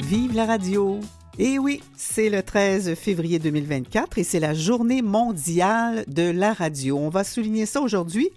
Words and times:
Vive 0.00 0.34
la 0.34 0.44
radio! 0.44 1.00
Et 1.38 1.58
oui, 1.58 1.80
c'est 1.96 2.28
le 2.28 2.42
13 2.42 2.94
février 2.96 3.38
2024 3.38 4.18
et 4.18 4.24
c'est 4.24 4.40
la 4.40 4.52
journée 4.52 5.00
mondiale 5.00 6.04
de 6.06 6.30
la 6.30 6.52
radio. 6.52 6.98
On 6.98 7.08
va 7.08 7.24
souligner 7.24 7.64
ça 7.64 7.80
aujourd'hui 7.80 8.28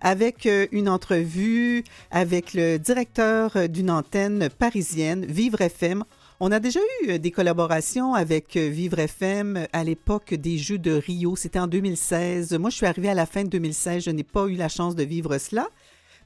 avec 0.00 0.46
euh, 0.46 0.66
une 0.72 0.88
entrevue 0.88 1.84
avec 2.10 2.54
le 2.54 2.78
directeur 2.78 3.56
euh, 3.56 3.66
d'une 3.66 3.90
antenne 3.90 4.48
parisienne, 4.58 5.26
Vivre 5.26 5.60
FM. 5.60 6.02
On 6.40 6.52
a 6.52 6.60
déjà 6.60 6.80
eu 7.02 7.10
euh, 7.10 7.18
des 7.18 7.30
collaborations 7.30 8.14
avec 8.14 8.56
Vivre 8.56 9.00
FM 9.00 9.66
à 9.72 9.82
l'époque 9.82 10.34
des 10.34 10.56
Jeux 10.56 10.78
de 10.78 10.92
Rio. 10.92 11.34
C'était 11.34 11.58
en 11.58 11.66
2016. 11.66 12.54
Moi, 12.54 12.70
je 12.70 12.76
suis 12.76 12.86
arrivée 12.86 13.08
à 13.08 13.14
la 13.14 13.26
fin 13.26 13.42
de 13.42 13.48
2016. 13.48 14.04
Je 14.04 14.10
n'ai 14.10 14.22
pas 14.22 14.46
eu 14.46 14.54
la 14.54 14.68
chance 14.68 14.94
de 14.94 15.02
vivre 15.02 15.38
cela, 15.38 15.68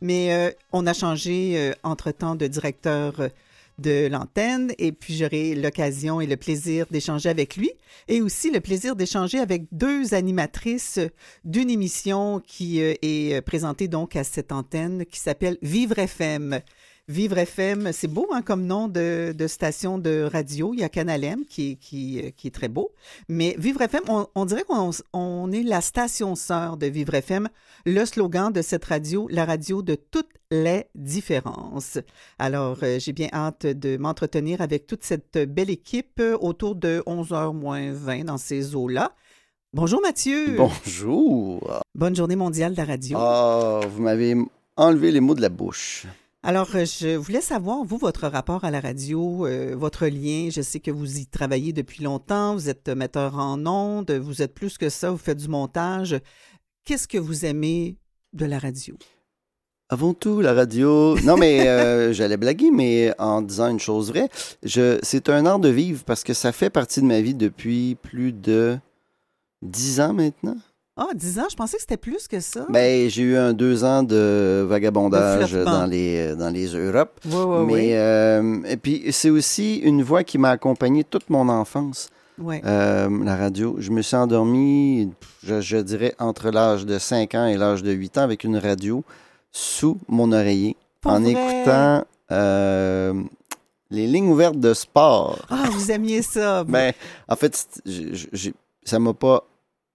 mais 0.01 0.55
on 0.73 0.87
a 0.87 0.93
changé 0.93 1.73
entre-temps 1.83 2.34
de 2.34 2.47
directeur 2.47 3.30
de 3.79 4.06
l'antenne 4.06 4.73
et 4.79 4.93
puis 4.93 5.17
j'aurai 5.17 5.55
l'occasion 5.55 6.20
et 6.20 6.27
le 6.27 6.37
plaisir 6.37 6.87
d'échanger 6.91 7.29
avec 7.29 7.56
lui 7.56 7.70
et 8.09 8.20
aussi 8.20 8.51
le 8.51 8.61
plaisir 8.61 8.97
d'échanger 8.97 9.39
avec 9.39 9.65
deux 9.73 10.15
animatrices 10.15 11.01
d'une 11.45 11.70
émission 11.70 12.41
qui 12.47 12.81
euh, 12.81 12.95
est 13.03 13.41
présentée 13.42 13.89
donc 13.89 14.17
à 14.17 14.25
cette 14.25 14.53
antenne 14.53 15.05
qui 15.06 15.19
s'appelle 15.19 15.59
Vivre 15.62 15.98
FM. 15.98 16.61
Vivre 17.12 17.37
FM, 17.37 17.91
c'est 17.93 18.09
beau 18.09 18.27
hein, 18.33 18.41
comme 18.41 18.65
nom 18.65 18.89
de, 18.89 19.34
station 19.47 19.98
de 19.98 20.27
radio. 20.33 20.73
Il 20.73 20.80
y 20.80 20.83
a 20.83 20.89
Canal 20.89 21.23
M 21.23 21.45
qui, 21.47 21.77
qui, 21.77 22.33
qui 22.39 22.47
est 22.47 22.51
très 22.51 22.69
beau. 22.69 22.93
Mais 23.29 23.55
Vivre 23.59 23.83
FM, 23.83 24.01
on, 24.34 24.45
dirait 24.47 24.65
qu'on 24.65 25.53
est 25.53 25.62
la 25.62 25.83
station 25.83 26.34
sœur 26.37 26.79
de 26.79 26.87
Vivre 26.87 27.12
FM. 27.15 27.51
Le 27.84 28.06
slogan 28.06 28.51
de 28.51 28.62
cette 28.62 28.87
radio, 28.87 29.29
la 29.30 29.45
radio 29.45 29.83
de 29.83 29.95
toutes 29.95 30.31
les 30.50 30.87
différences. 30.95 31.98
Alors, 32.39 32.78
euh, 32.83 32.98
j'ai 32.98 33.12
bien 33.12 33.28
hâte 33.31 33.67
de 33.67 33.98
m'entretenir 33.98 34.62
avec 34.62 34.87
toute 34.87 35.05
cette 35.05 35.37
belle 35.37 35.69
équipe 35.69 36.19
euh, 36.19 36.39
autour 36.41 36.77
de 36.77 37.03
11h 37.06 37.55
moins 37.55 37.92
20 37.92 38.25
dans 38.25 38.39
ces 38.39 38.75
eaux-là. 38.75 39.12
Bonjour 39.75 40.00
Mathieu. 40.00 40.56
Bonjour. 40.56 41.83
Bonne 41.94 42.17
journée 42.17 42.37
mondiale 42.37 42.72
de 42.72 42.78
la 42.78 42.87
radio. 42.87 43.19
Ah, 43.20 43.81
vous 43.87 44.00
m'avez 44.00 44.34
enlevé 44.78 45.11
les 45.11 45.20
mots 45.20 45.34
de 45.34 45.42
la 45.42 45.50
bouche. 45.50 46.06
Alors, 46.45 46.71
euh, 46.75 46.85
je 46.85 47.15
voulais 47.15 47.41
savoir, 47.41 47.85
vous, 47.85 47.98
votre 47.98 48.27
rapport 48.27 48.65
à 48.65 48.73
la 48.73 48.81
radio, 48.81 49.47
euh, 49.47 49.77
votre 49.77 50.09
lien. 50.09 50.49
Je 50.51 50.61
sais 50.61 50.81
que 50.81 50.91
vous 50.91 51.19
y 51.19 51.27
travaillez 51.27 51.73
depuis 51.73 52.03
longtemps, 52.03 52.55
vous 52.55 52.69
êtes 52.69 52.89
metteur 52.89 53.39
en 53.39 53.65
ondes, 53.65 54.11
vous 54.11 54.43
êtes 54.43 54.53
plus 54.53 54.77
que 54.77 54.89
ça, 54.89 55.12
vous 55.12 55.19
faites 55.19 55.39
du 55.39 55.47
montage. 55.47 56.17
Qu'est-ce 56.84 57.07
que 57.07 57.19
vous 57.19 57.45
aimez 57.45 57.97
de 58.33 58.45
la 58.45 58.59
radio? 58.59 58.97
Avant 59.89 60.15
tout, 60.15 60.41
la 60.41 60.53
radio. 60.53 61.17
Non, 61.21 61.37
mais 61.37 61.69
euh, 61.69 62.12
j'allais 62.15 62.37
blaguer, 62.37 62.73
mais 62.73 63.15
en 63.21 63.41
disant 63.41 63.69
une 63.69 63.79
chose 63.79 64.09
vraie, 64.09 64.29
je... 64.65 64.99
c'est 65.03 65.29
un 65.29 65.47
art 65.47 65.61
de 65.61 65.69
vivre 65.69 66.03
parce 66.03 66.25
que 66.25 66.34
ça 66.34 66.51
fait 66.51 66.71
partie 66.71 67.03
de 67.03 67.06
ma 67.06 67.21
vie 67.21 67.34
depuis 67.34 67.95
plus 68.03 68.33
de 68.33 68.79
dix 69.62 70.01
ans 70.01 70.12
maintenant. 70.12 70.56
Ah, 70.95 71.09
10 71.15 71.39
ans, 71.39 71.47
je 71.51 71.57
pensais 71.57 71.77
que 71.77 71.83
c'était 71.83 71.97
plus 71.97 72.29
que 72.29 72.41
ça. 72.41 72.67
Ben, 72.69 73.09
j'ai 73.09 73.23
eu 73.23 73.37
un 73.37 73.55
deux 73.55 73.83
ans 73.83 74.03
de 74.03 74.65
vagabondage 74.69 75.53
dans 75.53 75.87
les, 75.87 76.37
dans 76.37 76.51
les 76.51 76.67
Europes. 76.67 77.19
Oui, 77.25 77.34
oui, 77.34 77.73
Mais, 77.73 77.97
euh, 77.97 78.62
et 78.65 78.77
puis, 78.77 79.05
c'est 79.11 79.31
aussi 79.31 79.77
une 79.77 80.03
voix 80.03 80.23
qui 80.23 80.37
m'a 80.37 80.51
accompagné 80.51 81.03
toute 81.03 81.31
mon 81.31 81.49
enfance. 81.49 82.11
Ouais. 82.39 82.61
Euh, 82.67 83.09
la 83.25 83.37
radio. 83.37 83.77
Je 83.79 83.91
me 83.91 84.03
suis 84.03 84.17
endormi, 84.17 85.11
je, 85.43 85.77
dirais, 85.79 86.15
entre 86.19 86.51
l'âge 86.51 86.84
de 86.84 86.99
5 86.99 87.34
ans 87.37 87.47
et 87.47 87.56
l'âge 87.56 87.83
de 87.83 87.93
8 87.93 88.19
ans 88.19 88.23
avec 88.23 88.45
une 88.45 88.59
radio 88.59 89.03
sous 89.51 89.99
mon 90.09 90.31
oreiller 90.33 90.77
en 91.05 91.25
écoutant 91.25 92.05
euh, 92.31 93.15
les 93.91 94.06
lignes 94.06 94.28
ouvertes 94.28 94.61
de 94.61 94.75
sport. 94.75 95.39
Ah, 95.49 95.65
vous 95.71 95.91
aimiez 95.91 96.21
ça. 96.21 96.65
ben, 96.69 96.93
en 97.28 97.37
fait, 97.37 97.81
ça 98.84 98.99
m'a 98.99 99.15
pas 99.15 99.45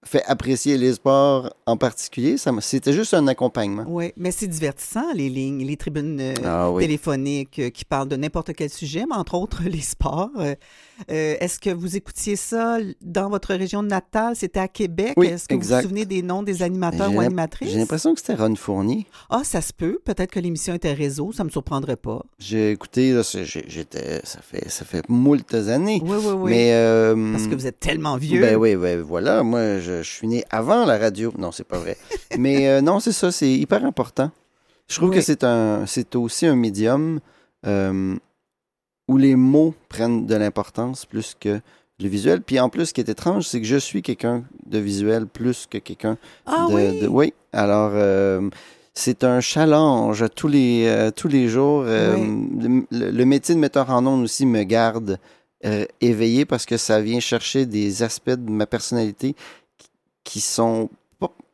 fait 0.07 0.23
apprécier 0.25 0.77
les 0.77 0.93
sports 0.93 1.53
en 1.65 1.77
particulier. 1.77 2.35
C'était 2.61 2.93
juste 2.93 3.13
un 3.13 3.27
accompagnement. 3.27 3.85
Oui, 3.87 4.13
mais 4.17 4.31
c'est 4.31 4.47
divertissant, 4.47 5.13
les 5.13 5.29
lignes, 5.29 5.65
les 5.65 5.77
tribunes 5.77 6.19
euh, 6.19 6.33
ah 6.43 6.71
téléphoniques 6.79 7.59
euh, 7.59 7.69
qui 7.69 7.85
parlent 7.85 8.07
de 8.07 8.15
n'importe 8.15 8.53
quel 8.53 8.69
sujet, 8.69 9.05
mais 9.07 9.15
entre 9.15 9.35
autres 9.35 9.63
les 9.65 9.81
sports. 9.81 10.31
Euh, 11.09 11.35
est-ce 11.39 11.59
que 11.59 11.69
vous 11.69 11.95
écoutiez 11.95 12.35
ça 12.35 12.77
dans 13.01 13.29
votre 13.29 13.53
région 13.53 13.83
natale? 13.83 14.35
C'était 14.35 14.59
à 14.59 14.67
Québec. 14.67 15.13
Oui, 15.17 15.27
Est-ce 15.27 15.47
que 15.47 15.55
vous 15.55 15.61
vous 15.61 15.81
souvenez 15.81 16.05
des 16.05 16.21
noms 16.21 16.43
des 16.43 16.63
animateurs 16.63 17.13
ou 17.13 17.19
animatrices? 17.19 17.69
J'ai 17.69 17.77
l'impression 17.77 18.13
que 18.13 18.19
c'était 18.19 18.35
Ron 18.35 18.55
Fournier. 18.55 19.07
Ah, 19.29 19.41
ça 19.43 19.61
se 19.61 19.73
peut. 19.73 19.99
Peut-être 20.03 20.31
que 20.31 20.39
l'émission 20.39 20.73
était 20.73 20.93
réseau. 20.93 21.31
Ça 21.31 21.43
ne 21.43 21.47
me 21.47 21.51
surprendrait 21.51 21.95
pas. 21.95 22.23
J'ai 22.39 22.71
écouté, 22.71 23.19
j'étais, 23.43 24.21
ça 24.23 24.41
fait, 24.41 24.69
ça 24.69 24.85
fait 24.85 25.07
moultes 25.09 25.53
années. 25.53 26.01
Oui, 26.03 26.17
oui, 26.19 26.33
oui. 26.35 26.51
Mais, 26.51 27.31
Parce 27.31 27.47
que 27.47 27.55
vous 27.55 27.67
êtes 27.67 27.79
tellement 27.79 28.17
vieux. 28.17 28.41
Ben 28.41 28.55
oui, 28.55 28.75
oui, 28.75 28.97
voilà. 28.97 29.43
Moi, 29.43 29.79
je, 29.79 30.03
je, 30.03 30.09
suis 30.09 30.27
né 30.27 30.43
avant 30.49 30.85
la 30.85 30.97
radio. 30.97 31.33
Non, 31.37 31.51
c'est 31.51 31.67
pas 31.67 31.79
vrai. 31.79 31.97
Mais 32.37 32.67
euh, 32.67 32.81
non, 32.81 32.99
c'est 32.99 33.11
ça, 33.11 33.31
c'est 33.31 33.51
hyper 33.51 33.85
important. 33.85 34.31
Je 34.87 34.95
trouve 34.95 35.11
que 35.11 35.21
c'est 35.21 35.43
un, 35.43 35.85
c'est 35.85 36.15
aussi 36.15 36.45
un 36.45 36.55
médium 36.55 37.19
euh, 37.65 38.15
où 39.07 39.17
les 39.17 39.35
mots 39.35 39.73
prennent 39.89 40.25
de 40.25 40.35
l'importance 40.35 41.05
plus 41.05 41.35
que 41.39 41.59
le 41.99 42.07
visuel. 42.07 42.41
Puis 42.41 42.59
en 42.59 42.69
plus, 42.69 42.87
ce 42.87 42.93
qui 42.93 43.01
est 43.01 43.09
étrange, 43.09 43.47
c'est 43.47 43.59
que 43.59 43.67
je 43.67 43.77
suis 43.77 44.01
quelqu'un 44.01 44.43
de 44.65 44.77
visuel 44.77 45.25
plus 45.25 45.65
que 45.69 45.77
quelqu'un 45.77 46.17
ah, 46.45 46.67
de, 46.69 46.73
oui? 46.73 47.07
oui. 47.09 47.33
Alors, 47.53 47.91
euh, 47.93 48.49
c'est 48.93 49.23
un 49.23 49.41
challenge 49.41 50.25
tous 50.35 50.47
les, 50.47 51.09
tous 51.15 51.27
les 51.27 51.47
jours. 51.47 51.83
le, 51.83 52.85
le, 52.91 53.25
métier 53.25 53.55
de 53.55 53.59
metteur 53.59 53.89
en 53.89 54.05
ondes 54.05 54.23
aussi 54.23 54.45
me 54.45 54.63
garde 54.63 55.19
éveillé 56.01 56.45
parce 56.45 56.65
que 56.65 56.77
ça 56.77 57.01
vient 57.01 57.19
chercher 57.19 57.65
des 57.65 58.03
aspects 58.03 58.29
de 58.29 58.51
ma 58.51 58.67
personnalité 58.67 59.35
qui 60.23 60.39
sont 60.41 60.89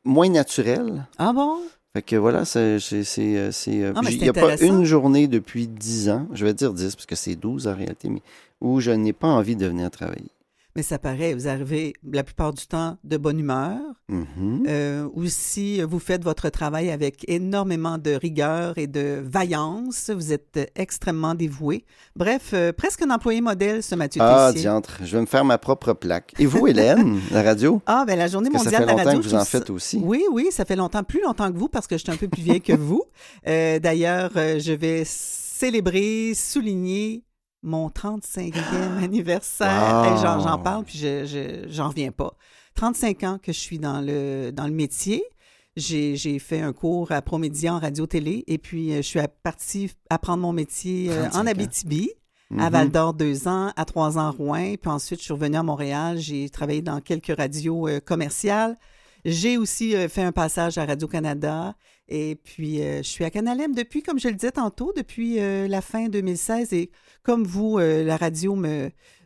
moins 0.03 0.30
naturels. 0.30 1.06
Ah 1.18 1.31
bon? 1.34 1.59
Fait 1.93 2.01
que 2.01 2.15
voilà, 2.15 2.43
c'est. 2.43 2.59
Euh, 2.59 3.93
ah, 3.95 4.01
il 4.09 4.17
n'y 4.17 4.29
a 4.29 4.33
pas 4.33 4.57
une 4.57 4.83
journée 4.83 5.27
depuis 5.27 5.67
10 5.67 6.09
ans, 6.09 6.27
je 6.33 6.43
vais 6.43 6.53
dire 6.55 6.73
10 6.73 6.95
parce 6.95 7.05
que 7.05 7.15
c'est 7.15 7.35
12 7.35 7.67
en 7.67 7.75
réalité, 7.75 8.09
mais 8.09 8.23
où 8.61 8.79
je 8.79 8.89
n'ai 8.89 9.13
pas 9.13 9.27
envie 9.27 9.55
de 9.55 9.67
venir 9.67 9.91
travailler 9.91 10.31
mais 10.75 10.81
ça 10.81 10.97
paraît, 10.97 11.34
vous 11.34 11.47
arrivez 11.47 11.94
la 12.11 12.23
plupart 12.23 12.53
du 12.53 12.66
temps 12.66 12.97
de 13.03 13.17
bonne 13.17 13.39
humeur. 13.39 13.79
Mm-hmm. 14.09 14.66
Euh, 14.67 15.07
aussi, 15.13 15.81
vous 15.81 16.00
faites 16.00 16.23
votre 16.23 16.50
travail 16.50 16.89
avec 16.89 17.29
énormément 17.29 17.97
de 17.97 18.11
rigueur 18.11 18.78
et 18.78 18.88
de 18.88 19.22
vaillance. 19.23 20.09
Vous 20.09 20.34
êtes 20.34 20.72
extrêmement 20.75 21.35
dévoué. 21.35 21.85
Bref, 22.16 22.51
euh, 22.53 22.73
presque 22.73 23.03
un 23.03 23.11
employé 23.11 23.41
modèle, 23.41 23.84
ce 23.84 23.94
Mathieu 23.94 24.22
Ah, 24.23 24.51
diantre, 24.53 25.00
je 25.03 25.16
vais 25.16 25.22
me 25.22 25.28
faire 25.28 25.45
ma 25.45 25.59
propre 25.59 25.94
plaque. 25.94 26.34
Et 26.39 26.45
vous, 26.45 26.67
Hélène, 26.67 27.19
la 27.31 27.44
radio? 27.44 27.81
Ah, 27.95 28.05
ben 28.07 28.17
la 28.17 28.28
journée 28.28 28.50
mondiale 28.50 28.84
de 28.84 28.88
la 28.88 28.95
radio. 28.95 28.97
Ça 28.97 29.03
fait 29.03 29.16
longtemps 29.16 29.22
que 29.22 29.28
vous 29.28 29.35
en 29.35 29.45
faites 29.45 29.69
aussi. 29.69 30.01
Oui, 30.03 30.23
oui, 30.31 30.47
ça 30.51 30.66
fait 30.66 30.75
longtemps, 30.75 31.03
plus 31.03 31.22
longtemps 31.22 31.51
que 31.51 31.57
vous, 31.57 31.67
parce 31.67 31.85
que 31.85 31.97
je 31.97 32.03
suis 32.03 32.11
un 32.11 32.16
peu 32.16 32.28
plus 32.28 32.41
vieille 32.41 32.61
que 32.61 32.73
vous. 32.73 33.03
Euh, 33.47 33.78
d'ailleurs, 33.79 34.31
je 34.34 34.73
vais 34.73 35.03
célébrer, 35.05 36.34
souligner 36.34 37.23
mon 37.63 37.90
35e 37.90 38.53
anniversaire. 39.03 40.18
J'en 40.18 40.59
parle, 40.59 40.84
puis 40.84 40.97
je 40.97 41.66
j'en 41.69 41.90
reviens 41.90 42.12
pas. 42.12 42.35
35 42.75 43.24
ans 43.24 43.40
que 43.41 43.51
je 43.51 43.59
suis 43.59 43.79
dans 43.79 44.01
le, 44.01 44.51
dans 44.51 44.68
le 44.68 44.74
métier. 44.74 45.24
J'ai 45.75 46.40
fait 46.40 46.62
un 46.62 46.72
cours 46.72 47.12
à 47.12 47.22
Promédia 47.22 47.73
en 47.73 47.79
radio-télé 47.79 48.44
et 48.46 48.59
puis 48.59 48.94
euh, 48.94 48.97
je 48.97 49.02
suis 49.02 49.19
partie 49.41 49.91
apprendre 50.09 50.44
mon 50.44 50.53
métier 50.53 51.07
euh, 51.09 51.29
en 51.34 51.47
Abitibi. 51.47 52.12
À 52.52 52.69
mm-hmm. 52.69 52.72
Val 52.72 52.91
d'Or, 52.91 53.13
deux 53.16 53.47
ans, 53.47 53.72
à 53.75 53.85
trois 53.85 54.19
ans, 54.19 54.31
Rouen. 54.31 54.75
Puis 54.79 54.91
ensuite, 54.91 55.19
je 55.19 55.25
suis 55.25 55.34
revenue 55.34 55.57
à 55.57 55.63
Montréal. 55.63 56.19
J'ai 56.19 56.47
travaillé 56.50 56.84
dans 56.84 57.02
quelques 57.02 57.35
radios 57.35 57.88
euh, 57.88 58.00
commerciales. 58.00 58.78
J'ai 59.25 59.57
aussi 59.57 59.96
fait 60.09 60.22
un 60.22 60.34
passage 60.34 60.78
à 60.78 60.85
Radio-Canada. 60.85 61.76
Et 62.09 62.35
puis, 62.35 62.79
je 62.79 63.02
suis 63.02 63.23
à 63.23 63.29
Canalem 63.29 63.73
depuis, 63.73 64.03
comme 64.03 64.20
je 64.20 64.28
le 64.28 64.35
disais 64.35 64.52
tantôt, 64.52 64.94
depuis 64.96 65.38
la 65.38 65.82
fin 65.82 66.09
2016. 66.09 66.73
Et 66.73 66.91
comme 67.23 67.46
vous, 67.46 67.79
euh, 67.79 68.03
la 68.03 68.17
radio 68.17 68.55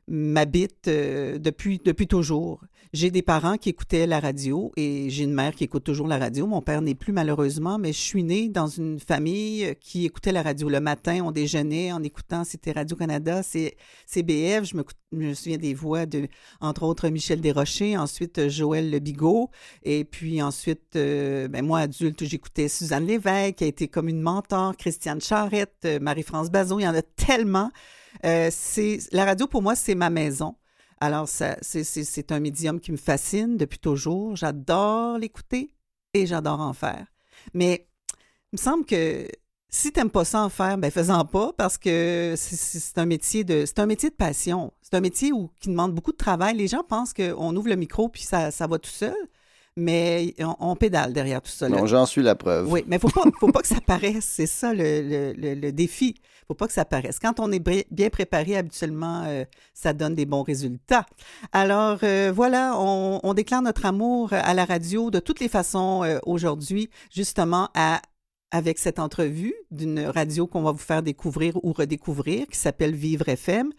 m'habite 0.07 0.87
euh, 0.87 1.39
depuis 1.39 2.07
toujours. 2.07 2.61
J'ai 2.93 3.11
des 3.11 3.21
parents 3.21 3.57
qui 3.57 3.69
écoutaient 3.69 4.07
la 4.07 4.19
radio 4.19 4.71
et 4.77 5.09
j'ai 5.09 5.23
une 5.23 5.33
mère 5.33 5.53
qui 5.53 5.63
écoute 5.63 5.83
toujours 5.83 6.07
la 6.07 6.17
radio. 6.17 6.47
Mon 6.47 6.61
père 6.61 6.81
n'est 6.81 6.95
plus 6.95 7.13
malheureusement, 7.13 7.77
mais 7.77 7.93
je 7.93 7.99
suis 7.99 8.23
née 8.23 8.49
dans 8.49 8.67
une 8.67 8.99
famille 8.99 9.65
euh, 9.65 9.73
qui 9.73 10.05
écoutait 10.05 10.31
la 10.31 10.41
radio. 10.41 10.69
Le 10.69 10.79
matin, 10.79 11.21
on 11.23 11.31
déjeunait 11.31 11.91
en 11.91 12.01
écoutant, 12.03 12.43
c'était 12.43 12.71
Radio-Canada, 12.71 13.41
CBF. 13.43 14.63
Je 14.63 14.77
me, 14.77 14.83
je 15.11 15.17
me, 15.17 15.33
souviens 15.33 15.57
des 15.57 15.73
voix 15.73 16.05
de, 16.05 16.27
entre 16.61 16.83
autres, 16.83 17.09
Michel 17.09 17.41
Desrochers, 17.41 17.97
ensuite 17.97 18.47
Joël 18.49 18.89
Le 18.89 18.99
Bigot. 18.99 19.49
Et 19.83 20.03
puis 20.03 20.41
ensuite, 20.41 20.93
ben 20.93 21.61
moi, 21.61 21.79
adulte, 21.79 22.23
j'écoutais 22.23 22.67
Suzanne 22.67 23.05
Lévesque, 23.05 23.55
qui 23.55 23.63
a 23.63 23.67
été 23.67 23.87
comme 23.87 24.07
une 24.07 24.21
mentor, 24.21 24.75
Christiane 24.77 25.21
Charrette, 25.21 25.87
Marie-France 26.01 26.49
Bazot. 26.49 26.79
Il 26.79 26.83
y 26.83 26.87
en 26.87 26.95
a 26.95 27.01
tellement. 27.01 27.71
Euh, 28.25 28.49
c'est 28.51 28.99
la 29.11 29.25
radio 29.25 29.47
pour 29.47 29.61
moi, 29.61 29.75
c'est 29.75 29.95
ma 29.95 30.09
maison. 30.09 30.55
Alors, 30.99 31.27
c'est 31.27 32.31
un 32.31 32.39
médium 32.39 32.79
qui 32.79 32.91
me 32.91 32.97
fascine 32.97 33.57
depuis 33.57 33.79
toujours. 33.79 34.35
J'adore 34.35 35.17
l'écouter 35.17 35.73
et 36.13 36.25
j'adore 36.25 36.59
en 36.59 36.73
faire. 36.73 37.07
Mais 37.53 37.87
il 38.51 38.57
me 38.57 38.61
semble 38.61 38.85
que 38.85 39.27
si 39.69 39.91
tu 39.91 39.99
n'aimes 39.99 40.09
pas 40.09 40.25
ça 40.25 40.43
en 40.43 40.49
faire, 40.49 40.77
ben 40.77 40.89
fais-en 40.89 41.25
pas 41.25 41.53
parce 41.53 41.77
que 41.77 42.33
c'est 42.37 42.97
un 42.97 43.05
métier 43.05 43.43
de 43.43 43.65
c'est 43.65 43.79
un 43.79 43.85
métier 43.85 44.09
de 44.09 44.15
passion. 44.15 44.73
C'est 44.81 44.95
un 44.95 45.01
métier 45.01 45.31
qui 45.59 45.69
demande 45.69 45.93
beaucoup 45.93 46.13
de 46.13 46.17
travail. 46.17 46.55
Les 46.55 46.67
gens 46.67 46.83
pensent 46.83 47.13
qu'on 47.13 47.55
ouvre 47.55 47.69
le 47.69 47.75
micro 47.75 48.09
puis 48.09 48.23
ça, 48.23 48.49
ça 48.51 48.65
va 48.65 48.79
tout 48.79 48.89
seul 48.89 49.15
mais 49.77 50.33
on, 50.59 50.75
pédale 50.75 51.13
derrière 51.13 51.39
tout 51.39 51.51
ça. 51.51 51.69
Non, 51.69 51.85
j'en 51.85 52.07
suis 52.07 52.23
la 52.23 52.33
preuve. 52.33 52.69
Oui, 52.69 52.83
mais 52.87 52.97
il 52.97 53.05
ne 53.05 53.31
faut 53.39 53.51
pas 53.51 53.61
que 53.61 53.67
ça 53.67 53.79
paraisse. 53.79 54.25
C'est 54.25 54.47
ça 54.47 54.73
le, 54.73 55.33
le, 55.37 55.53
le, 55.53 55.71
défi. 55.71 56.15
Il 56.17 56.19
ne 56.19 56.45
faut 56.47 56.53
pas 56.55 56.65
que 56.65 56.73
ça 56.73 56.83
paraisse. 56.83 57.19
Quand 57.19 57.39
on 57.39 57.51
est 57.51 57.59
bien 57.91 58.09
préparé, 58.09 58.57
habituellement, 58.57 59.23
euh, 59.27 59.45
ça 59.75 59.93
donne 59.93 60.15
des 60.15 60.25
bons 60.25 60.41
résultats. 60.41 61.05
Alors, 61.51 61.99
euh, 62.01 62.31
voilà, 62.35 62.73
on, 62.75 63.33
déclare 63.35 63.61
notre 63.61 63.85
amour 63.85 64.33
à 64.33 64.55
la 64.55 64.65
radio 64.65 65.11
de 65.11 65.19
toutes 65.19 65.39
les 65.39 65.47
façons 65.47 66.03
euh, 66.03 66.17
aujourd'hui, 66.25 66.89
justement, 67.13 67.69
à 67.75 68.01
avec 68.49 68.79
cette 68.79 68.97
entrevue 68.97 69.53
d'une 69.71 69.99
radio 69.99 70.47
qu'on 70.47 70.63
va 70.63 70.71
vous 70.71 70.77
faire 70.77 71.03
découvrir 71.03 71.57
ou 71.63 71.73
redécouvrir, 71.73 72.47
qui 72.47 72.57
s'appelle 72.57 72.95
Vivre 72.95 73.27
FM. 73.27 73.73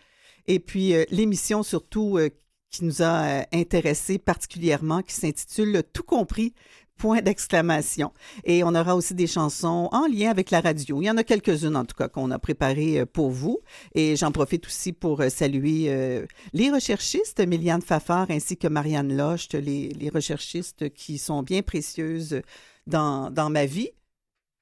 Et 0.46 0.60
puis, 0.60 0.92
l'émission 1.10 1.62
surtout 1.62 2.18
qui 2.70 2.84
nous 2.84 3.02
a 3.02 3.24
euh, 3.24 3.42
intéressés 3.52 4.18
particulièrement, 4.18 5.02
qui 5.02 5.14
s'intitule 5.14 5.82
Tout 5.92 6.02
compris, 6.02 6.54
point 6.96 7.22
d'exclamation. 7.22 8.12
Et 8.44 8.64
on 8.64 8.74
aura 8.74 8.96
aussi 8.96 9.14
des 9.14 9.26
chansons 9.26 9.88
en 9.92 10.06
lien 10.06 10.30
avec 10.30 10.50
la 10.50 10.60
radio. 10.60 11.00
Il 11.00 11.06
y 11.06 11.10
en 11.10 11.16
a 11.16 11.24
quelques-unes, 11.24 11.76
en 11.76 11.84
tout 11.84 11.94
cas, 11.94 12.08
qu'on 12.08 12.30
a 12.30 12.38
préparées 12.38 13.00
euh, 13.00 13.06
pour 13.06 13.30
vous. 13.30 13.60
Et 13.94 14.16
j'en 14.16 14.32
profite 14.32 14.66
aussi 14.66 14.92
pour 14.92 15.20
euh, 15.20 15.28
saluer 15.28 15.68
les 16.52 16.70
recherchistes, 16.70 17.40
Méliane 17.40 17.82
Fafard 17.82 18.30
ainsi 18.30 18.56
que 18.56 18.68
Marianne 18.68 19.16
Locht, 19.16 19.54
les, 19.54 20.10
recherchistes 20.12 20.92
qui 20.92 21.18
sont 21.18 21.42
bien 21.42 21.62
précieuses 21.62 22.42
dans, 22.86 23.30
dans 23.30 23.50
ma 23.50 23.66
vie 23.66 23.90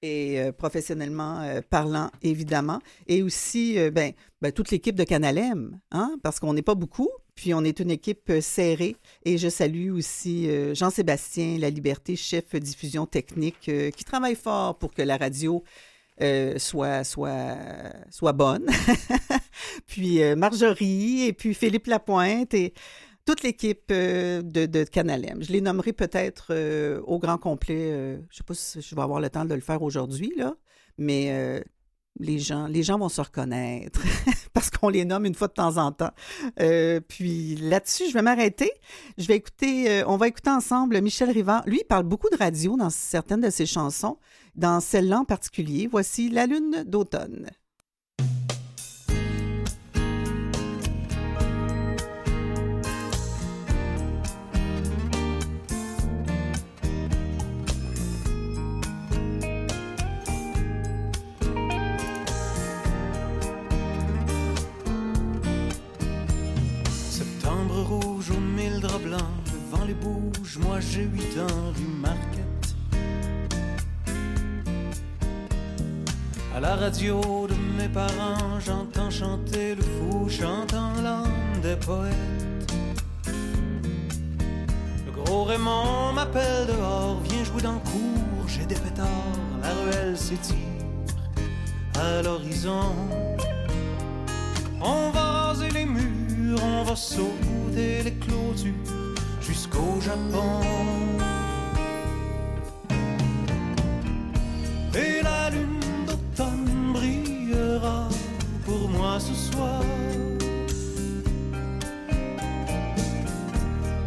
et 0.03 0.51
professionnellement 0.59 1.61
parlant, 1.71 2.11
évidemment. 2.23 2.81
Et 3.07 3.23
aussi, 3.23 3.77
ben, 3.91 4.13
ben, 4.43 4.53
toute 4.53 4.71
l'équipe 4.71 4.95
de 4.95 5.05
Canalem, 5.05 5.81
hein, 5.91 6.17
parce 6.23 6.39
qu'on 6.39 6.53
n'est 6.53 6.63
pas 6.63 6.75
beaucoup, 6.75 7.09
puis 7.37 7.53
on 7.55 7.63
est 7.63 7.79
une 7.81 7.91
équipe 7.91 8.31
euh, 8.31 8.41
serrée 8.41 8.97
et 9.25 9.39
je 9.39 9.49
salue 9.49 9.93
aussi 9.93 10.51
euh, 10.51 10.75
Jean-Sébastien 10.75 11.59
La 11.59 11.71
Liberté, 11.71 12.17
chef 12.17 12.57
diffusion 12.57 13.07
technique, 13.07 13.69
euh, 13.69 13.91
qui 13.91 14.05
travaille 14.05 14.35
fort 14.35 14.79
pour 14.79 14.93
que 14.93 15.03
la 15.03 15.17
radio 15.17 15.63
soit, 16.57 17.05
soit, 17.05 17.59
soit 18.09 18.33
bonne. 18.33 18.67
puis 19.87 20.19
Marjorie 20.35 21.25
et 21.27 21.35
puis 21.35 21.53
Philippe 21.53 21.89
Lapointe 21.89 22.55
et 22.55 22.73
toute 23.27 23.43
l'équipe 23.43 23.91
de, 23.91 24.41
de 24.41 24.85
Canalem. 24.85 25.43
Je 25.43 25.53
les 25.53 25.61
nommerai 25.61 25.93
peut-être 25.93 26.55
au 27.07 27.19
grand 27.19 27.37
complet. 27.37 27.91
je 27.91 28.17
ne 28.17 28.33
sais 28.33 28.45
pas 28.45 28.55
si 28.55 28.81
je 28.81 28.95
vais 28.95 29.03
avoir 29.03 29.21
le 29.21 29.29
temps 29.29 29.45
de 29.45 29.55
le 29.55 29.61
faire 29.61 29.83
aujourd'hui, 29.83 30.33
là, 30.39 30.55
mais 30.97 31.63
les 32.19 32.39
gens, 32.39 32.99
vont 32.99 33.09
se 33.09 33.21
reconnaître 33.21 34.01
parce 34.53 34.71
qu'on 34.71 34.89
les 34.89 35.05
nomme 35.05 35.27
une 35.27 35.35
fois 35.35 35.49
de 35.49 35.53
temps 35.53 35.77
en 35.77 35.93
temps. 35.93 36.13
Euh, 36.61 37.01
puis 37.01 37.57
là-dessus, 37.57 38.05
je 38.09 38.15
vais 38.15 38.23
m'arrêter. 38.23 38.71
Je 39.19 39.27
vais 39.27 39.37
écouter, 39.37 39.91
euh, 39.91 40.05
on 40.07 40.17
va 40.17 40.29
écouter 40.29 40.51
ensemble 40.51 41.01
Michel 41.01 41.31
Rivard. 41.31 41.63
Lui, 41.67 41.81
il 41.83 41.85
parle 41.85 42.05
beaucoup 42.05 42.31
de 42.31 42.37
radio 42.37 42.77
dans 42.77 42.91
certaines 42.91 43.41
de 43.41 43.51
ses 43.51 43.67
chansons, 43.67 44.19
dans 44.55 44.81
celle-là 44.81 45.21
en 45.21 45.25
particulier. 45.25 45.89
Voici 45.91 46.29
La 46.29 46.47
Lune 46.47 46.85
d'automne. 46.87 47.51
Moi 70.61 70.81
j'ai 70.81 71.05
huit 71.05 71.39
ans 71.39 71.73
rue 71.77 72.01
Marquette. 72.01 72.75
À 76.55 76.61
la 76.61 76.75
radio 76.77 77.47
de 77.47 77.55
mes 77.79 77.89
parents, 77.89 78.59
j'entends 78.65 79.11
chanter 79.11 79.75
le 79.75 79.83
fou 79.83 80.29
chantant 80.29 80.93
l'âme 81.03 81.61
des 81.63 81.77
poètes. 81.77 82.75
Le 85.07 85.13
gros 85.13 85.45
Raymond 85.45 86.13
m'appelle 86.15 86.67
dehors, 86.67 87.21
viens 87.25 87.45
jouer 87.45 87.63
dans 87.63 87.75
le 87.75 87.81
cours, 87.81 88.49
j'ai 88.49 88.65
des 88.67 88.75
pétards, 88.75 89.07
la 89.63 89.73
ruelle 89.73 90.17
s'étire 90.17 90.57
à 91.95 92.23
l'horizon. 92.23 92.93
On 94.81 95.11
va 95.11 95.49
raser 95.49 95.71
les 95.71 95.85
murs, 95.85 96.63
on 96.63 96.83
va 96.85 96.97
sauter 96.97 98.03
les 98.05 98.15
clôtures 98.15 98.96
jusqu'au 99.77 100.01
Japon. 100.01 100.61
Et 104.95 105.23
la 105.23 105.51
lune 105.51 105.81
d'automne 106.07 106.93
brillera 106.93 108.09
pour 108.65 108.89
moi 108.89 109.19
ce 109.21 109.35
soir. 109.35 109.83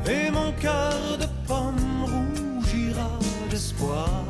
Et 0.08 0.32
mon 0.32 0.52
cœur 0.54 1.18
de 1.20 1.28
pomme 1.48 2.04
rougira 2.04 3.12
d'espoir. 3.50 4.24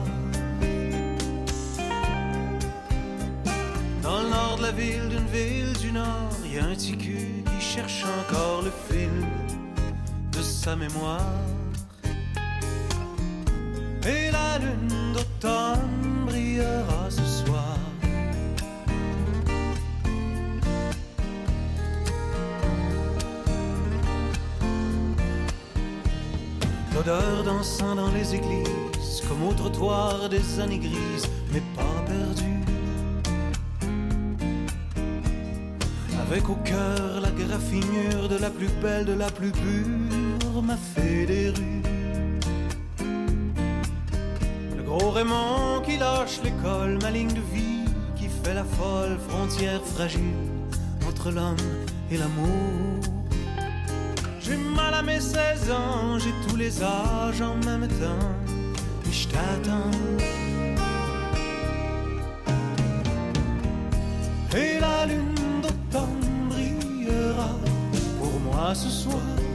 Dans 4.01 4.21
le 4.23 4.29
nord 4.29 4.57
de 4.57 4.63
la 4.63 4.71
ville, 4.71 5.09
d'une 5.09 5.27
ville 5.27 5.73
du 5.79 5.91
nord, 5.91 6.31
y 6.51 6.57
a 6.59 6.65
un 6.65 6.75
ticu 6.75 7.43
qui 7.45 7.61
cherche 7.61 8.03
encore 8.03 8.63
le 8.63 8.71
fil 8.89 9.38
sa 10.59 10.75
mémoire. 10.75 11.21
Et 14.05 14.29
la 14.31 14.57
lune 14.59 15.13
d'automne 15.13 16.25
brillera 16.25 17.03
ce 17.09 17.23
soir. 17.23 17.77
L'odeur 26.93 27.43
dansant 27.45 27.95
dans 27.95 28.11
les 28.11 28.35
églises, 28.35 29.21
comme 29.29 29.43
au 29.47 29.53
trottoir 29.53 30.27
des 30.27 30.59
années 30.59 30.79
grises, 30.79 31.29
mais 31.53 31.63
pas 31.77 31.99
perdues. 32.05 32.63
Avec 36.25 36.49
au 36.49 36.55
cœur 36.55 37.21
la 37.21 37.31
graffinure 37.31 38.27
de 38.27 38.37
la 38.37 38.49
plus 38.49 38.71
belle, 38.81 39.05
de 39.05 39.13
la 39.13 39.31
plus 39.31 39.51
pure 39.51 40.18
m'a 40.61 40.77
fait 40.77 41.25
des 41.25 41.49
rues. 41.49 41.81
Le 44.77 44.83
gros 44.83 45.11
Raymond 45.11 45.81
qui 45.85 45.97
lâche 45.97 46.39
l'école, 46.43 46.97
ma 47.01 47.11
ligne 47.11 47.33
de 47.33 47.41
vie 47.53 47.85
qui 48.15 48.27
fait 48.27 48.53
la 48.53 48.63
folle 48.63 49.17
frontière 49.29 49.81
fragile 49.83 50.35
entre 51.07 51.31
l'homme 51.31 51.55
et 52.11 52.17
l'amour. 52.17 52.99
J'ai 54.39 54.57
mal 54.57 54.93
à 54.93 55.01
mes 55.01 55.19
16 55.19 55.71
ans, 55.71 56.17
j'ai 56.17 56.33
tous 56.47 56.55
les 56.55 56.81
âges 56.83 57.41
en 57.41 57.55
même 57.65 57.87
temps, 57.87 58.29
et 59.07 59.11
je 59.11 59.27
t'attends. 59.27 59.91
Et 64.55 64.79
la 64.79 65.05
lune 65.05 65.61
d'automne 65.61 66.49
brillera 66.49 67.49
pour 68.19 68.39
moi 68.39 68.73
ce 68.73 68.89
soir. 68.89 69.48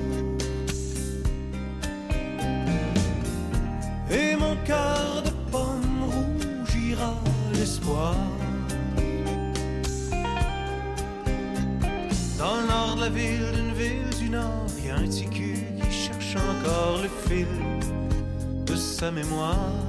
Sa 19.05 19.11
mémoire. 19.11 19.84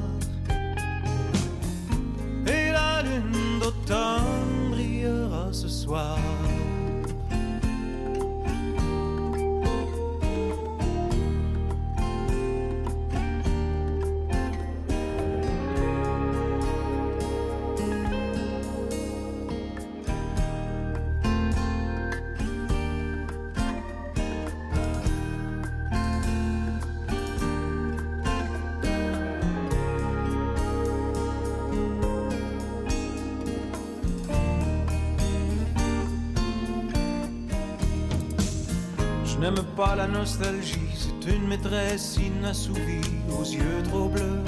Pas 39.76 39.96
la 39.96 40.08
nostalgie, 40.08 40.94
c'est 40.94 41.32
une 41.32 41.48
maîtresse 41.48 42.18
inassouvie 42.18 43.02
aux 43.30 43.44
yeux 43.44 43.84
trop 43.90 44.08
bleus. 44.08 44.42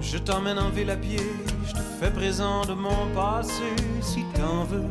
Je 0.00 0.18
t'emmène 0.18 0.58
en 0.58 0.68
ville 0.68 0.90
à 0.90 0.96
pied, 0.96 1.26
je 1.66 1.72
te 1.72 1.78
fais 2.00 2.10
présent 2.10 2.64
de 2.66 2.74
mon 2.74 3.06
passé 3.14 3.70
si 4.02 4.24
t'en 4.34 4.64
veux. 4.64 4.90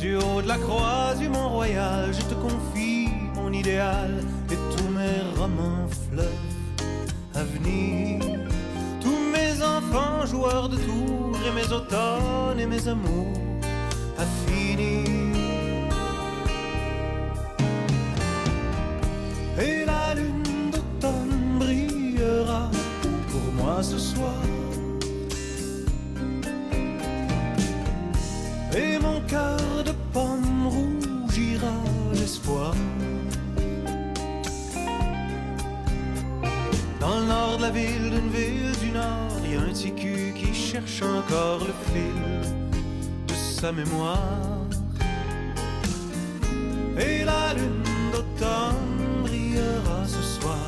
Du 0.00 0.14
haut 0.14 0.40
de 0.40 0.46
la 0.46 0.58
croix 0.58 1.14
du 1.18 1.28
Mont-Royal, 1.28 2.12
je 2.12 2.22
te 2.22 2.34
confie 2.34 3.08
mon 3.34 3.52
idéal 3.52 4.12
et 4.50 4.76
tous 4.76 4.88
mes 4.90 5.40
romans 5.40 5.88
fleuves 6.08 6.44
à 7.34 7.42
venir. 7.42 8.20
Tous 9.00 9.18
mes 9.32 9.60
enfants 9.62 10.24
joueurs 10.24 10.68
de 10.68 10.76
tours 10.76 11.27
mes 11.52 11.72
automnes 11.72 12.60
et 12.60 12.66
mes 12.66 12.88
amours 12.88 13.40
à 14.18 14.24
finir. 14.46 15.06
Et 19.60 19.84
la 19.84 20.14
lune 20.14 20.70
d'automne 20.72 21.58
brillera 21.58 22.70
pour 23.30 23.52
moi 23.54 23.82
ce 23.82 23.98
soir. 23.98 24.42
Et 28.76 28.98
mon 28.98 29.20
cœur 29.22 29.84
de 29.84 29.92
pomme 30.12 30.68
rougira 30.68 31.72
d'espoir. 32.12 32.74
Dans 37.00 37.20
le 37.20 37.26
nord 37.26 37.56
de 37.56 37.62
la 37.62 37.70
ville, 37.70 38.10
d'une 38.10 38.30
ville 38.30 38.72
du 38.80 38.90
nord, 38.90 39.32
il 39.44 39.52
y 39.52 39.56
a 39.56 39.60
un 39.60 39.72
qui 39.72 40.27
cherche 40.72 41.00
encore 41.00 41.60
le 41.60 41.74
fil 41.90 42.52
de 43.26 43.32
sa 43.32 43.72
mémoire. 43.72 44.66
Et 46.98 47.24
la 47.24 47.54
lune 47.54 48.10
d'automne 48.12 49.22
brillera 49.22 50.00
ce 50.06 50.22
soir. 50.22 50.67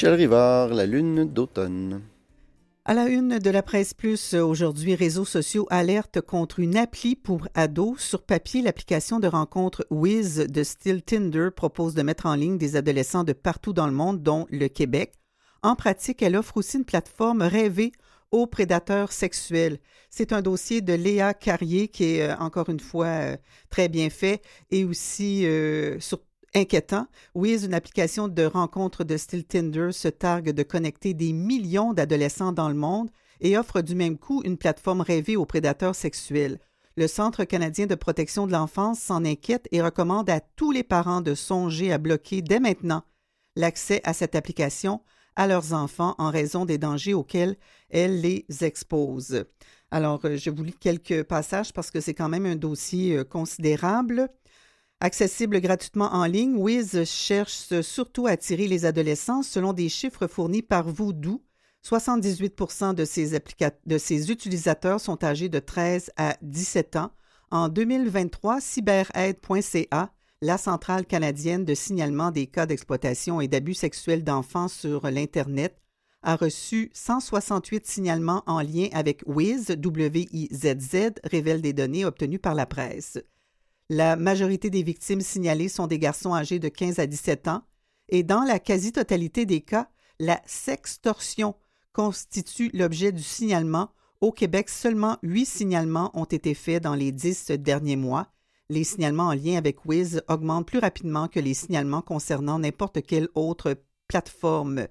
Michel 0.00 0.14
Rivard, 0.14 0.68
La 0.68 0.86
Lune 0.86 1.26
d'automne. 1.26 2.00
À 2.86 2.94
la 2.94 3.08
une 3.08 3.38
de 3.38 3.50
la 3.50 3.62
presse 3.62 3.92
plus 3.92 4.32
aujourd'hui, 4.32 4.94
réseaux 4.94 5.26
sociaux 5.26 5.66
alertent 5.68 6.22
contre 6.22 6.58
une 6.58 6.78
appli 6.78 7.16
pour 7.16 7.48
ados. 7.52 8.00
Sur 8.00 8.22
papier, 8.22 8.62
l'application 8.62 9.20
de 9.20 9.26
rencontre 9.26 9.86
Wiz 9.90 10.38
de 10.38 10.62
style 10.62 11.02
Tinder 11.02 11.50
propose 11.54 11.92
de 11.92 12.00
mettre 12.00 12.24
en 12.24 12.34
ligne 12.34 12.56
des 12.56 12.76
adolescents 12.76 13.24
de 13.24 13.34
partout 13.34 13.74
dans 13.74 13.86
le 13.86 13.92
monde, 13.92 14.22
dont 14.22 14.46
le 14.48 14.68
Québec. 14.68 15.12
En 15.62 15.76
pratique, 15.76 16.22
elle 16.22 16.36
offre 16.36 16.56
aussi 16.56 16.78
une 16.78 16.86
plateforme 16.86 17.42
rêvée 17.42 17.92
aux 18.30 18.46
prédateurs 18.46 19.12
sexuels. 19.12 19.80
C'est 20.08 20.32
un 20.32 20.40
dossier 20.40 20.80
de 20.80 20.94
Léa 20.94 21.34
Carrier 21.34 21.88
qui 21.88 22.04
est 22.04 22.22
euh, 22.22 22.36
encore 22.38 22.70
une 22.70 22.80
fois 22.80 23.04
euh, 23.06 23.36
très 23.68 23.90
bien 23.90 24.08
fait 24.08 24.40
et 24.70 24.86
aussi 24.86 25.44
euh, 25.44 26.00
sur- 26.00 26.20
inquiétant. 26.54 27.06
Wiz, 27.34 27.64
une 27.64 27.74
application 27.74 28.28
de 28.28 28.44
rencontre 28.44 29.04
de 29.04 29.16
style 29.16 29.44
Tinder, 29.44 29.92
se 29.92 30.08
targue 30.08 30.50
de 30.50 30.62
connecter 30.62 31.14
des 31.14 31.32
millions 31.32 31.92
d'adolescents 31.92 32.52
dans 32.52 32.68
le 32.68 32.74
monde 32.74 33.10
et 33.40 33.56
offre 33.56 33.80
du 33.80 33.94
même 33.94 34.18
coup 34.18 34.42
une 34.44 34.58
plateforme 34.58 35.00
rêvée 35.00 35.36
aux 35.36 35.46
prédateurs 35.46 35.94
sexuels. 35.94 36.58
Le 36.96 37.06
Centre 37.06 37.44
canadien 37.44 37.86
de 37.86 37.94
protection 37.94 38.46
de 38.46 38.52
l'enfance 38.52 38.98
s'en 38.98 39.24
inquiète 39.24 39.68
et 39.72 39.80
recommande 39.80 40.28
à 40.28 40.40
tous 40.40 40.72
les 40.72 40.82
parents 40.82 41.20
de 41.20 41.34
songer 41.34 41.92
à 41.92 41.98
bloquer 41.98 42.42
dès 42.42 42.60
maintenant 42.60 43.04
l'accès 43.56 44.00
à 44.04 44.12
cette 44.12 44.34
application 44.34 45.00
à 45.36 45.46
leurs 45.46 45.72
enfants 45.72 46.14
en 46.18 46.30
raison 46.30 46.64
des 46.64 46.78
dangers 46.78 47.14
auxquels 47.14 47.56
elle 47.88 48.20
les 48.20 48.44
expose. 48.60 49.44
Alors, 49.90 50.20
euh, 50.24 50.36
je 50.36 50.50
vous 50.50 50.62
lis 50.62 50.74
quelques 50.78 51.24
passages 51.24 51.72
parce 51.72 51.90
que 51.90 52.00
c'est 52.00 52.14
quand 52.14 52.28
même 52.28 52.46
un 52.46 52.56
dossier 52.56 53.16
euh, 53.16 53.24
considérable. 53.24 54.28
Accessible 55.02 55.62
gratuitement 55.62 56.12
en 56.12 56.26
ligne, 56.26 56.56
Wiz 56.56 57.04
cherche 57.04 57.80
surtout 57.80 58.26
à 58.26 58.32
attirer 58.32 58.68
les 58.68 58.84
adolescents 58.84 59.42
selon 59.42 59.72
des 59.72 59.88
chiffres 59.88 60.26
fournis 60.26 60.60
par 60.60 60.86
Voodoo. 60.86 61.42
78 61.80 62.94
de 62.94 63.04
ses, 63.06 63.40
de 63.86 63.96
ses 63.96 64.30
utilisateurs 64.30 65.00
sont 65.00 65.24
âgés 65.24 65.48
de 65.48 65.58
13 65.58 66.10
à 66.18 66.36
17 66.42 66.96
ans. 66.96 67.12
En 67.50 67.70
2023, 67.70 68.60
cyberaide.ca, 68.60 70.12
la 70.42 70.58
centrale 70.58 71.06
canadienne 71.06 71.64
de 71.64 71.74
signalement 71.74 72.30
des 72.30 72.46
cas 72.46 72.66
d'exploitation 72.66 73.40
et 73.40 73.48
d'abus 73.48 73.72
sexuels 73.72 74.22
d'enfants 74.22 74.68
sur 74.68 75.10
l'Internet, 75.10 75.80
a 76.22 76.36
reçu 76.36 76.90
168 76.92 77.86
signalements 77.86 78.42
en 78.46 78.60
lien 78.60 78.88
avec 78.92 79.22
Wiz, 79.24 79.68
W-I-Z-Z, 79.68 81.12
révèle 81.24 81.62
des 81.62 81.72
données 81.72 82.04
obtenues 82.04 82.38
par 82.38 82.54
la 82.54 82.66
presse. 82.66 83.18
La 83.92 84.14
majorité 84.14 84.70
des 84.70 84.84
victimes 84.84 85.20
signalées 85.20 85.68
sont 85.68 85.88
des 85.88 85.98
garçons 85.98 86.32
âgés 86.32 86.60
de 86.60 86.68
15 86.68 87.00
à 87.00 87.08
17 87.08 87.48
ans 87.48 87.64
et 88.08 88.22
dans 88.22 88.44
la 88.44 88.60
quasi-totalité 88.60 89.46
des 89.46 89.62
cas, 89.62 89.90
la 90.20 90.40
sextorsion 90.46 91.56
constitue 91.92 92.70
l'objet 92.72 93.10
du 93.10 93.24
signalement. 93.24 93.90
Au 94.20 94.30
Québec, 94.30 94.68
seulement 94.68 95.18
huit 95.24 95.46
signalements 95.46 96.12
ont 96.14 96.24
été 96.24 96.54
faits 96.54 96.84
dans 96.84 96.94
les 96.94 97.10
dix 97.10 97.50
derniers 97.50 97.96
mois. 97.96 98.28
Les 98.68 98.84
signalements 98.84 99.26
en 99.26 99.34
lien 99.34 99.56
avec 99.56 99.84
Wiz 99.84 100.22
augmentent 100.28 100.68
plus 100.68 100.78
rapidement 100.78 101.26
que 101.26 101.40
les 101.40 101.54
signalements 101.54 102.00
concernant 102.00 102.60
n'importe 102.60 103.02
quelle 103.02 103.28
autre 103.34 103.74
plateforme. 104.06 104.86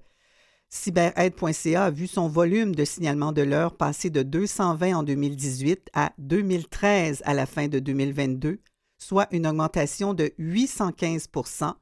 Cyberaide.ca 0.68 1.86
a 1.86 1.90
vu 1.90 2.06
son 2.06 2.28
volume 2.28 2.74
de 2.74 2.84
signalements 2.84 3.32
de 3.32 3.40
l'heure 3.40 3.78
passer 3.78 4.10
de 4.10 4.22
220 4.22 4.94
en 4.94 5.02
2018 5.04 5.88
à 5.94 6.12
2013 6.18 7.22
à 7.24 7.32
la 7.32 7.46
fin 7.46 7.66
de 7.66 7.78
2022, 7.78 8.60
soit 9.00 9.26
une 9.32 9.46
augmentation 9.46 10.14
de 10.14 10.32
815% 10.38 11.74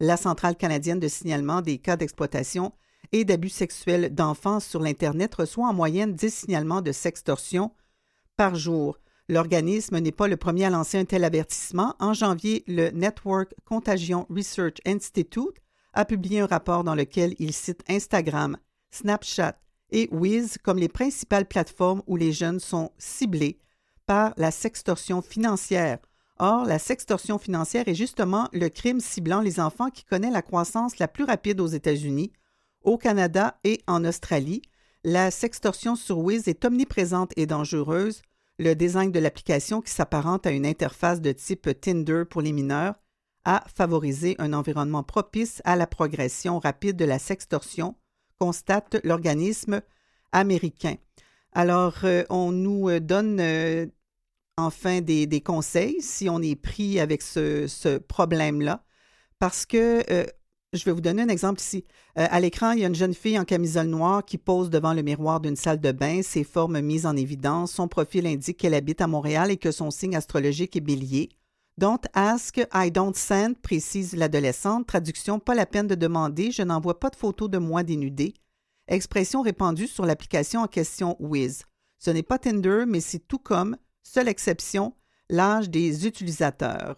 La 0.00 0.16
Centrale 0.16 0.56
canadienne 0.56 0.98
de 0.98 1.06
signalement 1.06 1.60
des 1.60 1.78
cas 1.78 1.96
d'exploitation 1.96 2.72
et 3.12 3.24
d'abus 3.24 3.50
sexuels 3.50 4.12
d'enfants 4.12 4.58
sur 4.58 4.80
l'Internet 4.80 5.34
reçoit 5.34 5.68
en 5.68 5.74
moyenne 5.74 6.14
10 6.14 6.34
signalements 6.34 6.80
de 6.80 6.90
sextorsion 6.92 7.72
par 8.36 8.56
jour. 8.56 8.98
L'organisme 9.28 9.98
n'est 9.98 10.12
pas 10.12 10.28
le 10.28 10.36
premier 10.36 10.64
à 10.64 10.70
lancer 10.70 10.98
un 10.98 11.04
tel 11.04 11.24
avertissement. 11.24 11.94
En 12.00 12.14
janvier, 12.14 12.64
le 12.66 12.90
Network 12.90 13.54
Contagion 13.64 14.26
Research 14.30 14.78
Institute 14.86 15.58
a 15.92 16.04
publié 16.04 16.40
un 16.40 16.46
rapport 16.46 16.84
dans 16.84 16.94
lequel 16.94 17.34
il 17.38 17.52
cite 17.52 17.84
Instagram, 17.88 18.56
Snapchat 18.90 19.58
et 19.90 20.08
Wiz 20.10 20.56
comme 20.62 20.78
les 20.78 20.88
principales 20.88 21.46
plateformes 21.46 22.02
où 22.06 22.16
les 22.16 22.32
jeunes 22.32 22.60
sont 22.60 22.92
ciblés 22.98 23.58
par 24.06 24.32
la 24.38 24.50
sextorsion 24.50 25.20
financière. 25.22 25.98
Or, 26.44 26.64
la 26.64 26.80
sextorsion 26.80 27.38
financière 27.38 27.86
est 27.86 27.94
justement 27.94 28.48
le 28.52 28.68
crime 28.68 28.98
ciblant 28.98 29.40
les 29.40 29.60
enfants 29.60 29.90
qui 29.90 30.02
connaît 30.04 30.28
la 30.28 30.42
croissance 30.42 30.98
la 30.98 31.06
plus 31.06 31.22
rapide 31.22 31.60
aux 31.60 31.68
États-Unis, 31.68 32.32
au 32.82 32.98
Canada 32.98 33.60
et 33.62 33.80
en 33.86 34.04
Australie. 34.04 34.60
La 35.04 35.30
sextorsion 35.30 35.94
sur 35.94 36.18
Wiz 36.18 36.48
est 36.48 36.64
omniprésente 36.64 37.30
et 37.36 37.46
dangereuse. 37.46 38.22
Le 38.58 38.74
design 38.74 39.12
de 39.12 39.20
l'application, 39.20 39.80
qui 39.80 39.92
s'apparente 39.92 40.44
à 40.44 40.50
une 40.50 40.66
interface 40.66 41.20
de 41.20 41.30
type 41.30 41.80
Tinder 41.80 42.24
pour 42.28 42.42
les 42.42 42.50
mineurs, 42.50 42.96
a 43.44 43.62
favorisé 43.72 44.34
un 44.40 44.52
environnement 44.52 45.04
propice 45.04 45.62
à 45.64 45.76
la 45.76 45.86
progression 45.86 46.58
rapide 46.58 46.96
de 46.96 47.04
la 47.04 47.20
sextorsion, 47.20 47.94
constate 48.40 48.96
l'organisme 49.04 49.80
américain. 50.32 50.96
Alors, 51.52 51.98
euh, 52.02 52.24
on 52.30 52.50
nous 52.50 52.88
euh, 52.88 52.98
donne 52.98 53.38
euh, 53.38 53.86
enfin 54.64 55.00
des, 55.00 55.40
conseils 55.40 56.00
si 56.00 56.28
on 56.28 56.40
est 56.40 56.56
pris 56.56 57.00
avec 57.00 57.22
ce, 57.22 57.98
problème-là. 57.98 58.84
Parce 59.38 59.66
que, 59.66 60.02
euh, 60.10 60.24
je 60.72 60.84
vais 60.84 60.92
vous 60.92 61.00
donner 61.00 61.22
un 61.22 61.28
exemple 61.28 61.60
ici. 61.60 61.84
Euh, 62.18 62.26
à 62.30 62.40
l'écran, 62.40 62.72
il 62.72 62.80
y 62.80 62.84
a 62.84 62.88
une 62.88 62.94
jeune 62.94 63.14
fille 63.14 63.38
en 63.38 63.44
camisole 63.44 63.88
noire 63.88 64.24
qui 64.24 64.38
pose 64.38 64.70
devant 64.70 64.94
le 64.94 65.02
miroir 65.02 65.40
d'une 65.40 65.56
salle 65.56 65.80
de 65.80 65.92
bain, 65.92 66.22
ses 66.22 66.44
formes 66.44 66.80
mises 66.80 67.06
en 67.06 67.16
évidence. 67.16 67.72
Son 67.72 67.88
profil 67.88 68.26
indique 68.26 68.58
qu'elle 68.58 68.74
habite 68.74 69.00
à 69.00 69.06
Montréal 69.06 69.50
et 69.50 69.56
que 69.56 69.72
son 69.72 69.90
signe 69.90 70.16
astrologique 70.16 70.76
est 70.76 70.80
bélier. 70.80 71.30
Don't 71.78 72.02
ask, 72.14 72.58
I 72.72 72.90
don't 72.90 73.14
send, 73.14 73.54
précise 73.62 74.14
l'adolescente. 74.14 74.86
Traduction, 74.86 75.38
pas 75.38 75.54
la 75.54 75.66
peine 75.66 75.86
de 75.86 75.94
demander, 75.94 76.50
je 76.50 76.62
n'envoie 76.62 77.00
pas 77.00 77.10
de 77.10 77.16
photos 77.16 77.50
de 77.50 77.58
moi 77.58 77.82
dénudée. 77.82 78.34
Expression 78.88 79.42
répandue 79.42 79.86
sur 79.86 80.04
l'application 80.04 80.60
en 80.60 80.66
question 80.66 81.16
Wiz. 81.18 81.64
Ce 81.98 82.10
n'est 82.10 82.22
pas 82.22 82.38
Tinder, 82.38 82.84
mais 82.86 83.00
c'est 83.00 83.26
tout 83.26 83.38
comme, 83.38 83.76
seule 84.02 84.28
exception, 84.28 84.94
l'âge 85.28 85.70
des 85.70 86.06
utilisateurs. 86.06 86.96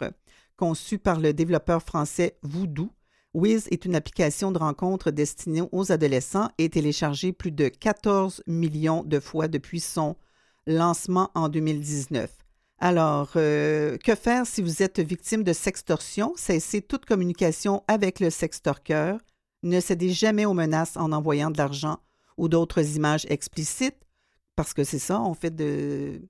Conçu 0.57 0.99
par 0.99 1.21
le 1.21 1.33
développeur 1.33 1.83
français 1.83 2.39
Voodoo, 2.43 2.91
Wiz 3.35 3.67
est 3.73 3.85
une 3.85 3.97
application 3.97 4.53
de 4.53 4.59
rencontre 4.59 5.11
destinée 5.11 5.63
aux 5.73 5.91
adolescents 5.91 6.49
et 6.59 6.71
téléchargée 6.71 7.33
plus 7.33 7.51
de 7.51 7.69
14 7.69 8.45
millions 8.47 9.03
de 9.03 9.19
fois 9.19 9.49
depuis 9.49 9.81
son 9.81 10.17
lancement 10.67 11.31
en 11.35 11.49
2019. 11.49 12.31
Alors, 12.79 13.33
euh, 13.37 13.97
que 13.99 14.15
faire 14.15 14.47
si 14.47 14.63
vous 14.63 14.83
êtes 14.83 15.01
victime 15.01 15.43
de 15.43 15.53
sextorsion? 15.53 16.33
Cessez 16.37 16.81
toute 16.83 17.07
communication 17.07 17.83
avec 17.89 18.21
le 18.21 18.31
sextorqueur. 18.31 19.19
Ne 19.65 19.81
cédez 19.81 20.11
jamais 20.11 20.45
aux 20.45 20.55
menaces 20.55 20.97
en 20.97 21.11
envoyant 21.11 21.51
de 21.51 21.59
l'argent 21.59 21.99
ou 22.37 22.49
d'autres 22.49 22.97
images 22.97 23.27
explicites, 23.29 23.99
parce 24.57 24.75
que 24.75 24.85
c'est 24.85 24.99
ça, 24.99 25.21
on 25.21 25.35
fait 25.35 25.55
de, 25.55 26.21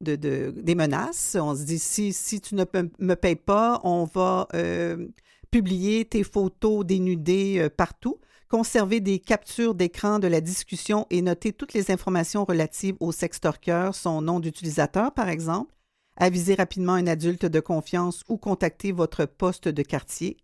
des 0.00 0.74
menaces. 0.74 1.36
On 1.40 1.54
se 1.54 1.62
dit, 1.64 1.78
si, 1.78 2.40
tu 2.40 2.54
ne 2.54 2.64
me 2.98 3.14
payes 3.14 3.36
pas, 3.36 3.80
on 3.84 4.04
va 4.04 4.48
euh, 4.54 5.08
publier 5.50 6.04
tes 6.04 6.24
photos 6.24 6.84
dénudées 6.84 7.58
euh, 7.58 7.70
partout. 7.70 8.18
Conservez 8.48 9.00
des 9.00 9.18
captures 9.18 9.74
d'écran 9.74 10.18
de 10.18 10.26
la 10.26 10.40
discussion 10.40 11.06
et 11.10 11.20
notez 11.20 11.52
toutes 11.52 11.74
les 11.74 11.90
informations 11.90 12.46
relatives 12.46 12.96
au 12.98 13.12
sextorqueur, 13.12 13.94
son 13.94 14.22
nom 14.22 14.40
d'utilisateur 14.40 15.12
par 15.12 15.28
exemple. 15.28 15.74
Avisez 16.16 16.54
rapidement 16.54 16.94
un 16.94 17.06
adulte 17.06 17.44
de 17.44 17.60
confiance 17.60 18.24
ou 18.28 18.38
contactez 18.38 18.90
votre 18.90 19.26
poste 19.26 19.68
de 19.68 19.82
quartier. 19.82 20.38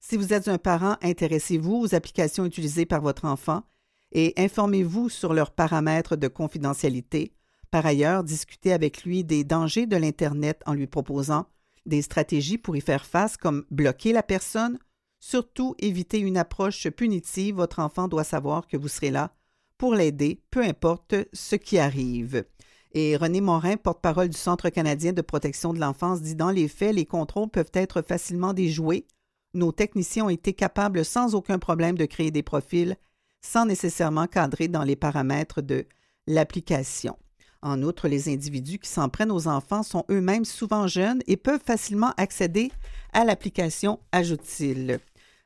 Si 0.00 0.16
vous 0.16 0.32
êtes 0.32 0.48
un 0.48 0.56
parent, 0.56 0.96
intéressez-vous 1.02 1.76
aux 1.76 1.94
applications 1.94 2.46
utilisées 2.46 2.86
par 2.86 3.02
votre 3.02 3.26
enfant 3.26 3.62
et 4.12 4.32
informez-vous 4.38 5.10
sur 5.10 5.34
leurs 5.34 5.50
paramètres 5.50 6.16
de 6.16 6.28
confidentialité. 6.28 7.34
Par 7.70 7.86
ailleurs, 7.86 8.24
discutez 8.24 8.72
avec 8.72 9.04
lui 9.04 9.24
des 9.24 9.44
dangers 9.44 9.86
de 9.86 9.96
l'Internet 9.96 10.62
en 10.66 10.74
lui 10.74 10.86
proposant 10.86 11.46
des 11.86 12.02
stratégies 12.02 12.58
pour 12.58 12.76
y 12.76 12.80
faire 12.80 13.06
face 13.06 13.36
comme 13.36 13.64
bloquer 13.70 14.12
la 14.12 14.22
personne, 14.22 14.78
Surtout, 15.20 15.74
évitez 15.78 16.18
une 16.18 16.38
approche 16.38 16.88
punitive. 16.88 17.56
Votre 17.56 17.80
enfant 17.80 18.08
doit 18.08 18.24
savoir 18.24 18.66
que 18.66 18.78
vous 18.78 18.88
serez 18.88 19.10
là 19.10 19.34
pour 19.76 19.94
l'aider, 19.94 20.42
peu 20.50 20.62
importe 20.62 21.14
ce 21.32 21.56
qui 21.56 21.78
arrive. 21.78 22.44
Et 22.92 23.16
René 23.16 23.40
Morin, 23.40 23.76
porte-parole 23.76 24.30
du 24.30 24.36
Centre 24.36 24.68
canadien 24.70 25.12
de 25.12 25.22
protection 25.22 25.72
de 25.72 25.78
l'enfance, 25.78 26.22
dit 26.22 26.34
dans 26.34 26.50
les 26.50 26.68
faits, 26.68 26.94
les 26.94 27.06
contrôles 27.06 27.50
peuvent 27.50 27.70
être 27.74 28.02
facilement 28.02 28.52
déjoués. 28.52 29.06
Nos 29.54 29.72
techniciens 29.72 30.24
ont 30.24 30.30
été 30.30 30.54
capables 30.54 31.04
sans 31.04 31.34
aucun 31.34 31.58
problème 31.58 31.96
de 31.96 32.06
créer 32.06 32.30
des 32.30 32.42
profils 32.42 32.96
sans 33.42 33.64
nécessairement 33.64 34.26
cadrer 34.26 34.68
dans 34.68 34.82
les 34.82 34.96
paramètres 34.96 35.62
de 35.62 35.86
l'application. 36.26 37.16
En 37.62 37.82
outre, 37.82 38.08
les 38.08 38.32
individus 38.32 38.78
qui 38.78 38.88
s'en 38.88 39.08
prennent 39.10 39.30
aux 39.30 39.46
enfants 39.46 39.82
sont 39.82 40.04
eux-mêmes 40.10 40.46
souvent 40.46 40.86
jeunes 40.86 41.20
et 41.26 41.36
peuvent 41.36 41.62
facilement 41.64 42.12
accéder 42.16 42.72
à 43.12 43.24
l'application, 43.24 44.00
ajoute-t-il. 44.12 45.00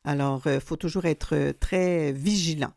Alors, 0.04 0.42
il 0.46 0.52
euh, 0.52 0.60
faut 0.60 0.76
toujours 0.76 1.06
être 1.06 1.34
euh, 1.34 1.52
très 1.58 2.12
vigilant. 2.12 2.72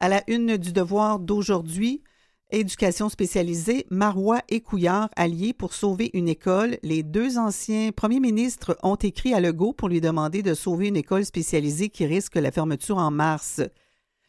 À 0.00 0.08
la 0.08 0.22
une 0.26 0.56
du 0.56 0.72
devoir 0.72 1.20
d'aujourd'hui, 1.20 2.02
éducation 2.50 3.08
spécialisée, 3.08 3.86
Marois 3.88 4.40
et 4.48 4.60
Couillard 4.60 5.08
alliés 5.16 5.54
pour 5.54 5.72
sauver 5.72 6.10
une 6.12 6.28
école. 6.28 6.78
Les 6.82 7.02
deux 7.02 7.38
anciens 7.38 7.92
premiers 7.92 8.20
ministres 8.20 8.76
ont 8.82 8.96
écrit 8.96 9.32
à 9.32 9.40
Legault 9.40 9.72
pour 9.72 9.88
lui 9.88 10.00
demander 10.00 10.42
de 10.42 10.54
sauver 10.54 10.88
une 10.88 10.96
école 10.96 11.24
spécialisée 11.24 11.88
qui 11.88 12.04
risque 12.04 12.34
la 12.34 12.50
fermeture 12.50 12.98
en 12.98 13.10
mars. 13.10 13.62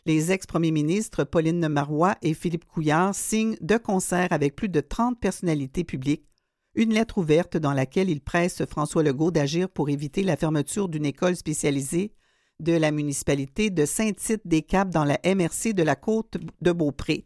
Les 0.06 0.34
ex-premiers 0.34 0.72
ministres 0.72 1.24
Pauline 1.24 1.68
Marois 1.70 2.16
et 2.22 2.34
Philippe 2.34 2.66
Couillard 2.66 3.16
signent 3.16 3.56
de 3.62 3.78
concert 3.78 4.28
avec 4.32 4.54
plus 4.54 4.68
de 4.68 4.82
30 4.82 5.18
personnalités 5.18 5.86
publiques 5.86 6.28
une 6.76 6.94
lettre 6.94 7.20
ouverte 7.20 7.56
dans 7.56 7.72
laquelle 7.72 8.10
ils 8.10 8.20
pressent 8.20 8.66
François 8.66 9.04
Legault 9.04 9.32
d'agir 9.32 9.70
pour 9.70 9.90
éviter 9.90 10.24
la 10.24 10.36
fermeture 10.36 10.90
d'une 10.90 11.06
école 11.06 11.36
spécialisée 11.36 12.14
de 12.60 12.74
la 12.74 12.92
municipalité 12.92 13.70
de 13.70 13.86
Saint-Tite-des-Caps 13.86 14.92
dans 14.92 15.06
la 15.06 15.20
MRC 15.24 15.74
de 15.74 15.84
la 15.84 15.96
côte 15.96 16.38
de 16.62 16.72
Beaupré. 16.72 17.26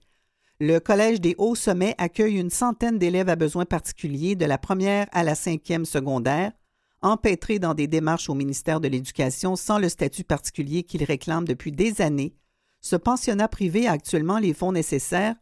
Le 0.59 0.79
Collège 0.79 1.21
des 1.21 1.35
Hauts 1.37 1.55
Sommets 1.55 1.95
accueille 1.97 2.37
une 2.37 2.49
centaine 2.49 2.97
d'élèves 2.97 3.29
à 3.29 3.35
besoins 3.35 3.65
particuliers 3.65 4.35
de 4.35 4.45
la 4.45 4.57
première 4.57 5.07
à 5.11 5.23
la 5.23 5.35
cinquième 5.35 5.85
secondaire, 5.85 6.51
empêtrés 7.01 7.59
dans 7.59 7.73
des 7.73 7.87
démarches 7.87 8.29
au 8.29 8.33
ministère 8.33 8.81
de 8.81 8.87
l'Éducation 8.87 9.55
sans 9.55 9.79
le 9.79 9.89
statut 9.89 10.23
particulier 10.23 10.83
qu'ils 10.83 11.03
réclament 11.03 11.45
depuis 11.45 11.71
des 11.71 12.01
années. 12.01 12.35
Ce 12.88 12.95
pensionnat 12.95 13.50
privé 13.50 13.86
a 13.86 13.91
actuellement 13.91 14.38
les 14.38 14.54
fonds 14.54 14.71
nécessaires 14.71 15.36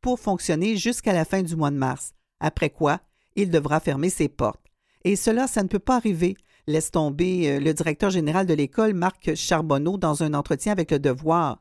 pour 0.00 0.20
fonctionner 0.20 0.76
jusqu'à 0.76 1.12
la 1.12 1.24
fin 1.24 1.42
du 1.42 1.56
mois 1.56 1.72
de 1.72 1.76
mars, 1.76 2.14
après 2.38 2.70
quoi 2.70 3.00
il 3.34 3.50
devra 3.50 3.80
fermer 3.80 4.08
ses 4.08 4.28
portes. 4.28 4.62
Et 5.02 5.16
cela, 5.16 5.48
ça 5.48 5.64
ne 5.64 5.68
peut 5.68 5.80
pas 5.80 5.96
arriver 5.96 6.36
laisse 6.68 6.92
tomber 6.92 7.50
euh, 7.50 7.58
le 7.58 7.74
directeur 7.74 8.10
général 8.10 8.46
de 8.46 8.54
l'école, 8.54 8.94
Marc 8.94 9.34
Charbonneau, 9.34 9.98
dans 9.98 10.22
un 10.22 10.32
entretien 10.32 10.70
avec 10.70 10.92
le 10.92 11.00
Devoir. 11.00 11.60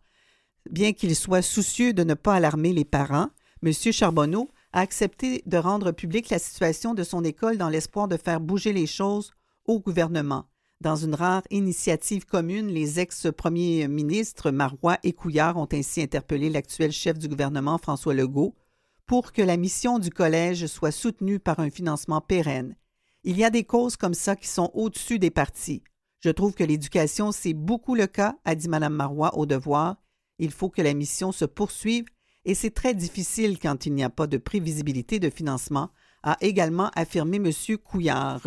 Bien 0.70 0.94
qu'il 0.94 1.16
soit 1.16 1.42
soucieux 1.42 1.92
de 1.92 2.04
ne 2.04 2.14
pas 2.14 2.36
alarmer 2.36 2.72
les 2.72 2.86
parents, 2.86 3.30
M. 3.64 3.74
Charbonneau 3.74 4.48
a 4.74 4.82
accepté 4.82 5.42
de 5.48 5.58
rendre 5.58 5.92
publique 5.92 6.30
la 6.30 6.38
situation 6.38 6.94
de 6.94 7.02
son 7.02 7.24
école 7.24 7.58
dans 7.58 7.70
l'espoir 7.70 8.08
de 8.08 8.18
faire 8.18 8.42
bouger 8.42 8.74
les 8.74 8.86
choses 8.86 9.34
au 9.66 9.80
gouvernement. 9.80 10.46
Dans 10.82 10.96
une 10.96 11.14
rare 11.14 11.44
initiative 11.52 12.26
commune, 12.26 12.70
les 12.70 13.00
ex-premiers 13.00 13.88
ministres 13.88 14.50
Marois 14.50 14.98
et 15.04 15.14
Couillard 15.14 15.58
ont 15.58 15.68
ainsi 15.72 16.02
interpellé 16.02 16.50
l'actuel 16.50 16.92
chef 16.92 17.20
du 17.20 17.28
gouvernement 17.28 17.78
François 17.78 18.16
Legault 18.16 18.56
pour 19.06 19.32
que 19.32 19.44
la 19.44 19.58
mission 19.58 20.00
du 20.00 20.10
collège 20.10 20.66
soit 20.66 20.90
soutenue 20.90 21.38
par 21.38 21.60
un 21.60 21.70
financement 21.70 22.20
pérenne. 22.20 22.76
Il 23.24 23.38
y 23.38 23.44
a 23.44 23.52
des 23.52 23.64
causes 23.64 23.96
comme 23.96 24.16
ça 24.16 24.36
qui 24.36 24.48
sont 24.48 24.72
au-dessus 24.74 25.20
des 25.20 25.30
partis. 25.30 25.84
Je 26.20 26.32
trouve 26.32 26.56
que 26.56 26.64
l'éducation, 26.64 27.32
c'est 27.32 27.54
beaucoup 27.54 27.94
le 27.94 28.08
cas, 28.08 28.40
a 28.44 28.56
dit 28.56 28.68
Mme 28.68 28.96
Marois 28.96 29.38
au 29.38 29.46
devoir. 29.46 29.98
Il 30.40 30.50
faut 30.50 30.70
que 30.70 30.82
la 30.82 30.96
mission 30.96 31.32
se 31.32 31.46
poursuive 31.46 32.06
et 32.44 32.56
c'est 32.56 32.72
très 32.72 32.96
difficile 32.96 33.60
quand 33.60 33.86
il 33.86 33.94
n'y 33.94 34.04
a 34.04 34.10
pas 34.10 34.26
de 34.26 34.38
prévisibilité 34.38 35.20
de 35.20 35.30
financement, 35.30 35.92
a 36.24 36.38
également 36.42 36.90
affirmé 36.96 37.38
M. 37.38 37.52
Couillard. 37.78 38.42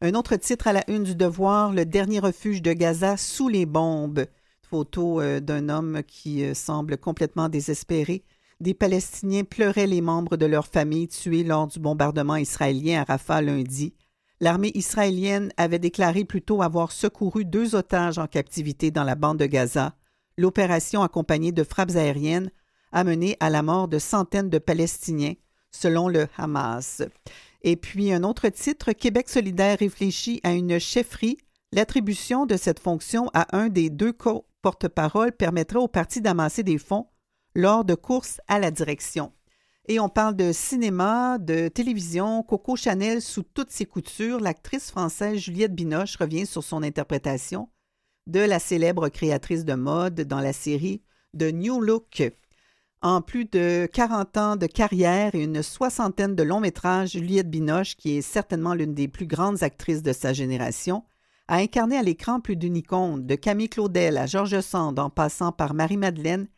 Un 0.00 0.14
autre 0.14 0.36
titre 0.36 0.68
à 0.68 0.72
la 0.72 0.88
une 0.88 1.02
du 1.02 1.16
devoir, 1.16 1.72
le 1.72 1.84
dernier 1.84 2.20
refuge 2.20 2.62
de 2.62 2.72
Gaza 2.72 3.16
sous 3.16 3.48
les 3.48 3.66
bombes. 3.66 4.26
Photo 4.62 5.20
euh, 5.20 5.40
d'un 5.40 5.68
homme 5.68 6.02
qui 6.06 6.44
euh, 6.44 6.54
semble 6.54 6.98
complètement 6.98 7.48
désespéré 7.48 8.22
des 8.60 8.74
Palestiniens 8.74 9.44
pleuraient 9.44 9.86
les 9.86 10.00
membres 10.00 10.36
de 10.36 10.46
leur 10.46 10.66
famille 10.66 11.08
tués 11.08 11.42
lors 11.42 11.66
du 11.66 11.80
bombardement 11.80 12.36
israélien 12.36 13.00
à 13.00 13.04
Rafah 13.04 13.42
lundi. 13.42 13.94
L'armée 14.40 14.70
israélienne 14.74 15.52
avait 15.56 15.78
déclaré 15.78 16.24
plutôt 16.24 16.62
avoir 16.62 16.92
secouru 16.92 17.44
deux 17.44 17.74
otages 17.74 18.18
en 18.18 18.28
captivité 18.28 18.92
dans 18.92 19.04
la 19.04 19.16
bande 19.16 19.38
de 19.38 19.46
Gaza. 19.46 19.94
L'opération, 20.36 21.02
accompagnée 21.02 21.52
de 21.52 21.64
frappes 21.64 21.96
aériennes, 21.96 22.50
a 22.92 23.02
mené 23.02 23.36
à 23.40 23.50
la 23.50 23.62
mort 23.62 23.88
de 23.88 23.98
centaines 23.98 24.50
de 24.50 24.58
Palestiniens, 24.58 25.34
selon 25.72 26.08
le 26.08 26.28
Hamas. 26.36 27.02
Et 27.62 27.76
puis 27.76 28.12
un 28.12 28.22
autre 28.22 28.48
titre, 28.48 28.92
Québec 28.92 29.28
solidaire 29.28 29.78
réfléchit 29.78 30.40
à 30.44 30.52
une 30.52 30.78
chefferie. 30.78 31.38
L'attribution 31.72 32.46
de 32.46 32.56
cette 32.56 32.78
fonction 32.78 33.30
à 33.34 33.56
un 33.56 33.68
des 33.68 33.90
deux 33.90 34.14
porte-parole 34.62 35.32
permettrait 35.32 35.78
au 35.78 35.88
parti 35.88 36.20
d'amasser 36.20 36.62
des 36.62 36.78
fonds 36.78 37.08
lors 37.54 37.84
de 37.84 37.94
courses 37.94 38.40
à 38.48 38.58
la 38.58 38.70
direction. 38.70 39.32
Et 39.90 40.00
on 40.00 40.08
parle 40.08 40.36
de 40.36 40.52
cinéma, 40.52 41.38
de 41.38 41.68
télévision, 41.68 42.42
Coco 42.42 42.76
Chanel 42.76 43.22
sous 43.22 43.42
toutes 43.42 43.70
ses 43.70 43.86
coutures. 43.86 44.38
L'actrice 44.38 44.90
française 44.90 45.38
Juliette 45.38 45.74
Binoche 45.74 46.16
revient 46.16 46.46
sur 46.46 46.62
son 46.62 46.82
interprétation 46.82 47.70
de 48.26 48.40
la 48.40 48.58
célèbre 48.58 49.08
créatrice 49.08 49.64
de 49.64 49.72
mode 49.72 50.20
dans 50.20 50.40
la 50.40 50.52
série 50.52 51.02
The 51.38 51.52
New 51.54 51.80
Look. 51.80 52.22
En 53.00 53.22
plus 53.22 53.44
de 53.44 53.88
40 53.92 54.36
ans 54.38 54.56
de 54.56 54.66
carrière 54.66 55.36
et 55.36 55.44
une 55.44 55.62
soixantaine 55.62 56.34
de 56.34 56.42
longs 56.42 56.58
métrages, 56.58 57.12
Juliette 57.12 57.48
Binoche, 57.48 57.96
qui 57.96 58.16
est 58.16 58.22
certainement 58.22 58.74
l'une 58.74 58.94
des 58.94 59.06
plus 59.06 59.26
grandes 59.26 59.62
actrices 59.62 60.02
de 60.02 60.12
sa 60.12 60.32
génération, 60.32 61.04
a 61.46 61.58
incarné 61.58 61.96
à 61.96 62.02
l'écran 62.02 62.40
plus 62.40 62.56
d'une 62.56 62.76
icône, 62.76 63.24
de 63.24 63.36
Camille 63.36 63.68
Claudel 63.68 64.18
à 64.18 64.26
Georges 64.26 64.60
Sand 64.60 64.98
en 64.98 65.10
passant 65.10 65.52
par 65.52 65.74
Marie-Madeleine 65.74 66.48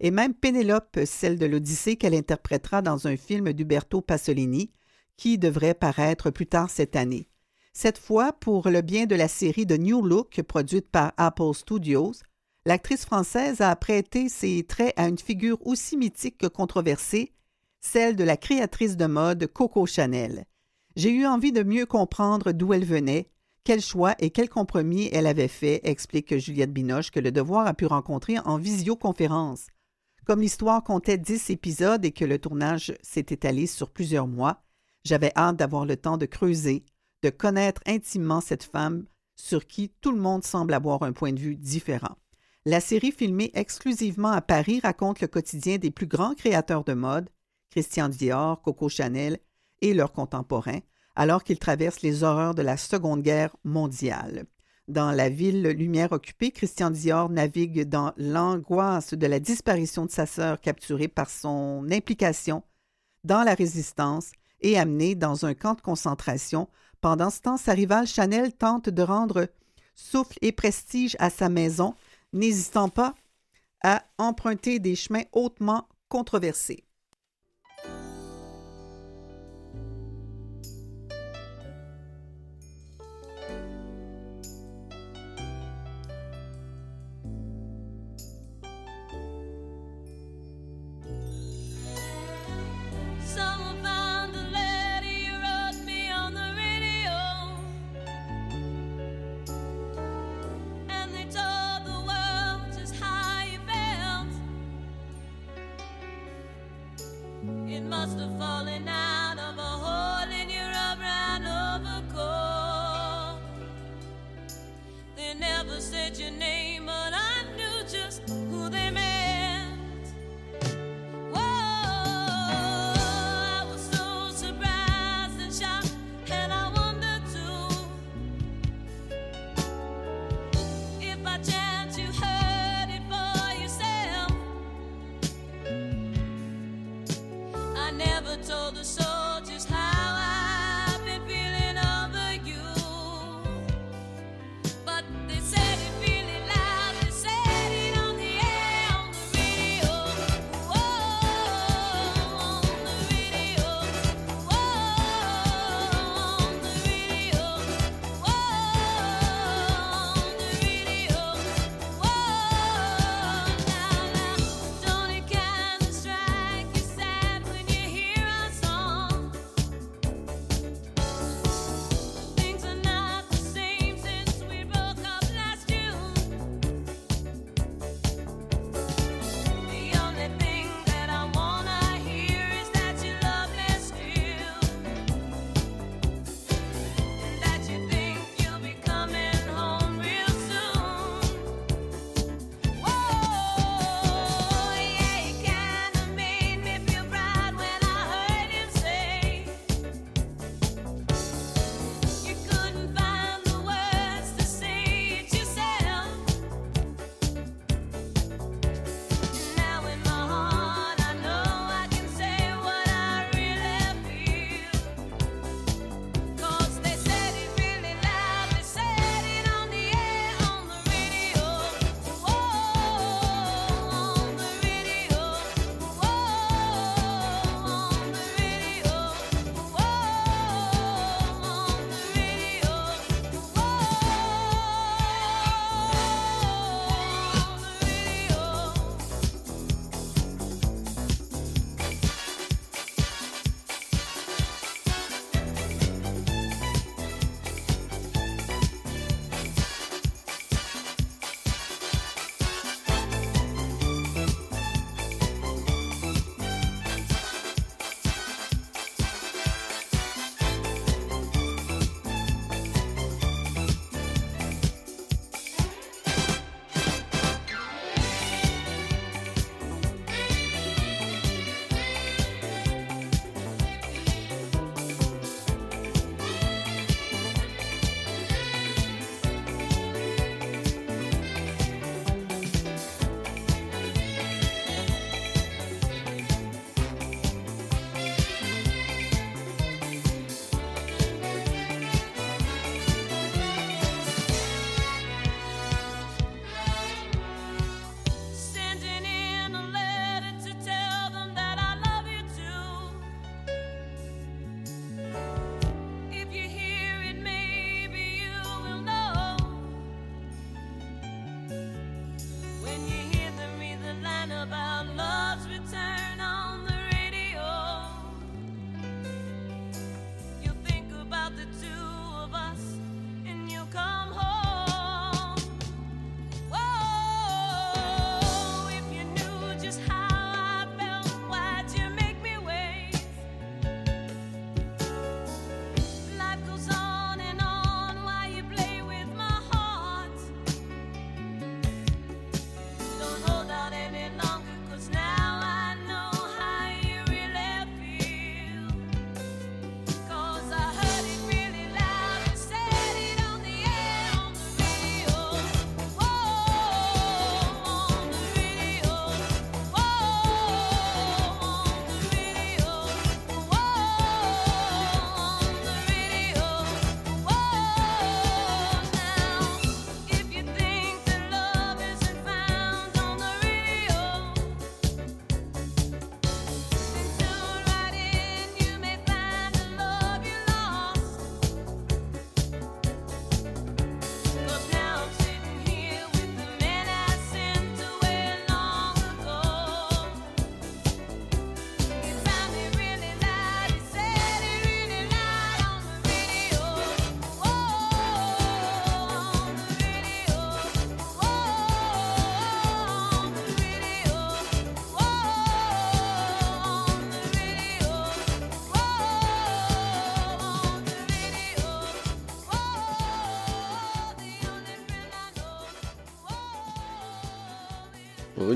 et 0.00 0.10
même 0.10 0.32
Pénélope, 0.32 1.00
celle 1.04 1.38
de 1.38 1.44
l'Odyssée 1.44 1.96
qu'elle 1.96 2.14
interprétera 2.14 2.80
dans 2.80 3.06
un 3.06 3.18
film 3.18 3.52
d'Uberto 3.52 4.00
Pasolini, 4.00 4.72
qui 5.18 5.36
devrait 5.36 5.74
paraître 5.74 6.30
plus 6.30 6.46
tard 6.46 6.70
cette 6.70 6.96
année. 6.96 7.28
Cette 7.74 7.98
fois, 7.98 8.32
pour 8.32 8.70
le 8.70 8.80
bien 8.80 9.04
de 9.04 9.14
la 9.14 9.28
série 9.28 9.66
de 9.66 9.76
New 9.76 10.00
Look 10.00 10.40
produite 10.48 10.90
par 10.90 11.12
Apple 11.18 11.52
Studios, 11.52 12.14
l'actrice 12.66 13.04
française 13.04 13.60
a 13.60 13.74
prêté 13.76 14.28
ses 14.28 14.64
traits 14.64 14.94
à 14.96 15.08
une 15.08 15.18
figure 15.18 15.58
aussi 15.66 15.96
mythique 15.96 16.38
que 16.38 16.46
controversée, 16.46 17.32
celle 17.80 18.16
de 18.16 18.24
la 18.24 18.36
créatrice 18.36 18.96
de 18.96 19.06
mode 19.06 19.46
Coco 19.46 19.86
Chanel. 19.86 20.44
J'ai 20.96 21.10
eu 21.10 21.26
envie 21.26 21.52
de 21.52 21.62
mieux 21.62 21.86
comprendre 21.86 22.52
d'où 22.52 22.72
elle 22.72 22.84
venait, 22.84 23.30
quel 23.64 23.80
choix 23.80 24.14
et 24.18 24.30
quel 24.30 24.48
compromis 24.48 25.08
elle 25.12 25.26
avait 25.26 25.48
fait, 25.48 25.80
explique 25.84 26.36
Juliette 26.36 26.72
Binoche, 26.72 27.10
que 27.10 27.20
le 27.20 27.32
devoir 27.32 27.66
a 27.66 27.74
pu 27.74 27.86
rencontrer 27.86 28.38
en 28.40 28.58
visioconférence. 28.58 29.66
Comme 30.26 30.40
l'histoire 30.40 30.82
comptait 30.82 31.18
dix 31.18 31.50
épisodes 31.50 32.04
et 32.04 32.12
que 32.12 32.24
le 32.24 32.38
tournage 32.38 32.94
s'est 33.02 33.26
étalé 33.28 33.66
sur 33.66 33.90
plusieurs 33.90 34.26
mois, 34.26 34.62
j'avais 35.04 35.32
hâte 35.36 35.56
d'avoir 35.56 35.86
le 35.86 35.96
temps 35.96 36.18
de 36.18 36.26
creuser, 36.26 36.84
de 37.22 37.30
connaître 37.30 37.80
intimement 37.86 38.40
cette 38.40 38.64
femme 38.64 39.04
sur 39.36 39.66
qui 39.66 39.90
tout 40.00 40.12
le 40.12 40.20
monde 40.20 40.44
semble 40.44 40.74
avoir 40.74 41.02
un 41.02 41.12
point 41.12 41.32
de 41.32 41.40
vue 41.40 41.56
différent. 41.56 42.16
La 42.66 42.80
série 42.80 43.10
filmée 43.10 43.50
exclusivement 43.54 44.32
à 44.32 44.42
Paris 44.42 44.80
raconte 44.82 45.22
le 45.22 45.28
quotidien 45.28 45.78
des 45.78 45.90
plus 45.90 46.06
grands 46.06 46.34
créateurs 46.34 46.84
de 46.84 46.92
mode, 46.92 47.30
Christian 47.70 48.10
Dior, 48.10 48.60
Coco 48.60 48.90
Chanel 48.90 49.38
et 49.80 49.94
leurs 49.94 50.12
contemporains, 50.12 50.80
alors 51.16 51.42
qu'ils 51.42 51.58
traversent 51.58 52.02
les 52.02 52.22
horreurs 52.22 52.54
de 52.54 52.60
la 52.60 52.76
Seconde 52.76 53.22
Guerre 53.22 53.56
mondiale. 53.64 54.44
Dans 54.88 55.10
la 55.10 55.30
ville 55.30 55.62
lumière 55.68 56.12
occupée, 56.12 56.50
Christian 56.50 56.90
Dior 56.90 57.30
navigue 57.30 57.88
dans 57.88 58.12
l'angoisse 58.18 59.14
de 59.14 59.26
la 59.26 59.40
disparition 59.40 60.04
de 60.04 60.10
sa 60.10 60.26
sœur 60.26 60.60
capturée 60.60 61.08
par 61.08 61.30
son 61.30 61.86
implication 61.90 62.62
dans 63.24 63.42
la 63.42 63.54
résistance 63.54 64.32
et 64.60 64.78
amenée 64.78 65.14
dans 65.14 65.46
un 65.46 65.54
camp 65.54 65.74
de 65.74 65.80
concentration 65.80 66.68
pendant 67.00 67.30
ce 67.30 67.40
temps, 67.40 67.56
sa 67.56 67.72
rivale 67.72 68.06
Chanel 68.06 68.52
tente 68.52 68.90
de 68.90 69.02
rendre 69.02 69.48
souffle 69.94 70.36
et 70.42 70.52
prestige 70.52 71.16
à 71.18 71.30
sa 71.30 71.48
maison, 71.48 71.94
n'hésitant 72.32 72.88
pas 72.88 73.14
à 73.82 74.04
emprunter 74.18 74.78
des 74.78 74.96
chemins 74.96 75.24
hautement 75.32 75.88
controversés. 76.08 76.84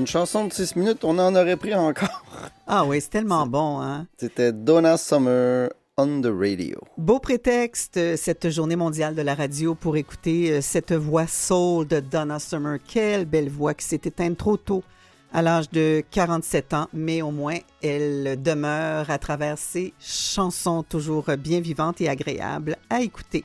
Une 0.05 0.11
chanson 0.11 0.45
de 0.45 0.53
6 0.53 0.75
minutes, 0.75 1.03
on 1.03 1.17
en 1.17 1.35
aurait 1.35 1.57
pris 1.57 1.73
encore. 1.73 2.23
Ah 2.67 2.83
oui, 2.83 2.99
c'est 2.99 3.09
tellement 3.09 3.45
bon, 3.45 3.79
hein? 3.79 4.07
C'était 4.17 4.51
Donna 4.51 4.97
Summer 4.97 5.69
on 5.97 6.21
the 6.21 6.31
radio. 6.31 6.79
Beau 6.97 7.19
prétexte, 7.19 7.97
euh, 7.97 8.15
cette 8.17 8.49
journée 8.49 8.75
mondiale 8.75 9.13
de 9.13 9.21
la 9.21 9.35
radio, 9.35 9.75
pour 9.75 9.97
écouter 9.97 10.51
euh, 10.51 10.61
cette 10.61 10.91
voix 10.91 11.27
soul 11.27 11.87
de 11.87 11.99
Donna 11.99 12.39
Summer. 12.39 12.79
Quelle 12.87 13.25
belle 13.25 13.49
voix 13.49 13.75
qui 13.75 13.85
s'est 13.85 14.01
éteinte 14.03 14.37
trop 14.37 14.57
tôt 14.57 14.83
à 15.31 15.43
l'âge 15.43 15.69
de 15.69 16.03
47 16.09 16.73
ans, 16.73 16.87
mais 16.91 17.21
au 17.21 17.31
moins 17.31 17.57
elle 17.83 18.41
demeure 18.41 19.09
à 19.09 19.17
travers 19.19 19.57
ses 19.57 19.93
chansons 19.99 20.81
toujours 20.83 21.25
bien 21.37 21.61
vivantes 21.61 22.01
et 22.01 22.09
agréables 22.09 22.77
à 22.89 23.01
écouter. 23.01 23.43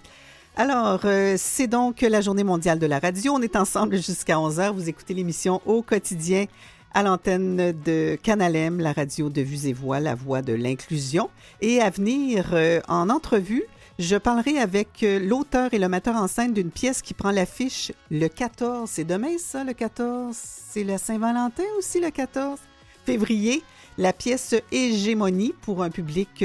Alors, 0.60 1.00
euh, 1.06 1.36
c'est 1.38 1.68
donc 1.68 2.02
la 2.02 2.20
journée 2.20 2.44
mondiale 2.44 2.78
de 2.78 2.84
la 2.84 2.98
radio. 2.98 3.32
On 3.34 3.40
est 3.40 3.56
ensemble 3.56 3.96
jusqu'à 3.96 4.34
11h. 4.34 4.74
Vous 4.74 4.90
écoutez 4.90 5.14
l'émission 5.14 5.62
au 5.64 5.80
quotidien 5.80 6.44
à 6.92 7.02
l'antenne 7.02 7.72
de 7.72 8.18
Canalem, 8.22 8.78
la 8.78 8.92
radio 8.92 9.30
de 9.30 9.40
Vues 9.40 9.68
et 9.68 9.72
Voix, 9.72 10.00
la 10.00 10.14
voix 10.14 10.42
de 10.42 10.52
l'inclusion. 10.52 11.30
Et 11.62 11.80
à 11.80 11.88
venir 11.88 12.50
euh, 12.52 12.82
en 12.88 13.08
entrevue, 13.08 13.62
je 13.98 14.16
parlerai 14.16 14.58
avec 14.58 15.02
euh, 15.02 15.18
l'auteur 15.18 15.72
et 15.72 15.78
le 15.78 15.88
metteur 15.88 16.16
en 16.16 16.28
scène 16.28 16.52
d'une 16.52 16.70
pièce 16.70 17.00
qui 17.00 17.14
prend 17.14 17.30
l'affiche 17.30 17.90
le 18.10 18.28
14. 18.28 18.90
C'est 18.90 19.04
demain, 19.04 19.38
ça, 19.38 19.64
le 19.64 19.72
14? 19.72 20.36
C'est 20.36 20.84
la 20.84 20.98
Saint-Valentin 20.98 21.64
aussi, 21.78 22.00
le 22.00 22.10
14 22.10 22.58
février. 23.06 23.62
La 23.96 24.12
pièce 24.12 24.54
Hégémonie 24.72 25.54
pour 25.62 25.82
un 25.82 25.88
public 25.88 26.44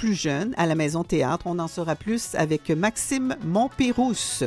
plus 0.00 0.14
jeune 0.14 0.54
à 0.56 0.64
la 0.64 0.74
Maison 0.74 1.04
Théâtre. 1.04 1.46
On 1.46 1.58
en 1.58 1.68
saura 1.68 1.94
plus 1.94 2.34
avec 2.34 2.70
Maxime 2.70 3.36
Montpérousse. 3.44 4.44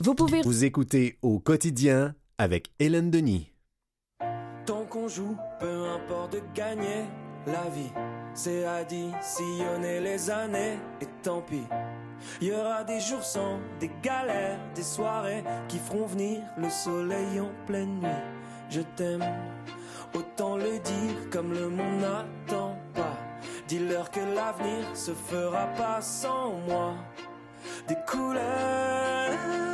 Vous 0.00 0.14
pouvez 0.16 0.42
vous 0.42 0.64
écouter 0.64 1.16
au 1.22 1.38
quotidien 1.38 2.16
avec 2.38 2.72
Hélène 2.80 3.12
Denis. 3.12 3.52
Tant 4.66 4.84
qu'on 4.86 5.06
joue, 5.06 5.36
peu 5.60 5.88
importe 5.90 6.32
de 6.32 6.40
gagner 6.56 7.04
la 7.46 7.68
vie, 7.70 7.92
c'est 8.34 8.64
additionner 8.64 10.00
les 10.00 10.28
années 10.28 10.78
et 11.00 11.06
tant 11.22 11.42
pis. 11.42 11.62
Il 12.40 12.48
y 12.48 12.52
aura 12.52 12.82
des 12.82 12.98
jours 12.98 13.22
sans, 13.22 13.60
des 13.78 13.92
galères, 14.02 14.58
des 14.74 14.82
soirées 14.82 15.44
qui 15.68 15.78
feront 15.78 16.06
venir 16.06 16.40
le 16.58 16.68
soleil 16.68 17.38
en 17.38 17.50
pleine 17.66 18.00
nuit. 18.00 18.08
Je 18.70 18.80
t'aime, 18.96 19.24
autant 20.14 20.56
le 20.56 20.78
dire 20.78 21.30
comme 21.30 21.52
le 21.52 21.68
monde 21.68 22.00
n'attend 22.00 22.76
pas. 22.94 23.16
Dis-leur 23.68 24.10
que 24.10 24.20
l'avenir 24.20 24.84
se 24.94 25.12
fera 25.12 25.66
pas 25.76 26.00
sans 26.00 26.52
moi. 26.66 26.94
Des 27.88 27.96
couleurs 28.06 29.70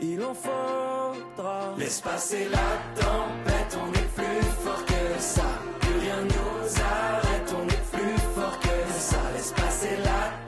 il 0.00 0.22
en 0.22 0.34
faudra. 0.34 1.74
Laisse 1.78 2.00
passer 2.00 2.48
la 2.50 3.00
tempête, 3.00 3.78
on 3.82 3.90
est 3.92 4.14
plus 4.14 4.42
fort 4.62 4.84
que 4.84 5.20
ça. 5.20 5.42
Plus 5.80 5.98
rien 6.00 6.22
nous 6.22 6.80
arrête, 6.80 7.54
on 7.56 7.66
est 7.68 7.98
plus 7.98 8.18
fort 8.34 8.58
que 8.60 8.92
ça. 8.92 9.16
Laisse 9.34 9.52
passer 9.52 9.96
la 10.04 10.04
les 10.04 10.43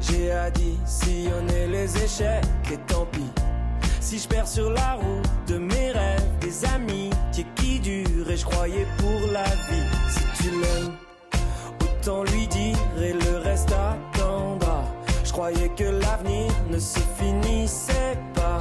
J'ai 0.00 0.30
additionné 0.30 1.66
les 1.68 1.96
échecs 2.02 2.44
et 2.72 2.78
tant 2.86 3.06
pis. 3.06 3.30
Si 4.00 4.18
je 4.18 4.26
perds 4.28 4.48
sur 4.48 4.70
la 4.70 4.94
route 4.94 5.28
de 5.48 5.58
mes 5.58 5.90
rêves, 5.90 6.38
des 6.40 6.64
amis 6.64 7.10
qui 7.54 7.80
durent 7.80 8.30
et 8.30 8.36
je 8.36 8.44
croyais 8.46 8.86
pour 8.96 9.20
la 9.32 9.44
vie. 9.44 9.88
Si 10.08 10.42
tu 10.42 10.50
l'aimes, 10.50 10.94
autant 11.82 12.24
lui 12.24 12.46
dire 12.46 12.78
et 13.02 13.12
le 13.12 13.38
reste 13.38 13.72
attendra. 13.72 14.84
Je 15.24 15.32
croyais 15.32 15.70
que 15.76 15.84
l'avenir 15.84 16.50
ne 16.70 16.78
se 16.78 17.00
finissait 17.18 18.18
pas. 18.34 18.60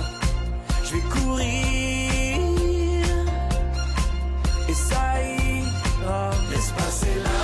Je 0.83 0.95
vais 0.95 1.03
courir 1.21 1.45
et 4.67 4.73
ça 4.73 5.21
ira. 5.21 6.31
Laisse 6.51 6.71
passer 6.71 7.15
la 7.23 7.34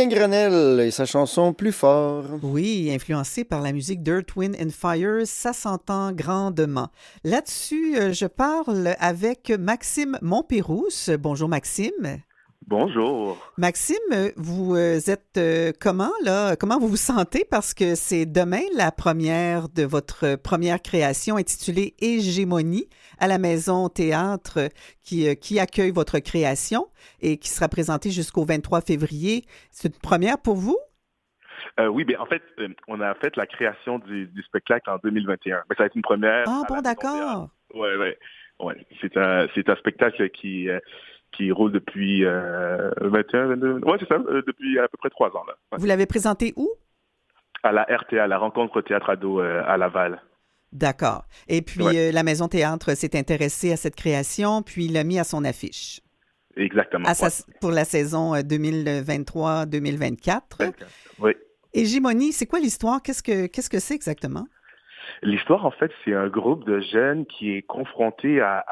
Julien 0.00 0.16
Granel 0.16 0.80
et 0.80 0.90
sa 0.90 1.04
chanson 1.04 1.52
Plus 1.52 1.72
fort. 1.72 2.24
Oui, 2.42 2.90
influencé 2.90 3.44
par 3.44 3.60
la 3.60 3.72
musique 3.72 4.02
Dirt, 4.02 4.34
Wind 4.34 4.56
and 4.58 4.70
Fire, 4.70 5.26
ça 5.26 5.52
s'entend 5.52 6.12
grandement. 6.12 6.88
Là-dessus, 7.22 7.98
euh, 7.98 8.12
je 8.12 8.24
parle 8.24 8.94
avec 8.98 9.50
Maxime 9.50 10.16
Montpérousse. 10.22 11.10
Bonjour 11.18 11.50
Maxime. 11.50 12.22
Bonjour. 12.66 13.36
Maxime, 13.58 13.96
vous 14.36 14.74
euh, 14.74 15.00
êtes 15.06 15.36
euh, 15.36 15.72
comment 15.78 16.12
là 16.22 16.56
Comment 16.56 16.78
vous 16.78 16.88
vous 16.88 16.96
sentez? 16.96 17.44
Parce 17.44 17.74
que 17.74 17.94
c'est 17.94 18.24
demain 18.24 18.62
la 18.76 18.92
première 18.92 19.68
de 19.68 19.82
votre 19.82 20.36
première 20.36 20.80
création 20.80 21.36
intitulée 21.36 21.94
Hégémonie 22.00 22.88
à 23.20 23.28
la 23.28 23.38
Maison 23.38 23.88
Théâtre 23.88 24.68
qui, 25.02 25.28
euh, 25.28 25.34
qui 25.34 25.60
accueille 25.60 25.90
votre 25.90 26.18
création 26.18 26.88
et 27.20 27.36
qui 27.38 27.48
sera 27.48 27.68
présentée 27.68 28.10
jusqu'au 28.10 28.44
23 28.44 28.80
février. 28.80 29.44
C'est 29.70 29.94
une 29.94 30.00
première 30.00 30.38
pour 30.38 30.56
vous? 30.56 30.78
Oui, 31.92 32.04
bien, 32.04 32.20
en 32.20 32.26
fait, 32.26 32.42
on 32.88 33.00
a 33.00 33.14
fait 33.14 33.36
la 33.36 33.46
création 33.46 33.98
du, 34.00 34.30
spectacle 34.44 34.90
en 34.90 34.98
2021. 35.02 35.62
Mais 35.70 35.76
ça 35.76 35.84
va 35.84 35.86
être 35.86 35.94
une 35.94 36.02
première. 36.02 36.44
Ah, 36.46 36.62
bon, 36.68 36.82
d'accord. 36.82 37.48
Oui, 37.72 37.88
oui. 37.98 38.10
Ouais. 38.58 38.86
C'est 39.00 39.16
un, 39.16 39.46
un 39.46 39.76
spectacle 39.76 40.28
qui, 40.28 40.68
qui 41.32 41.52
roule 41.52 41.72
depuis 41.72 42.24
euh, 42.24 42.90
21, 43.00 43.46
22, 43.46 43.72
ouais, 43.84 43.96
c'est 44.00 44.08
ça, 44.08 44.16
euh, 44.16 44.42
depuis 44.46 44.78
à 44.78 44.88
peu 44.88 44.96
près 44.98 45.10
trois 45.10 45.28
ans. 45.36 45.44
Là. 45.46 45.54
Vous 45.76 45.86
l'avez 45.86 46.06
présenté 46.06 46.52
où? 46.56 46.68
À 47.62 47.72
la 47.72 47.82
RTA, 47.82 48.26
la 48.26 48.38
rencontre 48.38 48.80
théâtre 48.80 49.10
ado 49.10 49.40
euh, 49.40 49.62
à 49.66 49.76
Laval. 49.76 50.22
D'accord. 50.72 51.24
Et 51.48 51.62
puis, 51.62 51.82
Ouais. 51.82 52.10
euh, 52.10 52.12
la 52.12 52.22
Maison 52.22 52.46
Théâtre 52.48 52.94
s'est 52.94 53.18
intéressée 53.18 53.72
à 53.72 53.76
cette 53.76 53.96
création, 53.96 54.62
puis 54.62 54.86
l'a 54.88 55.02
mis 55.04 55.18
à 55.18 55.24
son 55.24 55.44
affiche 55.44 56.00
Exactement. 56.56 57.08
à 57.08 57.14
sa- 57.14 57.44
pour 57.60 57.70
la 57.72 57.84
saison 57.84 58.34
euh, 58.34 58.42
2023-2024. 58.42 60.58
Ouais. 60.60 60.72
Oui. 61.18 61.32
Hégémonie, 61.72 62.32
c'est 62.32 62.46
quoi 62.46 62.58
l'histoire? 62.60 63.02
Qu'est-ce 63.02 63.22
que 63.22 63.46
qu'est-ce 63.46 63.70
que 63.70 63.78
c'est 63.78 63.94
exactement? 63.94 64.46
L'histoire, 65.22 65.64
en 65.66 65.70
fait, 65.70 65.90
c'est 66.04 66.14
un 66.14 66.28
groupe 66.28 66.64
de 66.66 66.80
jeunes 66.80 67.26
qui 67.26 67.52
est 67.56 67.62
confronté 67.62 68.40
à, 68.40 68.64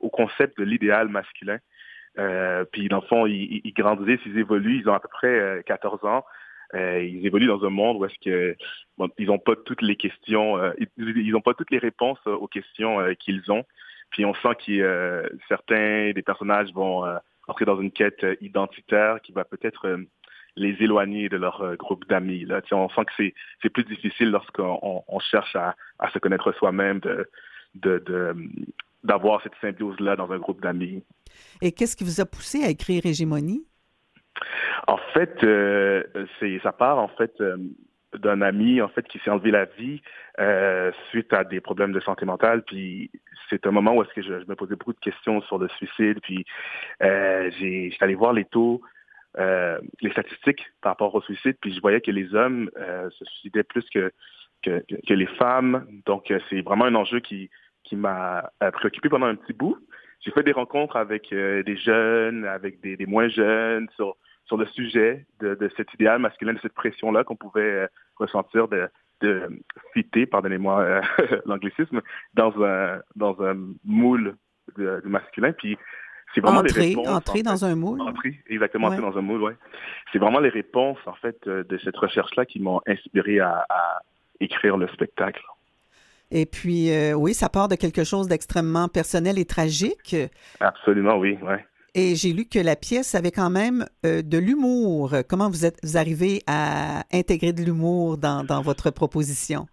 au 0.00 0.10
concept 0.10 0.58
de 0.58 0.64
l'idéal 0.64 1.08
masculin. 1.08 1.58
Euh, 2.18 2.64
puis, 2.72 2.88
dans 2.88 3.00
le 3.00 3.06
fond, 3.06 3.26
ils, 3.26 3.72
grandissent, 3.76 4.20
ils 4.26 4.38
évoluent, 4.38 4.80
ils 4.80 4.88
ont 4.88 4.94
à 4.94 5.00
peu 5.00 5.08
près 5.08 5.28
euh, 5.28 5.62
14 5.64 6.04
ans. 6.04 6.24
Euh, 6.74 7.02
ils 7.02 7.26
évoluent 7.26 7.46
dans 7.46 7.64
un 7.64 7.70
monde 7.70 7.96
où 7.96 8.04
est-ce 8.04 8.18
que 8.22 8.56
ils 9.18 9.26
n'ont 9.26 9.38
pas 9.38 9.56
toutes 9.56 9.82
les 9.82 9.96
questions, 9.96 10.58
euh, 10.58 10.72
ils 10.96 11.32
n'ont 11.32 11.40
pas 11.40 11.54
toutes 11.54 11.70
les 11.70 11.78
réponses 11.78 12.18
euh, 12.26 12.34
aux 12.34 12.46
questions 12.46 12.98
qu'ils 13.18 13.50
ont. 13.50 13.64
Puis 14.10 14.24
on 14.24 14.34
sent 14.34 14.56
que 14.66 15.30
certains 15.48 16.12
des 16.12 16.22
personnages 16.22 16.72
vont 16.72 17.04
entrer 17.46 17.64
dans 17.64 17.80
une 17.80 17.92
quête 17.92 18.26
identitaire 18.40 19.20
qui 19.22 19.30
va 19.30 19.44
peut-être 19.44 20.00
les 20.56 20.76
éloigner 20.80 21.28
de 21.28 21.36
leur 21.36 21.76
groupe 21.76 22.08
d'amis. 22.08 22.44
Là. 22.44 22.60
On 22.72 22.88
sent 22.88 23.04
que 23.04 23.32
c'est 23.62 23.70
plus 23.70 23.84
difficile 23.84 24.30
lorsqu'on 24.30 24.80
on, 24.82 25.04
on 25.06 25.20
cherche 25.20 25.54
à, 25.54 25.76
se 26.12 26.18
connaître 26.18 26.50
soi-même 26.56 27.00
d'avoir 29.04 29.42
cette 29.44 29.54
symbiose-là 29.60 30.16
dans 30.16 30.32
un 30.32 30.38
groupe 30.38 30.60
d'amis. 30.60 31.04
Et 31.62 31.70
qu'est-ce 31.70 31.94
qui 31.94 32.02
vous 32.02 32.20
a 32.20 32.26
poussé 32.26 32.64
à 32.64 32.68
écrire 32.68 33.06
Hégémonie? 33.06 33.64
En 34.86 34.96
fait, 35.14 35.42
euh, 35.44 36.02
ça 36.62 36.72
part 36.72 36.98
en 36.98 37.08
fait 37.08 37.32
euh, 37.40 37.56
d'un 38.18 38.40
ami 38.40 38.80
en 38.80 38.88
fait 38.88 39.06
qui 39.06 39.18
s'est 39.18 39.30
enlevé 39.30 39.50
la 39.50 39.66
vie 39.66 40.02
euh, 40.38 40.90
suite 41.10 41.32
à 41.32 41.44
des 41.44 41.60
problèmes 41.60 41.92
de 41.92 42.00
santé 42.00 42.24
mentale. 42.24 42.62
Puis 42.62 43.10
c'est 43.48 43.66
un 43.66 43.70
moment 43.70 43.94
où 43.94 44.02
est-ce 44.02 44.14
que 44.14 44.22
je, 44.22 44.32
me 44.48 44.54
posais 44.54 44.76
beaucoup 44.76 44.92
de 44.92 45.00
questions 45.00 45.40
sur 45.42 45.58
le 45.58 45.68
suicide. 45.68 46.20
Puis 46.22 46.44
j'ai 47.00 47.96
allé 48.00 48.14
voir 48.14 48.32
les 48.32 48.44
taux, 48.44 48.82
les 49.36 50.10
statistiques 50.10 50.66
par 50.80 50.92
rapport 50.92 51.14
au 51.14 51.22
suicide. 51.22 51.56
Puis 51.60 51.74
je 51.74 51.80
voyais 51.80 52.00
que 52.00 52.10
les 52.10 52.34
hommes 52.34 52.70
se 52.76 53.24
suicidaient 53.24 53.64
plus 53.64 53.88
que 53.90 54.12
que, 54.62 55.14
les 55.14 55.26
femmes. 55.26 55.86
Donc 56.06 56.32
c'est 56.48 56.60
vraiment 56.62 56.84
un 56.84 56.94
enjeu 56.94 57.20
qui 57.20 57.50
qui 57.84 57.96
m'a 57.96 58.50
préoccupé 58.72 59.08
pendant 59.08 59.26
un 59.26 59.36
petit 59.36 59.52
bout. 59.52 59.78
J'ai 60.20 60.30
fait 60.32 60.42
des 60.42 60.52
rencontres 60.52 60.96
avec 60.96 61.32
euh, 61.32 61.62
des 61.62 61.76
jeunes, 61.76 62.44
avec 62.44 62.80
des, 62.80 62.96
des 62.96 63.06
moins 63.06 63.28
jeunes 63.28 63.88
sur 63.96 64.16
sur 64.46 64.56
le 64.56 64.66
sujet 64.66 65.26
de, 65.38 65.54
de 65.54 65.70
cet 65.76 65.92
idéal 65.94 66.18
masculin, 66.18 66.52
de 66.54 66.58
cette 66.60 66.72
pression-là 66.74 67.22
qu'on 67.24 67.36
pouvait 67.36 67.60
euh, 67.62 67.86
ressentir 68.16 68.66
de, 68.68 68.88
de 69.20 69.48
fitter, 69.94 70.26
pardonnez-moi 70.26 70.80
euh, 70.80 71.00
l'anglicisme, 71.46 72.00
dans 72.34 72.52
un 72.64 73.00
dans 73.16 73.40
un 73.42 73.56
moule 73.84 74.36
de, 74.76 75.00
de 75.04 75.08
masculin. 75.08 75.52
Puis 75.52 75.78
c'est 76.34 76.40
vraiment 76.40 76.62
les 76.62 76.70
Entrer, 76.70 76.88
réponses. 76.88 77.08
entrer 77.08 77.40
en 77.40 77.42
dans 77.42 77.56
fait. 77.58 77.64
un 77.66 77.74
moule? 77.76 78.00
Entrer, 78.02 78.40
exactement, 78.48 78.88
Ouais. 78.88 78.96
entrer 78.98 79.10
dans 79.10 79.18
un 79.18 79.22
moule, 79.22 79.42
ouais. 79.42 79.56
C'est 80.12 80.18
vraiment 80.18 80.38
les 80.40 80.48
réponses, 80.48 80.98
en 81.06 81.14
fait, 81.14 81.48
de 81.48 81.78
cette 81.78 81.96
recherche-là 81.96 82.44
qui 82.46 82.60
m'ont 82.60 82.80
inspiré 82.86 83.40
à, 83.40 83.66
à 83.68 84.02
écrire 84.40 84.76
le 84.76 84.86
spectacle. 84.88 85.42
Et 86.30 86.46
puis, 86.46 86.90
euh, 86.90 87.12
oui, 87.14 87.34
ça 87.34 87.48
part 87.48 87.68
de 87.68 87.74
quelque 87.74 88.04
chose 88.04 88.28
d'extrêmement 88.28 88.88
personnel 88.88 89.38
et 89.38 89.44
tragique. 89.44 90.16
Absolument, 90.60 91.18
oui, 91.18 91.38
ouais. 91.42 91.64
Et 91.94 92.14
j'ai 92.14 92.32
lu 92.32 92.44
que 92.44 92.60
la 92.60 92.76
pièce 92.76 93.16
avait 93.16 93.32
quand 93.32 93.50
même 93.50 93.84
euh, 94.06 94.22
de 94.22 94.38
l'humour. 94.38 95.12
Comment 95.28 95.48
vous 95.48 95.64
êtes 95.66 95.78
vous 95.82 95.96
arrivez 95.96 96.40
à 96.46 97.02
intégrer 97.12 97.52
de 97.52 97.62
l'humour 97.62 98.16
dans, 98.16 98.44
dans 98.44 98.62
votre 98.62 98.90
proposition? 98.90 99.66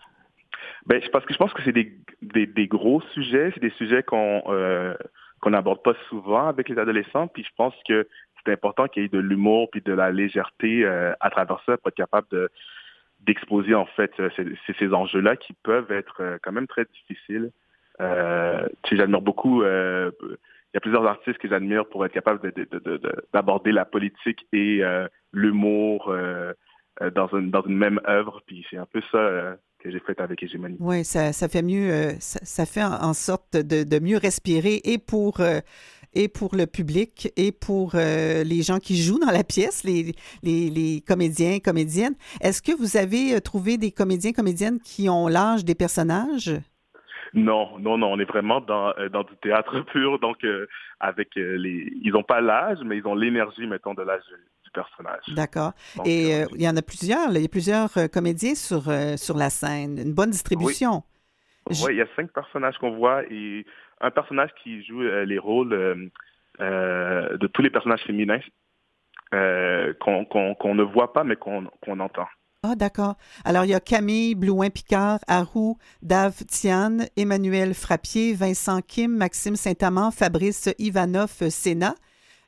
Ben, 0.88 1.00
parce 1.12 1.26
que 1.26 1.34
je 1.34 1.38
pense 1.38 1.54
que 1.54 1.62
c'est 1.64 1.74
des, 1.74 1.94
des, 2.22 2.48
des 2.48 2.68
gros 2.68 3.02
sujets, 3.14 3.52
c'est 3.54 3.62
des 3.62 3.74
sujets 3.78 4.04
qu'on 4.04 4.42
euh, 4.48 4.96
qu'on 5.42 5.52
n'aborde 5.52 5.84
pas 5.84 5.94
souvent 6.10 6.48
avec 6.48 6.70
les 6.70 6.80
adolescents, 6.80 7.28
puis 7.28 7.44
je 7.44 7.50
pense 7.56 7.76
que 7.88 8.08
c'est 8.44 8.52
important 8.52 8.88
qu'il 8.88 9.04
y 9.04 9.06
ait 9.06 9.10
de 9.10 9.20
l'humour 9.20 9.70
puis 9.72 9.82
de 9.82 9.94
la 9.94 10.12
légèreté 10.12 10.84
euh, 10.84 11.14
à 11.20 11.30
travers 11.30 11.60
ça 11.66 11.78
pour 11.78 11.90
être 11.90 11.96
capable 11.96 12.28
de 12.32 12.50
d'exposer 13.28 13.76
en 13.76 13.86
fait 13.86 14.12
euh, 14.20 14.30
ces, 14.80 14.94
enjeux-là 14.94 15.36
qui 15.36 15.54
peuvent 15.54 15.92
être 15.92 16.22
euh, 16.22 16.38
quand 16.42 16.52
même 16.52 16.66
très 16.68 16.86
difficiles. 16.86 17.52
Euh, 18.00 18.68
j'admire 18.92 19.22
beaucoup. 19.22 19.62
euh, 19.62 20.12
il 20.24 20.76
y 20.76 20.78
a 20.78 20.80
plusieurs 20.80 21.06
artistes 21.06 21.38
que 21.38 21.48
j'admire 21.48 21.86
pour 21.88 22.06
être 22.06 22.12
capable 22.14 22.40
de- 22.42 22.64
de- 22.64 22.80
de- 22.80 22.98
de- 22.98 23.26
d'aborder 23.34 23.72
la 23.72 23.86
politique 23.86 24.48
et 24.54 24.84
euh, 24.84 25.08
l'humour 25.34 26.14
dans 27.16 27.28
une 27.28 27.52
dans 27.52 27.64
une 27.64 27.78
même 27.78 28.00
œuvre. 28.08 28.42
Puis 28.46 28.66
c'est 28.70 28.78
un 28.78 28.86
peu 28.86 29.02
ça 29.12 29.58
que 29.80 29.90
j'ai 29.92 30.00
fait 30.00 30.20
avec 30.20 30.44
Hégémonie. 30.44 30.78
Oui, 30.80 31.04
ça, 31.06 31.32
ça 31.34 31.48
fait 31.48 31.62
mieux, 31.62 32.16
ça, 32.20 32.66
fait 32.66 32.84
en, 32.84 33.14
sorte 33.14 33.56
de, 33.56 33.84
de 33.84 34.00
mieux 34.00 34.18
respirer 34.18 34.82
et 34.84 34.98
pour, 34.98 35.40
et 36.14 36.28
pour 36.28 36.56
le 36.56 36.66
public 36.68 37.32
et 37.36 37.52
pour 37.52 37.92
euh, 37.96 38.44
les 38.44 38.62
gens 38.62 38.80
qui 38.80 39.02
jouent 39.02 39.20
dans 39.20 39.32
la 39.32 39.44
pièce, 39.44 39.84
les, 39.84 40.14
les, 40.44 40.70
les 40.70 41.02
comédiens, 41.02 41.60
comédiennes. 41.60 42.16
Est-ce 42.42 42.62
que 42.62 42.72
vous 42.72 42.98
avez 42.98 43.36
euh, 43.36 43.40
trouvé 43.40 43.78
des 43.78 43.92
comédiens, 43.92 44.32
comédiennes 44.32 44.80
qui 44.80 45.10
ont 45.10 45.28
l'âge 45.28 45.64
des 45.66 45.76
personnages? 45.76 46.52
Non, 47.34 47.78
non, 47.80 47.98
non, 47.98 48.14
on 48.14 48.20
est 48.20 48.26
vraiment 48.26 48.62
dans, 48.62 48.94
euh, 48.98 49.10
dans 49.10 49.24
du 49.24 49.36
théâtre 49.42 49.82
pur, 49.92 50.18
donc 50.20 50.44
euh, 50.44 50.66
avec 51.00 51.36
euh, 51.38 51.58
les, 51.58 51.92
ils 52.02 52.12
n'ont 52.14 52.24
pas 52.24 52.42
l'âge, 52.42 52.80
mais 52.86 52.98
ils 52.98 53.06
ont 53.06 53.16
l'énergie, 53.16 53.68
mettons, 53.68 53.94
de 53.94 54.02
l'âge 54.02 54.24
du 54.64 54.72
personnage. 54.72 55.24
D'accord. 55.36 55.74
Et 56.06 56.36
euh, 56.36 56.46
il 56.56 56.62
y 56.62 56.70
en 56.70 56.78
a 56.78 56.82
plusieurs, 56.82 57.30
là, 57.32 57.40
il 57.40 57.42
y 57.42 57.46
a 57.46 57.50
plusieurs 57.50 57.92
comédiens 58.12 58.56
sur, 58.56 58.84
sur 59.18 59.38
la 59.38 59.50
scène, 59.50 60.00
une 60.00 60.14
bonne 60.14 60.30
distribution. 60.32 61.04
je- 61.70 61.84
ouais, 61.84 61.94
il 61.96 61.98
y 61.98 62.02
a 62.02 62.08
cinq 62.16 62.32
personnages 62.32 62.78
qu'on 62.78 62.96
voit 62.96 63.24
et 63.30 63.66
un 64.02 64.12
personnage 64.12 64.52
qui 64.64 64.84
joue 64.86 65.02
euh, 65.02 65.26
les 65.26 65.40
rôles 65.40 65.74
euh, 65.74 66.10
euh, 66.60 67.38
de 67.38 67.48
tous 67.48 67.62
les 67.62 67.70
personnages 67.70 68.04
féminins 68.04 68.40
qu'on 69.32 70.76
ne 70.76 70.84
voit 70.84 71.14
pas 71.14 71.24
mais 71.24 71.36
qu'on 71.36 72.00
entend. 72.00 72.28
Ah, 72.64 72.76
d'accord. 72.76 73.16
Alors, 73.46 73.66
il 73.66 73.70
y 73.70 73.76
a 73.76 73.80
Camille 73.80 74.36
Blouin-Picard, 74.36 75.20
Arou, 75.28 75.78
Dave 76.02 76.44
Tian, 76.46 76.98
Emmanuel 77.16 77.74
Frappier, 77.74 78.34
Vincent 78.34 78.82
Kim, 78.82 79.16
Maxime 79.16 79.56
Saint-Amand, 79.56 80.12
Fabrice 80.12 80.70
Ivanov, 80.80 81.30
Sénat. 81.50 81.96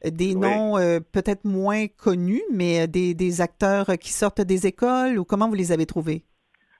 Des 0.04 0.34
Oui. 0.34 0.36
noms 0.36 0.78
euh, 0.78 1.00
peut-être 1.00 1.44
moins 1.46 1.88
connus, 1.88 2.42
mais 2.52 2.88
des, 2.88 3.14
des 3.14 3.42
acteurs 3.42 3.88
qui 4.00 4.12
sortent 4.14 4.42
des 4.42 4.66
écoles 4.66 5.20
ou 5.20 5.26
comment 5.26 5.48
vous 5.48 5.56
les 5.56 5.72
avez 5.74 5.86
trouvés? 5.86 6.24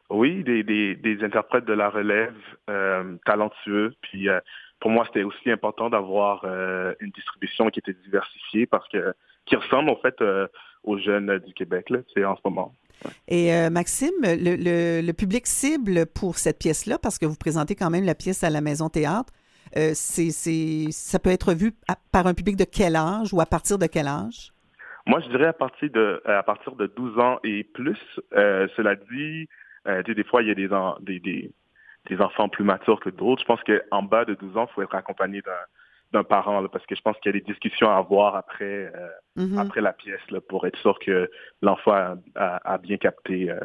Oui, 0.10 0.44
des, 0.44 0.64
des, 0.64 0.96
des 0.96 1.24
interprètes 1.24 1.66
de 1.66 1.74
la 1.74 1.90
relève 1.90 2.34
euh, 2.70 3.16
talentueux. 3.26 3.94
Puis 4.02 4.28
euh, 4.30 4.40
pour 4.80 4.90
moi, 4.92 5.06
c'était 5.08 5.24
aussi 5.24 5.52
important 5.52 5.90
d'avoir 5.90 6.42
euh, 6.46 6.94
une 7.00 7.12
distribution 7.12 7.70
qui 7.70 7.80
était 7.80 7.94
diversifiée 7.94 8.66
parce 8.66 8.88
que 8.90 9.14
qui 9.46 9.56
ressemble 9.56 9.90
en 9.90 9.96
fait 9.98 10.16
aux 10.84 10.98
jeunes 11.00 11.40
du 11.40 11.54
Québec 11.54 11.90
là, 11.90 12.00
en 12.30 12.36
ce 12.36 12.42
moment. 12.46 12.74
Et 13.28 13.54
euh, 13.54 13.70
Maxime, 13.70 14.12
le, 14.22 14.56
le- 14.56 15.02
le 15.06 15.14
public 15.14 15.48
cible 15.48 16.06
pour 16.06 16.38
cette 16.38 16.60
pièce-là, 16.60 16.98
parce 17.00 17.18
que 17.18 17.26
vous 17.26 17.36
présentez 17.38 17.74
quand 17.76 17.90
même 17.90 18.06
la 18.06 18.14
pièce 18.16 18.44
à 18.44 18.50
la 18.50 18.62
Maison 18.62 18.90
Théâtre, 18.90 19.32
c'est, 19.74 20.32
c'est, 20.32 20.88
ça 20.92 21.20
peut 21.20 21.30
être 21.32 21.54
vu 21.54 21.74
à- 21.88 21.96
par 22.12 22.28
un 22.28 22.34
public 22.34 22.58
de 22.58 22.64
quel 22.66 22.96
âge 22.96 23.34
ou 23.34 23.42
à 23.42 23.46
partir 23.46 23.78
de 23.80 23.86
quel 23.88 24.08
âge? 24.08 24.52
Moi, 25.08 25.20
je 25.22 25.30
dirais 25.30 25.48
à 25.48 25.54
partir 25.54 25.90
de 25.92 26.22
à 26.26 26.44
partir 26.44 26.76
de 26.76 26.86
12 26.88 27.18
ans 27.20 27.40
et 27.44 27.64
plus. 27.64 27.98
Cela 28.32 28.96
dit, 28.96 29.48
euh, 29.90 30.04
tu 30.04 30.12
sais, 30.12 30.16
des 30.16 30.24
fois, 30.24 30.42
il 30.44 30.48
y 30.48 30.52
a 30.52 30.56
des, 30.56 30.72
en- 30.72 30.98
des, 31.02 31.20
des, 31.20 31.52
des 32.10 32.22
enfants 32.22 32.48
plus 32.50 32.64
matures 32.64 33.00
que 33.00 33.10
d'autres. 33.10 33.42
Je 33.42 33.48
pense 33.48 33.62
qu'en 33.64 34.04
bas 34.04 34.26
de 34.26 34.36
12 34.36 34.56
ans, 34.58 34.68
il 34.70 34.74
faut 34.74 34.82
être 34.82 34.96
accompagné 34.96 35.42
d'un 35.42 35.52
d'un 36.12 36.24
parent, 36.24 36.60
là, 36.60 36.68
parce 36.70 36.84
que 36.88 36.96
je 36.96 37.02
pense 37.04 37.16
qu'il 37.20 37.32
y 37.32 37.36
a 37.36 37.40
des 37.40 37.46
discussions 37.46 37.88
à 37.88 37.98
avoir 37.98 38.36
après 38.36 38.92
euh, 38.96 39.10
Mhm. 39.36 39.60
après 39.60 39.80
la 39.82 39.94
pièce 39.94 40.26
là, 40.32 40.42
pour 40.42 40.66
être 40.66 40.80
sûr 40.80 40.98
que 41.06 41.30
l'enfant 41.62 41.92
a, 41.94 42.16
a- 42.36 42.74
a 42.74 42.78
bien 42.80 42.98
capté 42.98 43.52
euh, 43.52 43.60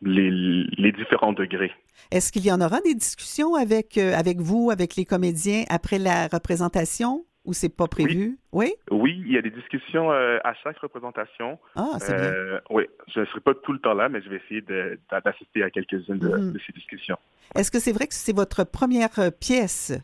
les, 0.00 0.30
les 0.30 0.92
différents 0.92 1.34
degrés. 1.34 1.72
Est-ce 2.10 2.32
qu'il 2.32 2.46
y 2.46 2.52
en 2.52 2.60
aura 2.62 2.80
des 2.80 2.94
discussions 2.94 3.54
avec, 3.54 3.98
avec 3.98 4.38
vous, 4.40 4.70
avec 4.70 4.96
les 4.96 5.04
comédiens 5.04 5.64
après 5.68 5.98
la 5.98 6.28
représentation? 6.28 7.26
Ou 7.48 7.54
c'est 7.54 7.74
pas 7.74 7.88
prévu? 7.88 8.38
Oui? 8.52 8.74
Oui, 8.90 9.22
il 9.24 9.32
y 9.32 9.38
a 9.38 9.42
des 9.42 9.50
discussions 9.50 10.12
euh, 10.12 10.38
à 10.44 10.52
chaque 10.62 10.76
représentation. 10.78 11.58
Ah, 11.76 11.96
c'est 11.98 12.14
bien. 12.14 12.30
Euh, 12.30 12.60
oui, 12.68 12.84
je 13.12 13.20
ne 13.20 13.24
serai 13.24 13.40
pas 13.40 13.54
tout 13.54 13.72
le 13.72 13.78
temps 13.78 13.94
là, 13.94 14.10
mais 14.10 14.20
je 14.20 14.28
vais 14.28 14.36
essayer 14.36 14.60
d'assister 14.60 15.62
à 15.62 15.70
quelques-unes 15.70 16.18
de, 16.18 16.28
Mhm. 16.28 16.52
de 16.52 16.60
ces 16.66 16.72
discussions. 16.74 17.16
Est-ce 17.54 17.70
que 17.70 17.78
c'est 17.80 17.92
vrai 17.92 18.06
que 18.06 18.12
c'est 18.14 18.36
votre 18.36 18.64
première 18.64 19.18
euh, 19.18 19.30
pièce? 19.30 19.98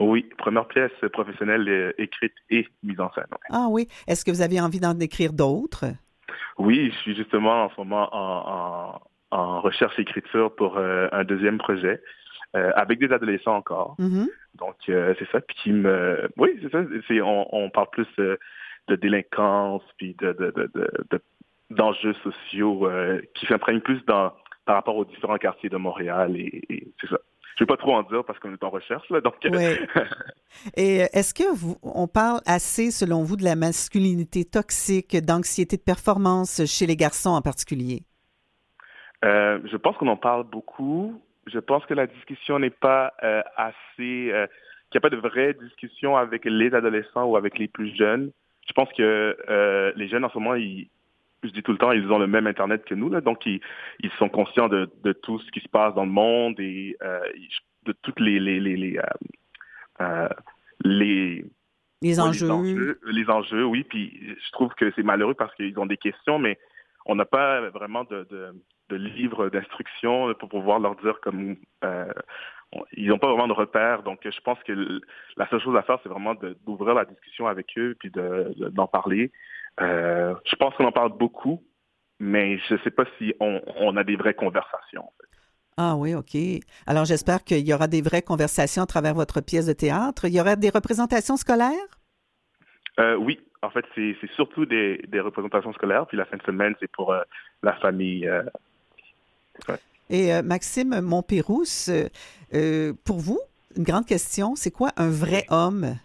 Oui, 0.00 0.28
première 0.36 0.66
pièce 0.66 0.90
professionnelle 1.12 1.68
euh, 1.68 1.92
écrite 1.96 2.34
et 2.50 2.66
mise 2.82 2.98
en 2.98 3.12
scène. 3.12 3.26
Ah 3.50 3.68
oui. 3.70 3.86
Est-ce 4.08 4.24
que 4.24 4.32
vous 4.32 4.42
avez 4.42 4.60
envie 4.60 4.80
d'en 4.80 4.98
écrire 4.98 5.32
d'autres? 5.32 5.84
Oui, 6.58 6.90
je 6.92 6.98
suis 7.02 7.14
justement 7.14 7.66
en 7.66 7.70
ce 7.70 7.76
moment 7.78 8.08
en, 8.12 9.00
en, 9.30 9.38
en 9.38 9.60
recherche 9.60 9.96
écriture 10.00 10.52
pour 10.56 10.76
un 10.78 11.22
deuxième 11.24 11.58
projet 11.58 12.00
euh, 12.54 12.70
avec 12.76 12.98
des 12.98 13.12
adolescents 13.12 13.56
encore. 13.56 13.96
Mhm. 13.98 14.28
Donc 14.54 14.76
euh, 14.88 15.14
c'est 15.18 15.28
ça, 15.30 15.40
puis 15.40 15.56
qui 15.62 15.72
me, 15.72 16.28
oui, 16.36 16.50
c'est 16.62 16.70
ça. 16.70 16.84
On, 17.24 17.46
on 17.52 17.70
parle 17.70 17.90
plus 17.90 18.06
de 18.16 18.96
délinquance 18.96 19.82
puis 19.96 20.14
de 20.20 20.32
de 20.32 20.50
de, 20.50 20.70
de- 20.74 21.04
de- 21.10 21.22
d'enjeux 21.70 22.14
sociaux 22.22 22.86
euh, 22.86 23.20
qui 23.34 23.46
s'imprègnent 23.46 23.80
plus 23.80 24.04
dans 24.06 24.32
par 24.66 24.76
rapport 24.76 24.96
aux 24.96 25.04
différents 25.04 25.36
quartiers 25.38 25.68
de 25.68 25.76
Montréal 25.76 26.36
et, 26.36 26.62
c'est 27.00 27.08
ça. 27.08 27.18
Je 27.56 27.62
ne 27.62 27.66
vais 27.66 27.76
pas 27.76 27.76
trop 27.76 27.94
en 27.94 28.02
dire 28.02 28.24
parce 28.24 28.36
qu'on 28.40 28.52
est 28.52 28.64
en 28.64 28.70
recherche, 28.70 29.08
là, 29.10 29.20
donc... 29.20 29.34
et 30.76 30.96
est-ce 31.12 31.32
que 31.32 31.54
vous, 31.54 31.76
on 31.84 32.08
parle 32.08 32.40
assez, 32.46 32.90
selon 32.90 33.22
vous, 33.22 33.36
de 33.36 33.44
la 33.44 33.54
masculinité 33.54 34.44
toxique, 34.44 35.16
d'anxiété 35.24 35.76
de 35.76 35.82
performance 35.82 36.64
chez 36.66 36.86
les 36.86 36.96
garçons 36.96 37.30
en 37.30 37.42
particulier? 37.42 38.02
je 39.22 39.76
pense 39.76 39.96
qu'on 39.96 40.08
en 40.08 40.16
parle 40.16 40.44
beaucoup. 40.44 41.14
Je 41.46 41.58
pense 41.58 41.84
que 41.86 41.94
la 41.94 42.06
discussion 42.06 42.58
n'est 42.58 42.70
pas 42.70 43.12
assez 43.56 44.32
qu'il 44.90 45.00
n'y 45.00 45.06
a 45.06 45.10
pas 45.10 45.16
de 45.16 45.28
vraie 45.28 45.54
discussion 45.54 46.16
avec 46.16 46.44
les 46.44 46.72
adolescents 46.72 47.24
ou 47.24 47.36
avec 47.36 47.58
les 47.58 47.66
plus 47.66 47.94
jeunes. 47.96 48.30
Je 48.68 48.72
pense 48.74 48.88
que 48.96 49.36
euh, 49.48 49.92
les 49.96 50.08
jeunes 50.08 50.24
en 50.24 50.30
ce 50.30 50.38
moment, 50.38 50.54
ils, 50.54 50.88
je 51.42 51.48
dis 51.50 51.62
tout 51.62 51.72
le 51.72 51.78
temps, 51.78 51.90
ils 51.90 52.10
ont 52.12 52.18
le 52.18 52.26
même 52.26 52.46
Internet 52.46 52.84
que 52.84 52.94
nous, 52.94 53.10
là, 53.10 53.20
donc 53.20 53.44
ils, 53.44 53.60
ils 54.00 54.10
sont 54.12 54.28
conscients 54.28 54.68
de, 54.68 54.88
de, 55.02 55.12
tout 55.12 55.40
ce 55.40 55.50
qui 55.50 55.60
se 55.60 55.68
passe 55.68 55.94
dans 55.94 56.04
le 56.04 56.12
monde 56.12 56.60
et 56.60 56.96
euh, 57.02 57.20
de 57.84 57.92
toutes 58.02 58.20
les 58.20 58.38
les 58.38 58.60
les 58.60 58.76
les, 58.76 59.00
euh, 60.00 60.28
les, 60.84 61.44
les 62.00 62.20
enjeux. 62.20 63.00
les 63.04 63.28
enjeux. 63.28 63.64
oui. 63.64 63.84
Puis 63.84 64.36
je 64.46 64.52
trouve 64.52 64.72
que 64.74 64.92
c'est 64.94 65.02
malheureux 65.02 65.34
parce 65.34 65.54
qu'ils 65.56 65.78
ont 65.78 65.86
des 65.86 65.98
questions, 65.98 66.38
mais 66.38 66.56
on 67.04 67.16
n'a 67.16 67.26
pas 67.26 67.68
vraiment 67.70 68.04
de, 68.04 68.26
de, 68.30 68.54
de 68.90 68.96
livres 68.96 69.48
d'instruction 69.48 70.34
pour 70.34 70.48
pouvoir 70.48 70.78
leur 70.78 70.96
dire 70.96 71.20
comme 71.20 71.56
ils 72.92 73.08
n'ont 73.08 73.18
pas 73.18 73.28
vraiment 73.28 73.48
de 73.48 73.52
repères. 73.52 74.02
Donc, 74.02 74.20
je 74.24 74.40
pense 74.40 74.58
que 74.64 75.00
la 75.36 75.48
seule 75.48 75.60
chose 75.60 75.76
à 75.76 75.82
faire, 75.82 75.98
c'est 76.02 76.08
vraiment 76.08 76.34
d'ouvrir 76.66 76.94
la 76.94 77.04
discussion 77.04 77.46
avec 77.46 77.66
eux 77.76 77.96
puis 77.98 78.10
d'en 78.10 78.86
parler. 78.86 79.32
Euh, 79.80 80.34
je 80.44 80.56
pense 80.56 80.74
qu'on 80.74 80.84
en 80.84 80.92
parle 80.92 81.16
beaucoup, 81.16 81.62
mais 82.20 82.58
je 82.68 82.74
ne 82.74 82.78
sais 82.80 82.90
pas 82.90 83.04
si 83.18 83.34
on, 83.40 83.96
a 83.96 84.04
des 84.04 84.16
vraies 84.16 84.34
conversations. 84.34 85.10
Ah 85.76 85.96
oui, 85.96 86.14
OK. 86.14 86.36
Alors, 86.86 87.04
j'espère 87.04 87.42
qu'il 87.42 87.66
y 87.66 87.74
aura 87.74 87.88
des 87.88 88.00
vraies 88.02 88.22
conversations 88.22 88.82
à 88.82 88.86
travers 88.86 89.14
votre 89.14 89.40
pièce 89.40 89.66
de 89.66 89.72
théâtre. 89.72 90.26
Il 90.26 90.34
y 90.34 90.40
aura 90.40 90.54
des 90.54 90.70
représentations 90.70 91.36
scolaires? 91.36 91.70
Euh, 93.00 93.16
oui. 93.16 93.40
En 93.62 93.70
fait, 93.70 93.84
c'est 93.94 94.14
surtout 94.36 94.66
des, 94.66 95.00
représentations 95.14 95.72
scolaires. 95.72 96.06
Puis 96.06 96.16
la 96.16 96.26
fin 96.26 96.36
de 96.36 96.42
semaine, 96.42 96.74
c'est 96.80 96.90
pour 96.92 97.12
euh, 97.12 97.22
la 97.62 97.72
famille. 97.76 98.30
Et 100.10 100.32
euh, 100.32 100.42
Maxime 100.42 101.00
Montpérousse, 101.00 101.88
euh, 101.88 102.08
euh, 102.54 102.92
pour 103.04 103.18
vous, 103.18 103.40
une 103.76 103.84
grande 103.84 104.06
question, 104.06 104.54
c'est 104.54 104.70
quoi 104.70 104.90
un 104.96 105.10
vrai 105.10 105.44
homme? 105.50 105.96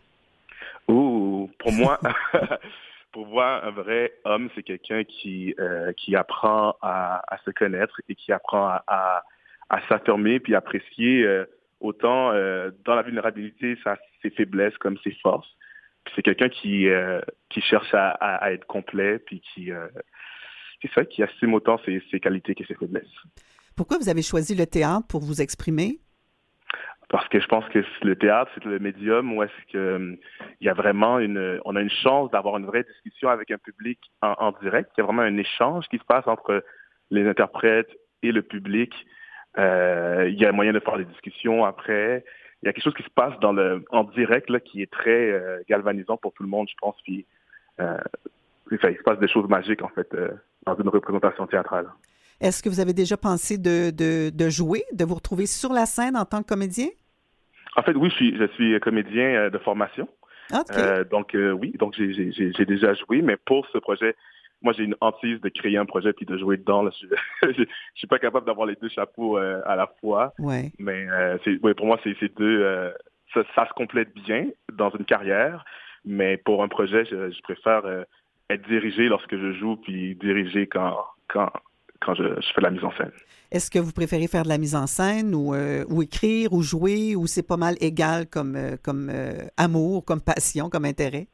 Pour 0.88 1.74
moi, 1.74 2.00
pour 3.12 3.28
moi, 3.28 3.64
un 3.66 3.72
vrai 3.72 4.14
homme, 4.24 4.50
c'est 4.56 4.64
quelqu'un 4.64 5.04
qui, 5.04 5.54
qui 5.98 6.16
apprend 6.16 6.76
à, 6.82 7.22
se 7.46 7.52
connaître 7.52 8.02
et 8.08 8.16
qui 8.16 8.32
apprend 8.32 8.70
à, 8.88 9.24
à, 9.70 9.88
s'affirmer 9.88 10.40
puis 10.40 10.56
apprécier 10.56 11.28
autant 11.80 12.32
dans 12.32 12.96
la 12.96 13.02
vulnérabilité 13.04 13.78
ses 14.22 14.30
faiblesses 14.32 14.78
comme 14.78 14.98
ses 15.04 15.12
forces. 15.22 15.50
C'est 16.16 16.24
quelqu'un 16.24 16.50
qui, 16.50 16.88
qui 17.50 17.62
cherche 17.62 17.94
à, 17.94 18.12
à, 18.12 18.52
être 18.52 18.66
complet 18.66 19.20
puis 19.20 19.42
qui, 19.42 19.72
c'est 20.82 20.92
ça, 20.94 21.06
qui 21.06 21.24
assume 21.24 21.54
autant 21.54 21.80
ses, 21.86 22.02
ses 22.12 22.20
qualités 22.20 22.56
que 22.56 22.66
ses 22.66 22.76
faiblesses. 22.76 23.06
Pourquoi 23.76 23.98
vous 23.98 24.10
avez 24.10 24.22
choisi 24.22 24.56
le 24.56 24.66
théâtre 24.66 25.08
pour 25.08 25.22
vous 25.22 25.42
exprimer? 25.42 26.00
Parce 27.10 27.28
que 27.30 27.40
je 27.40 27.48
pense 27.48 27.66
que 27.70 27.84
le 28.04 28.16
théâtre, 28.16 28.52
c'est 28.54 28.66
le 28.66 28.78
médium 28.78 29.36
où 29.36 29.42
est-ce 29.42 29.74
que 29.74 30.18
il 30.62 30.68
y 30.68 30.70
a 30.70 30.76
vraiment 30.76 31.18
une, 31.18 31.60
on 31.66 31.76
a 31.76 31.82
une 31.82 31.90
chance 31.90 32.30
d'avoir 32.30 32.58
une 32.58 32.68
vraie 32.68 32.84
discussion 32.84 33.30
avec 33.30 33.50
un 33.50 33.58
public 33.58 34.00
en, 34.22 34.52
direct. 34.62 34.92
Il 34.96 35.02
y 35.02 35.04
a 35.04 35.06
vraiment 35.06 35.24
un 35.24 35.38
échange 35.38 35.88
qui 35.88 35.98
se 35.98 36.04
passe 36.04 36.28
entre 36.28 36.64
les 37.10 37.28
interprètes 37.28 37.90
et 38.22 38.32
le 38.32 38.44
public. 38.44 38.94
Euh, 39.58 40.28
il 40.30 40.40
y 40.40 40.46
a 40.46 40.52
moyen 40.52 40.72
de 40.72 40.80
faire 40.80 40.98
des 40.98 41.06
discussions 41.06 41.66
après. 41.66 42.24
Il 42.62 42.68
y 42.68 42.70
a 42.70 42.74
quelque 42.74 42.84
chose 42.84 42.94
qui 42.94 43.04
se 43.04 43.10
passe 43.10 43.40
dans 43.40 43.54
le, 43.54 43.84
en 43.90 44.04
direct 44.04 44.50
là, 44.52 44.60
qui 44.60 44.84
est 44.84 44.92
très 44.92 45.32
euh, 45.32 45.62
galvanisant 45.68 46.18
pour 46.18 46.34
tout 46.34 46.44
le 46.44 46.50
monde, 46.50 46.68
je 46.70 46.76
pense. 46.80 46.96
Puis, 47.04 47.26
euh, 47.80 47.98
il 48.72 48.78
se 48.78 49.04
passe 49.04 49.18
des 49.18 49.28
choses 49.28 49.50
magiques 49.50 49.82
en 49.82 49.90
fait 49.90 50.14
dans 50.76 50.84
une 50.84 50.90
représentation 50.90 51.48
théâtrale. 51.48 51.88
Est-ce 52.42 52.64
que 52.64 52.70
vous 52.70 52.80
avez 52.80 52.94
déjà 52.94 53.18
pensé 53.18 53.58
de, 53.58 53.92
de, 53.92 54.50
jouer, 54.50 54.84
de 54.94 55.04
vous 55.04 55.16
retrouver 55.16 55.46
sur 55.46 55.74
la 55.74 55.86
scène 55.86 56.16
en 56.16 56.26
tant 56.26 56.42
que 56.42 56.48
comédien? 56.48 56.88
En 57.76 57.84
fait, 57.84 57.96
oui, 57.96 58.10
je 58.10 58.16
suis, 58.16 58.38
je 58.38 58.48
suis 58.54 58.80
comédien 58.80 59.26
euh, 59.26 59.50
de 59.50 59.58
formation. 59.58 60.08
Euh, 60.72 61.04
donc, 61.04 61.36
euh, 61.36 61.52
oui, 61.52 61.76
donc 61.78 61.96
j'ai 61.96 62.66
déjà 62.66 62.94
joué, 62.96 63.22
mais 63.22 63.38
pour 63.38 63.68
ce 63.72 63.78
projet, 63.78 64.16
moi, 64.62 64.74
j'ai 64.76 64.84
une 64.84 64.96
hantise 65.00 65.40
de 65.42 65.50
créer 65.50 65.78
un 65.78 65.86
projet 65.86 66.12
puis 66.12 66.26
de 66.26 66.38
jouer 66.38 66.58
dedans. 66.58 66.90
Je, 67.44 67.48
ne 67.48 67.66
suis 67.94 68.08
pas 68.08 68.20
capable 68.20 68.46
d'avoir 68.46 68.68
les 68.68 68.76
deux 68.76 68.90
chapeaux 68.90 69.38
à 69.38 69.76
la 69.76 69.88
fois. 70.02 70.34
Ouais. 70.40 70.72
Mais 70.80 71.08
ouais, 71.62 71.74
pour 71.74 71.86
moi, 71.86 72.00
c'est 72.04 72.36
deux. 72.36 72.92
Ça, 73.34 73.44
ça, 73.56 73.68
se 73.68 73.74
complète 73.74 74.14
bien 74.14 74.48
dans 74.74 74.90
une 74.90 75.06
carrière, 75.06 75.64
mais 76.04 76.36
pour 76.36 76.64
un 76.64 76.68
projet, 76.68 77.06
je, 77.06 77.30
je 77.30 77.42
préfère 77.42 77.84
être 78.50 78.68
dirigé 78.68 79.08
lorsque 79.08 79.36
je 79.36 79.54
joue 79.54 79.78
puis 79.78 80.16
diriger 80.16 80.68
quand, 80.68 80.98
quand, 81.28 81.52
quand 82.00 82.16
je, 82.16 82.24
fais 82.54 82.62
la 82.62 82.72
mise 82.72 82.84
en 82.84 82.92
scène. 82.94 83.12
Est-ce 83.52 83.72
que 83.72 83.80
vous 83.80 83.92
préférez 83.92 84.28
faire 84.28 84.44
de 84.44 84.50
la 84.50 84.58
mise 84.58 84.76
en 84.76 84.88
scène 84.88 85.34
ou, 85.34 85.54
euh, 85.54 85.84
ou 85.90 86.04
écrire 86.04 86.54
ou 86.54 86.62
jouer 86.62 87.16
ou 87.16 87.28
c'est 87.28 87.48
pas 87.48 87.58
mal 87.58 87.76
égal 87.82 88.28
comme, 88.28 88.56
euh, 88.56 88.76
comme 88.84 89.10
euh, 89.10 89.48
amour, 89.58 90.06
comme 90.06 90.22
passion, 90.22 90.70
comme 90.70 90.86
intérêt? 90.86 91.28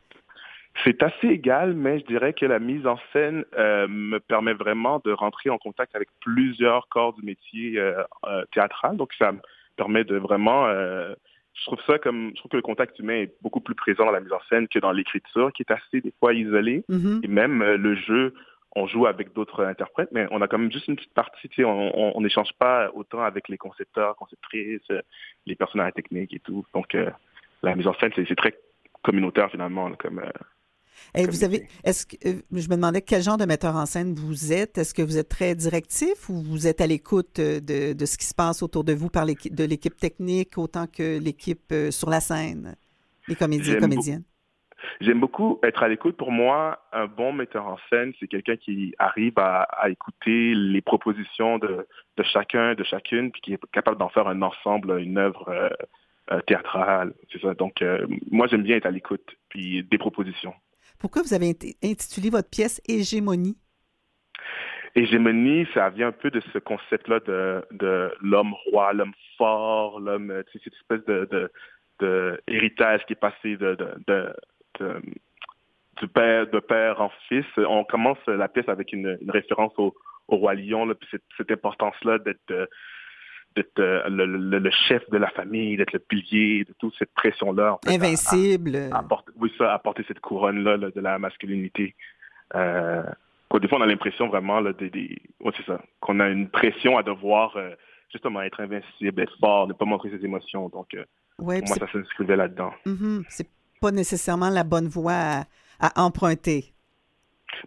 C'est 0.84 1.02
assez 1.04 1.28
égal, 1.28 1.74
mais 1.74 2.00
je 2.00 2.06
dirais 2.06 2.34
que 2.34 2.46
la 2.46 2.60
mise 2.60 2.86
en 2.86 2.98
scène 3.14 3.46
me 3.56 4.18
permet 4.18 4.54
vraiment 4.54 5.02
de 5.06 5.14
rentrer 5.14 5.50
en 5.50 5.58
contact 5.58 5.96
avec 5.96 6.10
plusieurs 6.20 6.90
corps 6.90 7.14
du 7.14 7.26
métier 7.26 7.82
théâtral. 8.52 8.98
Donc, 8.98 9.14
ça 9.18 9.32
me 9.32 9.40
permet 9.78 10.04
de 10.04 10.18
vraiment... 10.18 10.68
je 11.56 11.66
trouve 11.66 11.80
ça 11.88 11.98
comme... 12.00 12.32
Je 12.36 12.40
trouve 12.40 12.52
que 12.52 12.58
le 12.58 12.62
contact 12.62 13.00
humain 13.00 13.22
est 13.22 13.34
beaucoup 13.42 13.62
plus 13.62 13.76
présent 13.76 14.06
dans 14.06 14.12
la 14.12 14.20
mise 14.20 14.34
en 14.34 14.42
scène 14.50 14.68
que 14.68 14.80
dans 14.80 14.92
l'écriture, 14.92 15.52
qui 15.54 15.64
est 15.64 15.72
assez, 15.72 16.02
des 16.02 16.14
fois, 16.20 16.34
isolée. 16.34 16.84
Mm-hmm. 16.90 17.24
Et 17.24 17.28
même 17.28 17.64
le 17.64 17.96
jeu 17.96 18.34
on 18.76 18.88
joue 18.88 19.08
avec 19.08 19.34
d'autres 19.34 19.64
interprètes, 19.64 20.10
mais 20.12 20.28
on 20.32 20.42
a 20.42 20.48
quand 20.48 20.58
même 20.58 20.72
juste 20.72 20.88
une 20.88 20.98
petite 20.98 21.14
partie, 21.14 21.48
tu 21.48 21.62
sais, 21.62 21.64
on 21.66 22.20
n'échange 22.20 22.52
pas 22.60 22.92
autant 22.94 23.22
avec 23.24 23.48
les 23.48 23.58
concepteurs, 23.58 24.18
conceptrices, 24.18 24.92
les 25.46 25.56
personnels 25.56 25.94
techniques 25.94 26.34
et 26.34 26.40
tout. 26.40 26.66
Donc, 26.74 26.94
euh, 26.94 27.10
la 27.64 27.76
mise 27.76 27.88
en 27.88 27.94
scène, 27.94 28.12
c'est 28.16 28.36
très 28.36 28.54
communautaire 29.02 29.50
finalement, 29.50 29.92
comme. 29.94 30.20
Euh, 30.20 30.30
vous 31.24 31.44
avez, 31.44 31.68
est-ce 31.84 32.06
que 32.06 32.16
euh, 32.28 32.42
je 32.52 32.70
me 32.70 32.76
demandais 32.76 33.02
quel 33.02 33.22
genre 33.22 33.38
de 33.38 33.46
metteur 33.46 33.76
en 33.76 33.86
scène 33.86 34.14
vous 34.14 34.52
êtes 34.52 34.78
Est-ce 34.78 34.94
que 34.94 35.02
vous 35.02 35.18
êtes 35.18 35.30
très 35.30 35.56
directif 35.56 36.30
ou 36.30 36.42
vous 36.42 36.68
êtes 36.68 36.82
à 36.82 36.88
l'écoute 36.88 37.40
de, 37.40 37.94
de, 37.94 38.06
ce 38.06 38.18
qui 38.18 38.26
se 38.26 38.36
passe 38.36 38.62
autour 38.62 38.84
de 38.84 38.94
vous 38.94 39.10
par 39.10 39.26
l'équipe 39.26 39.54
de 39.54 39.64
l'équipe 39.64 39.96
technique 39.96 40.58
autant 40.58 40.88
que 40.88 41.20
l'équipe 41.20 41.74
sur 41.92 42.10
la 42.10 42.20
scène, 42.20 42.76
les 43.28 43.36
comédiens, 43.36 43.80
comédiennes? 43.80 44.24
J'aime 45.02 45.20
beaucoup 45.20 45.60
être 45.64 45.84
à 45.84 45.88
l'écoute. 45.88 46.18
Pour 46.18 46.32
moi, 46.32 46.80
un 46.92 47.08
bon 47.08 47.34
metteur 47.34 47.68
en 47.68 47.78
scène, 47.90 48.14
c'est 48.20 48.28
quelqu'un 48.28 48.56
qui 48.56 48.94
arrive 48.98 49.34
à, 49.38 49.68
écouter 49.90 50.54
les 50.56 50.82
propositions 50.82 51.58
de, 51.60 51.86
chacun, 52.24 52.76
de 52.76 52.84
chacune, 52.84 53.32
puis 53.32 53.42
qui 53.42 53.54
est 53.54 53.60
capable 53.72 53.98
d'en 53.98 54.10
faire 54.10 54.28
un 54.28 54.42
ensemble, 54.42 55.00
une 55.00 55.18
œuvre 55.18 55.50
euh, 55.50 55.70
euh, 56.32 56.40
théâtrale. 56.42 57.14
C'est 57.32 57.42
ça. 57.42 57.54
Donc, 57.54 57.82
euh, 57.82 58.06
moi, 58.32 58.48
j'aime 58.48 58.64
bien 58.64 58.78
être 58.78 58.86
à 58.86 58.92
l'écoute, 58.92 59.36
puis 59.50 59.84
des 59.84 59.98
propositions. 59.98 60.54
Pourquoi 61.06 61.22
vous 61.22 61.36
avez 61.36 61.54
intitulé 61.84 62.32
votre 62.32 62.50
pièce 62.50 62.82
Hégémonie? 62.90 63.56
Hégémonie, 64.96 65.68
ça 65.72 65.92
vient 65.92 66.08
un 66.08 66.12
peu 66.12 66.32
de 66.32 66.42
ce 66.52 66.58
concept-là 66.58 67.20
de, 67.20 68.12
l'homme 68.24 68.56
roi, 68.66 68.92
l'homme 68.92 69.14
fort, 69.38 70.00
l'homme, 70.00 70.34
cette 70.52 70.74
espèce 70.74 71.06
de, 71.06 71.52
de, 72.00 72.42
héritage 72.48 73.06
qui 73.06 73.14
est 73.14 73.18
passé 73.18 73.56
de, 73.56 73.76
père, 76.12 76.48
de 76.48 76.60
père 76.60 77.00
en 77.00 77.12
fils. 77.30 77.46
On 77.56 77.84
commence 77.84 78.18
la 78.26 78.48
pièce 78.48 78.68
avec 78.68 78.92
une, 78.92 79.20
référence 79.30 79.74
au, 79.78 79.94
roi 80.28 80.56
lion, 80.56 80.92
puis 81.00 81.22
cette, 81.38 81.52
importance-là 81.52 82.18
d'être 82.18 82.50
euh, 82.50 82.66
d'être 83.56 83.80
euh, 83.80 84.04
le, 84.10 84.70
chef 84.88 85.10
de 85.10 85.18
la 85.18 85.30
famille, 85.30 85.78
d'être 85.78 85.94
le 85.94 86.00
pilier, 86.00 86.66
de 86.66 86.74
toute 86.74 86.96
cette 86.98 87.14
pression-là. 87.14 87.80
Invincible. 87.88 88.90
oui, 89.38 89.52
ça, 89.58 89.74
apporter 89.74 90.04
cette 90.08 90.20
couronne-là 90.20 90.78
de 90.78 91.02
la 91.02 91.18
masculinité. 91.20 91.96
Euh, 92.54 93.04
des 93.60 93.68
fois, 93.70 93.78
on 93.78 93.82
a 93.82 93.86
l'impression 93.86 94.28
vraiment, 94.28 94.60
là, 94.60 94.74
des, 94.74 95.22
c'est 95.56 95.66
ça, 95.66 95.82
qu'on 96.02 96.20
a 96.20 96.28
une 96.28 96.50
pression 96.50 96.98
à 96.98 97.04
devoir 97.04 97.58
justement 98.12 98.42
être 98.42 98.60
invincible, 98.60 99.22
être 99.22 99.38
fort, 99.40 99.68
ne 99.68 99.74
pas 99.74 99.86
montrer 99.86 100.10
ses 100.10 100.26
émotions. 100.26 100.68
Donc, 100.70 100.90
pour 101.38 101.48
moi, 101.48 101.62
ça 101.66 101.88
s'inscrivait 101.92 102.36
là-dedans. 102.36 102.74
Mm-hmm. 102.86 103.24
C'est 103.30 103.50
pas 103.82 103.92
nécessairement 103.92 104.50
la 104.50 104.64
bonne 104.64 104.88
voie 104.88 105.46
à, 105.80 106.02
emprunter. 106.02 106.74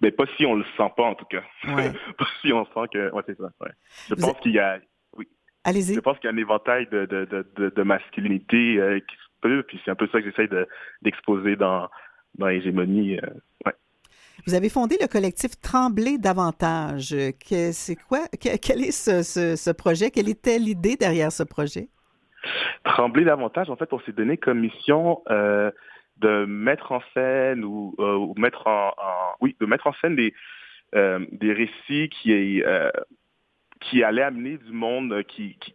Mais 0.03 0.11
pas 0.11 0.25
si 0.37 0.45
on 0.45 0.55
le 0.55 0.65
sent 0.77 0.91
pas, 0.97 1.05
en 1.05 1.15
tout 1.15 1.25
cas. 1.27 1.43
pas 1.65 2.27
si 2.43 2.53
on 2.53 2.65
sent 2.65 2.89
que. 2.93 3.13
Ouais, 3.13 3.23
c'est 3.27 3.39
ça. 3.39 3.51
Je 4.09 4.15
pense 4.15 4.39
qu'il 4.41 4.53
y 4.53 4.59
a. 4.59 4.79
Allez-y. 5.65 5.95
Je 5.95 6.01
pense 6.01 6.19
qu'il 6.19 6.29
y 6.29 6.33
a 6.33 6.35
un 6.35 6.39
éventail 6.39 6.87
de, 6.91 7.05
de, 7.07 7.27
de, 7.57 7.69
de 7.71 7.83
masculinité 7.83 8.79
euh, 8.79 9.01
qui 9.01 9.17
se 9.17 9.41
peut, 9.41 9.63
puis 9.65 9.81
c'est 9.85 9.91
un 9.91 9.95
peu 9.97 10.09
ça 10.13 10.21
que 10.23 10.31
j'essaie 10.31 10.49
d'exposer 11.03 11.57
dans, 11.57 11.89
dans 12.39 12.47
l'hégémonie. 12.47 13.19
Euh, 13.19 13.27
ouais. 13.67 13.73
Vous 14.47 14.55
avez 14.55 14.69
fondé 14.69 14.97
le 15.01 15.09
collectif 15.09 15.53
Trembler 15.61 16.17
davantage. 16.19 17.11
Que- 17.49 17.73
C'est 17.73 17.97
quoi? 17.97 18.21
que- 18.29 18.57
quel 18.57 18.83
est 18.83 18.93
ce, 18.93 19.23
ce- 19.23 19.57
ce 19.57 19.71
projet? 19.71 20.11
Quelle 20.11 20.29
était 20.29 20.59
l'idée 20.59 20.97
derrière 20.97 21.33
ce 21.33 21.43
projet? 21.43 21.89
Trembler 22.85 23.25
davantage, 23.25 23.69
en 23.69 23.77
fait, 23.77 23.93
on 23.93 24.01
s'est 24.01 24.13
donné 24.13 24.37
comme 24.37 24.61
mission 24.61 25.23
euh, 25.29 25.71
de 26.19 26.45
mettre 26.47 26.93
en 26.93 27.03
scène 27.13 27.65
ou, 27.65 27.95
euh, 27.99 28.15
ou 28.15 28.35
mettre 28.39 28.67
en, 28.67 28.89
en- 28.97 29.35
oui, 29.41 29.57
de 29.61 29.67
mettre 29.67 29.87
en 29.89 29.93
scène 29.95 30.17
des 30.17 30.33
euh, 30.95 31.27
des 31.33 31.53
récits 31.53 32.09
qui 32.09 32.63
euh, 32.63 32.91
qui 33.81 34.03
allaient 34.03 34.23
amener 34.23 34.59
du 34.59 34.73
monde 34.73 35.23
qui 35.25 35.57
qui 35.59 35.75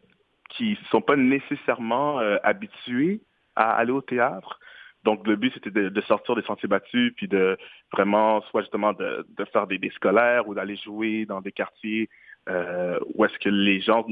qui 0.49 0.77
sont 0.91 1.01
pas 1.01 1.15
nécessairement 1.15 2.19
euh, 2.19 2.37
habitués 2.43 3.21
à 3.55 3.73
aller 3.75 3.91
au 3.91 4.01
théâtre. 4.01 4.59
Donc 5.03 5.27
le 5.27 5.35
but 5.35 5.53
c'était 5.53 5.71
de, 5.71 5.89
de 5.89 6.01
sortir 6.01 6.35
des 6.35 6.43
sentiers 6.43 6.69
battus 6.69 7.13
puis 7.15 7.27
de 7.27 7.57
vraiment 7.91 8.41
soit 8.43 8.61
justement 8.61 8.93
de, 8.93 9.25
de 9.37 9.45
faire 9.45 9.67
des, 9.67 9.77
des 9.77 9.89
scolaires 9.91 10.47
ou 10.47 10.53
d'aller 10.55 10.77
jouer 10.77 11.25
dans 11.25 11.41
des 11.41 11.51
quartiers 11.51 12.09
euh, 12.49 12.99
où 13.15 13.25
est-ce 13.25 13.37
que 13.39 13.49
les 13.49 13.81
gens 13.81 14.05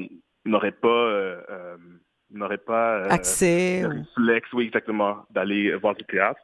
n'auraient 0.46 0.72
pas 0.72 0.88
euh, 0.88 1.42
euh, 1.50 1.78
n'auraient 2.32 2.58
pas 2.58 2.98
euh, 2.98 3.10
Accès? 3.10 3.82
le 3.82 3.90
réflexe, 3.90 4.54
oui, 4.54 4.66
exactement, 4.66 5.26
d'aller 5.32 5.76
voir 5.76 5.96
du 5.96 6.04
théâtre. 6.06 6.40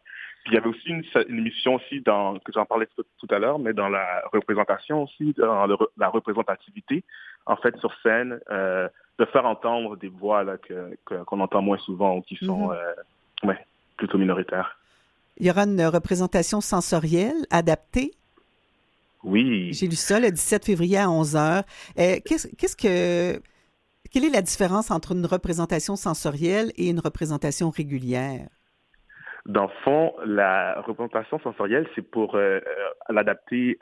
Puis 0.47 0.55
il 0.55 0.59
y 0.59 0.59
avait 0.59 0.69
aussi 0.69 0.87
une, 0.87 1.03
une 1.27 1.39
émission 1.39 1.75
aussi 1.75 1.99
dans, 1.99 2.39
que 2.39 2.53
j'en 2.53 2.65
parlais 2.65 2.87
tout, 2.95 3.03
tout 3.19 3.35
à 3.35 3.37
l'heure, 3.37 3.59
mais 3.59 3.73
dans 3.73 3.89
la 3.89 4.23
représentation 4.31 5.03
aussi, 5.03 5.33
dans 5.37 5.67
le 5.67 5.75
la 5.97 6.07
représentativité, 6.07 7.03
en 7.45 7.57
fait, 7.57 7.75
sur 7.79 7.93
scène, 8.01 8.39
euh, 8.49 8.87
de 9.19 9.25
faire 9.25 9.45
entendre 9.45 9.97
des 9.97 10.07
voix 10.07 10.45
là, 10.45 10.57
que, 10.57 10.95
qu'on 11.25 11.41
entend 11.41 11.61
moins 11.61 11.77
souvent 11.79 12.15
ou 12.15 12.21
qui 12.21 12.37
sont 12.37 12.69
Mhm. 12.69 12.77
euh, 13.43 13.47
ouais, 13.49 13.59
plutôt 13.97 14.17
minoritaires. 14.17 14.79
Il 15.35 15.45
y 15.47 15.51
aura 15.51 15.63
une 15.63 15.83
représentation 15.85 16.61
sensorielle 16.61 17.45
adaptée? 17.51 18.13
Oui. 19.25 19.73
J'ai 19.73 19.87
lu 19.87 19.97
ça 19.97 20.17
le 20.21 20.31
17 20.31 20.63
février 20.63 20.97
à 20.97 21.09
11 21.11 21.35
h. 21.35 21.63
qu'est-ce, 22.23 22.47
qu'est-ce 22.55 22.77
que, 22.77 23.41
quelle 24.11 24.23
est 24.23 24.29
la 24.29 24.41
différence 24.41 24.91
entre 24.91 25.11
une 25.11 25.25
représentation 25.25 25.97
sensorielle 25.97 26.71
et 26.77 26.87
une 26.89 27.01
représentation 27.01 27.69
régulière? 27.69 28.47
Dans 29.47 29.63
le 29.63 29.73
fond, 29.83 30.13
la 30.25 30.81
représentation 30.81 31.39
sensorielle, 31.39 31.87
c'est 31.95 32.01
pour 32.01 32.35
euh, 32.35 32.59
euh, 32.59 32.89
l'adapter 33.09 33.79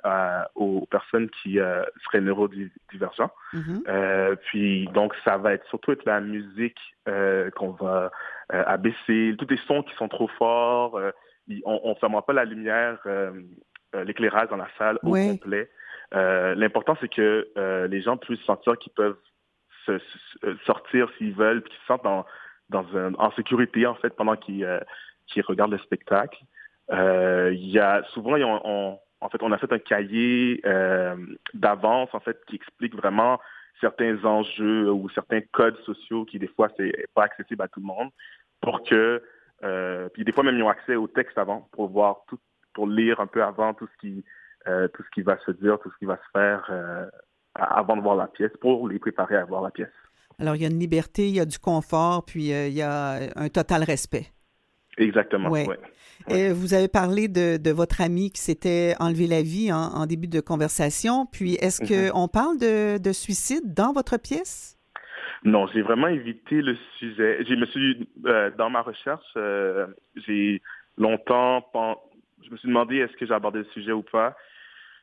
aux 0.54 0.86
personnes 0.92 1.28
qui 1.42 1.60
euh, 1.60 1.84
seraient 2.04 2.22
neurodivergents. 2.22 3.32
Mhm. 3.52 3.84
Euh, 3.88 4.36
puis 4.46 4.88
donc 4.94 5.16
ça 5.26 5.38
va 5.38 5.54
être 5.54 5.66
surtout 5.68 5.92
être 5.92 6.06
la 6.06 6.22
musique 6.22 6.78
qu'on 7.56 7.72
va 7.72 8.12
abaisser, 8.50 9.36
tous 9.40 9.48
les 9.50 9.58
sons 9.68 9.82
qui 9.84 9.94
sont 9.96 10.08
trop 10.08 10.28
forts. 10.38 11.00
on 11.66 11.90
ne 11.90 11.96
fermera 11.96 12.26
pas 12.26 12.34
la 12.34 12.46
lumière, 12.46 13.00
l'éclairage 13.94 14.50
dans 14.50 14.58
la 14.58 14.68
salle 14.78 14.98
au 15.04 15.12
complet. 15.32 15.70
L'important 16.12 16.96
c'est 17.02 17.10
que 17.12 17.48
les 17.90 18.02
gens 18.02 18.18
puissent 18.18 18.44
sentir 18.46 18.78
qu'ils 18.78 18.94
peuvent 18.94 19.18
se, 19.86 19.98
se- 20.00 20.56
sortir 20.66 21.10
s'ils 21.18 21.34
veulent, 21.36 21.62
puis 21.62 21.72
qu'ils 21.72 21.82
se 21.82 21.86
sentent 21.86 22.04
dans, 22.04 22.26
dans 22.70 22.86
un- 22.98 23.14
en 23.16 23.32
sécurité 23.34 23.86
en 23.86 23.94
fait 23.96 24.16
pendant 24.16 24.36
qu'ils 24.36 24.64
qu'ils 25.28 25.44
regardent 25.44 25.72
le 25.72 25.78
spectacle. 25.80 26.44
Euh, 26.92 27.52
Il 27.54 27.70
y 27.70 27.80
a 27.80 28.04
souvent, 28.14 28.36
on- 28.40 29.00
en 29.22 29.30
fait, 29.30 29.42
on 29.42 29.52
a 29.52 29.58
fait 29.58 29.72
un 29.72 29.80
cahier 29.80 30.62
euh, 30.66 31.16
d'avance 31.54 32.10
en 32.14 32.20
fait 32.20 32.38
qui 32.48 32.56
explique 32.58 32.96
vraiment 32.96 33.40
certains 33.82 34.24
enjeux 34.24 34.92
ou 34.92 35.10
certains 35.10 35.42
codes 35.52 35.78
sociaux 35.86 36.26
qui 36.26 36.38
des 36.40 36.48
fois 36.48 36.70
c'est 36.78 36.94
pas 37.14 37.24
accessible 37.24 37.62
à 37.64 37.68
tout 37.68 37.80
le 37.80 37.86
monde 37.88 38.10
pour 38.62 38.84
que 38.84 39.24
euh, 39.64 40.10
puis 40.14 40.24
des 40.24 40.32
fois 40.32 40.44
même 40.44 40.56
ils 40.58 40.64
ont 40.64 40.70
accès 40.70 40.96
au 40.96 41.08
texte 41.08 41.38
avant 41.38 41.68
pour 41.72 41.90
voir 41.90 42.18
tout 42.28 42.40
pour 42.74 42.88
lire 42.88 43.20
un 43.20 43.28
peu 43.28 43.44
avant 43.44 43.74
tout 43.74 43.88
ce 43.88 43.98
qui 44.00 44.24
tout 44.94 45.04
ce 45.04 45.10
qui 45.14 45.22
va 45.22 45.38
se 45.46 45.52
dire 45.52 45.78
tout 45.80 45.92
ce 45.92 45.98
qui 45.98 46.06
va 46.06 46.18
se 46.18 46.30
faire 46.32 46.70
avant 47.56 47.96
de 47.98 48.02
voir 48.02 48.16
la 48.16 48.28
pièce 48.28 48.52
pour 48.62 48.88
les 48.90 49.00
préparer 49.00 49.36
à 49.38 49.46
voir 49.46 49.62
la 49.62 49.72
pièce 49.72 49.94
Alors, 50.40 50.56
il 50.56 50.62
y 50.62 50.66
a 50.66 50.70
une 50.70 50.80
liberté, 50.80 51.28
il 51.30 51.36
y 51.36 51.40
a 51.40 51.46
du 51.46 51.60
confort, 51.60 52.26
puis 52.26 52.50
il 52.50 52.74
y 52.74 52.82
a 52.82 53.20
un 53.36 53.50
total 53.50 53.84
respect. 53.84 54.28
Exactement 54.98 55.50
Ouais. 55.50 55.68
ouais. 56.30 56.52
Vous 56.54 56.74
avez 56.74 56.88
parlé 56.88 57.28
de, 57.28 57.58
de 57.58 57.72
votre 57.72 58.02
ami 58.02 58.32
qui 58.32 58.42
s'était 58.42 58.96
enlevé 59.00 59.28
la 59.28 59.42
vie 59.42 59.72
en, 59.72 59.78
en 59.78 60.06
début 60.06 60.28
de 60.28 60.40
conversation. 60.40 61.26
Puis, 61.26 61.56
est-ce 61.56 61.82
Mhm. 61.84 62.12
qu'on 62.12 62.28
parle 62.28 62.58
de, 62.58 62.98
de 62.98 63.12
suicide 63.12 63.74
dans 63.74 63.94
votre 63.94 64.18
pièce? 64.18 64.78
Non, 65.44 65.68
j'ai 65.68 65.82
vraiment 65.84 66.08
évité 66.08 66.62
le 66.62 66.76
sujet. 66.98 67.44
Je 67.48 67.54
me 67.54 67.66
suis, 67.68 68.10
euh, 68.26 68.50
dans 68.58 68.70
ma 68.72 68.82
recherche, 68.82 69.26
euh, 69.38 69.86
j'ai 70.26 70.62
longtemps, 70.98 71.62
pen- 71.74 71.96
je 72.44 72.50
me 72.50 72.58
suis 72.58 72.68
demandé 72.68 72.98
est-ce 72.98 73.14
que 73.18 73.26
j'ai 73.28 73.34
abordé 73.34 73.60
le 73.60 73.66
sujet 73.74 73.92
ou 73.92 74.02
pas. 74.02 74.36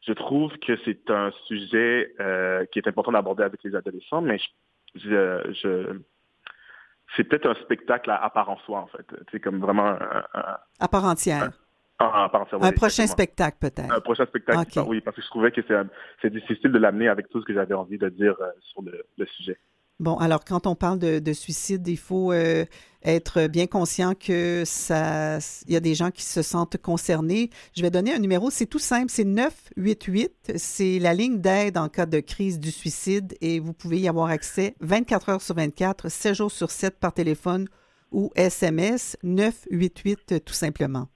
Je 0.07 0.13
trouve 0.15 0.51
que 0.67 0.77
c'est 0.85 1.09
un 1.11 1.31
sujet 1.47 2.13
euh, 2.19 2.65
qui 2.73 2.81
est 2.81 2.89
important 2.89 3.13
d'aborder 3.13 3.45
avec 3.45 3.63
les 3.63 3.77
adolescents, 3.77 4.21
mais 4.23 4.39
je, 4.97 5.01
je, 5.05 5.53
je- 5.63 5.99
c'est 7.17 7.25
peut-être 7.25 7.47
un 7.49 7.55
spectacle 7.63 8.11
à, 8.11 8.17
à 8.25 8.31
part 8.31 8.49
en 8.51 8.57
soi, 8.59 8.81
en 8.81 8.87
fait. 8.87 9.07
C'est 9.31 9.41
comme 9.41 9.61
vraiment 9.61 9.87
un, 9.87 10.25
un- 10.35 10.59
À 10.81 10.89
part 10.89 11.05
entière. 11.05 11.51
un- 11.99 12.25
un 12.25 12.29
prochain 12.73 13.05
exactement. 13.05 13.07
spectacle, 13.07 13.57
peut-être. 13.61 13.93
Un 13.93 14.01
prochain 14.01 14.27
spectacle, 14.27 14.59
oui, 14.89 15.01
parce 15.01 15.17
que 15.17 15.23
je 15.23 15.29
trouvais 15.29 15.53
que 15.53 15.61
c'est 16.21 16.31
difficile 16.31 16.73
de 16.73 16.79
l'amener 16.79 17.09
avec 17.09 17.29
tout 17.29 17.41
ce 17.41 17.47
que 17.47 17.55
j'avais 17.55 17.75
envie 17.75 17.99
de 17.99 18.09
dire 18.09 18.35
euh, 18.41 18.51
sur 18.61 18.83
le, 18.83 19.05
le 19.19 19.27
sujet. 19.27 19.59
Bon, 20.03 20.17
alors 20.17 20.45
quand 20.45 20.67
on 20.67 20.75
parle 20.75 20.99
de, 20.99 21.21
de 21.21 21.33
suicide, 21.33 21.87
il 21.87 21.97
faut 21.97 22.33
euh, 22.33 22.65
être 23.05 23.47
bien 23.47 23.69
conscient 23.69 24.15
que 24.17 24.65
ça, 24.67 25.39
il 25.69 25.73
y 25.73 25.77
a 25.77 25.81
des 25.81 25.95
gens 25.95 26.11
qui 26.11 26.25
se 26.25 26.43
sentent 26.43 26.77
concernés. 26.77 27.51
Je 27.77 27.83
vais 27.83 27.91
donner 27.93 28.13
un 28.13 28.19
numéro, 28.19 28.51
c'est 28.51 28.67
tout 28.67 28.81
simple, 28.81 29.13
c'est 29.13 29.23
988, 29.23 30.55
c'est 30.57 30.99
la 30.99 31.15
ligne 31.15 31.41
d'aide 31.41 31.79
en 31.79 31.89
cas 31.89 32.07
de 32.07 32.19
crise 32.19 32.59
du 32.59 32.73
suicide 32.73 33.37
et 33.41 33.61
vous 33.61 33.73
pouvez 33.73 34.01
y 34.01 34.09
avoir 34.09 34.27
accès 34.27 34.75
24 34.81 35.29
heures 35.29 35.43
sur 35.43 35.55
24, 35.55 36.09
7 36.09 36.35
jours 36.35 36.51
sur 36.51 36.73
7 36.73 36.99
par 36.99 37.15
téléphone 37.15 37.69
ou 38.11 38.33
SMS 38.35 39.17
988 39.23 40.33
euh, 40.33 40.41
tout 40.41 40.53
simplement. 40.53 41.12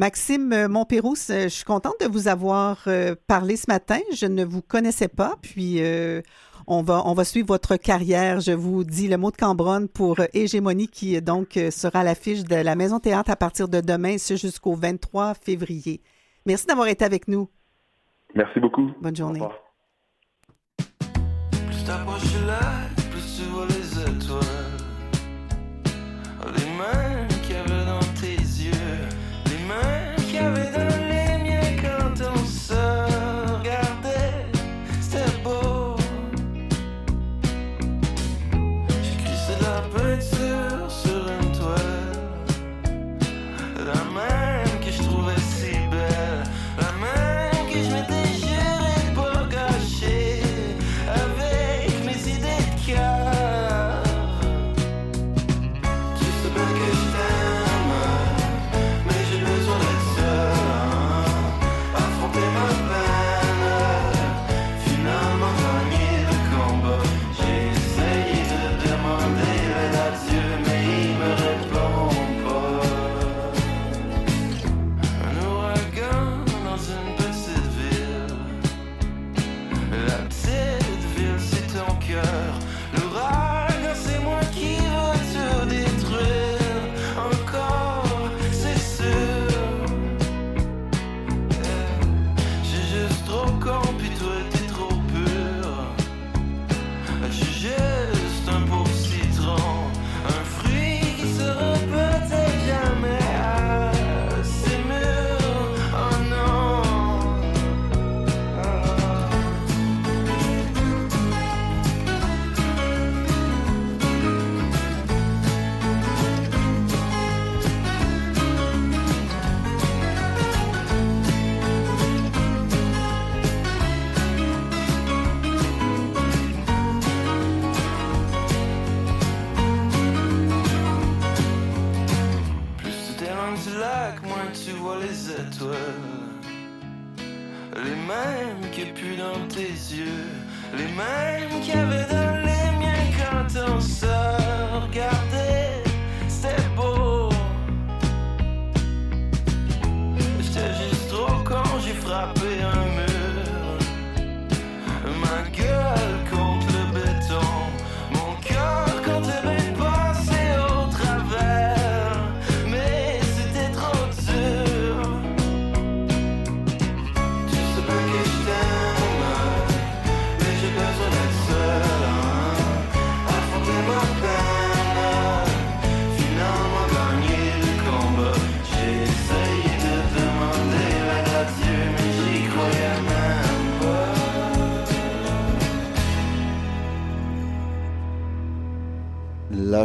Maxime 0.00 0.52
euh, 0.54 0.66
Montpérouse, 0.66 1.28
euh, 1.28 1.42
je 1.42 1.48
suis 1.48 1.64
contente 1.64 2.00
de 2.00 2.06
vous 2.06 2.26
avoir 2.26 2.78
euh, 2.86 3.14
parlé 3.26 3.56
ce 3.56 3.66
matin. 3.68 3.98
Je 4.14 4.24
ne 4.24 4.46
vous 4.46 4.62
connaissais 4.62 5.08
pas, 5.08 5.36
puis 5.42 5.82
euh, 5.82 6.22
on 6.66 6.80
va, 6.80 7.02
on 7.04 7.12
va 7.12 7.22
suivre 7.22 7.48
votre 7.48 7.76
carrière. 7.76 8.40
Je 8.40 8.52
vous 8.52 8.82
dis 8.82 9.08
le 9.08 9.18
mot 9.18 9.30
de 9.30 9.36
Cambronne 9.36 9.88
pour 9.88 10.16
Hégémonie 10.32 10.88
qui 10.88 11.20
donc 11.20 11.58
sera 11.70 12.00
à 12.00 12.02
l'affiche 12.02 12.44
de 12.44 12.56
la 12.56 12.76
Maison 12.76 12.98
Théâtre 12.98 13.30
à 13.30 13.36
partir 13.36 13.68
de 13.68 13.82
demain, 13.82 14.16
ce 14.16 14.36
jusqu'au 14.36 14.74
23 14.74 15.34
février. 15.34 16.00
Merci 16.46 16.64
d'avoir 16.64 16.88
été 16.88 17.04
avec 17.04 17.28
nous. 17.28 17.50
Merci 18.34 18.58
beaucoup. 18.58 18.90
Bonne 19.02 19.12
Au 19.12 19.16
journée. 19.16 19.40
revoir. 19.40 19.58
Plus 23.10 23.89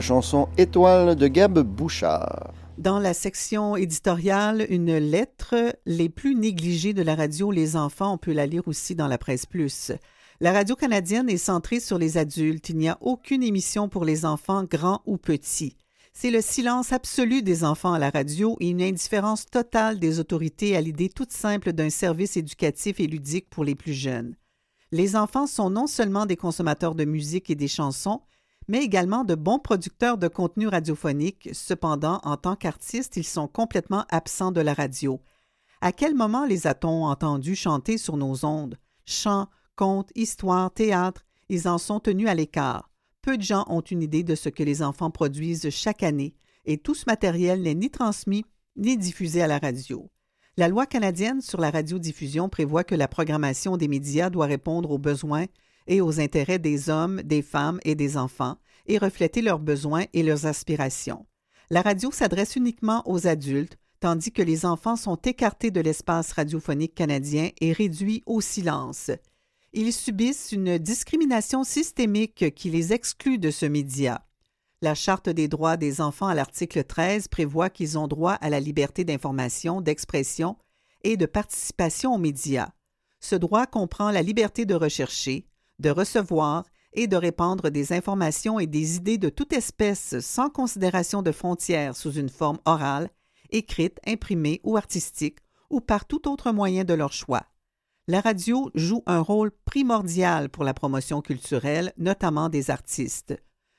chanson 0.06 0.48
Étoile 0.60 1.16
de 1.16 1.28
Gab 1.28 1.58
Bouchard. 1.62 2.54
Dans 2.78 3.00
la 3.00 3.16
section 3.16 3.76
éditoriale, 3.76 4.64
une 4.70 4.96
lettre 4.98 5.76
les 5.88 6.10
plus 6.10 6.36
négligées 6.36 6.94
de 6.94 7.02
la 7.02 7.16
radio 7.16 7.50
Les 7.50 7.76
enfants, 7.76 8.14
on 8.14 8.18
peut 8.20 8.32
la 8.32 8.46
lire 8.46 8.68
aussi 8.68 8.94
dans 8.94 9.08
la 9.08 9.18
presse 9.18 9.48
plus. 9.48 9.92
La 10.42 10.54
radio 10.54 10.76
canadienne 10.76 11.28
est 11.28 11.38
centrée 11.38 11.80
sur 11.80 11.98
les 11.98 12.20
adultes. 12.20 12.70
Il 12.70 12.78
n'y 12.78 12.88
a 12.88 13.00
aucune 13.02 13.42
émission 13.42 13.90
pour 13.90 14.06
les 14.06 14.26
enfants, 14.26 14.64
grands 14.64 15.02
ou 15.08 15.18
petits. 15.18 15.76
C'est 16.14 16.30
le 16.30 16.42
silence 16.42 16.94
absolu 16.94 17.42
des 17.42 17.64
enfants 17.64 17.94
à 17.94 18.00
la 18.00 18.12
radio 18.12 18.58
et 18.60 18.70
une 18.70 18.84
indifférence 18.84 19.48
totale 19.48 19.98
des 19.98 20.20
autorités 20.20 20.78
à 20.78 20.82
l'idée 20.82 21.10
toute 21.10 21.32
simple 21.32 21.74
d'un 21.74 21.90
service 21.90 22.38
éducatif 22.38 23.00
et 23.00 23.08
ludique 23.08 23.50
pour 23.50 23.64
les 23.64 23.74
plus 23.74 23.94
jeunes. 23.94 24.36
Les 24.92 25.16
enfants 25.16 25.48
sont 25.48 25.72
non 25.72 25.88
seulement 25.88 26.28
des 26.28 26.38
consommateurs 26.38 26.94
de 26.94 27.06
musique 27.06 27.50
et 27.50 27.56
des 27.56 27.68
chansons, 27.68 28.22
mais 28.68 28.84
également 28.84 29.24
de 29.24 29.36
bons 29.36 29.60
producteurs 29.60 30.18
de 30.18 30.28
contenu 30.28 30.68
radiophonique. 30.68 31.50
Cependant, 31.54 32.20
en 32.24 32.38
tant 32.38 32.56
qu'artistes, 32.56 33.18
ils 33.18 33.26
sont 33.26 33.48
complètement 33.48 34.06
absents 34.10 34.52
de 34.52 34.62
la 34.62 34.74
radio. 34.74 35.22
À 35.82 35.92
quel 35.92 36.16
moment 36.16 36.46
les 36.46 36.68
a-t-on 36.68 37.06
entendus 37.06 37.56
chanter 37.56 37.98
sur 37.98 38.18
nos 38.18 38.46
ondes? 38.46 38.78
Chants, 39.06 39.48
contes, 39.76 40.12
histoires, 40.16 40.72
théâtre, 40.72 41.26
ils 41.50 41.68
en 41.68 41.78
sont 41.78 42.00
tenus 42.00 42.28
à 42.28 42.34
l'écart. 42.34 42.90
Peu 43.22 43.38
de 43.38 43.44
gens 43.44 43.66
ont 43.68 43.82
une 43.82 44.02
idée 44.02 44.24
de 44.24 44.36
ce 44.36 44.50
que 44.50 44.64
les 44.64 44.82
enfants 44.82 45.12
produisent 45.12 45.70
chaque 45.70 46.04
année, 46.04 46.36
et 46.66 46.78
tout 46.78 46.96
ce 46.96 47.06
matériel 47.08 47.62
n'est 47.62 47.76
ni 47.76 47.90
transmis 47.90 48.46
ni 48.76 48.98
diffusé 48.98 49.42
à 49.42 49.48
la 49.48 49.60
radio. 49.60 50.10
La 50.58 50.68
loi 50.70 50.86
canadienne 50.86 51.42
sur 51.42 51.60
la 51.60 51.70
radiodiffusion 51.70 52.50
prévoit 52.50 52.84
que 52.84 52.96
la 52.96 53.08
programmation 53.08 53.78
des 53.78 53.88
médias 53.88 54.30
doit 54.30 54.46
répondre 54.46 54.92
aux 54.92 54.98
besoins 54.98 55.46
et 55.88 56.02
aux 56.02 56.20
intérêts 56.20 56.60
des 56.60 56.90
hommes, 56.90 57.22
des 57.24 57.42
femmes 57.42 57.80
et 57.84 57.96
des 57.96 58.18
enfants 58.18 58.58
et 58.88 58.98
refléter 58.98 59.42
leurs 59.42 59.60
besoins 59.60 60.06
et 60.14 60.24
leurs 60.24 60.46
aspirations. 60.46 61.26
La 61.70 61.82
radio 61.82 62.12
s'adresse 62.12 62.56
uniquement 62.56 63.02
aux 63.06 63.28
adultes, 63.28 63.78
tandis 64.00 64.32
que 64.32 64.42
les 64.42 64.66
enfants 64.66 64.96
sont 64.96 65.16
écartés 65.16 65.72
de 65.72 65.82
l'espace 65.82 66.32
radiophonique 66.34 66.94
canadien 66.94 67.50
et 67.60 67.74
réduits 67.74 68.22
au 68.26 68.42
silence. 68.42 69.10
Ils 69.74 69.94
subissent 69.94 70.52
une 70.52 70.78
discrimination 70.78 71.64
systémique 71.64 72.54
qui 72.56 72.70
les 72.70 72.94
exclut 72.94 73.40
de 73.40 73.52
ce 73.52 73.66
média. 73.66 74.26
La 74.82 74.94
Charte 74.94 75.30
des 75.30 75.48
droits 75.48 75.78
des 75.78 76.02
enfants 76.02 76.28
à 76.28 76.36
l'article 76.36 76.84
13 76.84 77.28
prévoit 77.28 77.70
qu'ils 77.70 77.98
ont 77.98 78.08
droit 78.08 78.34
à 78.34 78.50
la 78.50 78.60
liberté 78.60 79.04
d'information, 79.04 79.82
d'expression 79.82 80.58
et 81.04 81.18
de 81.18 81.26
participation 81.26 82.14
aux 82.14 82.20
médias. 82.20 82.70
Ce 83.20 83.36
droit 83.36 83.66
comprend 83.66 84.12
la 84.12 84.22
liberté 84.22 84.66
de 84.66 84.76
rechercher, 84.76 85.48
de 85.80 85.90
recevoir 85.90 86.66
et 86.94 87.08
de 87.08 87.18
répandre 87.18 87.70
des 87.70 87.94
informations 87.94 88.60
et 88.60 88.68
des 88.68 88.96
idées 88.96 89.18
de 89.18 89.30
toute 89.30 89.54
espèce 89.54 90.20
sans 90.20 90.50
considération 90.50 91.22
de 91.22 91.32
frontières 91.32 91.96
sous 91.96 92.14
une 92.14 92.30
forme 92.30 92.60
orale, 92.66 93.10
écrite, 93.50 94.00
imprimée 94.08 94.62
ou 94.64 94.78
artistique, 94.78 95.40
ou 95.70 95.82
par 95.82 96.06
tout 96.06 96.30
autre 96.30 96.52
moyen 96.52 96.84
de 96.84 96.94
leur 96.94 97.12
choix. 97.12 97.46
La 98.08 98.22
radio 98.22 98.70
joue 98.76 99.04
un 99.08 99.20
rôle 99.20 99.52
primordial 99.66 100.50
pour 100.50 100.64
la 100.64 100.74
promotion 100.74 101.22
culturelle, 101.22 101.92
notamment 101.98 102.50
des 102.50 102.70
artistes. 102.70 103.36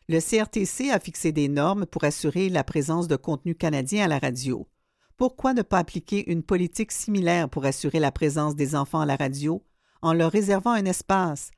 Le 0.09 0.21
CRTC 0.21 0.91
a 0.91 1.01
fixé 1.01 1.33
des 1.33 1.49
normes 1.49 1.87
pour 1.87 2.05
assurer 2.05 2.49
la 2.49 2.65
présence 2.65 3.09
de 3.09 3.17
contenu 3.17 3.55
canadien 3.55 4.05
à 4.05 4.09
la 4.09 4.19
radio. 4.19 4.69
Pourquoi 5.17 5.55
ne 5.55 5.63
pas 5.63 5.79
appliquer 5.79 6.31
une 6.31 6.43
politique 6.43 6.93
similaire 6.93 7.49
pour 7.49 7.65
assurer 7.65 8.01
la 8.01 8.13
présence 8.13 8.55
des 8.55 8.77
enfants 8.77 9.01
à 9.01 9.07
la 9.07 9.17
radio? 9.17 9.65
En 10.03 10.13
leur 10.13 10.31
réservant 10.31 10.73
un 10.73 10.85
espace, 10.85 11.51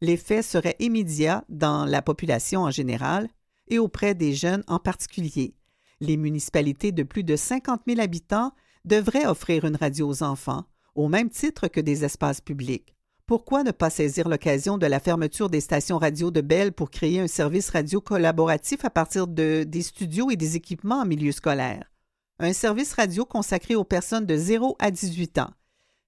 L'effet 0.00 0.42
serait 0.42 0.76
immédiat 0.78 1.44
dans 1.48 1.84
la 1.84 2.02
population 2.02 2.62
en 2.62 2.70
général 2.70 3.28
et 3.68 3.78
auprès 3.78 4.14
des 4.14 4.34
jeunes 4.34 4.64
en 4.66 4.78
particulier. 4.78 5.54
Les 6.00 6.16
municipalités 6.16 6.92
de 6.92 7.02
plus 7.02 7.24
de 7.24 7.36
50 7.36 7.82
000 7.86 8.00
habitants 8.00 8.52
devraient 8.84 9.26
offrir 9.26 9.64
une 9.64 9.76
radio 9.76 10.08
aux 10.08 10.22
enfants, 10.22 10.64
au 10.94 11.08
même 11.08 11.30
titre 11.30 11.68
que 11.68 11.80
des 11.80 12.04
espaces 12.04 12.40
publics. 12.40 12.94
Pourquoi 13.26 13.64
ne 13.64 13.72
pas 13.72 13.90
saisir 13.90 14.28
l'occasion 14.28 14.78
de 14.78 14.86
la 14.86 15.00
fermeture 15.00 15.50
des 15.50 15.60
stations 15.60 15.98
radio 15.98 16.30
de 16.30 16.40
Bell 16.40 16.72
pour 16.72 16.90
créer 16.90 17.18
un 17.18 17.26
service 17.26 17.70
radio 17.70 18.00
collaboratif 18.00 18.84
à 18.84 18.90
partir 18.90 19.26
de, 19.26 19.64
des 19.64 19.82
studios 19.82 20.30
et 20.30 20.36
des 20.36 20.54
équipements 20.54 21.00
en 21.00 21.06
milieu 21.06 21.32
scolaire? 21.32 21.90
Un 22.38 22.52
service 22.52 22.92
radio 22.92 23.24
consacré 23.24 23.74
aux 23.74 23.82
personnes 23.82 24.26
de 24.26 24.36
0 24.36 24.76
à 24.78 24.92
18 24.92 25.38
ans. 25.38 25.50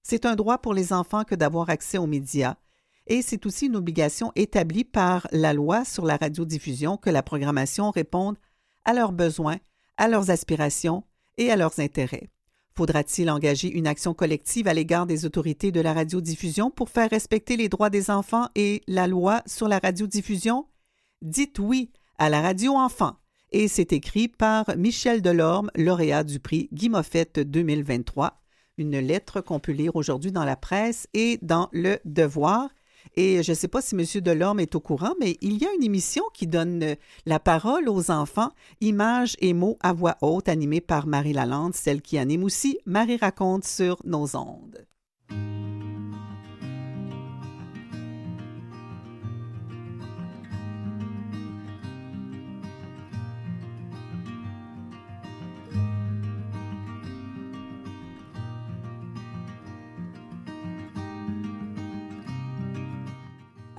C'est 0.01 0.25
un 0.25 0.35
droit 0.35 0.59
pour 0.59 0.73
les 0.73 0.93
enfants 0.93 1.25
que 1.25 1.35
d'avoir 1.35 1.69
accès 1.69 1.97
aux 1.97 2.07
médias 2.07 2.55
et 3.09 3.21
c'est 3.21 3.45
aussi 3.45 3.65
une 3.65 3.75
obligation 3.75 4.31
établie 4.35 4.85
par 4.85 5.27
la 5.31 5.53
loi 5.53 5.83
sur 5.83 6.05
la 6.05 6.15
radiodiffusion 6.15 6.95
que 6.95 7.09
la 7.09 7.23
programmation 7.23 7.91
réponde 7.91 8.37
à 8.85 8.93
leurs 8.93 9.11
besoins, 9.11 9.57
à 9.97 10.07
leurs 10.07 10.29
aspirations 10.29 11.03
et 11.37 11.51
à 11.51 11.55
leurs 11.55 11.79
intérêts. 11.79 12.29
Faudra-t-il 12.75 13.29
engager 13.29 13.69
une 13.69 13.87
action 13.87 14.13
collective 14.13 14.67
à 14.67 14.73
l'égard 14.73 15.05
des 15.05 15.25
autorités 15.25 15.71
de 15.71 15.81
la 15.81 15.91
radiodiffusion 15.91 16.71
pour 16.71 16.89
faire 16.89 17.09
respecter 17.09 17.57
les 17.57 17.67
droits 17.67 17.89
des 17.89 18.09
enfants 18.09 18.47
et 18.55 18.83
la 18.87 19.07
loi 19.07 19.41
sur 19.45 19.67
la 19.67 19.79
radiodiffusion? 19.79 20.65
Dites 21.21 21.59
oui 21.59 21.91
à 22.17 22.29
la 22.29 22.41
radio 22.41 22.75
enfant. 22.75 23.15
Et 23.51 23.67
c'est 23.67 23.91
écrit 23.91 24.27
par 24.27 24.65
Michel 24.77 25.21
Delorme, 25.21 25.71
lauréat 25.75 26.23
du 26.23 26.39
prix 26.39 26.69
Guy 26.71 26.87
Moffett 26.87 27.39
2023. 27.39 28.39
Une 28.77 28.99
lettre 28.99 29.41
qu'on 29.41 29.59
peut 29.59 29.71
lire 29.71 29.95
aujourd'hui 29.95 30.31
dans 30.31 30.45
la 30.45 30.55
presse 30.55 31.07
et 31.13 31.39
dans 31.41 31.67
Le 31.73 31.97
Devoir. 32.05 32.69
Et 33.15 33.43
je 33.43 33.51
ne 33.51 33.55
sais 33.55 33.67
pas 33.67 33.81
si 33.81 33.95
M. 33.95 34.03
Delorme 34.21 34.59
est 34.59 34.75
au 34.75 34.79
courant, 34.79 35.13
mais 35.19 35.37
il 35.41 35.61
y 35.61 35.65
a 35.65 35.73
une 35.73 35.83
émission 35.83 36.23
qui 36.33 36.47
donne 36.47 36.83
euh, 36.83 36.95
la 37.25 37.39
parole 37.39 37.89
aux 37.89 38.11
enfants, 38.11 38.51
images 38.81 39.35
et 39.39 39.53
mots 39.53 39.77
à 39.81 39.93
voix 39.93 40.17
haute, 40.21 40.49
animée 40.49 40.81
par 40.81 41.07
Marie 41.07 41.33
Lalande, 41.33 41.75
celle 41.75 42.01
qui 42.01 42.17
anime 42.17 42.43
aussi 42.43 42.79
Marie 42.85 43.17
raconte 43.17 43.65
sur 43.65 43.97
nos 44.05 44.35
ondes. 44.35 44.85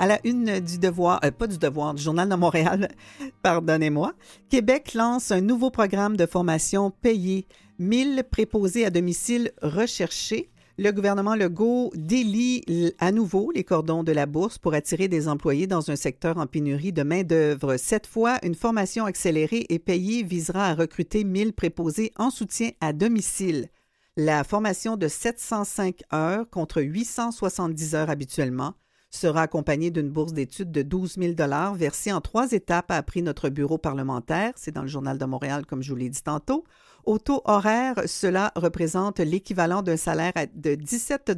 À 0.01 0.07
la 0.07 0.19
une 0.25 0.61
du 0.61 0.79
devoir, 0.79 1.21
euh, 1.27 1.31
pas 1.31 1.47
du 1.47 1.59
devoir, 1.59 1.93
du 1.93 2.03
Journal 2.03 2.27
de 2.27 2.35
Montréal, 2.35 2.89
pardonnez-moi, 3.43 4.15
Québec 4.49 4.95
lance 4.95 5.31
un 5.31 5.43
nouveau 5.43 5.69
programme 5.69 6.17
de 6.17 6.25
formation 6.25 6.91
payé. 6.91 7.47
1000 7.79 8.25
préposés 8.31 8.87
à 8.87 8.91
domicile 8.91 9.53
recherchés. 9.61 10.49
Le 10.79 10.91
gouvernement 10.93 11.35
Legault 11.35 11.93
délie 11.95 12.65
à 12.99 13.13
nouveau 13.13 13.51
les 13.55 13.63
cordons 13.63 14.03
de 14.03 14.13
la 14.13 14.25
bourse 14.25 14.57
pour 14.57 14.73
attirer 14.73 15.07
des 15.07 15.29
employés 15.29 15.67
dans 15.67 15.91
un 15.91 15.97
secteur 15.97 16.39
en 16.39 16.47
pénurie 16.47 16.95
de 16.95 17.03
main-d'œuvre. 17.03 17.77
Cette 17.77 18.07
fois, 18.07 18.39
une 18.43 18.55
formation 18.55 19.05
accélérée 19.05 19.67
et 19.69 19.79
payée 19.79 20.23
visera 20.23 20.69
à 20.69 20.75
recruter 20.75 21.25
1000 21.25 21.53
préposés 21.53 22.15
en 22.17 22.31
soutien 22.31 22.71
à 22.81 22.95
domicile. 22.95 23.69
La 24.17 24.45
formation 24.45 24.97
de 24.97 25.09
705 25.09 26.05
heures 26.15 26.49
contre 26.49 26.81
870 26.81 27.95
heures 27.95 28.09
habituellement 28.09 28.73
sera 29.11 29.43
accompagnée 29.43 29.91
d'une 29.91 30.09
bourse 30.09 30.33
d'études 30.33 30.71
de 30.71 30.83
12 30.83 31.17
000 31.19 31.75
versée 31.75 32.13
en 32.13 32.21
trois 32.21 32.53
étapes, 32.53 32.91
a 32.91 32.97
appris 32.97 33.23
notre 33.23 33.49
bureau 33.49 33.77
parlementaire. 33.77 34.53
C'est 34.57 34.71
dans 34.71 34.83
le 34.83 34.89
Journal 34.89 35.19
de 35.19 35.25
Montréal, 35.25 35.67
comme 35.67 35.83
je 35.83 35.91
vous 35.91 35.99
l'ai 35.99 36.09
dit 36.09 36.23
tantôt. 36.23 36.65
Au 37.05 37.19
taux 37.19 37.43
horaire, 37.45 37.97
cela 38.07 38.53
représente 38.57 39.21
l'équivalent 39.21 39.83
d'un 39.83 39.97
salaire 39.97 40.33
de 40.55 40.75
17 40.75 41.33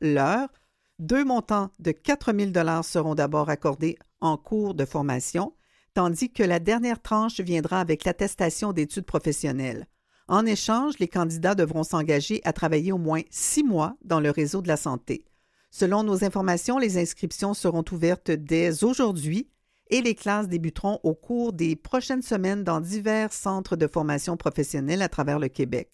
l'heure. 0.00 0.48
Deux 0.98 1.24
montants 1.24 1.70
de 1.78 1.92
4 1.92 2.32
000 2.34 2.82
seront 2.82 3.14
d'abord 3.14 3.48
accordés 3.48 3.98
en 4.20 4.36
cours 4.36 4.74
de 4.74 4.84
formation, 4.84 5.52
tandis 5.94 6.30
que 6.30 6.42
la 6.42 6.58
dernière 6.58 7.02
tranche 7.02 7.40
viendra 7.40 7.80
avec 7.80 8.04
l'attestation 8.04 8.72
d'études 8.72 9.04
professionnelles. 9.04 9.86
En 10.28 10.46
échange, 10.46 10.98
les 10.98 11.08
candidats 11.08 11.54
devront 11.54 11.82
s'engager 11.82 12.40
à 12.44 12.52
travailler 12.52 12.92
au 12.92 12.98
moins 12.98 13.22
six 13.30 13.64
mois 13.64 13.96
dans 14.04 14.20
le 14.20 14.30
réseau 14.30 14.62
de 14.62 14.68
la 14.68 14.76
santé. 14.76 15.24
Selon 15.74 16.04
nos 16.04 16.22
informations, 16.22 16.76
les 16.76 16.98
inscriptions 16.98 17.54
seront 17.54 17.84
ouvertes 17.92 18.30
dès 18.30 18.84
aujourd'hui 18.84 19.48
et 19.88 20.02
les 20.02 20.14
classes 20.14 20.46
débuteront 20.46 21.00
au 21.02 21.14
cours 21.14 21.54
des 21.54 21.76
prochaines 21.76 22.20
semaines 22.20 22.62
dans 22.62 22.78
divers 22.78 23.32
centres 23.32 23.74
de 23.74 23.86
formation 23.86 24.36
professionnelle 24.36 25.00
à 25.00 25.08
travers 25.08 25.38
le 25.38 25.48
Québec. 25.48 25.90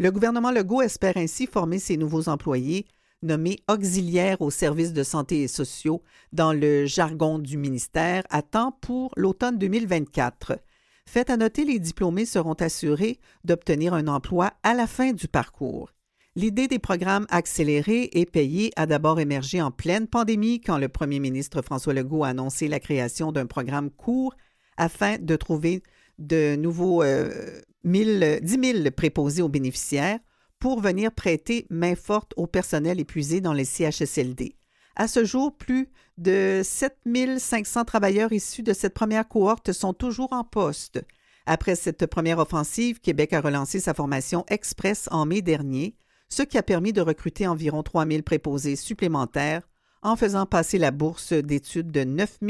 Le 0.00 0.10
gouvernement 0.10 0.50
Legault 0.50 0.82
espère 0.82 1.16
ainsi 1.16 1.46
former 1.46 1.78
ses 1.78 1.96
nouveaux 1.96 2.28
employés, 2.28 2.86
nommés 3.22 3.60
auxiliaires 3.70 4.40
aux 4.40 4.50
services 4.50 4.92
de 4.92 5.04
santé 5.04 5.42
et 5.42 5.48
sociaux 5.48 6.02
dans 6.32 6.52
le 6.52 6.84
jargon 6.84 7.38
du 7.38 7.56
ministère, 7.56 8.24
à 8.30 8.42
temps 8.42 8.76
pour 8.80 9.12
l'automne 9.16 9.58
2024. 9.58 10.58
Fait 11.06 11.30
à 11.30 11.36
noter, 11.36 11.64
les 11.64 11.78
diplômés 11.78 12.26
seront 12.26 12.54
assurés 12.54 13.20
d'obtenir 13.44 13.94
un 13.94 14.08
emploi 14.08 14.52
à 14.64 14.74
la 14.74 14.88
fin 14.88 15.12
du 15.12 15.28
parcours. 15.28 15.94
L'idée 16.36 16.66
des 16.66 16.80
programmes 16.80 17.26
accélérés 17.30 18.10
et 18.12 18.26
payés 18.26 18.72
a 18.74 18.86
d'abord 18.86 19.20
émergé 19.20 19.62
en 19.62 19.70
pleine 19.70 20.08
pandémie 20.08 20.60
quand 20.60 20.78
le 20.78 20.88
premier 20.88 21.20
ministre 21.20 21.62
François 21.62 21.94
Legault 21.94 22.24
a 22.24 22.28
annoncé 22.28 22.66
la 22.66 22.80
création 22.80 23.30
d'un 23.30 23.46
programme 23.46 23.88
court 23.88 24.34
afin 24.76 25.16
de 25.18 25.36
trouver 25.36 25.84
de 26.18 26.56
nouveaux 26.56 27.04
10 27.04 28.42
000 28.44 28.90
préposés 28.90 29.42
aux 29.42 29.48
bénéficiaires 29.48 30.18
pour 30.58 30.80
venir 30.80 31.12
prêter 31.12 31.68
main 31.70 31.94
forte 31.94 32.34
au 32.36 32.48
personnel 32.48 32.98
épuisé 32.98 33.40
dans 33.40 33.52
les 33.52 33.64
CHSLD. 33.64 34.56
À 34.96 35.06
ce 35.06 35.24
jour, 35.24 35.56
plus 35.56 35.88
de 36.18 36.62
7 36.64 36.98
500 37.38 37.84
travailleurs 37.84 38.32
issus 38.32 38.64
de 38.64 38.72
cette 38.72 38.94
première 38.94 39.28
cohorte 39.28 39.70
sont 39.70 39.92
toujours 39.92 40.32
en 40.32 40.42
poste. 40.42 41.00
Après 41.46 41.76
cette 41.76 42.06
première 42.06 42.40
offensive, 42.40 42.98
Québec 43.00 43.34
a 43.34 43.40
relancé 43.40 43.78
sa 43.78 43.94
formation 43.94 44.44
express 44.48 45.08
en 45.12 45.26
mai 45.26 45.40
dernier 45.40 45.94
ce 46.34 46.42
qui 46.42 46.58
a 46.58 46.64
permis 46.64 46.92
de 46.92 47.00
recruter 47.00 47.46
environ 47.46 47.84
3 47.84 48.06
000 48.06 48.22
préposés 48.22 48.74
supplémentaires 48.74 49.62
en 50.02 50.16
faisant 50.16 50.46
passer 50.46 50.78
la 50.78 50.90
bourse 50.90 51.32
d'études 51.32 51.92
de 51.92 52.02
9 52.02 52.40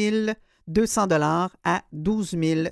200 0.68 1.08
à 1.64 1.82
12 1.92 2.30
000 2.30 2.68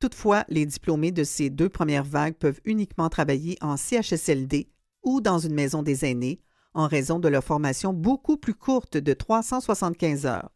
Toutefois, 0.00 0.44
les 0.48 0.64
diplômés 0.64 1.12
de 1.12 1.24
ces 1.24 1.50
deux 1.50 1.68
premières 1.68 2.04
vagues 2.04 2.36
peuvent 2.36 2.62
uniquement 2.64 3.10
travailler 3.10 3.58
en 3.60 3.76
CHSLD 3.76 4.70
ou 5.02 5.20
dans 5.20 5.38
une 5.38 5.52
maison 5.52 5.82
des 5.82 6.06
aînés 6.06 6.40
en 6.72 6.88
raison 6.88 7.18
de 7.18 7.28
leur 7.28 7.44
formation 7.44 7.92
beaucoup 7.92 8.38
plus 8.38 8.54
courte 8.54 8.96
de 8.96 9.12
375 9.12 10.24
heures. 10.24 10.50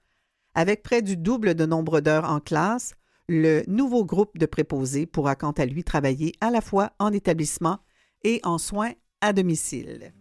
Avec 0.55 0.83
près 0.83 1.03
du 1.03 1.19
double 1.19 1.55
de 1.55 1.67
nombre 1.67 2.01
d'heures 2.01 2.31
en 2.31 2.41
classe, 2.41 2.95
le 3.29 3.65
nouveau 3.67 4.07
groupe 4.07 4.39
de 4.39 4.47
préposés 4.47 5.05
pourra 5.05 5.37
quant 5.37 5.53
à 5.53 5.67
lui 5.67 5.85
travailler 5.85 6.33
à 6.41 6.51
la 6.51 6.63
fois 6.63 6.93
en 6.99 7.13
établissement 7.13 7.81
et 8.25 8.41
en 8.45 8.57
soins 8.57 8.95
à 9.21 9.33
domicile. 9.33 10.13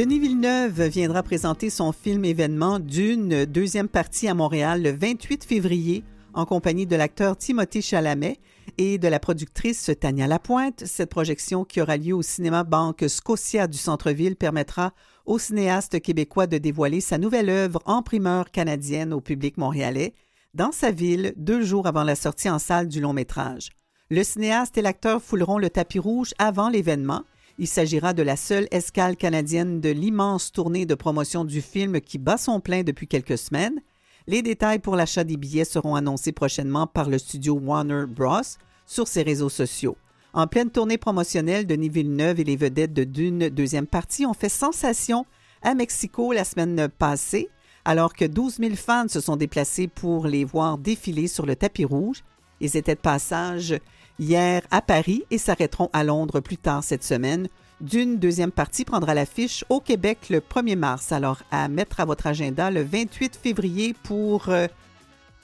Denis 0.00 0.18
Villeneuve 0.18 0.84
viendra 0.84 1.22
présenter 1.22 1.68
son 1.68 1.92
film 1.92 2.24
événement 2.24 2.78
d'une 2.78 3.44
deuxième 3.44 3.86
partie 3.86 4.28
à 4.28 4.32
Montréal 4.32 4.82
le 4.82 4.92
28 4.92 5.44
février 5.44 6.04
en 6.32 6.46
compagnie 6.46 6.86
de 6.86 6.96
l'acteur 6.96 7.36
Timothée 7.36 7.82
Chalamet 7.82 8.38
et 8.78 8.96
de 8.96 9.08
la 9.08 9.20
productrice 9.20 9.90
Tania 10.00 10.26
Lapointe. 10.26 10.84
Cette 10.86 11.10
projection 11.10 11.66
qui 11.66 11.82
aura 11.82 11.98
lieu 11.98 12.14
au 12.14 12.22
cinéma 12.22 12.64
Banque 12.64 13.04
Scotia 13.08 13.66
du 13.66 13.76
centre-ville 13.76 14.36
permettra 14.36 14.94
au 15.26 15.38
cinéaste 15.38 16.00
québécois 16.00 16.46
de 16.46 16.56
dévoiler 16.56 17.02
sa 17.02 17.18
nouvelle 17.18 17.50
œuvre 17.50 17.82
en 17.84 18.00
primeur 18.00 18.50
canadienne 18.50 19.12
au 19.12 19.20
public 19.20 19.58
montréalais 19.58 20.14
dans 20.54 20.72
sa 20.72 20.90
ville 20.90 21.34
deux 21.36 21.62
jours 21.62 21.86
avant 21.86 22.04
la 22.04 22.16
sortie 22.16 22.48
en 22.48 22.58
salle 22.58 22.88
du 22.88 23.02
long 23.02 23.12
métrage. 23.12 23.68
Le 24.08 24.24
cinéaste 24.24 24.78
et 24.78 24.82
l'acteur 24.82 25.20
fouleront 25.20 25.58
le 25.58 25.68
tapis 25.68 25.98
rouge 25.98 26.32
avant 26.38 26.70
l'événement 26.70 27.24
il 27.60 27.68
s'agira 27.68 28.14
de 28.14 28.22
la 28.22 28.36
seule 28.36 28.66
escale 28.70 29.18
canadienne 29.18 29.82
de 29.82 29.90
l'immense 29.90 30.50
tournée 30.50 30.86
de 30.86 30.94
promotion 30.94 31.44
du 31.44 31.60
film 31.60 32.00
qui 32.00 32.16
bat 32.16 32.38
son 32.38 32.58
plein 32.58 32.82
depuis 32.82 33.06
quelques 33.06 33.36
semaines. 33.36 33.82
Les 34.26 34.40
détails 34.40 34.78
pour 34.78 34.96
l'achat 34.96 35.24
des 35.24 35.36
billets 35.36 35.66
seront 35.66 35.94
annoncés 35.94 36.32
prochainement 36.32 36.86
par 36.86 37.10
le 37.10 37.18
studio 37.18 37.52
Warner 37.52 38.06
Bros. 38.08 38.40
sur 38.86 39.06
ses 39.06 39.22
réseaux 39.22 39.50
sociaux. 39.50 39.98
En 40.32 40.46
pleine 40.46 40.70
tournée 40.70 40.96
promotionnelle, 40.96 41.66
Denis 41.66 41.90
Villeneuve 41.90 42.40
et 42.40 42.44
les 42.44 42.56
vedettes 42.56 42.94
de 42.94 43.04
Dune 43.04 43.50
deuxième 43.50 43.86
partie 43.86 44.24
ont 44.24 44.32
fait 44.32 44.48
sensation 44.48 45.26
à 45.60 45.74
Mexico 45.74 46.32
la 46.32 46.44
semaine 46.44 46.88
passée, 46.88 47.50
alors 47.84 48.14
que 48.14 48.24
12 48.24 48.56
000 48.56 48.74
fans 48.74 49.08
se 49.08 49.20
sont 49.20 49.36
déplacés 49.36 49.86
pour 49.86 50.26
les 50.26 50.46
voir 50.46 50.78
défiler 50.78 51.28
sur 51.28 51.44
le 51.44 51.56
tapis 51.56 51.84
rouge. 51.84 52.24
Ils 52.60 52.78
étaient 52.78 52.94
de 52.94 53.00
passage 53.00 53.78
hier 54.18 54.62
à 54.70 54.82
Paris 54.82 55.24
et 55.30 55.38
s'arrêteront 55.38 55.90
à 55.92 56.04
Londres 56.04 56.40
plus 56.40 56.58
tard 56.58 56.84
cette 56.84 57.04
semaine. 57.04 57.48
D'une 57.80 58.18
deuxième 58.18 58.50
partie 58.50 58.84
prendra 58.84 59.14
l'affiche 59.14 59.64
au 59.70 59.80
Québec 59.80 60.28
le 60.28 60.40
1er 60.40 60.76
mars. 60.76 61.12
Alors 61.12 61.38
à 61.50 61.68
mettre 61.68 62.00
à 62.00 62.04
votre 62.04 62.26
agenda 62.26 62.70
le 62.70 62.82
28 62.82 63.36
février 63.36 63.94
pour 64.02 64.48
euh, 64.50 64.66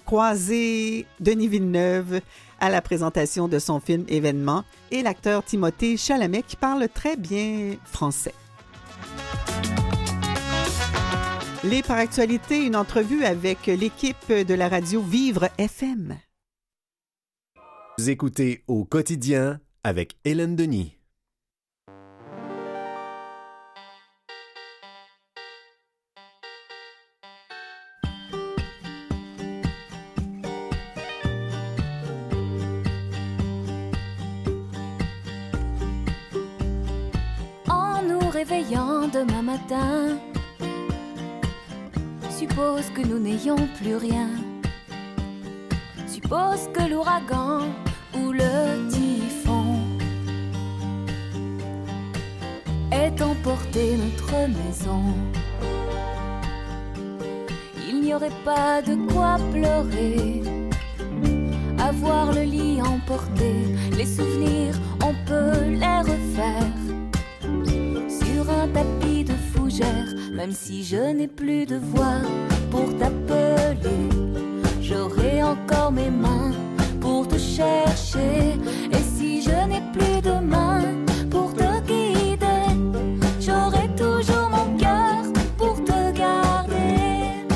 croiser 0.05 1.07
Denis 1.21 1.49
Villeneuve 1.49 2.21
à 2.61 2.71
la 2.71 2.83
présentation 2.83 3.49
de 3.49 3.59
son 3.59 3.81
film 3.81 4.05
événement 4.09 4.65
et 4.91 5.03
l'acteur 5.03 5.45
Timothée 5.45 5.97
Chalamet 5.97 6.43
qui 6.43 6.57
parle 6.57 6.89
très 6.89 7.17
bien 7.17 7.75
français. 7.85 8.35
Les 11.65 11.83
par 11.83 11.99
actualité, 11.99 12.65
une 12.65 12.77
entrevue 12.77 13.25
avec 13.25 13.67
l'équipe 13.67 14.31
de 14.31 14.55
la 14.55 14.69
radio 14.69 15.01
Vivre 15.01 15.49
FM. 15.59 16.17
Vous 17.99 18.11
écoutez 18.11 18.63
au 18.69 18.85
quotidien 18.85 19.59
avec 19.83 20.19
Hélène 20.27 20.55
Denis. 20.55 20.99
En 37.67 38.03
nous 38.03 38.29
réveillant 38.29 39.09
demain 39.09 39.41
matin, 39.41 40.19
suppose 42.29 42.91
que 42.91 43.01
nous 43.07 43.19
n'ayons 43.19 43.57
plus 43.81 43.97
rien. 43.97 44.29
Suppose 46.07 46.69
que 46.75 46.91
l'ouragan 46.91 47.86
où 48.17 48.33
le 48.33 48.89
typhon 48.89 49.81
est 52.93 53.21
emporté 53.23 53.97
notre 53.97 54.49
maison. 54.49 55.03
Il 57.89 58.01
n'y 58.01 58.15
aurait 58.15 58.39
pas 58.45 58.83
de 58.83 58.95
quoi 59.13 59.37
pleurer, 59.53 60.43
avoir 61.79 62.33
le 62.33 62.43
lit 62.43 62.81
emporté, 62.83 63.53
les 63.97 64.07
souvenirs, 64.07 64.75
on 65.03 65.15
peut 65.27 65.71
les 65.71 66.01
refaire 66.01 66.73
sur 68.09 68.51
un 68.51 68.69
tapis 68.69 69.25
de 69.25 69.35
fougère, 69.53 70.15
même 70.33 70.53
si 70.53 70.85
je 70.85 71.13
n'ai 71.13 71.29
plus 71.29 71.67
de 71.67 71.77
voix 71.77 72.21
pour 72.71 72.97
t'appeler, 72.99 74.09
j'aurai 74.81 75.43
encore 75.43 75.93
mes 75.93 76.11
mains 76.11 76.53
et 77.59 79.03
si 79.17 79.41
je 79.41 79.67
n'ai 79.67 79.81
plus 79.95 80.21
de 80.21 80.39
main 80.45 80.83
pour 81.31 81.55
te 81.55 81.81
guider, 81.87 82.69
j'aurai 83.41 83.89
toujours 83.97 84.51
mon 84.51 84.77
cœur 84.77 85.23
pour 85.57 85.83
te 85.83 86.13
garder. 86.13 87.47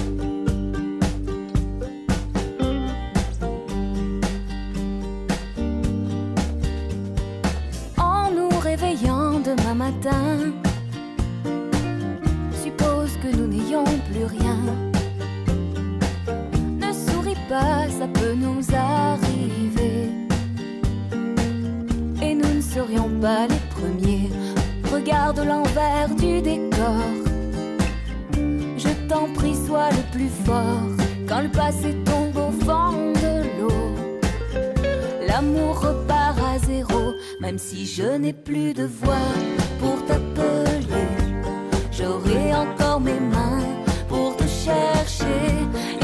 En 7.98 8.30
nous 8.30 8.58
réveillant 8.60 9.40
demain 9.40 9.74
matin, 9.74 10.54
suppose 12.62 13.18
que 13.22 13.36
nous 13.36 13.48
n'ayons 13.48 13.84
plus 14.10 14.24
rien. 14.24 14.56
Ne 16.78 16.90
souris 16.90 17.36
pas, 17.50 17.86
ça 17.98 18.06
peut 18.08 18.32
nous 18.34 18.64
arriver. 18.74 19.29
Serions 22.90 23.20
pas 23.20 23.46
les 23.46 23.60
premiers. 23.70 24.30
Regarde 24.92 25.40
l'envers 25.40 26.08
du 26.16 26.40
décor. 26.40 27.04
Je 28.76 28.88
t'en 29.08 29.32
prie, 29.34 29.54
sois 29.66 29.90
le 29.90 30.02
plus 30.12 30.30
fort 30.44 30.90
quand 31.28 31.42
le 31.42 31.48
passé 31.48 31.94
tombe 32.04 32.36
au 32.36 32.50
fond 32.64 33.12
de 33.12 33.60
l'eau. 33.60 33.94
L'amour 35.26 35.80
repart 35.80 36.38
à 36.38 36.58
zéro, 36.66 37.14
même 37.40 37.58
si 37.58 37.86
je 37.86 38.16
n'ai 38.16 38.32
plus 38.32 38.72
de 38.74 38.84
voix 38.84 39.30
pour 39.80 40.04
t'appeler. 40.06 41.06
J'aurai 41.92 42.54
encore 42.54 43.00
mes 43.00 43.20
mains 43.20 43.62
pour 44.08 44.36
te 44.36 44.44
chercher. 44.44 45.99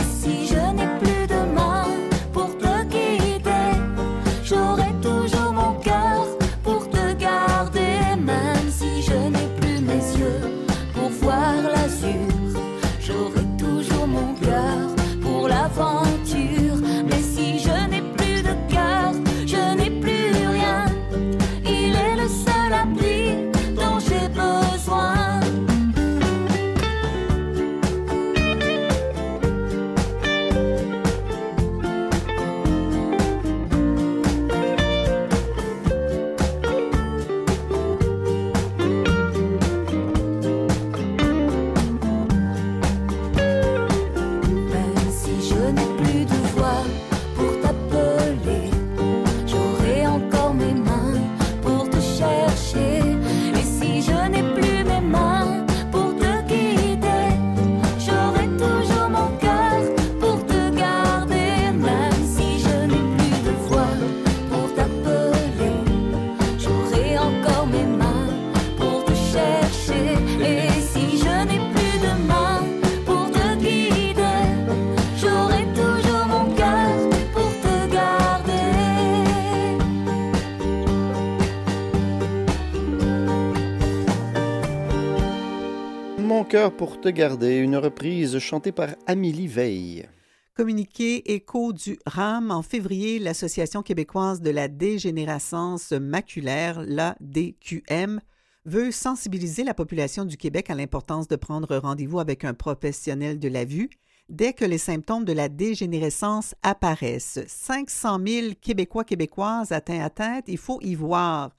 Pour 86.77 87.01
te 87.01 87.09
garder, 87.09 87.57
une 87.57 87.77
reprise 87.77 88.39
chantée 88.39 88.73
par 88.73 88.91
Amélie 89.07 89.47
Veil. 89.47 90.09
Communiqué 90.55 91.33
écho 91.33 91.73
du 91.73 91.99
RAM 92.05 92.51
en 92.51 92.63
février, 92.63 93.19
l'Association 93.19 93.83
québécoise 93.83 94.43
de 94.43 94.51
la 94.51 94.69
dégénérescence 94.69 95.93
maculaire, 95.93 96.83
l'ADQM, 96.83 98.21
veut 98.67 98.91
sensibiliser 98.91 99.65
la 99.65 99.75
population 99.75 100.25
du 100.25 100.37
Québec 100.37 100.69
à 100.69 100.75
l'importance 100.75 101.29
de 101.29 101.37
prendre 101.37 101.77
rendez-vous 101.77 102.21
avec 102.21 102.45
un 102.45 102.53
professionnel 102.53 103.39
de 103.39 103.49
la 103.49 103.65
vue 103.65 103.89
dès 104.29 104.53
que 104.53 104.65
les 104.65 104.79
symptômes 104.79 105.25
de 105.25 105.33
la 105.33 105.49
dégénérescence 105.49 106.55
apparaissent. 106.63 107.41
500 107.47 108.19
000 108.27 108.47
Québécois 108.61 109.05
québécoises 109.05 109.73
atteints 109.73 110.05
à 110.05 110.11
tête, 110.11 110.45
il 110.49 110.59
faut 110.59 110.81
y 110.83 110.95
voir. 110.95 111.53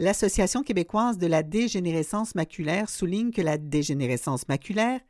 L'Association 0.00 0.62
québécoise 0.62 1.18
de 1.18 1.26
la 1.26 1.42
dégénérescence 1.42 2.36
maculaire 2.36 2.88
souligne 2.88 3.32
que 3.32 3.42
la 3.42 3.58
dégénérescence 3.58 4.46
maculaire 4.46 5.00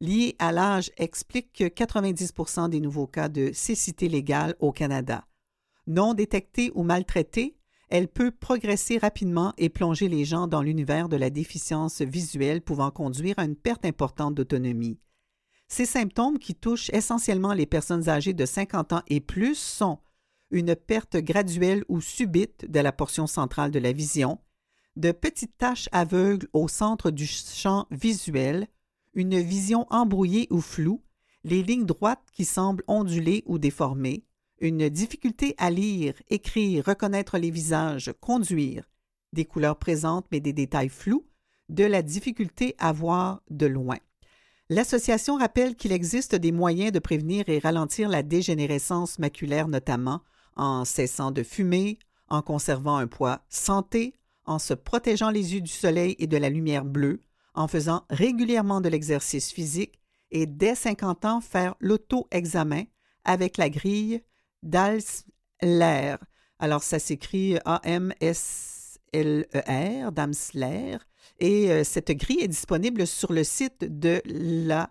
liée 0.00 0.36
à 0.38 0.52
l'âge 0.52 0.90
explique 0.96 1.52
que 1.52 1.64
90% 1.64 2.70
des 2.70 2.80
nouveaux 2.80 3.06
cas 3.06 3.28
de 3.28 3.50
cécité 3.52 4.08
légale 4.08 4.54
au 4.60 4.72
Canada. 4.72 5.26
Non 5.86 6.14
détectée 6.14 6.70
ou 6.74 6.82
maltraitée, 6.82 7.58
elle 7.90 8.08
peut 8.08 8.30
progresser 8.30 8.96
rapidement 8.96 9.52
et 9.58 9.68
plonger 9.68 10.08
les 10.08 10.24
gens 10.24 10.46
dans 10.46 10.62
l'univers 10.62 11.10
de 11.10 11.16
la 11.16 11.28
déficience 11.28 12.00
visuelle 12.00 12.62
pouvant 12.62 12.90
conduire 12.90 13.38
à 13.38 13.44
une 13.44 13.56
perte 13.56 13.84
importante 13.84 14.34
d'autonomie. 14.34 14.98
Ces 15.68 15.84
symptômes 15.84 16.38
qui 16.38 16.54
touchent 16.54 16.90
essentiellement 16.90 17.52
les 17.52 17.66
personnes 17.66 18.08
âgées 18.08 18.32
de 18.32 18.46
50 18.46 18.92
ans 18.94 19.02
et 19.08 19.20
plus 19.20 19.56
sont 19.56 19.98
une 20.50 20.74
perte 20.74 21.16
graduelle 21.16 21.84
ou 21.88 22.00
subite 22.00 22.70
de 22.70 22.80
la 22.80 22.92
portion 22.92 23.26
centrale 23.26 23.70
de 23.70 23.78
la 23.78 23.92
vision, 23.92 24.38
de 24.96 25.12
petites 25.12 25.56
taches 25.58 25.88
aveugles 25.92 26.48
au 26.52 26.68
centre 26.68 27.10
du 27.10 27.26
champ 27.26 27.86
visuel, 27.90 28.66
une 29.14 29.38
vision 29.40 29.86
embrouillée 29.90 30.48
ou 30.50 30.60
floue, 30.60 31.02
les 31.44 31.62
lignes 31.62 31.86
droites 31.86 32.26
qui 32.32 32.44
semblent 32.44 32.84
ondulées 32.88 33.44
ou 33.46 33.58
déformées, 33.58 34.24
une 34.60 34.88
difficulté 34.88 35.54
à 35.58 35.70
lire, 35.70 36.14
écrire, 36.30 36.84
reconnaître 36.84 37.38
les 37.38 37.50
visages, 37.50 38.12
conduire, 38.20 38.88
des 39.32 39.44
couleurs 39.44 39.78
présentes 39.78 40.26
mais 40.32 40.40
des 40.40 40.52
détails 40.52 40.88
flous, 40.88 41.26
de 41.68 41.84
la 41.84 42.02
difficulté 42.02 42.74
à 42.78 42.92
voir 42.92 43.42
de 43.50 43.66
loin. 43.66 43.98
L'association 44.70 45.36
rappelle 45.36 45.76
qu'il 45.76 45.92
existe 45.92 46.34
des 46.34 46.52
moyens 46.52 46.92
de 46.92 46.98
prévenir 46.98 47.48
et 47.48 47.58
ralentir 47.58 48.08
la 48.08 48.22
dégénérescence 48.22 49.18
maculaire, 49.18 49.68
notamment 49.68 50.22
en 50.58 50.84
cessant 50.84 51.30
de 51.30 51.42
fumer, 51.42 51.98
en 52.28 52.42
conservant 52.42 52.96
un 52.96 53.06
poids 53.06 53.40
santé, 53.48 54.14
en 54.44 54.58
se 54.58 54.74
protégeant 54.74 55.30
les 55.30 55.54
yeux 55.54 55.62
du 55.62 55.70
soleil 55.70 56.16
et 56.18 56.26
de 56.26 56.36
la 56.36 56.50
lumière 56.50 56.84
bleue, 56.84 57.22
en 57.54 57.68
faisant 57.68 58.04
régulièrement 58.10 58.80
de 58.80 58.88
l'exercice 58.88 59.52
physique 59.52 59.98
et 60.30 60.46
dès 60.46 60.74
50 60.74 61.24
ans 61.24 61.40
faire 61.40 61.74
l'auto-examen 61.80 62.84
avec 63.24 63.56
la 63.56 63.70
grille 63.70 64.22
d'Alsler. 64.62 66.16
Alors 66.58 66.82
ça 66.82 66.98
s'écrit 66.98 67.56
A-M-S-L-E-R, 67.64 68.02
d'Amsler. 70.12 70.98
Et 71.40 71.70
euh, 71.70 71.84
cette 71.84 72.10
grille 72.10 72.40
est 72.40 72.48
disponible 72.48 73.06
sur 73.06 73.32
le 73.32 73.44
site 73.44 73.84
de 73.84 74.20
l'ADQM, 74.24 74.88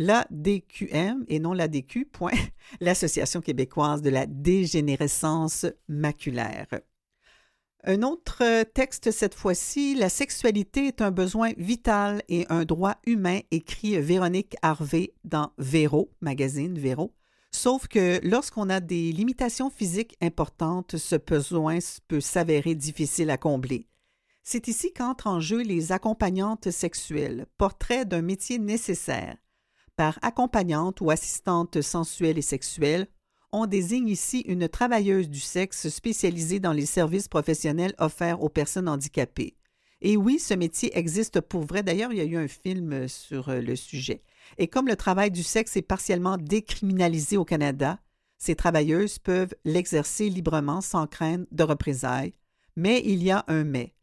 l'ADQM 0.00 1.26
et 1.28 1.38
non 1.38 1.52
l'ADQ, 1.52 2.06
point, 2.06 2.32
l'Association 2.80 3.42
québécoise 3.42 4.00
de 4.00 4.08
la 4.08 4.24
dégénérescence 4.24 5.66
maculaire. 5.88 6.68
Un 7.84 8.02
autre 8.02 8.62
texte 8.72 9.10
cette 9.10 9.34
fois-ci, 9.34 9.94
La 9.94 10.08
sexualité 10.08 10.86
est 10.86 11.02
un 11.02 11.10
besoin 11.10 11.52
vital 11.58 12.22
et 12.30 12.46
un 12.48 12.64
droit 12.64 12.96
humain, 13.06 13.40
écrit 13.50 13.98
Véronique 14.00 14.56
Harvey 14.62 15.12
dans 15.24 15.52
Véro, 15.58 16.10
magazine 16.22 16.78
Véro. 16.78 17.14
Sauf 17.52 17.86
que 17.86 18.20
lorsqu'on 18.22 18.70
a 18.70 18.80
des 18.80 19.12
limitations 19.12 19.68
physiques 19.68 20.16
importantes, 20.22 20.96
ce 20.96 21.16
besoin 21.16 21.78
peut 22.08 22.20
s'avérer 22.20 22.74
difficile 22.74 23.28
à 23.28 23.36
combler. 23.36 23.86
C'est 24.42 24.66
ici 24.68 24.94
qu'entrent 24.94 25.26
en 25.26 25.40
jeu 25.40 25.62
les 25.62 25.92
accompagnantes 25.92 26.70
sexuelles, 26.70 27.46
portrait 27.58 28.06
d'un 28.06 28.22
métier 28.22 28.58
nécessaire. 28.58 29.36
Par 30.00 30.18
accompagnante 30.22 31.02
ou 31.02 31.10
assistante 31.10 31.82
sensuelle 31.82 32.38
et 32.38 32.40
sexuelle, 32.40 33.06
on 33.52 33.66
désigne 33.66 34.08
ici 34.08 34.40
une 34.46 34.66
travailleuse 34.66 35.28
du 35.28 35.40
sexe 35.40 35.90
spécialisée 35.90 36.58
dans 36.58 36.72
les 36.72 36.86
services 36.86 37.28
professionnels 37.28 37.92
offerts 37.98 38.42
aux 38.42 38.48
personnes 38.48 38.88
handicapées. 38.88 39.58
Et 40.00 40.16
oui, 40.16 40.38
ce 40.38 40.54
métier 40.54 40.96
existe 40.96 41.42
pour 41.42 41.66
vrai. 41.66 41.82
D'ailleurs, 41.82 42.14
il 42.14 42.16
y 42.16 42.22
a 42.22 42.24
eu 42.24 42.38
un 42.38 42.48
film 42.48 43.08
sur 43.08 43.50
euh, 43.50 43.60
le 43.60 43.76
sujet. 43.76 44.22
Et 44.56 44.68
comme 44.68 44.88
le 44.88 44.96
travail 44.96 45.30
du 45.30 45.42
sexe 45.42 45.76
est 45.76 45.82
partiellement 45.82 46.38
décriminalisé 46.38 47.36
au 47.36 47.44
Canada, 47.44 47.98
ces 48.38 48.56
travailleuses 48.56 49.18
peuvent 49.18 49.54
l'exercer 49.66 50.30
librement 50.30 50.80
sans 50.80 51.06
crainte 51.06 51.46
de 51.52 51.62
représailles. 51.62 52.32
Mais 52.74 53.02
il 53.04 53.22
y 53.22 53.30
a 53.30 53.44
un 53.48 53.64
mais. 53.64 53.94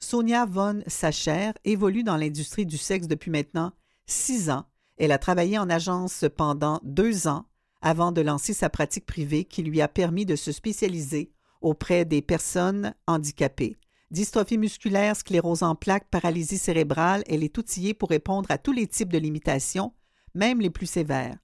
Sonia 0.00 0.44
von 0.44 0.82
Sacher 0.86 1.52
évolue 1.64 2.02
dans 2.02 2.18
l'industrie 2.18 2.66
du 2.66 2.76
sexe 2.76 3.08
depuis 3.08 3.30
maintenant 3.30 3.72
six 4.04 4.50
ans. 4.50 4.66
Elle 4.96 5.12
a 5.12 5.18
travaillé 5.18 5.58
en 5.58 5.68
agence 5.68 6.24
pendant 6.36 6.80
deux 6.82 7.28
ans 7.28 7.46
avant 7.82 8.12
de 8.12 8.20
lancer 8.20 8.52
sa 8.52 8.70
pratique 8.70 9.06
privée 9.06 9.44
qui 9.44 9.62
lui 9.62 9.80
a 9.80 9.88
permis 9.88 10.24
de 10.26 10.36
se 10.36 10.52
spécialiser 10.52 11.32
auprès 11.60 12.04
des 12.04 12.22
personnes 12.22 12.94
handicapées. 13.06 13.76
Dystrophie 14.10 14.58
musculaire, 14.58 15.16
sclérose 15.16 15.62
en 15.62 15.74
plaques, 15.74 16.08
paralysie 16.10 16.58
cérébrale, 16.58 17.24
elle 17.26 17.42
est 17.42 17.58
outillée 17.58 17.92
pour 17.92 18.10
répondre 18.10 18.50
à 18.50 18.58
tous 18.58 18.72
les 18.72 18.86
types 18.86 19.12
de 19.12 19.18
limitations, 19.18 19.92
même 20.34 20.60
les 20.60 20.70
plus 20.70 20.86
sévères. 20.86 21.36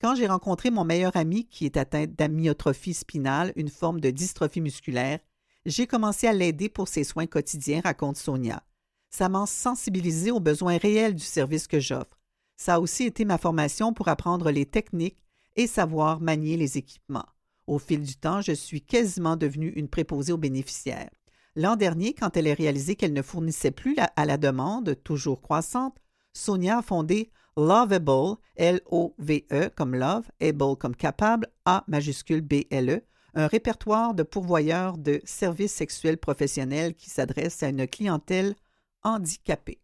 Quand 0.00 0.14
j'ai 0.14 0.26
rencontré 0.26 0.70
mon 0.70 0.84
meilleur 0.84 1.16
ami 1.16 1.46
qui 1.46 1.66
est 1.66 1.76
atteint 1.76 2.06
d'amyotrophie 2.06 2.94
spinale, 2.94 3.52
une 3.56 3.68
forme 3.68 4.00
de 4.00 4.10
dystrophie 4.10 4.60
musculaire, 4.60 5.20
j'ai 5.66 5.86
commencé 5.86 6.26
à 6.26 6.32
l'aider 6.32 6.68
pour 6.68 6.88
ses 6.88 7.04
soins 7.04 7.26
quotidiens, 7.26 7.80
raconte 7.82 8.16
Sonia. 8.16 8.62
Ça 9.10 9.28
m'a 9.28 9.46
sensibilisé 9.46 10.30
aux 10.30 10.40
besoins 10.40 10.78
réels 10.78 11.14
du 11.14 11.24
service 11.24 11.66
que 11.66 11.80
j'offre. 11.80 12.18
Ça 12.56 12.74
a 12.74 12.80
aussi 12.80 13.04
été 13.04 13.24
ma 13.24 13.38
formation 13.38 13.92
pour 13.92 14.08
apprendre 14.08 14.50
les 14.50 14.66
techniques 14.66 15.22
et 15.56 15.66
savoir 15.66 16.20
manier 16.20 16.56
les 16.56 16.78
équipements. 16.78 17.26
Au 17.66 17.78
fil 17.78 18.02
du 18.02 18.16
temps, 18.16 18.40
je 18.40 18.52
suis 18.52 18.82
quasiment 18.82 19.36
devenue 19.36 19.72
une 19.76 19.88
préposée 19.88 20.32
aux 20.32 20.38
bénéficiaires. 20.38 21.10
L'an 21.56 21.76
dernier, 21.76 22.12
quand 22.12 22.36
elle 22.36 22.48
a 22.48 22.54
réalisé 22.54 22.96
qu'elle 22.96 23.12
ne 23.12 23.22
fournissait 23.22 23.70
plus 23.70 23.96
à 23.98 24.24
la 24.26 24.36
demande, 24.36 24.96
toujours 25.02 25.40
croissante, 25.40 25.96
Sonia 26.32 26.78
a 26.78 26.82
fondé 26.82 27.30
Loveable, 27.56 28.36
L-O-V-E 28.56 29.70
comme 29.74 29.94
love, 29.94 30.30
able 30.42 30.76
comme 30.76 30.94
capable, 30.94 31.48
A 31.64 31.84
majuscule 31.88 32.42
B-L-E, 32.42 33.02
un 33.34 33.46
répertoire 33.46 34.14
de 34.14 34.22
pourvoyeurs 34.22 34.98
de 34.98 35.22
services 35.24 35.72
sexuels 35.72 36.18
professionnels 36.18 36.94
qui 36.94 37.08
s'adresse 37.08 37.62
à 37.62 37.68
une 37.68 37.88
clientèle 37.88 38.54
handicapée. 39.02 39.80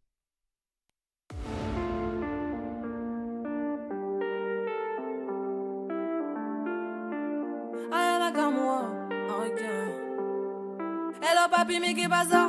Hello 11.25 11.49
papi, 11.49 11.79
mais 11.79 11.95
qu'est 11.95 12.09
bazar 12.09 12.49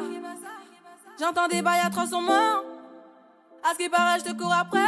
J'entends 1.20 1.48
des 1.48 1.62
bails 1.62 1.80
à 1.80 2.08
son 2.08 2.22
mains. 2.22 2.64
À 3.64 3.74
ce 3.74 3.78
qui 3.78 3.88
paraît, 3.88 4.18
je 4.18 4.32
te 4.32 4.34
cours 4.36 4.52
après. 4.52 4.80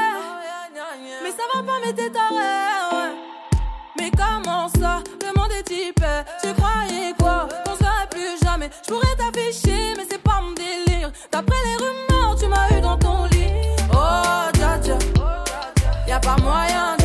Mais 1.22 1.30
ça 1.30 1.44
va 1.54 1.62
pas, 1.62 1.80
mais 1.86 1.94
t'es 1.94 2.10
taré. 2.10 3.14
Mais 4.00 4.10
comment 4.10 4.68
ça? 4.70 5.04
Le 5.22 5.40
monde 5.40 5.52
est 5.52 5.64
type. 5.64 6.04
Tu 6.42 6.52
croyais 6.56 7.14
quoi? 7.20 7.48
Qu'on 7.64 7.76
serait 7.76 8.08
plus 8.10 8.44
jamais. 8.44 8.72
Je 8.88 8.92
pourrais 8.92 9.16
t'afficher, 9.18 9.94
mais 9.96 10.06
c'est 10.10 10.22
pas 10.22 10.42
mon 10.42 10.54
délire. 10.54 11.12
D'après 11.32 11.58
les 11.66 11.76
rumeurs, 11.76 12.36
tu 12.40 12.48
m'as 12.48 12.76
eu 12.76 12.82
dans 12.82 12.98
ton 12.98 13.26
lit. 13.26 13.52
Oh, 13.94 14.50
dja 14.56 14.82
dja. 14.82 14.98
Y'a 16.08 16.20
pas 16.20 16.38
moyen, 16.42 16.98
dja 16.98 17.05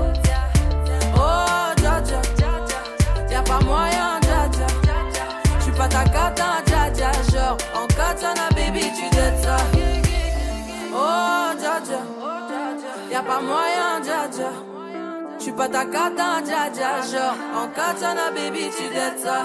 Moyen, 3.63 4.19
dja 4.21 4.47
dja. 4.51 4.67
Pas 5.81 5.87
ta 5.87 6.03
cata, 6.03 6.61
dja 6.63 6.91
dja. 6.93 7.11
Genre, 7.31 7.57
en 7.73 7.87
katana, 7.87 8.49
baby, 8.55 8.81
tu 8.95 9.09
dettes 9.15 9.41
ça. 9.41 9.57
Oh, 10.93 11.55
dja 11.57 11.79
dja. 11.87 12.01
Y'a 13.09 13.23
pas 13.23 13.41
moyen, 13.41 13.99
dja 14.03 14.27
dja. 14.31 14.51
J'suis 15.39 15.53
pas 15.53 15.69
ta 15.69 15.85
cata, 15.85 16.41
dja 16.45 16.69
dja. 16.69 17.01
Genre, 17.11 17.35
en 17.55 17.67
katana, 17.69 18.29
baby, 18.29 18.69
tu 18.77 18.87
dettes 18.93 19.21
ça. 19.23 19.39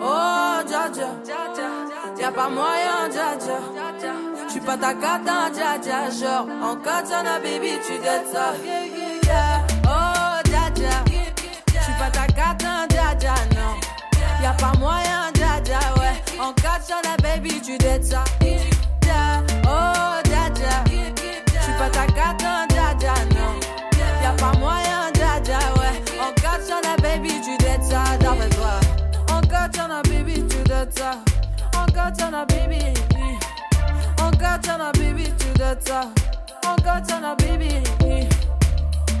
Oh, 0.00 0.62
dja 0.68 0.88
dja. 0.94 1.08
Y'a 2.20 2.30
pas 2.30 2.48
moyen, 2.48 3.08
dja 3.10 3.34
dja. 3.36 3.58
Pas 4.64 4.76
ta 4.76 4.94
cata, 4.94 5.50
dja 5.52 5.78
dja. 5.82 6.10
Genre, 6.20 6.46
en 6.62 6.76
katana, 6.76 7.40
baby, 7.40 7.80
tu 7.84 7.98
dettes 7.98 8.30
ça. 8.32 8.54
J'suis 8.62 9.69
pas 12.50 12.56
ta 12.56 12.86
cata, 12.86 12.86
dja 12.88 13.14
dja, 13.14 13.34
non. 13.54 13.74
Y'a 14.42 14.52
pas 14.52 14.72
moyen, 14.78 15.32
dja 15.34 15.60
dja, 15.60 15.78
ouais. 15.98 16.14
En 16.38 16.52
katana, 16.52 17.16
baby, 17.22 17.60
tu 17.60 17.78
dettes 17.78 18.06
ça. 18.06 18.24
Oh, 19.64 20.20
dja 20.24 20.50
dja. 20.54 20.84
J'suis 21.60 21.72
pas 21.78 21.90
ta 21.90 22.06
cata, 22.06 22.66
dja 22.68 22.94
dja, 22.98 23.14
non. 23.34 23.60
Y'a 24.22 24.32
pas 24.32 24.58
moyen, 24.58 25.10
dja 25.14 25.40
dja, 25.44 25.58
ouais. 25.78 26.02
En 26.20 26.32
katana, 26.34 26.96
baby, 27.02 27.40
tu 27.44 27.56
dettes 27.58 27.84
ça, 27.84 28.16
d'après 28.18 28.48
toi. 28.50 28.80
En 29.32 29.40
katana, 29.42 30.02
baby, 30.02 30.46
tu 30.48 30.62
dettes 30.64 30.98
ça. 30.98 31.12
En 31.76 31.86
katana, 31.92 32.44
baby. 32.46 32.94
En 34.22 34.30
katana, 34.30 34.92
baby, 34.92 35.32
tu 35.38 35.48
dettes 35.58 35.88
ça. 35.88 36.00
En 36.66 36.76
katana, 36.82 37.34
baby. 37.36 37.82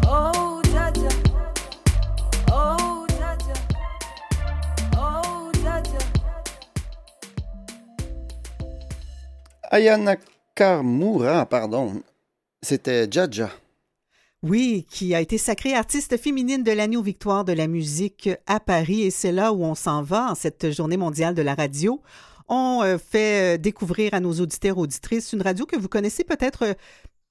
Oh, 0.08 0.60
dja 0.62 0.69
dja. 0.69 0.69
Oh, 0.69 0.69
Ayana 9.72 10.16
Kamura, 10.56 11.46
pardon. 11.46 12.02
C'était 12.60 13.06
Jaja. 13.08 13.50
Oui, 14.42 14.84
qui 14.90 15.14
a 15.14 15.20
été 15.20 15.38
sacrée 15.38 15.74
artiste 15.74 16.16
féminine 16.16 16.64
de 16.64 16.72
l'année 16.72 16.96
aux 16.96 17.02
victoires 17.02 17.44
de 17.44 17.52
la 17.52 17.68
musique 17.68 18.28
à 18.46 18.58
Paris 18.58 19.02
et 19.02 19.10
c'est 19.10 19.30
là 19.30 19.52
où 19.52 19.62
on 19.62 19.76
s'en 19.76 20.02
va 20.02 20.32
en 20.32 20.34
cette 20.34 20.72
journée 20.72 20.96
mondiale 20.96 21.36
de 21.36 21.42
la 21.42 21.54
radio. 21.54 22.02
On 22.48 22.82
euh, 22.82 22.98
fait 22.98 23.54
euh, 23.54 23.58
découvrir 23.58 24.12
à 24.12 24.18
nos 24.18 24.32
auditeurs 24.32 24.76
auditrices 24.76 25.32
une 25.32 25.42
radio 25.42 25.66
que 25.66 25.76
vous 25.76 25.88
connaissez 25.88 26.24
peut-être 26.24 26.64
euh, 26.64 26.74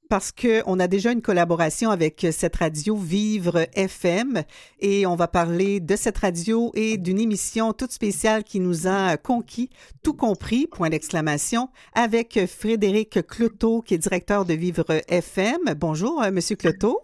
parce 0.09 0.31
qu'on 0.31 0.79
a 0.79 0.87
déjà 0.87 1.11
une 1.11 1.21
collaboration 1.21 1.91
avec 1.91 2.25
cette 2.31 2.55
radio 2.55 2.97
Vivre 2.97 3.67
FM 3.73 4.43
et 4.79 5.05
on 5.05 5.15
va 5.15 5.27
parler 5.27 5.79
de 5.79 5.95
cette 5.95 6.17
radio 6.17 6.71
et 6.73 6.97
d'une 6.97 7.19
émission 7.19 7.73
toute 7.73 7.91
spéciale 7.91 8.43
qui 8.43 8.59
nous 8.59 8.87
a 8.87 9.17
conquis, 9.17 9.69
tout 10.01 10.15
compris, 10.15 10.65
point 10.65 10.89
d'exclamation, 10.89 11.69
avec 11.93 12.39
Frédéric 12.47 13.25
Cloteau 13.27 13.83
qui 13.83 13.93
est 13.93 13.99
directeur 13.99 14.45
de 14.45 14.55
Vivre 14.55 14.85
FM. 15.07 15.75
Bonjour, 15.77 16.23
euh, 16.23 16.31
Monsieur 16.31 16.55
Cloteau. 16.55 17.01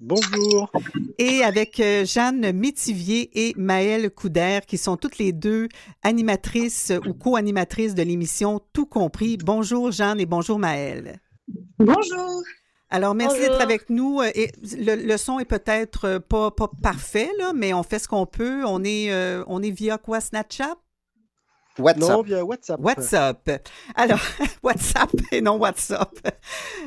Bonjour. 0.00 0.72
Et 1.18 1.44
avec 1.44 1.78
euh, 1.78 2.04
Jeanne 2.04 2.50
Métivier 2.52 3.30
et 3.46 3.52
Maëlle 3.56 4.10
Couder, 4.10 4.60
qui 4.66 4.78
sont 4.78 4.96
toutes 4.96 5.18
les 5.18 5.32
deux 5.32 5.68
animatrices 6.02 6.92
ou 7.06 7.12
co-animatrices 7.14 7.94
de 7.94 8.02
l'émission 8.02 8.60
Tout 8.72 8.86
compris. 8.86 9.36
Bonjour 9.36 9.92
Jeanne 9.92 10.18
et 10.18 10.26
bonjour 10.26 10.58
Maëlle. 10.58 11.20
Bonjour. 11.78 12.42
Alors, 12.90 13.14
merci 13.14 13.40
d'être 13.40 13.60
avec 13.60 13.90
nous. 13.90 14.20
Euh, 14.20 14.30
Et 14.34 14.52
le, 14.76 14.94
le 14.94 15.16
son 15.16 15.38
est 15.40 15.44
peut-être 15.44 16.04
euh, 16.04 16.20
pas, 16.20 16.50
pas 16.50 16.70
parfait, 16.82 17.30
là, 17.38 17.52
mais 17.54 17.74
on 17.74 17.82
fait 17.82 17.98
ce 17.98 18.08
qu'on 18.08 18.26
peut. 18.26 18.64
On 18.64 18.84
est, 18.84 19.10
euh, 19.10 19.42
on 19.48 19.62
est 19.62 19.70
via 19.70 19.98
quoi, 19.98 20.20
Snapchat? 20.20 20.76
WhatsApp. 21.80 22.08
Non, 22.08 22.22
via 22.22 22.44
WhatsApp. 22.44 22.80
WhatsApp. 22.80 23.50
Alors, 23.96 24.20
WhatsApp 24.62 25.10
et 25.32 25.40
non 25.40 25.56
WhatsApp. 25.56 26.14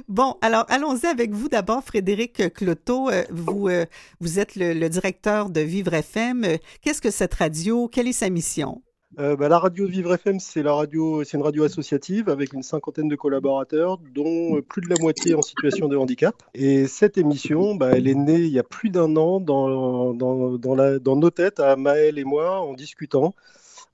Bon, 0.07 0.37
alors 0.41 0.65
allons-y 0.69 1.05
avec 1.07 1.31
vous 1.31 1.49
d'abord, 1.49 1.83
Frédéric 1.83 2.53
Cloteau. 2.53 3.09
Vous, 3.29 3.67
euh, 3.67 3.85
vous 4.21 4.39
êtes 4.39 4.55
le, 4.55 4.73
le 4.73 4.87
directeur 4.87 5.49
de 5.49 5.59
Vivre 5.59 5.93
FM. 5.93 6.45
Qu'est-ce 6.81 7.01
que 7.01 7.11
cette 7.11 7.33
radio? 7.33 7.89
Quelle 7.89 8.07
est 8.07 8.13
sa 8.13 8.29
mission? 8.29 8.81
Euh, 9.19 9.35
bah, 9.35 9.47
la 9.47 9.57
radio 9.57 9.87
Vivre 9.87 10.13
FM, 10.13 10.39
c'est 10.39 10.61
une 10.61 10.67
radio 11.41 11.63
associative 11.63 12.29
avec 12.29 12.53
une 12.53 12.61
cinquantaine 12.61 13.07
de 13.07 13.15
collaborateurs, 13.15 13.97
dont 14.13 14.57
euh, 14.57 14.61
plus 14.61 14.81
de 14.81 14.89
la 14.89 14.95
moitié 14.99 15.33
en 15.33 15.41
situation 15.41 15.87
de 15.87 15.95
handicap. 15.95 16.35
Et 16.53 16.87
cette 16.87 17.17
émission, 17.17 17.75
bah, 17.75 17.91
elle 17.93 18.07
est 18.07 18.15
née 18.15 18.41
il 18.41 18.51
y 18.51 18.59
a 18.59 18.63
plus 18.63 18.89
d'un 18.89 19.15
an 19.15 19.39
dans, 19.39 20.13
nos 20.13 21.29
têtes, 21.31 21.59
à 21.59 21.75
Maëlle 21.77 22.19
et 22.19 22.25
moi, 22.25 22.59
en 22.59 22.73
discutant. 22.73 23.33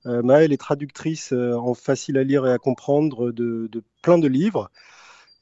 Euh, 0.06 0.22
Maëlle 0.22 0.52
est 0.52 0.58
traductrice 0.58 1.32
euh, 1.32 1.54
en 1.54 1.74
facile 1.74 2.18
à 2.18 2.24
lire 2.24 2.46
et 2.46 2.52
à 2.52 2.58
comprendre 2.58 3.30
de, 3.30 3.70
plein 4.02 4.18
de 4.18 4.28
livres. 4.28 4.70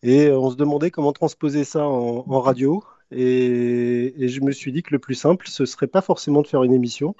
Et 0.03 0.31
on 0.31 0.51
se 0.51 0.57
demandait 0.57 0.91
comment 0.91 1.13
transposer 1.13 1.65
ça 1.65 1.87
en, 1.87 2.25
en 2.29 2.41
radio. 2.41 2.85
Et, 3.11 4.15
et, 4.23 4.29
je 4.29 4.41
me 4.41 4.53
suis 4.53 4.73
dit 4.73 4.83
que 4.83 4.93
le 4.93 4.99
plus 4.99 5.15
simple, 5.15 5.47
ce 5.49 5.65
serait 5.65 5.87
pas 5.87 6.01
forcément 6.01 6.43
de 6.43 6.47
faire 6.47 6.63
une 6.63 6.73
émission, 6.73 7.15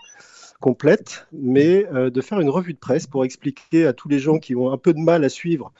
complète, 0.63 1.27
mais 1.33 1.87
euh, 1.93 2.09
de 2.09 2.21
faire 2.23 2.41
une 2.41 2.49
revue 2.49 2.73
de 2.73 2.79
presse 2.79 3.07
pour 3.07 3.25
expliquer 3.25 3.85
à 3.85 3.93
tous 3.93 4.09
les 4.09 4.21
gens 4.21 4.39
qui 4.39 4.55
ont 4.57 4.73
un 4.73 4.79
peu 4.79 4.95
de 4.95 5.01
mal 5.01 5.25
à 5.25 5.29
suivre 5.29 5.73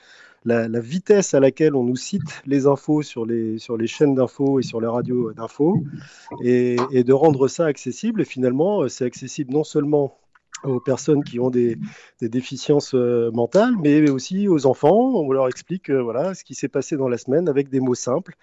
la, 0.45 0.67
la 0.69 0.81
vitesse 0.81 1.35
à 1.35 1.41
laquelle 1.41 1.77
on 1.77 1.85
nous 1.85 1.97
cite 1.97 2.43
les 2.47 2.67
infos 2.67 3.03
sur 3.03 3.25
les, 3.25 3.59
sur 3.59 3.77
les 3.77 3.87
chaînes 3.87 4.17
d'infos 4.17 4.59
et 4.59 4.63
sur 4.63 4.81
les 4.81 4.89
radios 4.89 5.33
d'infos, 5.33 5.83
et, 6.43 6.77
et, 6.91 7.05
de 7.05 7.13
rendre 7.13 7.47
ça 7.47 7.67
accessible. 7.67 8.23
Et 8.23 8.25
finalement, 8.25 8.89
c'est 8.89 9.05
accessible 9.05 9.53
non 9.53 9.63
seulement 9.63 10.19
aux 10.65 10.81
personnes 10.81 11.25
qui 11.25 11.41
ont 11.41 11.51
des, 11.51 11.77
des 12.21 12.29
déficiences 12.29 12.95
euh, 12.95 13.31
mentales, 13.33 13.75
mais 13.83 14.11
aussi 14.11 14.49
aux 14.49 14.67
enfants. 14.67 15.13
On 15.15 15.31
leur 15.33 15.49
explique 15.49 15.91
euh, 15.91 16.03
voilà, 16.03 16.35
ce 16.35 16.45
qui 16.45 16.55
s'est 16.55 16.69
passé 16.69 16.97
dans 16.97 17.09
la 17.09 17.19
semaine 17.19 17.49
avec 17.49 17.69
des 17.69 17.81
mots 17.81 17.95
simples. 17.95 18.35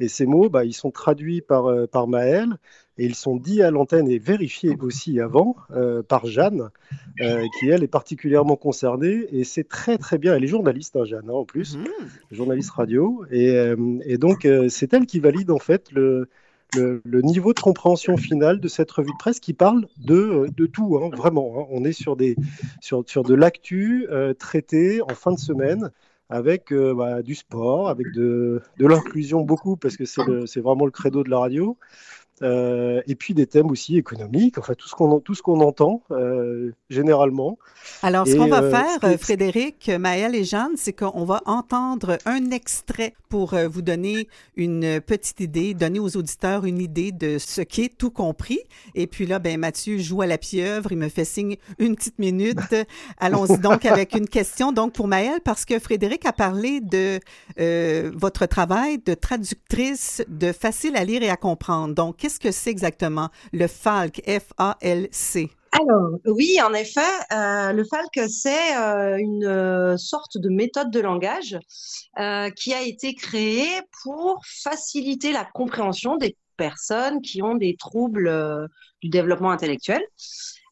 Et 0.00 0.08
ces 0.08 0.26
mots, 0.26 0.48
bah, 0.48 0.64
ils 0.64 0.72
sont 0.72 0.90
traduits 0.90 1.40
par, 1.40 1.66
euh, 1.66 1.86
par 1.86 2.08
Maël 2.08 2.56
et 2.98 3.06
ils 3.06 3.14
sont 3.14 3.36
dits 3.36 3.62
à 3.62 3.70
l'antenne 3.70 4.08
et 4.08 4.18
vérifiés 4.18 4.76
aussi 4.80 5.18
avant 5.18 5.56
euh, 5.70 6.02
par 6.02 6.26
Jeanne, 6.26 6.70
qui 7.16 7.68
elle 7.68 7.82
est 7.82 7.88
particulièrement 7.88 8.56
concernée. 8.56 9.26
Et 9.30 9.44
c'est 9.44 9.66
très 9.66 9.96
très 9.96 10.18
bien. 10.18 10.34
Elle 10.36 10.44
est 10.44 10.48
journaliste, 10.48 10.96
hein, 10.96 11.04
Jeanne, 11.04 11.30
hein, 11.30 11.32
en 11.32 11.44
plus, 11.44 11.76
mmh. 11.76 11.84
journaliste 12.30 12.70
radio. 12.70 13.24
Et, 13.30 13.74
et 14.04 14.18
donc, 14.18 14.46
c'est 14.68 14.92
elle 14.92 15.06
qui 15.06 15.20
valide 15.20 15.50
en 15.50 15.58
fait 15.58 15.90
le, 15.90 16.28
le, 16.74 17.20
niveau 17.22 17.52
de 17.52 17.60
compréhension 17.60 18.16
final 18.16 18.60
de 18.60 18.68
cette 18.68 18.90
revue 18.90 19.12
de 19.12 19.18
presse 19.18 19.40
qui 19.40 19.52
parle 19.52 19.86
de, 19.98 20.48
de 20.56 20.66
tout, 20.66 20.98
hein, 20.98 21.10
vraiment. 21.14 21.54
Hein. 21.58 21.66
On 21.70 21.84
est 21.84 21.92
sur, 21.92 22.16
des, 22.16 22.36
sur, 22.80 23.04
sur 23.06 23.22
de 23.22 23.34
l'actu 23.34 24.06
euh, 24.10 24.34
traité 24.34 25.00
en 25.02 25.14
fin 25.14 25.32
de 25.32 25.38
semaine 25.38 25.90
avec 26.28 26.72
euh, 26.72 26.94
bah, 26.94 27.22
du 27.22 27.34
sport, 27.34 27.88
avec 27.88 28.10
de, 28.12 28.62
de 28.78 28.86
l'inclusion 28.86 29.42
beaucoup, 29.42 29.76
parce 29.76 29.96
que 29.96 30.04
c'est 30.06 30.60
vraiment 30.60 30.86
le 30.86 30.90
credo 30.90 31.22
de 31.22 31.30
la 31.30 31.38
radio, 31.38 31.76
euh, 32.40 33.02
et 33.06 33.14
puis 33.14 33.34
des 33.34 33.46
thèmes 33.46 33.70
aussi 33.70 33.96
économiques, 33.96 34.58
enfin 34.58 34.74
tout 34.74 34.88
ce 34.88 34.94
qu'on 34.94 35.20
tout 35.20 35.34
ce 35.34 35.42
qu'on 35.42 35.60
entend 35.60 36.02
euh, 36.10 36.72
généralement. 36.90 37.58
Alors, 38.02 38.26
ce 38.26 38.34
qu'on 38.34 38.48
va 38.48 38.62
euh, 38.62 38.70
faire, 38.70 39.18
Frédéric, 39.20 39.88
Maëlle 39.88 40.34
et 40.34 40.44
Jeanne, 40.44 40.72
c'est 40.76 40.92
qu'on 40.92 41.24
va 41.24 41.42
entendre 41.46 42.18
un 42.24 42.50
extrait 42.50 43.14
pour 43.28 43.54
vous 43.70 43.82
donner 43.82 44.28
une 44.56 45.00
petite 45.00 45.40
idée, 45.40 45.74
donner 45.74 45.98
aux 45.98 46.16
auditeurs 46.16 46.64
une 46.64 46.80
idée 46.80 47.12
de 47.12 47.38
ce 47.38 47.60
qu'est 47.60 47.96
tout 47.96 48.10
compris. 48.10 48.60
Et 48.94 49.06
puis 49.06 49.26
là, 49.26 49.38
ben 49.38 49.58
Mathieu 49.58 49.98
joue 49.98 50.22
à 50.22 50.26
la 50.26 50.38
pieuvre, 50.38 50.92
il 50.92 50.98
me 50.98 51.08
fait 51.08 51.24
signe 51.24 51.56
une 51.78 51.96
petite 51.96 52.18
minute. 52.18 52.58
Allons-y 53.18 53.58
donc 53.58 53.84
avec 53.84 54.14
une 54.14 54.28
question 54.28 54.72
donc 54.72 54.92
pour 54.92 55.06
Maëlle, 55.06 55.40
parce 55.44 55.64
que 55.64 55.78
Frédéric 55.78 56.26
a 56.26 56.32
parlé 56.32 56.80
de 56.80 57.20
votre 58.16 58.46
travail 58.46 58.98
de 58.98 59.14
traductrice 59.14 60.22
de 60.28 60.52
facile 60.52 60.96
à 60.96 61.04
lire 61.04 61.22
et 61.22 61.30
à 61.30 61.36
comprendre. 61.36 61.94
Donc, 61.94 62.21
qu'est-ce 62.22 62.38
que 62.38 62.52
c'est 62.52 62.70
exactement 62.70 63.30
le 63.52 63.66
FALC, 63.66 64.22
F-A-L-C? 64.24 65.50
Alors, 65.72 66.10
oui, 66.26 66.56
en 66.64 66.72
effet, 66.72 67.00
euh, 67.32 67.72
le 67.72 67.82
FALC, 67.82 68.30
c'est 68.30 68.76
euh, 68.76 69.16
une 69.18 69.44
euh, 69.44 69.96
sorte 69.96 70.38
de 70.38 70.48
méthode 70.48 70.92
de 70.92 71.00
langage 71.00 71.58
qui 72.54 72.74
a 72.74 72.82
été 72.82 73.14
créée 73.14 73.80
pour 74.04 74.40
faciliter 74.44 75.32
la 75.32 75.44
compréhension 75.44 76.16
des 76.16 76.36
personnes 76.56 77.22
qui 77.22 77.42
ont 77.42 77.54
des 77.56 77.74
troubles 77.76 78.68
du 79.00 79.08
développement 79.08 79.50
intellectuel. 79.50 80.02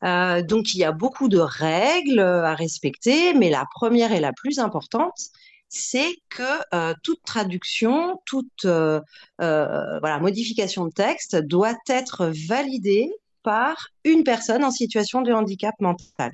donc, 0.02 0.74
il 0.74 0.78
y 0.78 0.84
a 0.84 0.92
beaucoup 0.92 1.28
de 1.28 1.38
règles 1.38 2.20
à 2.20 2.54
respecter, 2.54 3.32
mais 3.34 3.50
la 3.50 3.64
première 3.74 4.12
et 4.12 4.20
la 4.20 4.32
plus 4.34 4.58
importante, 4.58 5.30
c'est 5.70 6.16
que 6.28 6.42
euh, 6.74 6.92
toute 7.02 7.22
traduction, 7.22 8.20
toute 8.26 8.64
euh, 8.64 9.00
euh, 9.40 9.98
voilà, 10.00 10.18
modification 10.18 10.84
de 10.84 10.92
texte 10.92 11.36
doit 11.36 11.78
être 11.88 12.30
validée 12.48 13.10
par 13.42 13.88
une 14.04 14.22
personne 14.22 14.64
en 14.64 14.70
situation 14.70 15.22
de 15.22 15.32
handicap 15.32 15.74
mental. 15.80 16.32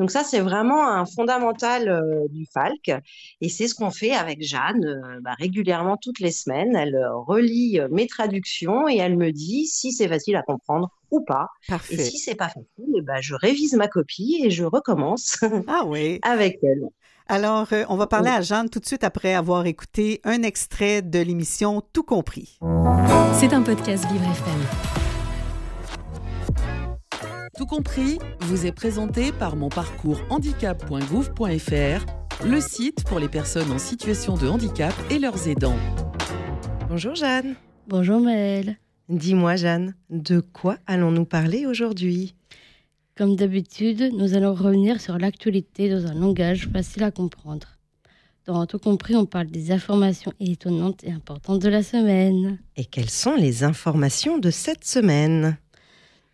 Donc 0.00 0.10
ça, 0.10 0.24
c'est 0.24 0.40
vraiment 0.40 0.88
un 0.88 1.06
fondamental 1.06 1.88
euh, 1.88 2.26
du 2.30 2.46
FALC 2.46 3.00
et 3.40 3.48
c'est 3.48 3.68
ce 3.68 3.74
qu'on 3.74 3.92
fait 3.92 4.12
avec 4.12 4.42
Jeanne 4.42 4.84
euh, 4.84 5.20
bah, 5.20 5.34
régulièrement 5.38 5.96
toutes 5.96 6.18
les 6.18 6.32
semaines. 6.32 6.74
Elle 6.74 6.98
relit 7.26 7.78
mes 7.92 8.08
traductions 8.08 8.88
et 8.88 8.96
elle 8.96 9.16
me 9.16 9.30
dit 9.30 9.66
si 9.66 9.92
c'est 9.92 10.08
facile 10.08 10.36
à 10.36 10.42
comprendre 10.42 10.90
ou 11.10 11.20
pas. 11.20 11.48
Parfait. 11.68 11.94
Et 11.94 11.98
si 11.98 12.18
c'est 12.18 12.34
pas 12.34 12.48
facile, 12.48 12.94
eh 12.96 13.02
ben, 13.02 13.20
je 13.20 13.34
révise 13.34 13.74
ma 13.74 13.88
copie 13.88 14.40
et 14.42 14.50
je 14.50 14.64
recommence 14.64 15.38
ah 15.68 15.84
oui. 15.86 16.18
avec 16.22 16.58
elle. 16.62 16.88
Alors, 17.32 17.68
euh, 17.72 17.84
on 17.88 17.96
va 17.96 18.08
parler 18.08 18.28
à 18.28 18.40
Jeanne 18.40 18.68
tout 18.68 18.80
de 18.80 18.86
suite 18.86 19.04
après 19.04 19.34
avoir 19.34 19.64
écouté 19.66 20.20
un 20.24 20.42
extrait 20.42 21.00
de 21.00 21.20
l'émission 21.20 21.80
Tout 21.92 22.02
compris. 22.02 22.58
C'est 23.34 23.52
un 23.52 23.62
podcast 23.62 24.04
Vivre 24.10 24.24
FM. 24.24 24.60
Tout 27.56 27.66
compris 27.66 28.18
vous 28.40 28.66
est 28.66 28.72
présenté 28.72 29.30
par 29.30 29.54
monparcourshandicap.gouv.fr, 29.54 32.46
le 32.46 32.60
site 32.60 33.04
pour 33.04 33.20
les 33.20 33.28
personnes 33.28 33.70
en 33.70 33.78
situation 33.78 34.36
de 34.36 34.48
handicap 34.48 34.92
et 35.08 35.20
leurs 35.20 35.46
aidants. 35.46 35.78
Bonjour 36.88 37.14
Jeanne. 37.14 37.54
Bonjour 37.86 38.18
Maëlle. 38.18 38.76
Dis-moi 39.08 39.54
Jeanne, 39.54 39.94
de 40.08 40.40
quoi 40.40 40.78
allons-nous 40.88 41.26
parler 41.26 41.64
aujourd'hui? 41.64 42.34
Comme 43.20 43.36
d'habitude, 43.36 44.14
nous 44.14 44.32
allons 44.32 44.54
revenir 44.54 44.98
sur 44.98 45.18
l'actualité 45.18 45.90
dans 45.90 46.06
un 46.06 46.14
langage 46.14 46.70
facile 46.72 47.02
à 47.02 47.10
comprendre. 47.10 47.76
Dans 48.46 48.64
tout 48.64 48.78
compris, 48.78 49.14
on 49.14 49.26
parle 49.26 49.48
des 49.48 49.72
informations 49.72 50.32
étonnantes 50.40 51.04
et 51.04 51.12
importantes 51.12 51.60
de 51.60 51.68
la 51.68 51.82
semaine. 51.82 52.58
Et 52.76 52.86
quelles 52.86 53.10
sont 53.10 53.34
les 53.34 53.62
informations 53.62 54.38
de 54.38 54.50
cette 54.50 54.86
semaine? 54.86 55.58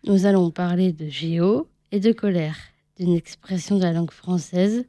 Nous 0.05 0.25
allons 0.25 0.49
parler 0.49 0.93
de 0.93 1.09
géo 1.09 1.67
et 1.91 1.99
de 1.99 2.13
colère, 2.13 2.55
d'une 2.97 3.15
expression 3.15 3.75
de 3.75 3.83
la 3.83 3.91
langue 3.91 4.11
française, 4.11 4.85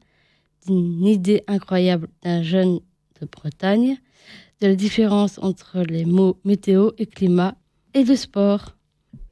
d'une 0.68 1.04
idée 1.04 1.42
incroyable 1.48 2.06
d'un 2.22 2.44
jeune 2.44 2.78
de 3.20 3.26
Bretagne, 3.26 3.96
de 4.60 4.68
la 4.68 4.76
différence 4.76 5.40
entre 5.42 5.80
les 5.80 6.04
mots 6.04 6.38
météo 6.44 6.92
et 6.96 7.06
climat 7.06 7.56
et 7.92 8.04
de 8.04 8.14
sport. 8.14 8.77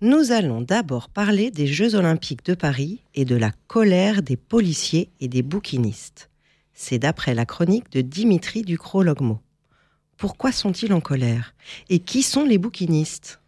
Nous 0.03 0.31
allons 0.31 0.61
d'abord 0.61 1.09
parler 1.09 1.51
des 1.51 1.67
Jeux 1.67 1.95
olympiques 1.95 2.45
de 2.45 2.53
Paris 2.53 3.01
et 3.15 3.25
de 3.25 3.35
la 3.35 3.51
colère 3.67 4.23
des 4.23 4.37
policiers 4.37 5.09
et 5.21 5.29
des 5.29 5.41
bouquinistes. 5.41 6.29
C'est 6.75 6.99
d'après 6.99 7.35
la 7.35 7.47
chronique 7.47 7.91
de 7.93 8.03
Dimitri 8.03 8.61
Ducrot-Logmo. 8.61 9.41
Pourquoi 10.19 10.53
sont-ils 10.53 10.93
en 10.93 11.01
colère 11.01 11.55
Et 11.89 11.99
qui 11.99 12.23
sont 12.23 12.45
les 12.45 12.59
bouquinistes? 12.59 13.41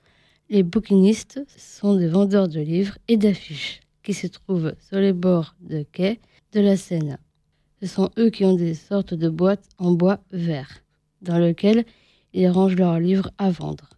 Les 0.49 0.63
bouquinistes 0.63 1.45
sont 1.59 1.97
des 1.97 2.09
vendeurs 2.09 2.49
de 2.49 2.61
livres 2.61 2.97
et 3.09 3.19
d'affiches 3.19 3.81
qui 4.03 4.15
se 4.15 4.27
trouvent 4.27 4.73
sur 4.89 5.01
les 5.01 5.13
bords 5.13 5.55
de 5.61 5.85
quai 5.93 6.19
de 6.55 6.61
la 6.61 6.79
Seine. 6.79 7.19
Ce 7.83 7.87
sont 7.87 8.09
eux 8.19 8.31
qui 8.31 8.47
ont 8.47 8.57
des 8.57 8.73
sortes 8.73 9.13
de 9.13 9.29
boîtes 9.29 9.69
en 9.77 9.93
bois 9.93 10.21
vert, 10.33 10.79
dans 11.21 11.37
lesquelles 11.37 11.85
ils 12.33 12.49
rangent 12.49 12.77
leurs 12.77 13.01
livres 13.01 13.31
à 13.37 13.51
vendre. 13.51 13.98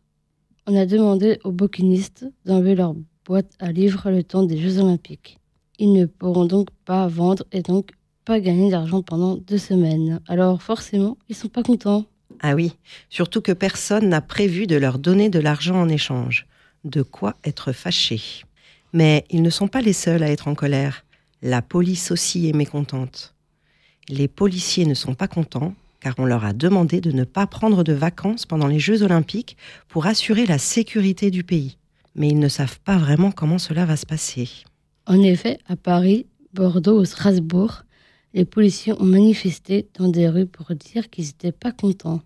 On 0.67 0.77
a 0.77 0.87
demandé 0.87 1.39
aux 1.45 1.53
bouquinistes 1.53 2.27
d'enlever 2.45 2.75
leur 2.75 2.95
boîte 3.25 3.53
à 3.59 3.73
livres 3.73 4.11
le 4.11 4.23
temps 4.23 4.43
des 4.43 4.59
Jeux 4.59 4.79
Olympiques. 4.79 5.39
Ils 5.79 5.93
ne 5.93 6.05
pourront 6.05 6.45
donc 6.45 6.69
pas 6.85 7.09
vendre 7.09 7.45
et 7.53 7.63
donc 7.63 7.91
pas 8.25 8.41
gagner 8.41 8.71
d'argent 8.71 9.03
pendant 9.03 9.37
deux 9.37 9.59
semaines. 9.59 10.21
Alors 10.29 10.63
forcément, 10.63 11.17
ils 11.29 11.35
sont 11.35 11.49
pas 11.49 11.63
contents. 11.63 12.05
Ah 12.41 12.55
oui, 12.55 12.73
surtout 13.09 13.41
que 13.41 13.53
personne 13.53 14.09
n'a 14.09 14.21
prévu 14.21 14.67
de 14.67 14.77
leur 14.77 14.99
donner 14.99 15.31
de 15.31 15.39
l'argent 15.39 15.81
en 15.81 15.89
échange. 15.89 16.47
De 16.85 17.03
quoi 17.03 17.37
être 17.45 17.73
fâché. 17.73 18.21
Mais 18.93 19.25
ils 19.31 19.43
ne 19.43 19.51
sont 19.51 19.69
pas 19.69 19.81
les 19.81 19.93
seuls 19.93 20.23
à 20.23 20.31
être 20.31 20.49
en 20.49 20.55
colère. 20.55 21.05
La 21.43 21.63
police 21.63 22.11
aussi 22.11 22.49
est 22.49 22.53
mécontente. 22.53 23.35
Les 24.09 24.29
policiers 24.29 24.87
ne 24.87 24.95
sont 24.95 25.15
pas 25.15 25.29
contents 25.29 25.75
car 26.01 26.15
on 26.19 26.25
leur 26.25 26.45
a 26.45 26.53
demandé 26.53 27.01
de 27.01 27.13
ne 27.13 27.25
pas 27.25 27.47
prendre 27.47 27.85
de 27.85 27.93
vacances 27.93 28.47
pendant 28.47 28.67
les 28.67 28.79
Jeux 28.79 29.03
olympiques 29.03 29.57
pour 29.89 30.07
assurer 30.07 30.47
la 30.47 30.59
sécurité 30.59 31.31
du 31.31 31.45
pays. 31.45 31.77
Mais 32.15 32.29
ils 32.29 32.39
ne 32.39 32.49
savent 32.49 32.81
pas 32.81 32.97
vraiment 32.97 33.31
comment 33.31 33.59
cela 33.59 33.85
va 33.85 33.97
se 33.97 34.07
passer. 34.07 34.49
En 35.07 35.23
effet, 35.23 35.59
à 35.69 35.77
Paris, 35.77 36.27
Bordeaux 36.53 37.01
ou 37.01 37.05
Strasbourg, 37.05 37.85
les 38.33 38.45
policiers 38.45 38.93
ont 38.93 39.05
manifesté 39.05 39.89
dans 39.99 40.09
des 40.09 40.29
rues 40.29 40.47
pour 40.47 40.73
dire 40.75 41.11
qu'ils 41.11 41.27
n'étaient 41.27 41.51
pas 41.51 41.73
contents. 41.73 42.21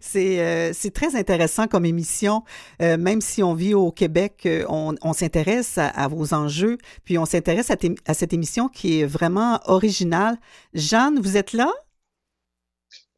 C'est 0.00 0.40
euh, 0.40 0.72
c'est 0.72 0.92
très 0.92 1.14
intéressant 1.14 1.66
comme 1.66 1.84
émission. 1.84 2.42
Euh, 2.80 2.96
même 2.96 3.20
si 3.20 3.42
on 3.42 3.52
vit 3.52 3.74
au 3.74 3.92
Québec, 3.92 4.44
euh, 4.46 4.64
on, 4.70 4.94
on 5.02 5.12
s'intéresse 5.12 5.76
à, 5.76 5.88
à 5.88 6.08
vos 6.08 6.32
enjeux, 6.32 6.78
puis 7.04 7.18
on 7.18 7.26
s'intéresse 7.26 7.70
à, 7.70 7.76
té- 7.76 7.94
à 8.06 8.14
cette 8.14 8.32
émission 8.32 8.68
qui 8.68 9.00
est 9.00 9.04
vraiment 9.04 9.60
originale. 9.66 10.38
Jeanne, 10.72 11.18
vous 11.20 11.36
êtes 11.36 11.52
là? 11.52 11.70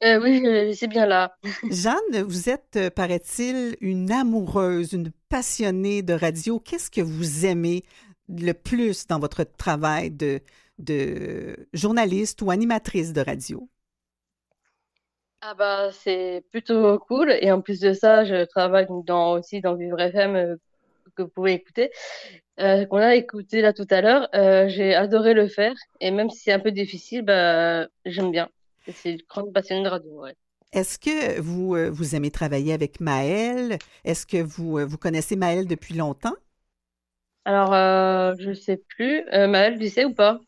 Euh, 0.03 0.21
oui, 0.23 0.41
je- 0.45 0.73
c'est 0.73 0.87
bien 0.89 1.07
là. 1.07 1.37
Jeanne, 1.71 2.23
vous 2.27 2.49
êtes, 2.49 2.77
euh, 2.77 2.91
paraît-il, 2.91 3.77
une 3.81 4.11
amoureuse, 4.12 4.93
une 4.93 5.11
passionnée 5.29 6.03
de 6.03 6.12
radio. 6.15 6.61
Qu'est-ce 6.61 6.91
que 6.91 7.01
vous 7.01 7.47
aimez 7.47 7.85
le 8.29 8.53
plus 8.53 9.07
dans 9.07 9.19
votre 9.19 9.45
travail 9.45 10.11
de, 10.11 10.41
de 10.79 11.69
journaliste 11.73 12.43
ou 12.43 12.51
animatrice 12.51 13.12
de 13.12 13.21
radio? 13.21 13.69
Ah 15.41 15.55
bah 15.55 15.93
c'est 15.93 16.43
plutôt 16.51 16.99
cool 17.01 17.31
et 17.41 17.53
en 17.53 17.61
plus 17.61 17.79
de 17.81 17.93
ça 17.93 18.25
je 18.25 18.45
travaille 18.47 18.87
dans, 19.05 19.33
aussi 19.35 19.61
dans 19.61 19.75
Vivre 19.77 20.01
FM 20.01 20.37
euh, 20.37 20.57
que 21.16 21.23
vous 21.23 21.29
pouvez 21.29 21.55
écouter 21.55 21.91
euh, 22.61 22.87
qu'on 22.87 22.99
a 22.99 23.15
écouté 23.16 23.61
là 23.62 23.73
tout 23.75 23.87
à 23.91 24.01
l'heure 24.03 24.29
Euh, 24.35 24.69
j'ai 24.69 24.95
adoré 24.95 25.35
le 25.35 25.49
faire 25.49 25.75
et 26.01 26.11
même 26.12 26.31
si 26.31 26.41
c'est 26.41 26.53
un 26.53 26.61
peu 26.61 26.73
difficile 26.73 27.23
bah 27.23 27.89
j'aime 28.07 28.31
bien 28.33 28.51
c'est 28.93 29.12
une 29.12 29.23
grande 29.28 29.52
passionnée 29.52 29.82
de 29.85 29.89
radio 29.89 30.23
ouais. 30.23 30.36
Est-ce 30.73 30.98
que 30.98 31.40
vous, 31.40 31.74
euh, 31.77 31.89
vous 31.90 32.15
aimez 32.15 32.31
travailler 32.31 32.73
avec 32.74 33.01
Maëlle? 33.01 33.78
Est-ce 34.05 34.27
que 34.27 34.43
vous, 34.43 34.78
euh, 34.78 34.85
vous 34.85 34.98
connaissez 34.98 35.36
Maëlle 35.36 35.66
depuis 35.66 35.94
longtemps? 35.94 36.35
Alors 37.47 37.73
euh, 37.74 38.35
je 38.39 38.52
sais 38.52 38.77
plus 38.89 39.23
euh, 39.32 39.47
Maëlle 39.48 39.78
tu 39.78 39.89
sais 39.89 40.05
ou 40.05 40.12
pas? 40.15 40.40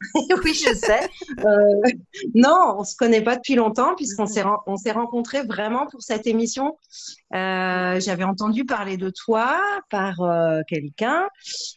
oui, 0.44 0.54
je 0.54 0.74
sais. 0.74 1.08
Euh, 1.44 1.90
non, 2.34 2.76
on 2.78 2.84
se 2.84 2.96
connaît 2.96 3.22
pas 3.22 3.36
depuis 3.36 3.54
longtemps 3.54 3.94
puisqu'on 3.96 4.26
s'est 4.26 4.44
on 4.66 4.76
s'est 4.76 4.92
rencontrés 4.92 5.42
vraiment 5.42 5.86
pour 5.86 6.02
cette 6.02 6.26
émission. 6.26 6.76
Euh, 7.34 8.00
j'avais 8.00 8.24
entendu 8.24 8.64
parler 8.64 8.96
de 8.96 9.10
toi 9.10 9.60
par 9.90 10.20
euh, 10.20 10.60
quelqu'un 10.68 11.28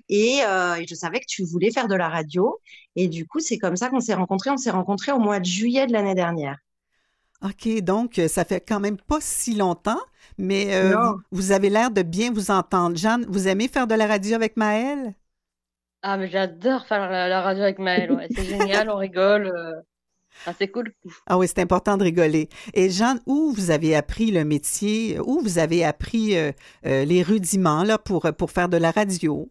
et, 0.09 0.39
euh, 0.45 0.75
et 0.75 0.85
je 0.87 0.95
savais 0.95 1.19
que 1.19 1.25
tu 1.27 1.43
voulais 1.43 1.71
faire 1.71 1.87
de 1.87 1.95
la 1.95 2.09
radio. 2.09 2.59
Et 2.95 3.07
du 3.07 3.25
coup, 3.25 3.39
c'est 3.39 3.57
comme 3.57 3.75
ça 3.75 3.89
qu'on 3.89 3.99
s'est 3.99 4.13
rencontrés. 4.13 4.49
On 4.49 4.57
s'est 4.57 4.71
rencontrés 4.71 5.11
au 5.11 5.19
mois 5.19 5.39
de 5.39 5.45
juillet 5.45 5.87
de 5.87 5.93
l'année 5.93 6.15
dernière. 6.15 6.57
OK, 7.43 7.81
donc 7.81 8.21
ça 8.27 8.45
fait 8.45 8.61
quand 8.61 8.79
même 8.79 8.97
pas 8.97 9.17
si 9.19 9.55
longtemps, 9.55 9.99
mais 10.37 10.75
euh, 10.75 10.95
vous, 10.95 11.21
vous 11.31 11.51
avez 11.51 11.69
l'air 11.69 11.89
de 11.89 12.03
bien 12.03 12.31
vous 12.31 12.51
entendre. 12.51 12.95
Jeanne, 12.95 13.25
vous 13.29 13.47
aimez 13.47 13.67
faire 13.67 13.87
de 13.87 13.95
la 13.95 14.05
radio 14.05 14.35
avec 14.35 14.57
Maëlle? 14.57 15.15
Ah 16.03 16.17
mais 16.17 16.27
j'adore 16.27 16.85
faire 16.85 17.09
la, 17.09 17.27
la 17.27 17.41
radio 17.41 17.63
avec 17.63 17.79
Maëlle 17.79 18.11
ouais. 18.11 18.27
C'est 18.35 18.45
génial 18.45 18.89
on 18.89 18.97
rigole 18.97 19.47
euh. 19.47 19.81
Ah, 20.45 20.53
c'est 20.57 20.69
cool 20.69 20.93
Ah 21.27 21.37
oui, 21.37 21.47
c'est 21.47 21.59
important 21.59 21.97
de 21.97 22.03
rigoler. 22.03 22.49
Et 22.73 22.89
Jeanne, 22.89 23.19
où 23.27 23.51
vous 23.51 23.69
avez 23.69 23.95
appris 23.95 24.31
le 24.31 24.43
métier, 24.43 25.19
où 25.19 25.39
vous 25.39 25.59
avez 25.59 25.83
appris 25.83 26.35
euh, 26.37 26.51
euh, 26.85 27.05
les 27.05 27.21
rudiments 27.21 27.83
là, 27.83 27.97
pour, 27.97 28.27
pour 28.37 28.51
faire 28.51 28.69
de 28.69 28.77
la 28.77 28.91
radio? 28.91 29.49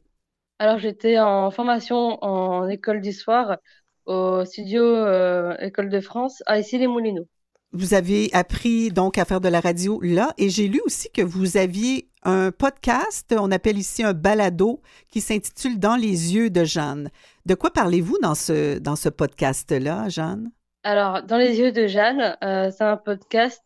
Alors, 0.58 0.78
j'étais 0.78 1.18
en 1.18 1.50
formation 1.50 2.22
en 2.24 2.68
école 2.68 3.00
d'histoire 3.00 3.58
au 4.06 4.44
studio 4.44 4.82
euh, 4.82 5.56
École 5.58 5.88
de 5.88 6.00
France 6.00 6.42
à 6.46 6.58
Issy-les-Moulineaux. 6.58 7.28
Vous 7.72 7.94
avez 7.94 8.30
appris 8.32 8.90
donc 8.90 9.16
à 9.16 9.24
faire 9.24 9.40
de 9.40 9.48
la 9.48 9.60
radio 9.60 10.00
là, 10.02 10.34
et 10.38 10.50
j'ai 10.50 10.66
lu 10.66 10.80
aussi 10.84 11.08
que 11.12 11.22
vous 11.22 11.56
aviez 11.56 12.10
un 12.24 12.50
podcast, 12.50 13.32
on 13.38 13.52
appelle 13.52 13.78
ici 13.78 14.02
un 14.02 14.12
balado, 14.12 14.82
qui 15.08 15.20
s'intitule 15.20 15.78
Dans 15.78 15.94
les 15.94 16.34
yeux 16.34 16.50
de 16.50 16.64
Jeanne. 16.64 17.10
De 17.46 17.54
quoi 17.54 17.70
parlez-vous 17.70 18.18
dans 18.20 18.34
ce, 18.34 18.78
dans 18.78 18.96
ce 18.96 19.08
podcast-là, 19.08 20.08
Jeanne? 20.08 20.50
Alors, 20.82 21.22
Dans 21.22 21.36
les 21.36 21.60
yeux 21.60 21.70
de 21.70 21.86
Jeanne, 21.86 22.36
euh, 22.42 22.72
c'est 22.76 22.82
un 22.82 22.96
podcast 22.96 23.62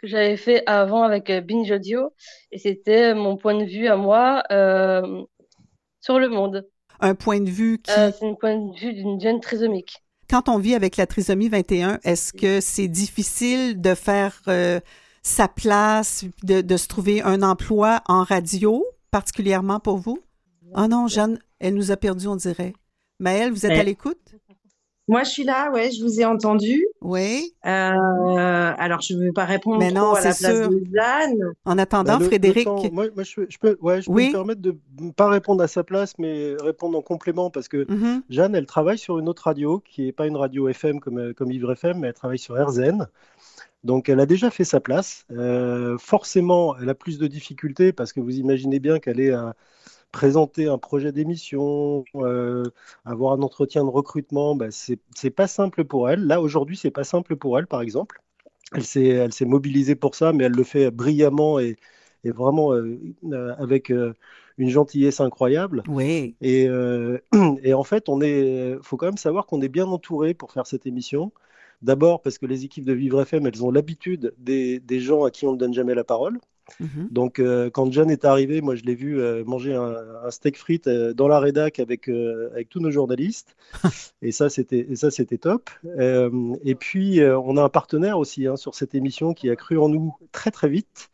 que 0.00 0.06
j'avais 0.06 0.36
fait 0.36 0.62
avant 0.66 1.02
avec 1.02 1.28
euh, 1.28 1.40
Binge 1.40 1.72
Audio 1.72 2.12
et 2.52 2.58
c'était 2.58 3.12
mon 3.12 3.36
point 3.36 3.58
de 3.58 3.64
vue 3.64 3.88
à 3.88 3.96
moi 3.96 4.44
euh, 4.52 5.24
sur 6.00 6.20
le 6.20 6.28
monde. 6.28 6.64
Un 7.00 7.16
point 7.16 7.40
de 7.40 7.50
vue 7.50 7.80
qui... 7.82 7.90
Euh, 7.90 8.12
c'est 8.12 8.24
un 8.24 8.34
point 8.34 8.56
de 8.56 8.78
vue 8.78 8.92
d'une 8.92 9.20
jeune 9.20 9.40
trisomique. 9.40 10.04
Quand 10.30 10.48
on 10.48 10.58
vit 10.58 10.74
avec 10.74 10.96
la 10.96 11.06
trisomie 11.06 11.48
21, 11.48 12.00
est-ce 12.04 12.32
que 12.32 12.60
c'est 12.60 12.88
difficile 12.88 13.80
de 13.80 13.94
faire 13.94 14.40
euh, 14.48 14.78
sa 15.22 15.48
place, 15.48 16.24
de, 16.42 16.60
de 16.60 16.76
se 16.76 16.86
trouver 16.86 17.22
un 17.22 17.42
emploi 17.42 18.02
en 18.06 18.24
radio, 18.24 18.84
particulièrement 19.10 19.80
pour 19.80 19.96
vous? 19.98 20.18
Ah 20.74 20.86
non, 20.86 21.06
Jeanne, 21.08 21.38
elle 21.60 21.74
nous 21.74 21.90
a 21.92 21.96
perdu, 21.96 22.26
on 22.26 22.36
dirait. 22.36 22.74
Maëlle, 23.20 23.52
vous 23.52 23.64
êtes 23.64 23.72
Ouais. 23.72 23.80
à 23.80 23.84
l'écoute? 23.84 24.18
Moi, 25.08 25.24
je 25.24 25.30
suis 25.30 25.44
là, 25.44 25.70
ouais, 25.72 25.90
je 25.90 26.02
vous 26.04 26.20
ai 26.20 26.24
entendu. 26.26 26.86
Oui. 27.00 27.54
Euh, 27.64 27.68
alors, 28.78 29.00
je 29.00 29.14
ne 29.14 29.24
vais 29.24 29.32
pas 29.32 29.46
répondre 29.46 29.78
Mais 29.78 29.90
non, 29.90 30.08
trop 30.12 30.16
à 30.16 30.20
la 30.20 30.32
c'est 30.32 30.44
place 30.44 30.58
sûr. 30.60 30.68
de 30.70 30.82
Jeanne. 30.92 31.52
En 31.64 31.78
attendant, 31.78 32.12
Bah, 32.12 32.18
le- 32.18 32.24
le 32.24 32.28
Frédéric. 32.28 32.64
temps- 32.64 32.82
moi, 32.92 33.06
moi, 33.14 33.24
je, 33.24 33.40
je 33.48 33.58
peux, 33.58 33.78
ouais, 33.80 34.02
je 34.02 34.06
peux 34.06 34.12
Oui. 34.12 34.28
me 34.28 34.32
permettre 34.32 34.60
de 34.60 34.76
ne 35.00 35.10
pas 35.10 35.28
répondre 35.28 35.62
à 35.62 35.68
sa 35.68 35.82
place, 35.82 36.12
mais 36.18 36.54
répondre 36.60 36.96
en 36.98 37.02
complément 37.02 37.50
parce 37.50 37.68
que 37.68 37.86
Mhm. 37.90 38.22
Jeanne, 38.28 38.54
elle 38.54 38.66
travaille 38.66 38.98
sur 38.98 39.18
une 39.18 39.28
autre 39.28 39.44
radio 39.44 39.82
qui 39.84 40.02
n'est 40.04 40.12
pas 40.12 40.26
une 40.26 40.36
radio 40.36 40.68
FM 40.68 41.00
comme, 41.00 41.18
euh, 41.18 41.32
comme 41.32 41.50
Ivre 41.50 41.72
FM, 41.72 42.00
mais 42.00 42.08
elle 42.08 42.14
travaille 42.14 42.38
sur 42.38 42.54
RZN. 42.56 43.06
Donc, 43.84 44.08
elle 44.08 44.20
a 44.20 44.26
déjà 44.26 44.50
fait 44.50 44.64
sa 44.64 44.80
place. 44.80 45.24
Euh, 45.30 45.96
forcément, 45.98 46.76
elle 46.76 46.88
a 46.90 46.94
plus 46.94 47.18
de 47.18 47.26
difficultés 47.26 47.92
parce 47.92 48.12
que 48.12 48.20
vous 48.20 48.36
imaginez 48.36 48.78
bien 48.80 48.98
qu'elle 48.98 49.20
est 49.20 49.32
à 49.32 49.54
présenter 50.12 50.66
un 50.66 50.78
projet 50.78 51.12
d'émission, 51.12 52.04
euh, 52.16 52.64
avoir 53.04 53.32
un 53.32 53.42
entretien 53.42 53.84
de 53.84 53.90
recrutement, 53.90 54.54
bah, 54.56 54.68
c'est 54.70 55.30
pas 55.30 55.46
simple 55.46 55.84
pour 55.84 56.10
elle. 56.10 56.26
Là, 56.26 56.40
aujourd'hui, 56.40 56.76
c'est 56.76 56.90
pas 56.90 57.04
simple 57.04 57.36
pour 57.36 57.58
elle, 57.58 57.66
par 57.66 57.80
exemple. 57.80 58.20
Elle 58.72 58.84
s'est 58.84 59.44
mobilisée 59.46 59.94
pour 59.94 60.14
ça, 60.14 60.32
mais 60.32 60.44
elle 60.44 60.52
le 60.52 60.64
fait 60.64 60.90
brillamment 60.90 61.58
et, 61.58 61.76
et 62.24 62.30
vraiment 62.30 62.72
euh, 62.72 62.98
euh, 63.32 63.54
avec 63.58 63.90
euh, 63.90 64.14
une 64.58 64.70
gentillesse 64.70 65.20
incroyable. 65.20 65.82
Oui. 65.88 66.36
Et, 66.40 66.64
et 67.62 67.74
en 67.74 67.84
fait, 67.84 68.08
on 68.08 68.20
est, 68.20 68.76
faut 68.82 68.96
quand 68.96 69.06
même 69.06 69.16
savoir 69.16 69.46
qu'on 69.46 69.60
est 69.60 69.68
bien 69.68 69.86
entouré 69.86 70.34
pour 70.34 70.52
faire 70.52 70.66
cette 70.66 70.86
émission. 70.86 71.32
D'abord 71.80 72.22
parce 72.22 72.38
que 72.38 72.46
les 72.46 72.64
équipes 72.64 72.84
de 72.84 72.92
Vivre 72.92 73.22
FM, 73.22 73.46
elles 73.46 73.64
ont 73.64 73.70
l'habitude 73.70 74.34
des, 74.38 74.80
des 74.80 75.00
gens 75.00 75.24
à 75.24 75.30
qui 75.30 75.46
on 75.46 75.52
ne 75.52 75.58
donne 75.58 75.74
jamais 75.74 75.94
la 75.94 76.04
parole. 76.04 76.40
Mhm. 76.80 77.08
Donc, 77.10 77.38
euh, 77.38 77.70
quand 77.70 77.90
Jeanne 77.92 78.10
est 78.10 78.24
arrivée, 78.24 78.60
moi, 78.60 78.74
je 78.74 78.82
l'ai 78.82 78.94
vu 78.94 79.20
euh, 79.20 79.44
manger 79.44 79.74
un, 79.74 79.94
un 80.24 80.30
steak 80.30 80.56
frites 80.56 80.86
euh, 80.86 81.12
dans 81.12 81.28
la 81.28 81.40
rédac 81.40 81.78
avec, 81.78 82.08
euh, 82.08 82.50
avec 82.52 82.68
tous 82.68 82.80
nos 82.80 82.90
journalistes. 82.90 83.56
et 84.22 84.32
ça, 84.32 84.48
c'était, 84.48 84.86
et 84.88 84.96
ça, 84.96 85.10
c'était 85.10 85.38
top. 85.38 85.70
Et 86.64 86.74
puis, 86.74 87.20
on 87.22 87.56
a 87.56 87.62
un 87.62 87.68
partenaire 87.68 88.18
aussi 88.18 88.46
hein, 88.46 88.56
sur 88.56 88.74
cette 88.74 88.94
émission 88.94 89.34
qui 89.34 89.50
a 89.50 89.56
cru 89.56 89.78
en 89.78 89.88
nous 89.88 90.16
très, 90.32 90.50
très 90.50 90.68
vite 90.68 91.10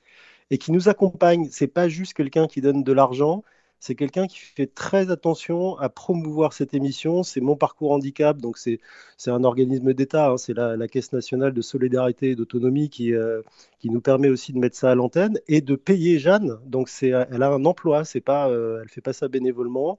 et 0.50 0.58
qui 0.58 0.72
nous 0.72 0.88
accompagne. 0.88 1.48
C'est 1.50 1.66
pas 1.66 1.88
juste 1.88 2.14
quelqu'un 2.14 2.46
qui 2.46 2.60
donne 2.60 2.82
de 2.82 2.92
l'argent. 2.92 3.44
C'est 3.86 3.96
quelqu'un 3.96 4.26
qui 4.26 4.38
fait 4.38 4.66
très 4.66 5.10
attention 5.10 5.76
à 5.76 5.90
promouvoir 5.90 6.54
cette 6.54 6.72
émission. 6.72 7.22
C'est 7.22 7.42
Mon 7.42 7.54
Parcours 7.54 7.92
Handicap, 7.92 8.38
donc 8.38 8.56
c'est 8.56 8.80
un 9.26 9.44
organisme 9.44 9.92
d'État, 9.92 10.30
hein, 10.30 10.36
c'est 10.38 10.54
la, 10.54 10.74
la 10.74 10.88
Caisse 10.88 11.12
nationale 11.12 11.52
de 11.52 11.60
solidarité 11.60 12.30
et 12.30 12.34
d'autonomie 12.34 12.88
qui, 12.88 13.12
euh, 13.12 13.42
qui 13.80 13.90
nous 13.90 14.00
permet 14.00 14.30
aussi 14.30 14.54
de 14.54 14.58
mettre 14.58 14.74
ça 14.74 14.90
à 14.90 14.94
l'antenne 14.94 15.38
et 15.48 15.60
de 15.60 15.74
payer 15.74 16.18
Jeanne. 16.18 16.58
Donc 16.64 16.88
elle 17.02 17.42
a 17.42 17.50
un 17.50 17.66
emploi, 17.66 18.06
c'est 18.06 18.22
pas, 18.22 18.48
euh, 18.48 18.80
elle 18.80 18.88
fait 18.88 19.02
pas 19.02 19.12
ça 19.12 19.28
bénévolement. 19.28 19.98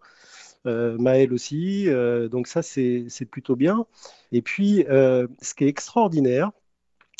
Euh, 0.65 0.97
Maëlle 0.97 1.31
aussi, 1.31 1.87
euh, 1.87 2.27
donc 2.27 2.47
ça 2.47 2.63
c'est 2.63 3.07
plutôt 3.29 3.55
bien. 3.55 3.85
Et 4.31 4.41
puis 4.41 4.83
ce 4.87 5.53
qui 5.55 5.63
est 5.63 5.69
extraordinaire, 5.69 6.49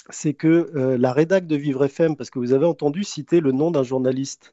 c'est 0.10 0.34
que 0.34 0.72
la 0.98 1.14
rédac 1.14 1.46
de 1.46 1.56
Vivre 1.56 1.86
FM, 1.86 2.16
parce 2.16 2.32
que 2.32 2.40
vous 2.40 2.54
avez 2.54 2.66
entendu 2.66 3.04
citer 3.04 3.40
le 3.40 3.52
nom 3.52 3.70
d'un 3.70 3.84
journaliste 3.84 4.52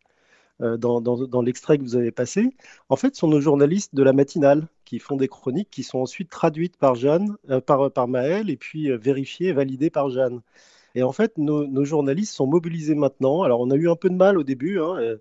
dans, 0.78 1.00
dans- 1.00 1.42
l'extrait 1.42 1.78
que 1.78 1.82
vous 1.82 1.96
avez 1.96 2.10
passé, 2.12 2.50
en 2.88 2.96
fait, 2.96 3.16
sont 3.16 3.28
nos 3.28 3.40
journalistes 3.40 3.94
de 3.94 4.02
la 4.02 4.12
matinale 4.12 4.68
qui 4.84 4.98
font 4.98 5.16
des 5.16 5.28
chroniques 5.28 5.70
qui 5.70 5.82
sont 5.82 5.98
ensuite 6.00 6.30
traduites 6.30 6.76
par 6.76 6.94
Jeanne, 6.94 7.36
euh, 7.50 7.60
par, 7.60 7.90
par 7.90 8.08
Maëlle, 8.08 8.50
et 8.50 8.56
puis 8.56 8.90
euh, 8.90 8.98
vérifiées 8.98 9.52
validées 9.52 9.90
par 9.90 10.10
Jeanne. 10.10 10.40
Et 10.94 11.02
en 11.02 11.12
fait, 11.12 11.38
nos, 11.38 11.84
journalistes 11.84 12.34
sont 12.34 12.46
mobilisés 12.46 12.94
maintenant. 12.94 13.42
Alors, 13.42 13.60
on 13.60 13.70
a 13.70 13.76
eu 13.76 13.88
un 13.90 13.96
peu 13.96 14.10
de 14.10 14.14
mal 14.16 14.38
au 14.38 14.42
début, 14.44 14.78
hein, 14.80 14.96
euh, 14.98 15.16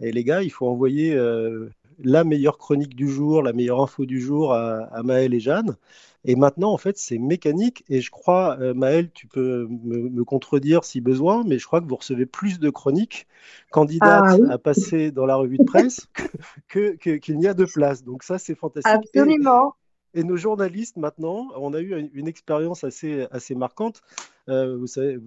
et 0.00 0.12
les 0.12 0.24
gars, 0.24 0.42
il 0.42 0.50
faut 0.50 0.66
envoyer 0.68 1.14
euh, 1.14 1.70
la 2.02 2.24
meilleure 2.24 2.58
chronique 2.58 2.96
du 2.96 3.08
jour, 3.08 3.42
la 3.42 3.52
meilleure 3.52 3.80
info 3.80 4.06
du 4.06 4.20
jour 4.20 4.52
à, 4.54 4.84
à 4.92 5.02
Maëlle 5.02 5.34
et 5.34 5.40
Jeanne. 5.40 5.76
Et 6.24 6.36
maintenant, 6.36 6.72
en 6.72 6.78
fait, 6.78 6.98
c'est 6.98 7.18
mécanique. 7.18 7.84
Et 7.88 8.00
je 8.00 8.10
crois, 8.10 8.58
euh, 8.60 8.74
Maëlle, 8.74 9.10
tu 9.12 9.26
peux 9.26 9.66
me, 9.68 10.08
me 10.08 10.24
contredire 10.24 10.84
si 10.84 11.00
besoin, 11.00 11.44
mais 11.44 11.58
je 11.58 11.66
crois 11.66 11.80
que 11.80 11.88
vous 11.88 11.96
recevez 11.96 12.26
plus 12.26 12.60
de 12.60 12.70
chroniques 12.70 13.26
candidates 13.70 14.24
Ah 14.26 14.36
oui. 14.38 14.48
à 14.48 14.58
passer 14.58 15.10
dans 15.10 15.26
la 15.26 15.36
revue 15.36 15.58
de 15.58 15.64
presse 15.64 16.08
que, 16.68 16.96
que- 16.96 17.16
qu'il 17.16 17.38
n'y 17.38 17.48
a 17.48 17.54
de 17.54 17.64
place. 17.66 18.04
Donc 18.04 18.22
ça, 18.24 18.38
c'est 18.38 18.54
fantastique. 18.54 19.10
Absolument. 19.14 19.74
et 20.14 20.24
nos 20.24 20.36
journalistes, 20.36 20.96
maintenant, 20.98 21.48
on 21.56 21.72
a 21.72 21.80
eu 21.80 21.98
une, 21.98 22.10
une 22.12 22.28
expérience 22.28 22.84
assez, 22.84 23.26
assez 23.30 23.54
marquante. 23.54 24.02
Euh, 24.48 24.76
vous 24.76 24.86
savez, 24.86 25.18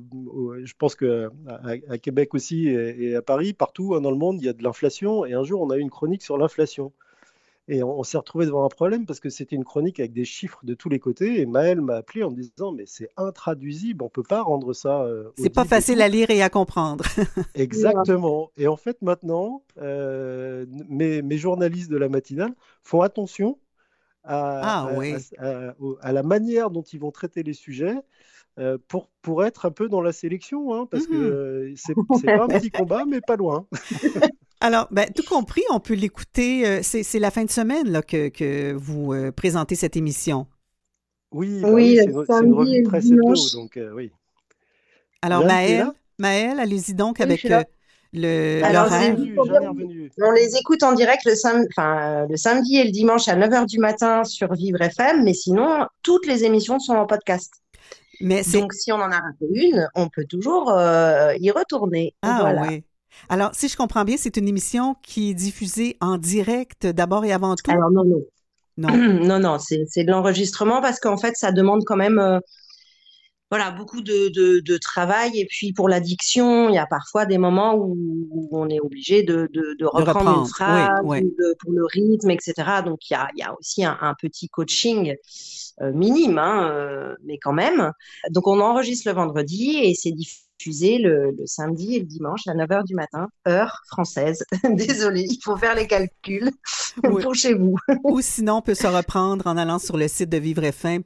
je 0.63 0.73
pense 0.77 0.95
qu'à 0.95 1.29
à 1.89 1.97
Québec 1.97 2.33
aussi 2.35 2.67
et, 2.67 3.09
et 3.11 3.15
à 3.15 3.21
Paris, 3.23 3.53
partout 3.53 3.95
hein, 3.95 4.01
dans 4.01 4.11
le 4.11 4.17
monde, 4.17 4.39
il 4.39 4.45
y 4.45 4.49
a 4.49 4.53
de 4.53 4.61
l'inflation. 4.63 5.25
Et 5.25 5.33
un 5.33 5.43
jour, 5.43 5.61
on 5.61 5.71
a 5.71 5.77
eu 5.77 5.81
une 5.81 5.89
chronique 5.89 6.21
sur 6.21 6.37
l'inflation. 6.37 6.91
Et 7.67 7.81
on, 7.81 8.03
s'est 8.03 8.17
retrouvé 8.17 8.45
devant 8.45 8.63
un 8.63 8.69
problème 8.69 9.07
parce 9.07 9.19
que 9.19 9.29
c'était 9.29 9.55
une 9.55 9.63
chronique 9.63 9.99
avec 9.99 10.13
des 10.13 10.25
chiffres 10.25 10.59
de 10.63 10.75
tous 10.75 10.87
les 10.87 10.99
côtés. 10.99 11.41
Et 11.41 11.47
Maël 11.47 11.81
m'a 11.81 11.95
appelé 11.95 12.23
en 12.23 12.29
me 12.29 12.35
disant 12.35 12.71
Mais 12.71 12.85
c'est 12.85 13.09
intraduisible, 13.17 14.03
on 14.03 14.05
ne 14.05 14.11
peut 14.11 14.23
pas 14.23 14.43
rendre 14.43 14.73
ça. 14.73 15.01
Euh, 15.01 15.31
c'est 15.35 15.49
pas 15.49 15.65
facile 15.65 16.01
à 16.03 16.07
lire 16.07 16.29
et 16.29 16.43
à 16.43 16.49
comprendre. 16.49 17.05
Exactement. 17.55 18.51
Et 18.57 18.67
en 18.67 18.77
fait, 18.77 19.01
maintenant, 19.01 19.63
euh, 19.79 20.67
mes, 20.89 21.23
mes, 21.23 21.37
journalistes 21.37 21.89
de 21.89 21.97
la 21.97 22.07
matinale 22.07 22.53
font 22.83 23.01
attention 23.01 23.57
à, 24.23 24.85
ah, 24.87 25.73
à, 26.01 26.11
la 26.11 26.23
manière 26.23 26.69
dont 26.69 26.83
ils 26.83 26.99
vont 26.99 27.11
traiter 27.11 27.41
les 27.41 27.53
sujets. 27.53 27.95
Euh, 28.57 28.77
pour, 28.87 29.09
pour 29.21 29.43
être 29.43 29.65
un 29.65 29.71
peu 29.71 29.89
dans 29.89 29.99
la 29.99 30.13
sélection, 30.13 30.73
hein, 30.73 30.87
parce 30.89 31.07
que 31.07 31.73
mmh. 31.73 31.75
c'est 31.75 31.93
pas 32.25 32.43
un 32.43 32.47
petit 32.47 32.71
combat, 32.71 33.03
mais 33.05 33.19
pas 33.19 33.35
loin. 33.35 33.67
Alors, 34.61 34.87
ben, 34.91 35.09
tout 35.13 35.23
compris, 35.23 35.63
on 35.71 35.79
peut 35.79 35.93
l'écouter. 35.93 36.65
Euh, 36.65 36.79
c'est 36.81 37.19
la 37.19 37.31
fin 37.31 37.43
de 37.43 37.51
semaine 37.51 37.89
là, 37.89 38.01
que, 38.01 38.29
que 38.29 38.73
vous 38.73 39.13
euh, 39.13 39.31
présentez 39.31 39.75
cette 39.75 39.97
émission. 39.97 40.47
Oui, 41.31 41.59
bah 41.61 41.69
oui, 41.71 41.97
c'est 41.97 42.05
une, 42.05 42.53
revue 42.53 42.83
presse 42.83 43.09
donc 43.09 43.77
oui. 43.93 44.11
Alors, 45.21 45.43
Maëlle, 45.43 45.91
Maëlle 46.17 46.59
allez-y 46.59 46.93
donc 46.93 47.19
avec 47.19 47.43
le, 48.13 48.63
Alors, 48.63 48.87
On 50.21 50.31
les 50.31 50.55
écoute 50.55 50.83
en 50.83 50.93
direct 50.93 51.25
le, 51.25 51.35
sam... 51.35 51.65
enfin, 51.69 52.25
le 52.29 52.37
samedi 52.37 52.77
et 52.77 52.85
le 52.85 52.91
dimanche 52.91 53.27
à 53.27 53.35
9h 53.35 53.65
du 53.65 53.79
matin 53.79 54.23
sur 54.23 54.53
Vivre 54.53 54.81
FM, 54.81 55.23
mais 55.23 55.33
sinon, 55.33 55.87
toutes 56.03 56.25
les 56.25 56.45
émissions 56.45 56.79
sont 56.79 56.93
en 56.93 57.05
podcast. 57.05 57.51
Mais 58.21 58.43
Donc, 58.53 58.73
si 58.73 58.91
on 58.93 58.95
en 58.95 59.11
a 59.11 59.19
raté 59.19 59.45
une, 59.51 59.89
on 59.95 60.07
peut 60.07 60.25
toujours 60.25 60.71
euh, 60.71 61.33
y 61.39 61.51
retourner. 61.51 62.15
Ah 62.21 62.53
oui. 62.61 62.83
Alors, 63.29 63.51
si 63.53 63.67
je 63.67 63.77
comprends 63.77 64.05
bien, 64.05 64.17
c'est 64.17 64.37
une 64.37 64.47
émission 64.47 64.95
qui 65.01 65.31
est 65.31 65.33
diffusée 65.33 65.97
en 66.01 66.17
direct 66.17 66.87
d'abord 66.87 67.25
et 67.25 67.31
avant 67.31 67.55
tout? 67.55 67.71
Alors, 67.71 67.91
non, 67.91 68.03
non. 68.03 68.21
Non, 68.77 68.89
non, 68.93 69.39
non 69.39 69.57
c'est 69.59 70.03
de 70.03 70.11
l'enregistrement 70.11 70.81
parce 70.81 70.99
qu'en 70.99 71.17
fait, 71.17 71.35
ça 71.37 71.53
demande 71.53 71.85
quand 71.85 71.95
même 71.95 72.19
euh, 72.19 72.39
voilà, 73.49 73.71
beaucoup 73.71 74.01
de, 74.01 74.29
de, 74.59 74.77
travail. 74.77 75.39
Et 75.39 75.45
puis, 75.45 75.71
pour 75.71 75.87
l'addiction, 75.87 76.67
il 76.67 76.75
y 76.75 76.77
a 76.77 76.85
parfois 76.85 77.25
des 77.25 77.37
moments 77.37 77.75
où, 77.75 78.49
on 78.51 78.67
est 78.69 78.81
obligé 78.81 79.23
de, 79.23 79.49
de 79.53 79.85
reprendre, 79.85 80.41
une 80.41 80.47
phrase 80.47 80.99
pour 81.01 81.71
le 81.71 81.85
rythme, 81.85 82.31
etc. 82.31 82.53
Donc, 82.83 83.09
il 83.09 83.13
y 83.13 83.15
a, 83.15 83.29
il 83.35 83.39
y 83.39 83.43
a 83.43 83.55
aussi 83.57 83.85
un, 83.85 83.97
un 84.01 84.13
petit 84.13 84.49
coaching 84.49 85.15
euh, 85.81 85.91
minime, 85.91 86.37
hein, 86.37 86.69
euh, 86.71 87.15
mais 87.25 87.37
quand 87.37 87.51
même. 87.51 87.91
Donc 88.29 88.47
on 88.47 88.61
enregistre 88.61 89.09
le 89.09 89.15
vendredi 89.15 89.77
et 89.83 89.93
c'est 89.93 90.11
diffusé 90.11 90.44
le, 90.65 91.35
samedi 91.45 91.95
et 91.95 91.99
le 91.99 92.05
dimanche 92.05 92.47
à 92.47 92.53
9h 92.53 92.85
du 92.85 92.95
matin, 92.95 93.27
heure 93.47 93.81
française. 93.87 94.43
Désolée, 94.71 95.25
il 95.29 95.39
faut 95.43 95.55
faire 95.57 95.75
les 95.75 95.87
calculs 95.87 96.51
pour 97.03 97.35
chez 97.35 97.53
vous. 97.53 97.77
Ou 98.03 98.21
sinon, 98.21 98.57
on 98.57 98.61
peut 98.61 98.75
se 98.75 98.87
reprendre 98.87 99.47
en 99.47 99.57
allant 99.57 99.79
sur 99.79 99.97
le 99.97 100.07
site 100.07 100.29
de 100.29 100.37
Vivre 100.37 100.63
FM, 100.63 101.03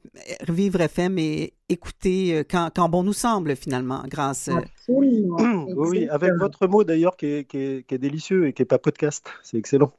Vivre 0.47 0.81
FM 0.81 1.17
et 1.19 1.53
écouter 1.67 2.35
euh, 2.35 2.43
quand, 2.49 2.69
quand 2.76 2.89
bon 2.89 3.03
nous 3.03 3.13
semble 3.13 3.55
finalement, 3.55 4.03
grâce. 4.07 4.49
Absolument. 4.49 5.38
Oui, 5.76 6.07
avec 6.09 6.34
votre 6.34 6.67
mot 6.67 6.84
d'ailleurs 6.84 7.15
qui 7.15 7.26
est, 7.26 7.43
qui, 7.45 7.57
est, 7.57 7.88
qui 7.88 7.95
est, 7.95 7.97
délicieux 7.97 8.47
et 8.47 8.53
qui 8.53 8.61
n'est 8.61 8.67
pas 8.67 8.80
podcast. 8.80 9.26
C'est 9.43 9.57
excellent. 9.57 9.93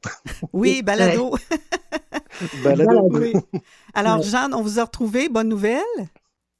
Oui, 0.52 0.82
balado. 0.82 1.34
balado. 2.62 3.08
Oui. 3.10 3.32
Alors, 3.94 4.22
Jeanne, 4.22 4.54
on 4.54 4.62
vous 4.62 4.78
a 4.78 4.84
retrouvé. 4.84 5.28
Bonne 5.28 5.48
nouvelle? 5.48 5.82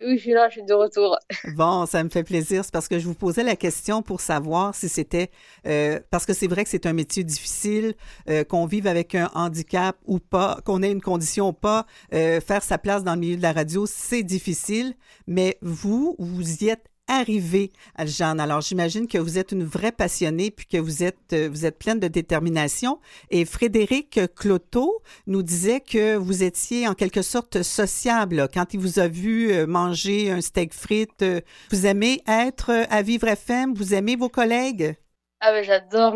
Oui, 0.02 0.16
je 0.16 0.22
suis 0.22 0.32
là, 0.32 0.48
je 0.48 0.55
suis 0.55 0.62
de 0.62 0.72
retour. 0.72 1.18
Bon, 1.55 1.85
ça 1.85 2.02
me 2.02 2.09
fait 2.09 2.22
plaisir. 2.22 2.64
C'est 2.64 2.72
parce 2.72 2.89
que 2.89 2.98
je 2.98 3.06
vous 3.06 3.14
posais 3.14 3.43
la 3.43 3.56
question 3.56 4.02
pour 4.02 4.20
savoir 4.20 4.74
si 4.74 4.89
c'était. 4.89 5.31
Euh, 5.66 6.01
parce 6.10 6.24
que 6.24 6.32
c'est 6.32 6.47
vrai 6.47 6.64
que 6.64 6.70
c'est 6.70 6.86
un 6.86 6.93
métier 6.93 7.22
difficile, 7.22 7.94
euh, 8.28 8.44
qu'on 8.44 8.66
vive 8.66 8.86
avec 8.86 9.14
un 9.14 9.31
handicap 9.35 9.97
ou 10.06 10.18
pas, 10.18 10.59
qu'on 10.64 10.82
ait 10.82 10.90
une 10.90 11.02
condition 11.02 11.48
ou 11.48 11.52
pas. 11.52 11.86
Euh, 12.14 12.40
faire 12.40 12.62
sa 12.62 12.78
place 12.78 13.05
dans 13.05 13.14
le 13.14 13.20
milieu 13.20 13.36
de 13.36 13.43
la 13.43 13.52
radio, 13.52 13.85
c'est 13.86 14.22
difficile. 14.22 14.94
Mais 15.27 15.59
vous, 15.60 16.16
vous 16.18 16.64
y 16.64 16.68
êtes 16.68 16.89
arrivé, 17.11 17.73
Jeanne. 18.05 18.41
Alors, 18.41 18.61
j'imagine 18.61 19.09
que 19.09 19.19
vous 19.19 19.39
êtes 19.39 19.53
une 19.53 19.65
vraie 19.65 19.93
passionnée 19.93 20.51
puis 20.51 20.66
que 20.66 20.77
vous 20.77 21.03
êtes, 21.03 21.32
euh, 21.32 21.49
vous 21.51 21.66
êtes 21.66 21.78
pleine 21.78 21.99
de 21.99 22.09
détermination. 22.09 23.01
Et 23.31 23.45
Frédéric 23.45 24.20
Cloteau 24.37 25.03
nous 25.27 25.43
disait 25.43 25.81
que 25.81 26.16
vous 26.16 26.43
étiez 26.43 26.87
en 26.87 26.95
quelque 26.95 27.23
sorte 27.23 27.62
sociable 27.62 28.49
quand 28.55 28.74
il 28.74 28.81
vous 28.81 29.01
a 29.01 29.09
vu 29.09 29.53
euh, 29.53 29.66
manger 29.66 30.31
un 30.31 30.41
steak 30.41 30.73
frites. 30.73 31.23
Euh, 31.23 31.41
vous 31.70 31.87
aimez 31.87 32.23
être 32.28 32.70
à 32.89 33.03
Vivre 33.03 33.28
FM? 33.28 33.74
Vous 33.74 33.93
aimez 33.95 34.16
vos 34.16 34.28
collègues? 34.28 34.95
Ah 35.41 35.53
ben, 35.53 35.65
j'adore 35.65 36.15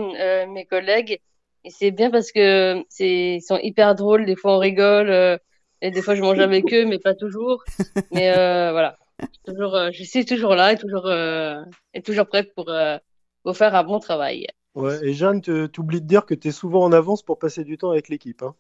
mes 0.49 0.67
collègues. 0.67 1.19
Et 1.65 1.71
c'est 1.71 1.91
bien 1.91 2.11
parce 2.11 2.31
que 2.31 2.85
c'est, 2.89 3.37
ils 3.37 3.43
sont 3.43 3.59
hyper 3.59 3.95
drôles. 3.95 4.27
Des 4.27 4.37
fois, 4.37 4.57
on 4.57 4.59
rigole. 4.59 5.11
et 5.81 5.91
des 5.91 6.03
fois, 6.03 6.15
je 6.15 6.21
mange 6.21 6.39
avec 6.39 6.73
eux, 6.73 6.85
mais 6.85 6.99
pas 6.99 7.15
toujours. 7.15 7.65
Mais 8.13 8.31
voilà 8.71 8.99
toujours, 9.45 9.75
euh, 9.75 9.91
je 9.93 10.03
suis 10.05 10.25
toujours 10.25 10.55
là 10.55 10.73
et 10.73 10.79
toujours, 10.79 11.07
euh, 11.07 11.63
et 11.93 12.03
toujours 12.03 12.27
prête 12.27 12.55
pour, 12.55 12.69
euh, 12.69 12.99
pour 13.43 13.57
faire 13.57 13.75
un 13.75 13.85
bon 13.85 14.01
travail. 14.01 14.47
Ouais, 14.75 14.99
et 15.07 15.15
Jeanne, 15.15 15.41
tu 15.41 15.71
oublies 15.79 16.01
de 16.01 16.07
dire 16.07 16.27
que 16.27 16.35
tu 16.35 16.49
es 16.49 16.53
souvent 16.53 16.83
en 16.83 16.93
avance 16.93 17.23
pour 17.23 17.39
passer 17.39 17.65
du 17.65 17.79
temps 17.79 17.91
avec 17.91 18.09
l'équipe. 18.09 18.43
Hein. 18.43 18.55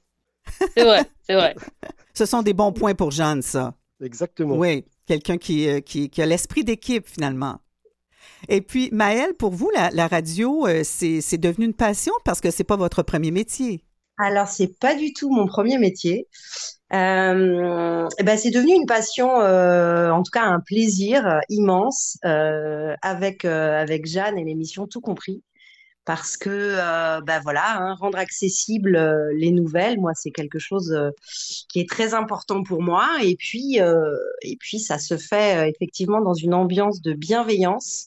C'est 0.76 0.84
vrai, 0.84 1.02
c'est 1.22 1.34
vrai. 1.34 1.56
Ce 2.14 2.26
sont 2.26 2.42
des 2.42 2.54
bons 2.54 2.72
points 2.72 2.94
pour 2.94 3.10
Jeanne, 3.10 3.42
ça. 3.42 3.74
Exactement. 4.00 4.56
Oui, 4.56 4.84
quelqu'un 5.06 5.38
qui, 5.38 5.82
qui, 5.82 6.10
qui, 6.10 6.22
a 6.22 6.26
l'esprit 6.26 6.62
d'équipe, 6.62 7.08
finalement. 7.08 7.60
Et 8.48 8.60
puis, 8.60 8.90
Maëlle, 8.92 9.34
pour 9.34 9.50
vous, 9.50 9.70
la, 9.74 9.90
la 9.90 10.06
radio, 10.06 10.66
c'est 10.84 11.38
devenu 11.38 11.66
une 11.66 11.74
passion 11.74 12.12
parce 12.24 12.40
que 12.40 12.50
c'est 12.50 12.64
pas 12.64 12.76
votre 12.76 13.02
premier 13.02 13.30
métier? 13.30 13.82
Alors, 14.18 14.46
c'est 14.46 14.78
pas 14.78 14.94
du 14.94 15.12
tout 15.12 15.30
mon 15.30 15.46
premier 15.46 15.78
métier. 15.78 16.28
Euh, 16.94 18.08
eh 18.18 18.22
ben, 18.22 18.38
c'est 18.38 18.50
devenu 18.50 18.74
une 18.74 18.86
passion, 18.86 19.40
euh, 19.40 20.10
en 20.10 20.22
tout 20.22 20.30
cas 20.30 20.44
un 20.44 20.60
plaisir 20.60 21.26
euh, 21.26 21.40
immense 21.48 22.18
euh, 22.24 22.94
avec 23.02 23.44
euh, 23.44 23.80
avec 23.80 24.06
Jeanne 24.06 24.38
et 24.38 24.44
l'émission 24.44 24.86
Tout 24.86 25.00
compris, 25.00 25.42
parce 26.04 26.36
que 26.36 26.76
ben 27.22 27.40
voilà, 27.42 27.78
hein, 27.78 27.94
rendre 27.94 28.18
accessible 28.18 28.96
les 29.36 29.50
nouvelles, 29.50 29.98
moi 29.98 30.12
c'est 30.14 30.30
quelque 30.30 30.58
chose 30.60 30.96
qui 31.68 31.80
est 31.80 31.88
très 31.88 32.14
important 32.14 32.62
pour 32.62 32.82
moi, 32.82 33.08
et 33.22 33.34
puis 33.36 33.78
et 33.78 34.56
puis 34.60 34.78
ça 34.78 34.98
se 34.98 35.16
fait 35.16 35.68
effectivement 35.70 36.20
dans 36.20 36.34
une 36.34 36.54
ambiance 36.54 37.00
de 37.02 37.12
bienveillance. 37.14 38.06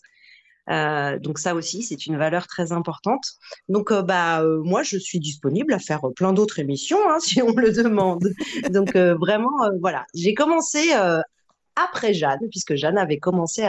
Euh, 0.69 1.18
donc 1.19 1.39
ça 1.39 1.56
aussi, 1.56 1.84
c'est 1.84 2.06
une 2.06 2.18
valeur 2.18 2.48
très 2.48 2.72
importante. 2.72 3.23
Donc 3.69 3.91
euh, 3.91 4.02
bah 4.02 4.41
euh, 4.41 4.61
moi, 4.64 4.84
je 4.84 4.98
suis 4.98 5.19
disponible 5.19 5.73
à 5.73 5.80
faire 5.80 6.02
plein 6.15 6.34
d'autres 6.34 6.60
émissions 6.60 6.99
hein, 7.10 7.19
si 7.22 7.41
on 7.41 7.53
me 7.53 7.61
le 7.61 7.72
demande. 7.72 8.30
donc 8.69 8.95
vraiment, 8.95 9.69
voilà, 9.80 10.06
j'ai 10.14 10.34
commencé 10.34 10.91
après 11.80 12.14
Jeanne, 12.15 12.39
puisque 12.49 12.73
Jeanne 12.73 12.98
avait 12.98 13.19
commencé 13.19 13.64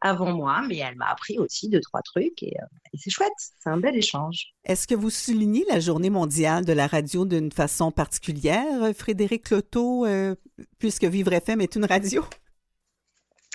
avant 0.00 0.32
moi, 0.32 0.62
mais 0.68 0.78
elle 0.78 0.94
m'a 0.94 1.10
appris 1.10 1.38
aussi 1.38 1.68
deux, 1.68 1.80
trois 1.80 2.00
trucs 2.02 2.40
et, 2.42 2.54
et 2.92 2.98
c'est 2.98 3.10
chouette, 3.10 3.32
c'est 3.36 3.68
un 3.68 3.78
bel 3.78 3.96
échange. 3.96 4.52
Est-ce 4.64 4.86
que 4.86 4.94
vous 4.94 5.10
soulignez 5.10 5.64
la 5.68 5.80
journée 5.80 6.10
mondiale 6.10 6.64
de 6.64 6.72
la 6.72 6.86
radio 6.86 7.24
d'une 7.24 7.50
façon 7.50 7.90
particulière, 7.90 8.92
Frédéric 8.96 9.50
Loto, 9.50 10.06
puisque 10.78 11.04
Vivre 11.04 11.32
FM 11.32 11.60
est 11.60 11.74
une 11.74 11.84
radio? 11.84 12.24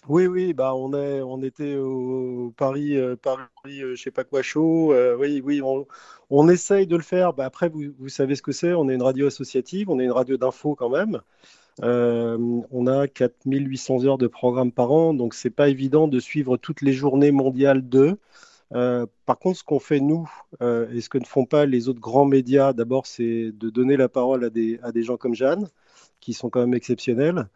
Oui, 0.06 0.26
oui, 0.26 0.54
bah 0.54 0.74
on 0.74 0.94
est, 0.94 1.22
on 1.22 1.42
était 1.44 1.76
au 1.76 2.54
Paris, 2.56 2.96
euh, 2.96 3.18
Paris, 3.18 3.42
euh, 3.68 3.96
je 3.96 4.02
sais 4.02 4.12
pas 4.12 4.24
quoi 4.24 4.42
chaud. 4.42 4.94
Euh, 4.94 5.18
oui, 5.20 5.42
oui, 5.44 5.62
on, 5.62 5.86
on, 6.30 6.48
essaye 6.48 6.88
de 6.88 6.96
le 6.96 7.02
faire. 7.04 7.34
Bah, 7.34 7.46
après, 7.46 7.68
vous, 7.68 8.08
savez 8.08 8.36
ce 8.36 8.42
que 8.42 8.54
c'est. 8.54 8.74
On 8.74 8.88
est 8.88 8.96
une 8.96 9.02
radio 9.02 9.28
associative, 9.28 9.90
on 9.90 10.00
est 10.00 10.06
une 10.06 10.12
radio 10.12 10.38
d'info 10.38 10.76
quand 10.76 10.90
même. 10.90 11.20
on 11.82 12.88
a 12.88 13.08
4800 13.08 14.06
heures 14.06 14.18
de 14.18 14.28
programme 14.28 14.72
par 14.72 14.92
an, 14.92 15.14
donc 15.14 15.34
c'est 15.34 15.50
pas 15.50 15.68
évident 15.68 16.08
de 16.08 16.20
suivre 16.20 16.58
toutes 16.58 16.82
les 16.82 16.94
journées 16.94 17.32
mondiales 17.32 17.88
de. 17.90 18.18
par 18.72 19.40
contre, 19.40 19.60
ce 19.60 19.64
qu'on 19.64 19.80
fait 19.80 20.00
nous 20.00 20.30
et 20.62 21.02
ce 21.02 21.10
que 21.10 21.18
ne 21.18 21.26
font 21.26 21.46
pas 21.46 21.66
les 21.66 21.90
autres 21.90 22.00
grands 22.00 22.26
médias, 22.26 22.74
d'abord, 22.74 23.08
c'est 23.08 23.52
de 23.52 23.70
donner 23.70 23.98
la 23.98 24.10
parole 24.10 24.46
à 24.46 24.50
des, 24.50 24.80
à 24.84 24.92
des 24.92 25.04
gens 25.04 25.18
comme 25.18 25.36
Jeanne, 25.36 25.70
qui 26.22 26.34
sont 26.34 26.50
quand 26.50 26.62
même 26.62 26.74
exceptionnels. 26.76 27.48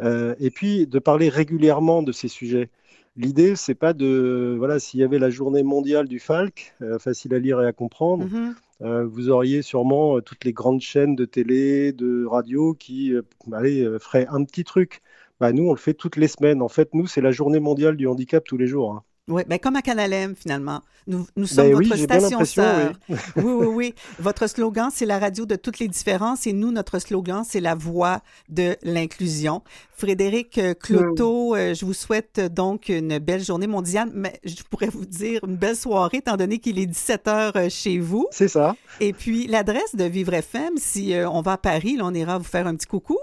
Euh, 0.00 0.34
et 0.40 0.50
puis 0.50 0.86
de 0.86 0.98
parler 0.98 1.28
régulièrement 1.28 2.02
de 2.02 2.12
ces 2.12 2.28
sujets. 2.28 2.70
L'idée, 3.16 3.54
c'est 3.54 3.76
pas 3.76 3.92
de 3.92 4.56
voilà, 4.58 4.80
s'il 4.80 4.98
y 5.00 5.04
avait 5.04 5.20
la 5.20 5.30
journée 5.30 5.62
mondiale 5.62 6.08
du 6.08 6.18
Falc, 6.18 6.74
euh, 6.82 6.98
facile 6.98 7.32
à 7.34 7.38
lire 7.38 7.60
et 7.60 7.66
à 7.66 7.72
comprendre, 7.72 8.26
mm-hmm. 8.26 8.54
euh, 8.82 9.04
vous 9.06 9.30
auriez 9.30 9.62
sûrement 9.62 10.20
toutes 10.20 10.44
les 10.44 10.52
grandes 10.52 10.80
chaînes 10.80 11.14
de 11.14 11.24
télé, 11.24 11.92
de 11.92 12.24
radio 12.24 12.74
qui 12.74 13.12
allez, 13.52 13.88
feraient 14.00 14.26
un 14.28 14.44
petit 14.44 14.64
truc. 14.64 15.00
Bah, 15.40 15.52
nous, 15.52 15.68
on 15.68 15.72
le 15.72 15.78
fait 15.78 15.94
toutes 15.94 16.16
les 16.16 16.28
semaines. 16.28 16.62
En 16.62 16.68
fait, 16.68 16.92
nous, 16.94 17.06
c'est 17.06 17.20
la 17.20 17.30
journée 17.30 17.60
mondiale 17.60 17.96
du 17.96 18.06
handicap 18.08 18.44
tous 18.44 18.56
les 18.56 18.66
jours. 18.66 18.92
Hein. 18.92 19.04
Oui, 19.26 19.42
ben 19.48 19.58
comme 19.58 19.76
à 19.76 19.80
Canal 19.80 20.12
M, 20.12 20.34
finalement. 20.36 20.82
Nous, 21.06 21.26
nous 21.36 21.46
sommes 21.46 21.68
Ben 21.68 21.76
oui, 21.76 21.88
votre 21.88 22.02
station 22.02 22.44
sœur. 22.44 22.92
oui. 23.08 23.16
oui, 23.36 23.42
oui, 23.42 23.66
oui. 23.66 23.94
Votre 24.18 24.46
slogan, 24.46 24.90
c'est 24.92 25.06
la 25.06 25.18
radio 25.18 25.46
de 25.46 25.56
toutes 25.56 25.78
les 25.78 25.88
différences 25.88 26.46
et 26.46 26.52
nous, 26.52 26.70
notre 26.70 26.98
slogan, 26.98 27.42
c'est 27.46 27.60
la 27.60 27.74
voix 27.74 28.20
de 28.50 28.76
l'inclusion. 28.82 29.62
Frédéric 29.96 30.58
euh, 30.58 30.74
Cloteau, 30.74 31.54
euh, 31.54 31.72
je 31.72 31.86
vous 31.86 31.94
souhaite 31.94 32.38
euh, 32.38 32.48
donc 32.50 32.90
une 32.90 33.18
belle 33.18 33.42
journée 33.42 33.66
mondiale, 33.66 34.10
mais 34.12 34.40
je 34.44 34.62
pourrais 34.68 34.88
vous 34.88 35.06
dire 35.06 35.40
une 35.46 35.56
belle 35.56 35.76
soirée, 35.76 36.18
étant 36.18 36.36
donné 36.36 36.58
qu'il 36.58 36.78
est 36.78 36.86
17 36.86 37.28
heures 37.28 37.70
chez 37.70 37.98
vous. 37.98 38.26
C'est 38.30 38.48
ça. 38.48 38.76
Et 39.00 39.14
puis, 39.14 39.46
l'adresse 39.46 39.94
de 39.94 40.04
Vivre 40.04 40.34
FM, 40.34 40.72
si 40.76 41.14
on 41.14 41.40
va 41.40 41.52
à 41.52 41.58
Paris, 41.58 41.96
là, 41.96 42.04
on 42.04 42.12
ira 42.12 42.36
vous 42.36 42.44
faire 42.44 42.66
un 42.66 42.76
petit 42.76 42.86
coucou. 42.86 43.16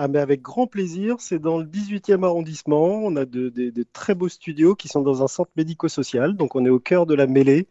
Ah, 0.00 0.06
mais 0.06 0.20
avec 0.20 0.42
grand 0.42 0.68
plaisir, 0.68 1.16
c'est 1.18 1.40
dans 1.40 1.58
le 1.58 1.64
18e 1.64 2.22
arrondissement. 2.24 3.00
On 3.02 3.16
a 3.16 3.24
de, 3.24 3.84
très 3.92 4.14
beaux 4.14 4.28
studios 4.28 4.76
qui 4.76 4.86
sont 4.86 5.02
dans 5.02 5.24
un 5.24 5.26
centre 5.26 5.50
médico-social. 5.56 6.36
Donc, 6.36 6.54
on 6.54 6.64
est 6.64 6.68
au 6.68 6.78
cœur 6.78 7.04
de 7.04 7.14
la 7.14 7.26
mêlée 7.26 7.66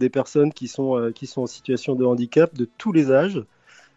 des 0.00 0.10
personnes 0.10 0.52
qui 0.52 0.66
sont, 0.66 0.96
euh, 0.98 1.12
en 1.36 1.46
situation 1.46 1.94
de 1.94 2.04
handicap 2.04 2.52
de 2.52 2.64
tous 2.78 2.90
les 2.90 3.12
âges. 3.12 3.44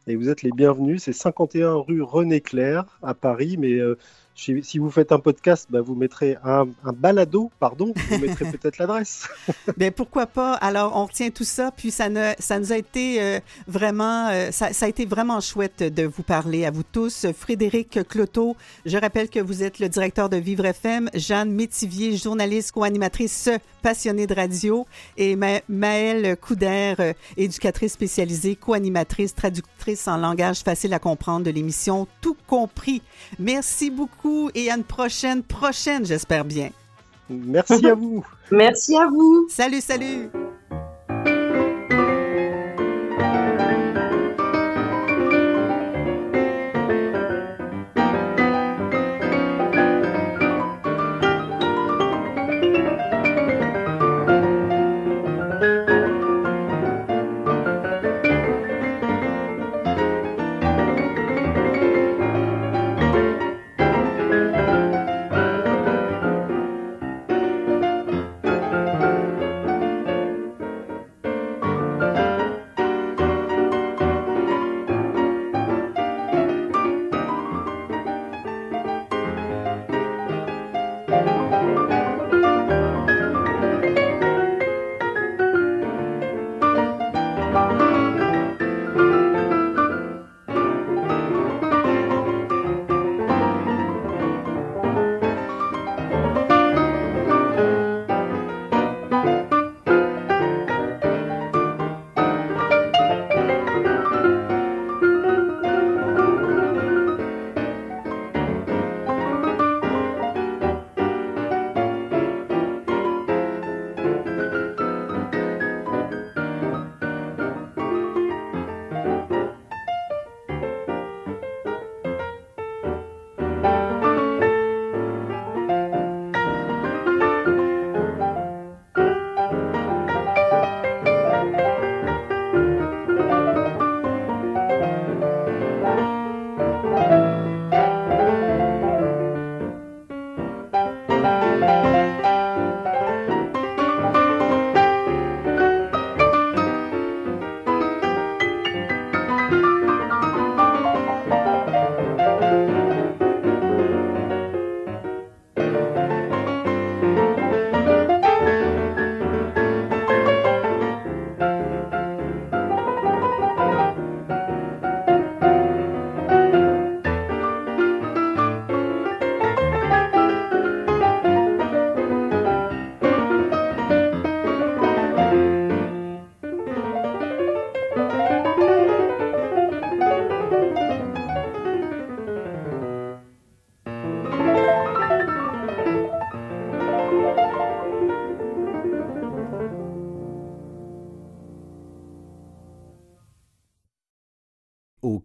Et 0.05 0.15
vous 0.15 0.29
êtes 0.29 0.43
les 0.43 0.51
bienvenus. 0.51 1.01
C'est 1.01 1.13
51 1.13 1.73
rue 1.73 2.03
René 2.03 2.39
Clair 2.39 2.99
à 3.01 3.15
Paris. 3.15 3.57
Mais 3.57 3.73
euh, 3.73 3.97
si 4.35 4.79
vous 4.79 4.89
faites 4.89 5.11
un 5.11 5.19
podcast, 5.19 5.67
bah, 5.69 5.81
vous 5.81 5.95
mettrez 5.95 6.37
un, 6.43 6.65
un 6.83 6.93
balado, 6.93 7.51
pardon, 7.59 7.93
vous 8.09 8.17
mettrez 8.17 8.45
peut-être 8.51 8.77
l'adresse. 8.77 9.27
Ben 9.77 9.91
pourquoi 9.91 10.25
pas? 10.25 10.53
Alors 10.55 10.95
on 10.95 11.05
retient 11.05 11.29
tout 11.29 11.43
ça, 11.43 11.71
puis 11.75 11.91
ça 11.91 12.09
ne, 12.09 12.31
ça 12.39 12.59
nous 12.59 12.71
a 12.71 12.77
été 12.77 13.21
euh, 13.21 13.39
vraiment, 13.67 14.27
euh, 14.29 14.51
ça, 14.51 14.73
ça 14.73 14.85
a 14.85 14.89
été 14.89 15.05
vraiment 15.05 15.39
chouette 15.39 15.81
de 15.83 16.03
vous 16.03 16.23
parler 16.23 16.65
à 16.65 16.71
vous 16.71 16.83
tous. 16.83 17.27
Frédéric 17.37 17.99
Cloteau, 18.07 18.55
je 18.85 18.97
rappelle 18.97 19.29
que 19.29 19.39
vous 19.39 19.63
êtes 19.63 19.79
le 19.79 19.89
directeur 19.89 20.29
de 20.29 20.37
Vivre 20.37 20.65
FM, 20.65 21.09
Jeanne 21.13 21.51
Métivier, 21.51 22.15
journaliste, 22.17 22.71
co-animatrice 22.73 23.49
passionnée 23.81 24.27
de 24.27 24.35
radio, 24.35 24.85
et 25.17 25.35
Ma- 25.35 25.61
Maëlle 25.67 26.37
Couder, 26.37 26.93
euh, 26.99 27.13
éducatrice 27.37 27.93
spécialisée, 27.93 28.55
co-animatrice, 28.55 29.33
traductrice 29.33 30.07
en 30.07 30.17
langage 30.17 30.59
facile 30.61 30.93
à 30.93 30.99
comprendre 30.99 31.45
de 31.45 31.51
l'émission 31.51 32.07
Tout 32.21 32.37
compris. 32.47 33.01
Merci 33.39 33.89
beaucoup 33.89 34.20
et 34.53 34.69
à 34.69 34.75
une 34.75 34.83
prochaine, 34.83 35.43
prochaine, 35.43 36.05
j'espère 36.05 36.45
bien. 36.45 36.69
Merci 37.29 37.85
à 37.87 37.93
vous. 37.93 38.25
Merci 38.51 38.97
à 38.97 39.07
vous. 39.07 39.47
Salut, 39.49 39.81
salut. 39.81 40.29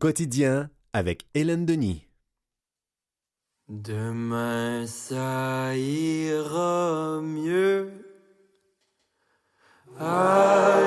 Quotidien 0.06 0.70
avec 0.92 1.26
Hélène 1.34 1.66
Denis. 1.66 2.06
Demain 3.68 4.86
ça 4.86 5.76
ira 5.76 7.20
mieux. 7.20 7.90
Alléluia. 9.98 10.85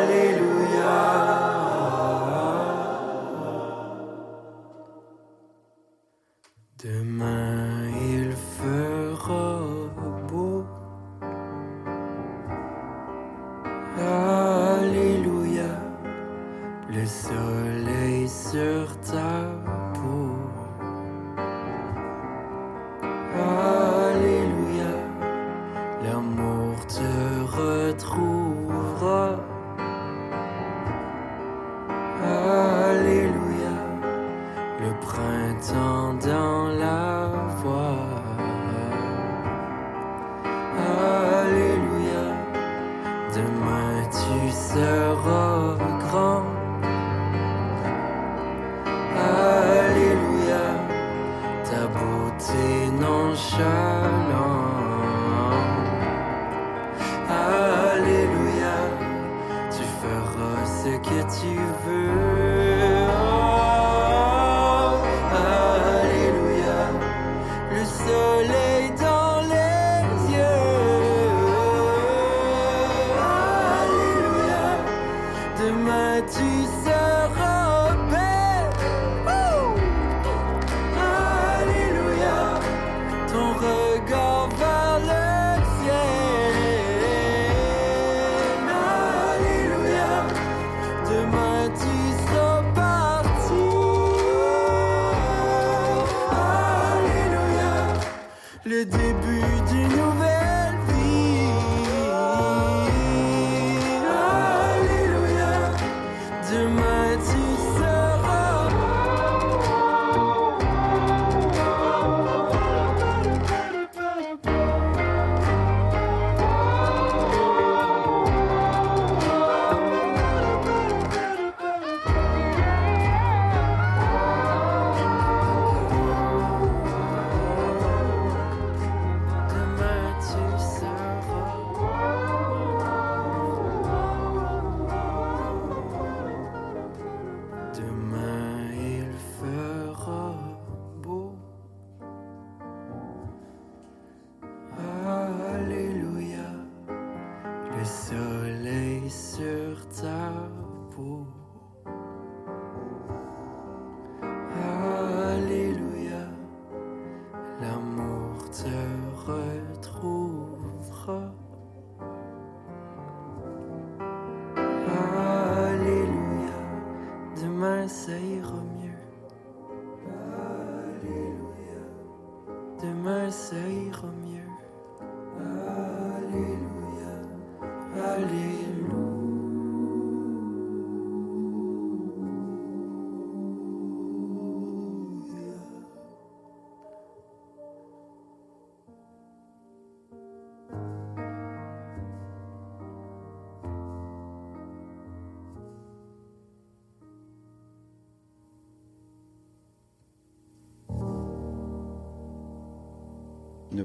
darling. 178.19 178.48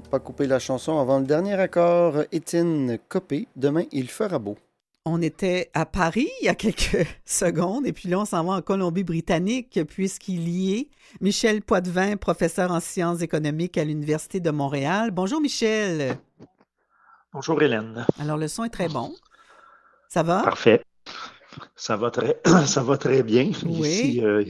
Pas 0.05 0.19
couper 0.19 0.47
la 0.47 0.59
chanson 0.59 0.99
avant 0.99 1.19
le 1.19 1.25
dernier 1.25 1.53
accord. 1.53 2.23
Étienne 2.31 2.97
Copé, 3.09 3.47
demain 3.55 3.83
il 3.91 4.09
fera 4.09 4.39
beau. 4.39 4.57
On 5.05 5.21
était 5.21 5.69
à 5.73 5.85
Paris 5.85 6.29
il 6.41 6.45
y 6.45 6.49
a 6.49 6.55
quelques 6.55 7.07
secondes 7.25 7.85
et 7.85 7.93
puis 7.93 8.09
là, 8.09 8.19
on 8.19 8.25
s'en 8.25 8.43
va 8.43 8.53
en 8.53 8.61
Colombie-Britannique 8.61 9.79
puisqu'il 9.87 10.49
y 10.49 10.79
est 10.79 10.89
Michel 11.21 11.61
Poitvin, 11.61 12.17
professeur 12.17 12.71
en 12.71 12.79
sciences 12.79 13.21
économiques 13.21 13.77
à 13.77 13.83
l'Université 13.83 14.39
de 14.39 14.49
Montréal. 14.51 15.11
Bonjour 15.11 15.41
Michel. 15.41 16.17
Bonjour 17.33 17.61
Hélène. 17.61 18.05
Alors, 18.19 18.37
le 18.37 18.47
son 18.47 18.63
est 18.63 18.69
très 18.69 18.87
bon. 18.87 19.13
Ça 20.09 20.23
va? 20.23 20.41
Parfait. 20.41 20.81
Ça 21.75 21.97
va 21.97 22.09
très, 22.09 22.41
ça 22.65 22.81
va 22.81 22.97
très 22.97 23.23
bien. 23.23 23.51
Oui. 23.65 23.89
Ici, 23.89 24.21
euh, 24.23 24.43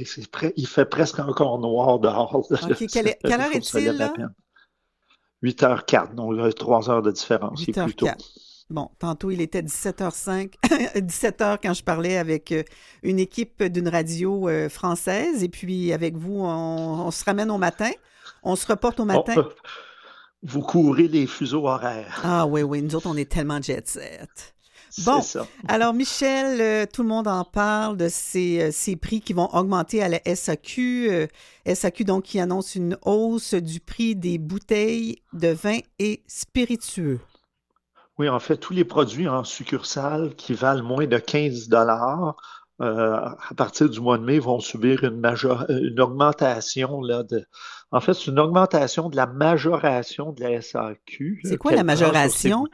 il 0.56 0.68
fait 0.68 0.86
presque 0.86 1.20
encore 1.20 1.60
noir 1.60 2.00
dehors. 2.00 2.36
OK. 2.36 2.86
Quelle, 2.92 3.16
quelle 3.24 3.42
heure 3.42 3.56
est-il, 3.56 3.92
là? 3.98 4.14
8h04, 5.46 6.16
donc 6.16 6.34
il 6.36 6.42
y 6.42 6.46
a 6.46 6.52
3 6.52 6.90
heures 6.90 7.02
de 7.02 7.12
différence. 7.12 7.64
Il 7.68 7.70
est 7.70 7.84
plus 7.84 7.94
tôt. 7.94 8.08
8h04. 8.08 8.16
Bon, 8.72 8.90
tantôt, 8.98 9.30
il 9.30 9.42
était 9.42 9.62
17h05, 9.62 10.54
17h 10.96 11.60
quand 11.64 11.74
je 11.74 11.84
parlais 11.84 12.18
avec 12.18 12.52
euh, 12.52 12.64
une 13.04 13.20
équipe 13.20 13.62
d'une 13.64 13.88
radio 13.88 14.50
euh, 14.50 14.70
française. 14.70 15.44
Et 15.44 15.50
puis, 15.50 15.94
avec 15.94 16.16
vous, 16.18 16.40
on, 16.40 17.06
on 17.06 17.12
se 17.12 17.24
ramène 17.24 17.52
au 17.52 17.60
matin. 17.60 17.92
On 18.42 18.56
se 18.56 18.66
reporte 18.66 19.00
au 19.00 19.06
matin. 19.06 19.36
Bon, 19.36 19.42
euh, 19.42 19.50
vous 20.42 20.62
courez 20.62 21.08
les 21.08 21.28
fuseaux 21.28 21.68
horaires. 21.68 22.22
Ah 22.24 22.48
oui, 22.48 22.64
oui, 22.64 22.82
nous 22.82 22.96
autres, 22.96 23.08
on 23.08 23.18
est 23.18 23.32
tellement 23.32 23.62
jet 23.62 23.88
set. 23.88 24.55
Bon, 25.00 25.22
ça. 25.22 25.48
alors 25.68 25.94
Michel, 25.94 26.62
euh, 26.62 26.86
tout 26.92 27.04
le 27.04 27.10
monde 27.10 27.28
en 27.28 27.44
parle 27.44 27.98
de 27.98 28.08
ces, 28.10 28.62
euh, 28.62 28.72
ces 28.72 28.96
prix 28.96 29.22
qui 29.22 29.34
vont 29.34 29.50
augmenter 29.54 30.02
à 30.02 30.10
la 30.10 30.20
SAQ. 30.26 31.10
euh, 31.12 31.28
SAQ, 31.74 32.06
donc, 32.06 32.24
qui 32.24 32.40
annonce 32.40 32.76
une 32.76 32.98
hausse 33.04 33.54
du 33.56 33.80
prix 33.80 34.16
des 34.16 34.38
bouteilles 34.38 35.18
de 35.34 35.50
vin 35.50 35.80
et 36.00 36.24
spiritueux. 36.28 37.20
Oui, 38.18 38.30
en 38.30 38.40
fait, 38.40 38.58
tous 38.58 38.74
les 38.74 38.86
produits 38.86 39.28
en 39.28 39.44
succursale 39.44 40.36
qui 40.36 40.54
valent 40.54 40.84
moins 40.84 41.06
de 41.06 41.18
15 41.18 41.68
dollars 41.68 42.36
euh, 42.82 43.16
à 43.16 43.54
partir 43.56 43.90
du 43.90 44.00
mois 44.02 44.18
de 44.18 44.24
mai 44.24 44.40
vont 44.40 44.60
subir 44.60 45.04
une, 45.04 45.20
major- 45.20 45.66
une 45.70 46.00
augmentation 46.00 47.02
là, 47.02 47.24
de. 47.24 47.46
En 47.92 48.02
fait, 48.02 48.14
c'est 48.14 48.28
une 48.32 48.40
augmentation 48.40 49.10
de 49.10 49.16
la 49.16 49.28
majoration 49.28 50.32
de 50.34 50.42
la 50.44 50.52
SAQ. 50.62 51.42
C'est 51.44 51.58
quoi 51.58 51.72
la 51.74 51.84
majoration? 51.84 52.68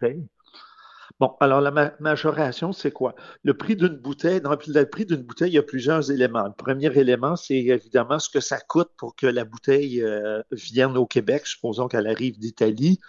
Bon, 1.21 1.35
alors 1.39 1.61
la 1.61 1.69
ma- 1.69 1.93
majoration, 1.99 2.73
c'est 2.73 2.89
quoi? 2.89 3.13
Le 3.43 3.53
prix 3.53 3.75
d'une 3.75 3.95
bouteille, 3.95 4.41
le 4.43 4.85
prix 4.85 5.05
d'une 5.05 5.21
bouteille, 5.21 5.51
il 5.51 5.53
y 5.53 5.59
a 5.59 5.61
plusieurs 5.61 6.09
éléments. 6.09 6.45
Le 6.45 6.53
premier 6.53 6.87
élément, 6.97 7.35
c'est 7.35 7.57
évidemment 7.57 8.17
ce 8.17 8.27
que 8.27 8.39
ça 8.39 8.59
coûte 8.59 8.89
pour 8.97 9.15
que 9.15 9.27
la 9.27 9.45
bouteille 9.45 10.01
euh, 10.01 10.41
vienne 10.51 10.97
au 10.97 11.05
Québec. 11.05 11.45
Supposons 11.45 11.87
qu'elle 11.87 12.07
arrive 12.07 12.39
d'Italie. 12.39 12.99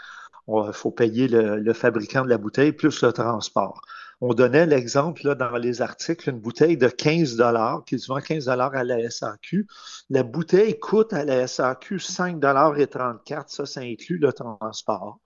Il 0.47 0.73
faut 0.75 0.91
payer 0.91 1.27
le, 1.27 1.73
fabricant 1.73 2.23
de 2.23 2.29
la 2.29 2.37
bouteille 2.37 2.73
plus 2.73 3.03
le 3.03 3.15
transport. 3.15 3.81
On 4.21 4.35
donnait 4.35 4.67
l'exemple 4.67 5.35
dans 5.35 5.57
les 5.57 5.81
articles, 5.81 6.29
une 6.29 6.39
bouteille 6.39 6.77
de 6.77 6.89
15 6.89 7.43
qui 7.87 7.99
se 7.99 8.09
vend 8.09 8.21
15 8.21 8.47
à 8.51 8.57
la 8.57 9.11
SAQ. 9.11 9.67
La 10.11 10.23
bouteille 10.23 10.79
coûte 10.79 11.15
à 11.15 11.25
la 11.25 11.47
SAQ 11.47 11.97
5,34 11.97 13.45
Ça, 13.47 13.65
ça 13.65 13.81
inclut 13.81 14.19
le 14.19 14.35
transport. 14.35 15.19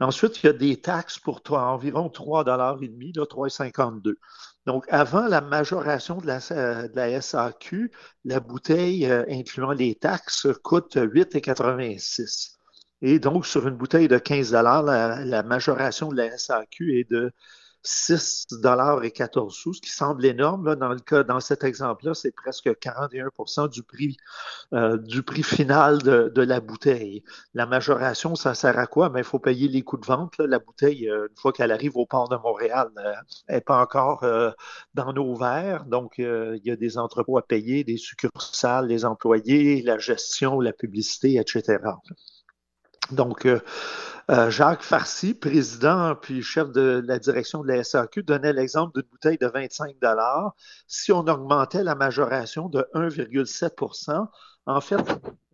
Ensuite, 0.00 0.42
il 0.42 0.46
y 0.46 0.48
a 0.50 0.52
des 0.52 0.80
taxes 0.80 1.18
pour 1.18 1.40
environ 1.50 2.08
3,5 2.08 2.46
là, 2.56 2.76
3,52 3.24 4.14
donc, 4.66 4.84
avant 4.88 5.28
la 5.28 5.40
majoration 5.40 6.16
de 6.18 6.26
la, 6.26 6.40
de 6.40 6.96
la 6.96 7.20
SAQ, 7.20 7.92
la 8.24 8.40
bouteille, 8.40 9.06
euh, 9.06 9.24
incluant 9.30 9.70
les 9.70 9.94
taxes, 9.94 10.48
coûte 10.64 10.96
8,86. 10.96 12.56
Et 13.00 13.20
donc, 13.20 13.46
sur 13.46 13.68
une 13.68 13.76
bouteille 13.76 14.08
de 14.08 14.18
15 14.18 14.52
la, 14.52 15.24
la 15.24 15.42
majoration 15.44 16.08
de 16.08 16.16
la 16.16 16.36
SAQ 16.36 16.98
est 16.98 17.10
de 17.10 17.30
6 17.86 18.46
et 19.02 19.10
14 19.10 19.54
sous, 19.54 19.74
ce 19.74 19.80
qui 19.80 19.90
semble 19.90 20.24
énorme. 20.24 20.66
Là, 20.66 20.76
dans, 20.76 20.88
le 20.88 20.98
cas, 20.98 21.22
dans 21.22 21.40
cet 21.40 21.64
exemple-là, 21.64 22.14
c'est 22.14 22.32
presque 22.32 22.76
41 22.78 23.68
du 23.68 23.82
prix, 23.82 24.16
euh, 24.72 24.96
du 24.98 25.22
prix 25.22 25.42
final 25.42 25.98
de, 26.02 26.40
la 26.40 26.60
bouteille. 26.60 27.22
La 27.54 27.66
majoration, 27.66 28.34
ça 28.34 28.54
sert 28.54 28.78
à 28.78 28.86
quoi? 28.86 29.08
Ben, 29.08 29.20
il 29.20 29.24
faut 29.24 29.38
payer 29.38 29.68
les 29.68 29.82
coûts 29.82 29.96
de 29.96 30.06
vente. 30.06 30.38
La 30.38 30.58
bouteille, 30.58 31.08
euh, 31.08 31.28
une 31.28 31.36
fois 31.36 31.52
qu'elle 31.52 31.72
arrive 31.72 31.96
au 31.96 32.06
port 32.06 32.28
de 32.28 32.36
Montréal, 32.36 32.90
n'est 33.48 33.60
pas 33.60 33.80
encore 33.80 34.24
euh, 34.24 34.50
dans 34.94 35.12
nos 35.12 35.34
verres. 35.34 35.84
Donc, 35.86 36.18
euh, 36.18 36.58
il 36.62 36.68
y 36.68 36.70
a 36.70 36.76
des 36.76 36.98
entrepôts 36.98 37.38
à 37.38 37.46
payer, 37.46 37.84
des 37.84 37.96
succursales, 37.96 38.86
les 38.86 39.04
employés, 39.04 39.82
la 39.82 39.98
gestion, 39.98 40.60
la 40.60 40.72
publicité, 40.72 41.36
etc. 41.36 41.78
Donc, 43.12 43.46
euh, 43.46 43.60
euh, 44.30 44.50
Jacques 44.50 44.82
Farcy, 44.82 45.34
président 45.34 46.16
puis 46.16 46.42
chef 46.42 46.72
de 46.72 47.02
la 47.06 47.18
direction 47.18 47.62
de 47.62 47.68
la 47.68 47.84
SAQ, 47.84 48.24
donnait 48.24 48.52
l'exemple 48.52 49.00
d'une 49.00 49.08
bouteille 49.10 49.38
de 49.38 49.46
25 49.46 49.96
Si 50.88 51.12
on 51.12 51.20
augmentait 51.20 51.84
la 51.84 51.94
majoration 51.94 52.68
de 52.68 52.86
1,7% 52.94 54.28
en 54.68 54.80
fait, 54.80 54.96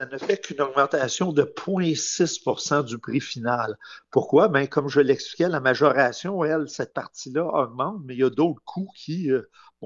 ça 0.00 0.06
ne 0.06 0.16
fait 0.16 0.38
qu'une 0.38 0.62
augmentation 0.62 1.32
de 1.34 1.42
0,6% 1.42 2.82
du 2.82 2.98
prix 2.98 3.20
final. 3.20 3.76
Pourquoi? 4.10 4.48
Bien, 4.48 4.66
comme 4.66 4.88
je 4.88 5.00
l'expliquais, 5.00 5.50
la 5.50 5.60
majoration, 5.60 6.42
elle, 6.44 6.66
cette 6.70 6.94
partie-là 6.94 7.44
augmente, 7.44 8.00
mais 8.04 8.14
il 8.14 8.20
y 8.20 8.24
a 8.24 8.30
d'autres 8.30 8.62
coûts 8.64 8.90
qui, 8.96 9.30
euh, 9.30 9.42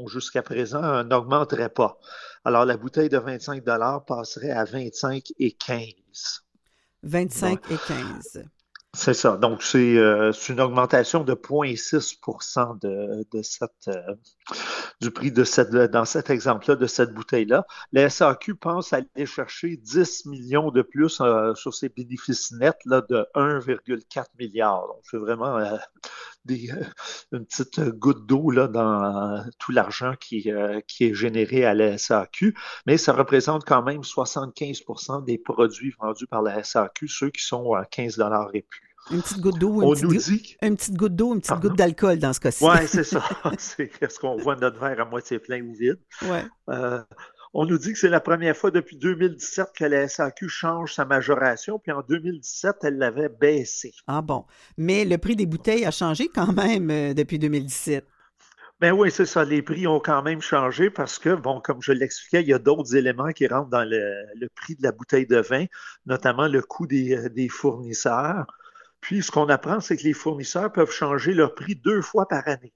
jusqu'à 0.06 0.43
présent, 0.43 1.02
n'augmenteraient 1.02 1.70
pas. 1.70 1.98
Alors, 2.44 2.64
la 2.64 2.76
bouteille 2.76 3.09
de 3.09 3.18
25 3.18 3.64
passerait 4.06 4.52
à 4.52 4.64
25 4.64 5.32
et 5.40 5.51
15. 5.51 6.45
25 7.06 7.70
et 7.70 7.76
15. 7.76 8.44
C'est 8.94 9.14
ça. 9.14 9.36
Donc, 9.36 9.62
c'est 9.62 9.98
euh, 9.98 10.32
une 10.48 10.60
augmentation 10.60 11.22
de 11.22 11.34
0,6 11.34 12.78
de, 12.80 13.26
de 13.30 13.42
cette, 13.42 13.70
euh, 13.88 14.14
du 15.01 15.10
prix 15.10 15.31
de 15.31 15.44
cette, 15.44 15.70
dans 15.70 16.05
cet 16.05 16.31
exemple-là, 16.31 16.77
de 16.77 16.86
cette 16.86 17.12
bouteille-là. 17.12 17.66
La 17.93 18.09
SAQ 18.09 18.55
pense 18.55 18.93
aller 18.93 19.27
chercher 19.27 19.77
10 19.77 20.27
millions 20.27 20.70
de 20.70 20.82
plus 20.82 21.20
euh, 21.20 21.55
sur 21.55 21.74
ses 21.74 21.89
bénéfices 21.89 22.52
nets 22.52 22.78
là, 22.86 23.02
de 23.02 23.27
1,4 23.35 24.24
milliard. 24.39 24.86
Donc, 24.86 25.01
c'est 25.02 25.18
vraiment 25.18 25.59
des, 26.44 26.70
une 27.32 27.44
petite 27.44 27.81
goutte 27.81 28.27
d'eau 28.27 28.52
dans 28.68 29.44
tout 29.59 29.73
l'argent 29.73 30.14
qui, 30.18 30.51
qui 30.86 31.05
est 31.05 31.14
généré 31.14 31.64
à 31.64 31.74
la 31.74 31.98
SAQ. 31.98 32.55
Mais 32.86 32.97
ça 32.97 33.12
représente 33.12 33.64
quand 33.64 33.82
même 33.82 34.01
75% 34.01 35.24
des 35.24 35.39
produits 35.39 35.94
vendus 36.01 36.27
par 36.27 36.43
la 36.43 36.62
SAQ, 36.62 37.09
ceux 37.09 37.31
qui 37.31 37.43
sont 37.43 37.74
à 37.74 37.85
15 37.85 38.23
et 38.55 38.62
plus. 38.62 38.95
Une 39.10 39.22
petite 39.22 39.40
goutte 39.40 39.58
d'eau, 39.58 39.82
une, 39.82 40.08
petite, 40.08 40.56
une 40.62 40.76
petite 40.76 40.96
goutte 40.96 41.14
d'eau, 41.14 41.34
une 41.34 41.40
petite 41.40 41.60
goutte 41.60 41.76
d'alcool 41.76 42.18
dans 42.18 42.32
ce 42.32 42.40
cas-ci. 42.40 42.64
Oui, 42.64 42.86
c'est 42.88 43.04
ça. 43.04 43.22
c'est 43.58 43.90
ce 44.10 44.18
qu'on 44.18 44.36
voit 44.36 44.56
notre 44.56 44.80
verre 44.80 45.00
à 45.00 45.04
moitié 45.04 45.38
plein 45.38 45.62
ou 45.62 45.72
vide. 45.74 46.00
Ouais. 46.22 46.44
Euh, 46.70 47.00
on 47.54 47.64
nous 47.66 47.78
dit 47.78 47.92
que 47.92 47.98
c'est 47.98 48.08
la 48.08 48.20
première 48.20 48.56
fois 48.56 48.70
depuis 48.70 48.96
2017 48.96 49.68
que 49.74 49.84
la 49.84 50.08
SAQ 50.08 50.48
change 50.48 50.94
sa 50.94 51.04
majoration, 51.04 51.78
puis 51.78 51.92
en 51.92 52.02
2017, 52.02 52.76
elle 52.82 52.98
l'avait 52.98 53.28
baissé. 53.28 53.92
Ah 54.08 54.22
bon. 54.22 54.44
Mais 54.76 55.04
le 55.04 55.18
prix 55.18 55.36
des 55.36 55.46
bouteilles 55.46 55.86
a 55.86 55.90
changé 55.90 56.28
quand 56.28 56.52
même 56.52 56.90
euh, 56.90 57.14
depuis 57.14 57.38
2017. 57.38 58.06
Ben 58.78 58.92
oui, 58.92 59.10
c'est 59.10 59.24
ça. 59.24 59.42
Les 59.44 59.62
prix 59.62 59.86
ont 59.86 60.00
quand 60.00 60.22
même 60.22 60.42
changé 60.42 60.90
parce 60.90 61.18
que, 61.18 61.34
bon, 61.34 61.62
comme 61.62 61.80
je 61.80 61.92
l'expliquais, 61.92 62.42
il 62.42 62.48
y 62.48 62.52
a 62.52 62.58
d'autres 62.58 62.94
éléments 62.94 63.32
qui 63.32 63.46
rentrent 63.46 63.70
dans 63.70 63.88
le, 63.88 64.48
prix 64.54 64.74
de 64.74 64.82
la 64.82 64.92
bouteille 64.92 65.26
de 65.26 65.38
vin, 65.38 65.64
notamment 66.04 66.48
le 66.48 66.60
coût 66.60 66.86
des, 66.86 67.30
des 67.30 67.48
fournisseurs. 67.48 68.44
Puis, 69.06 69.22
ce 69.22 69.30
qu'on 69.30 69.48
apprend, 69.48 69.78
c'est 69.78 69.96
que 69.96 70.02
les 70.02 70.12
fournisseurs 70.12 70.72
peuvent 70.72 70.90
changer 70.90 71.32
leur 71.32 71.54
prix 71.54 71.76
deux 71.76 72.02
fois 72.02 72.26
par 72.26 72.48
année. 72.48 72.74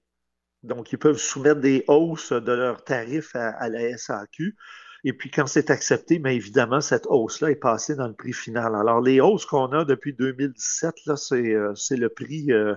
Donc, 0.63 0.93
ils 0.93 0.97
peuvent 0.97 1.17
soumettre 1.17 1.59
des 1.59 1.83
hausses 1.89 2.31
de 2.31 2.53
leurs 2.53 2.85
tarifs 2.85 3.35
à, 3.35 3.67
la 3.67 3.97
SAQ. 3.97 4.55
Et 5.03 5.11
puis, 5.11 5.29
quand 5.29 5.45
c'est 5.45 5.69
accepté, 5.69 6.19
bien 6.19 6.31
évidemment, 6.31 6.79
cette 6.79 7.05
hausse-là 7.07 7.51
est 7.51 7.55
passée 7.55 7.95
dans 7.95 8.07
le 8.07 8.13
prix 8.13 8.31
final. 8.31 8.75
Alors, 8.75 9.01
les 9.01 9.19
hausses 9.19 9.45
qu'on 9.45 9.73
a 9.73 9.83
depuis 9.83 10.13
2017, 10.13 11.05
là, 11.05 11.17
c'est, 11.17 11.53
euh, 11.53 11.73
le 11.89 12.07
prix 12.07 12.53
euh, 12.53 12.75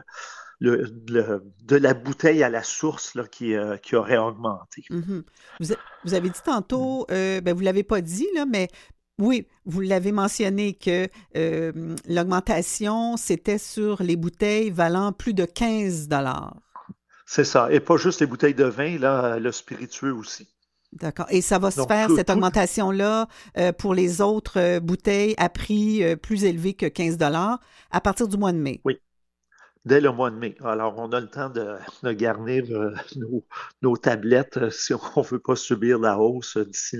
de 0.61 1.77
la 1.77 1.95
bouteille 1.95 2.43
à 2.43 2.49
la 2.49 2.65
source 2.65 3.17
euh, 3.17 3.77
qui 3.77 3.95
aurait 3.95 4.19
augmenté. 4.19 4.83
Mm-hmm. 4.91 5.23
vous, 5.61 6.15
avez 6.15 6.29
dit 6.29 6.43
tantôt, 6.45 7.07
ben, 7.09 7.53
vous 7.53 7.61
ne 7.61 7.65
l'avez 7.65 7.85
pas 7.85 8.01
dit, 8.01 8.27
là, 8.35 8.47
mais 8.47 8.67
oui, 9.19 9.47
vous 9.65 9.81
l'avez 9.81 10.13
mentionné 10.13 10.75
que 10.75 11.09
euh, 11.37 11.95
l'augmentation, 12.09 13.17
c'était 13.17 13.59
sur 13.59 14.03
les 14.03 14.17
bouteilles 14.17 14.71
valant 14.71 15.13
plus 15.13 15.35
de 15.35 15.45
15 15.45 16.09
dollars. 16.09 16.57
C'est 17.27 17.45
ça. 17.45 17.69
Et 17.71 17.81
pas 17.81 17.97
juste 17.97 18.21
les 18.21 18.27
bouteilles 18.27 18.55
de 18.55 18.65
vin, 18.65 18.99
là, 18.99 19.39
le 19.39 19.53
spiritueux 19.53 20.13
aussi. 20.13 20.49
D'accord. 20.93 21.27
Et 21.31 21.41
ça 21.41 21.59
va 21.59 21.71
se 21.71 21.83
faire, 21.87 22.09
cette 22.15 22.31
augmentation-là, 22.31 23.29
euh, 23.59 23.73
pour 23.73 23.95
les 23.95 24.21
autres 24.21 24.61
euh, 24.61 24.81
bouteilles 24.81 25.35
à 25.39 25.49
prix 25.49 26.03
plus 26.17 26.45
élevé 26.45 26.75
que 26.75 26.87
15 26.87 27.17
dollars 27.17 27.61
à 27.91 28.01
partir 28.01 28.29
du 28.29 28.37
mois 28.37 28.53
de 28.53 28.59
mai? 28.59 28.81
Oui 28.85 28.99
dès 29.85 30.01
le 30.01 30.13
mois 30.13 30.31
de 30.31 30.37
mai. 30.37 30.57
Alors, 30.65 30.95
on 30.99 31.11
a 31.13 31.21
le 31.21 31.29
temps 31.29 31.51
de, 31.51 32.13
garnir 32.13 32.65
euh, 32.71 32.95
nos, 33.83 33.97
tablettes 33.97 34.57
euh, 34.57 34.71
si 34.71 34.95
on 34.95 35.21
ne 35.21 35.25
veut 35.25 35.39
pas 35.39 35.57
subir 35.57 35.99
la 35.99 36.19
hausse 36.19 36.57
d'ici 36.57 36.97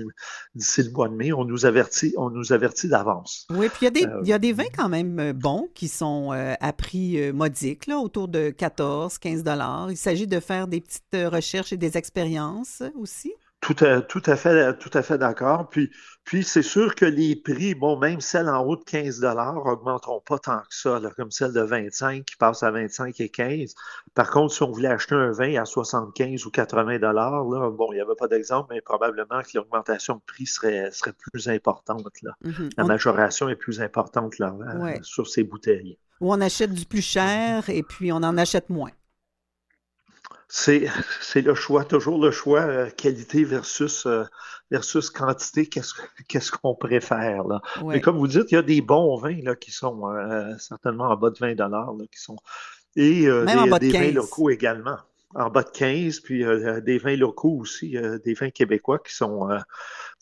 le 0.83 0.91
mois 0.91 1.09
de 1.09 1.15
mai. 1.15 1.33
On 1.33 1.45
nous 1.45 1.65
avertit, 1.65 2.13
on 2.17 2.29
nous 2.29 2.53
avertit 2.53 2.87
d'avance. 2.87 3.47
Oui, 3.49 3.69
puis 3.69 3.79
il 3.81 3.85
y, 3.85 3.87
a 3.87 3.91
des, 3.91 4.29
y 4.29 4.33
a 4.33 4.39
des 4.39 4.53
vins 4.53 4.63
quand 4.75 4.89
même 4.89 5.33
bons 5.33 5.69
qui 5.73 5.87
sont 5.87 6.31
à 6.31 6.73
prix 6.73 7.31
modique, 7.31 7.87
là, 7.87 7.97
autour 7.97 8.27
de 8.27 8.49
14, 8.49 9.17
15 9.17 9.43
dollars. 9.43 9.91
Il 9.91 9.97
s'agit 9.97 10.27
de 10.27 10.39
faire 10.39 10.67
des 10.67 10.81
petites 10.81 11.31
recherches 11.31 11.73
et 11.73 11.77
des 11.77 11.97
expériences 11.97 12.83
aussi. 12.95 13.33
Tout 13.65 13.83
à, 13.83 13.99
tout 13.99 14.21
à 14.27 14.35
fait, 14.35 14.77
tout 14.77 14.91
à 14.93 15.01
fait 15.01 15.17
d'accord. 15.17 15.67
Puis, 15.69 15.89
puis 16.23 16.43
c'est 16.43 16.61
sûr 16.61 16.93
que 16.93 17.05
les 17.05 17.35
prix, 17.35 17.73
bon, 17.73 17.97
même 17.97 18.21
celles 18.21 18.47
en 18.47 18.63
haut 18.63 18.75
de 18.75 18.83
15 18.83 19.25
augmenteront 19.25 20.21
pas 20.23 20.37
tant 20.37 20.59
que 20.59 20.65
ça, 20.69 21.01
comme 21.17 21.31
celle 21.31 21.51
de 21.51 21.61
25 21.61 22.25
qui 22.25 22.35
passe 22.35 22.61
à 22.61 22.69
25 22.69 23.19
et 23.21 23.29
15. 23.29 23.73
Par 24.13 24.29
contre, 24.29 24.53
si 24.53 24.61
on 24.61 24.71
voulait 24.71 24.89
acheter 24.89 25.15
un 25.15 25.31
vin 25.31 25.59
à 25.59 25.65
75 25.65 26.45
ou 26.45 26.51
80 26.51 26.99
là, 26.99 27.43
bon, 27.71 27.91
il 27.91 27.95
n'y 27.95 28.01
avait 28.01 28.13
pas 28.15 28.27
d'exemple, 28.27 28.71
mais 28.71 28.81
probablement 28.81 29.41
que 29.41 29.57
l'augmentation 29.57 30.17
de 30.17 30.21
prix 30.27 30.45
serait, 30.45 30.91
serait 30.91 31.13
plus 31.31 31.49
importante. 31.49 32.21
Là. 32.21 32.35
Mm-hmm. 32.45 32.73
La 32.77 32.83
majoration 32.83 33.49
est 33.49 33.55
plus 33.55 33.81
importante 33.81 34.37
là, 34.37 34.55
euh, 34.61 34.99
sur 35.01 35.25
ces 35.25 35.43
bouteilles. 35.43 35.97
Ou 36.21 36.31
on 36.31 36.39
achète 36.39 36.71
du 36.71 36.85
plus 36.85 37.01
cher 37.01 37.67
et 37.67 37.81
puis 37.81 38.11
on 38.11 38.17
en 38.17 38.37
achète 38.37 38.69
moins 38.69 38.91
c'est, 40.47 40.87
le 41.41 41.55
choix, 41.55 41.85
toujours 41.85 42.23
le 42.23 42.31
choix 42.31 42.61
euh, 42.61 42.89
qualité 42.89 43.43
versus, 43.43 44.05
euh, 44.05 44.23
versus 44.71 45.09
quantité, 45.09 45.67
qu'est-ce, 45.67 45.93
qu'est-ce 46.27 46.51
qu'on 46.51 46.75
préfère. 46.75 47.45
Là? 47.45 47.61
Mais 47.85 48.01
comme 48.01 48.17
vous 48.17 48.27
dites, 48.27 48.51
il 48.51 48.55
y 48.55 48.57
a 48.57 48.61
des 48.61 48.81
bons 48.81 49.17
vins 49.17 49.41
là, 49.41 49.55
qui 49.55 49.71
sont 49.71 50.09
euh, 50.09 50.55
certainement 50.59 51.05
en 51.05 51.17
bas 51.17 51.31
de 51.31 51.37
20 51.39 51.55
là, 51.55 51.87
qui 52.11 52.19
sont 52.19 52.37
et 52.95 53.23
des, 53.23 53.91
vins 53.91 54.11
locaux 54.11 54.49
également. 54.49 54.97
En 55.33 55.49
bas 55.49 55.63
de 55.63 55.69
15, 55.69 56.21
puis 56.21 56.45
des 56.85 56.97
vins 56.97 57.17
locaux 57.17 57.57
aussi, 57.59 57.97
des 58.23 58.33
vins 58.35 58.51
québécois 58.51 58.99
qui 58.99 59.13
sont, 59.13 59.49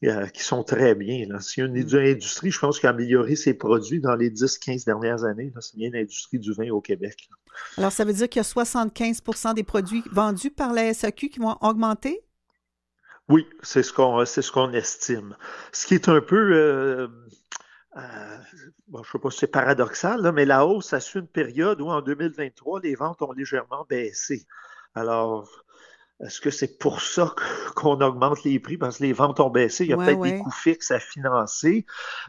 qui 0.02 0.44
sont 0.44 0.64
très 0.64 0.96
bien. 0.96 1.28
Là. 1.30 1.40
Si 1.40 1.62
une 1.62 1.80
mm. 1.80 1.96
industrie, 1.98 2.50
je 2.50 2.58
pense, 2.58 2.80
qui 2.80 2.88
a 2.88 2.90
amélioré 2.90 3.36
ses 3.36 3.54
produits 3.54 4.00
dans 4.00 4.16
les 4.16 4.32
10-15 4.32 4.86
dernières 4.86 5.24
années, 5.24 5.54
c'est 5.60 5.76
bien 5.76 5.92
l'industrie 5.94 6.40
du 6.40 6.52
vin 6.54 6.72
au 6.72 6.82
Québec. 6.82 7.30
Alors, 7.78 7.92
ça 7.92 8.06
veut 8.06 8.14
dire 8.14 8.30
qu'il 8.30 8.40
y 8.40 8.46
a 8.46 8.48
75% 8.48 9.54
des 9.54 9.64
produits 9.64 10.04
vendus 10.12 10.52
par 10.52 10.74
la 10.74 10.94
SAQ 10.94 11.30
qui 11.30 11.40
vont 11.40 11.58
augmenter? 11.62 12.24
Oui, 13.30 13.48
c'est 13.62 13.84
ce 13.84 13.94
qu'on 13.94 14.26
ce 14.26 14.76
estime. 14.76 15.38
Ce 15.72 15.88
qui 15.88 15.96
est 15.96 16.10
un 16.10 16.22
peu, 16.22 16.54
euh, 16.54 17.08
euh, 17.96 18.38
je 18.54 18.98
ne 18.98 19.04
sais 19.04 19.20
pas 19.20 19.30
si 19.32 19.40
c'est 19.40 19.48
paradoxal, 19.48 20.32
mais 20.34 20.46
la 20.46 20.66
hausse, 20.66 20.88
ça 20.88 21.00
suit 21.00 21.20
une 21.20 21.28
période 21.28 21.80
où 21.82 21.90
en 21.90 22.02
2023, 22.02 22.82
les 22.82 22.96
ventes 22.96 23.22
ont 23.22 23.32
légèrement 23.32 23.86
baissé. 23.90 24.46
Alors, 24.94 25.63
est-ce 26.26 26.42
que 26.42 26.50
c'est 26.50 26.78
pour 26.78 27.02
ça 27.02 27.34
qu'on 27.76 28.00
augmente 28.02 28.44
les 28.44 28.60
prix? 28.60 28.78
Parce 28.78 28.98
que 28.98 29.04
les 29.04 29.14
ventes 29.14 29.40
ont 29.40 29.50
baissé. 29.50 29.84
Il 29.84 29.90
y 29.90 29.94
a 29.94 29.98
peut-être 29.98 30.22
des 30.22 30.38
coûts 30.40 30.52
fixes 30.52 30.92
à 30.92 31.00
financer. 31.00 31.86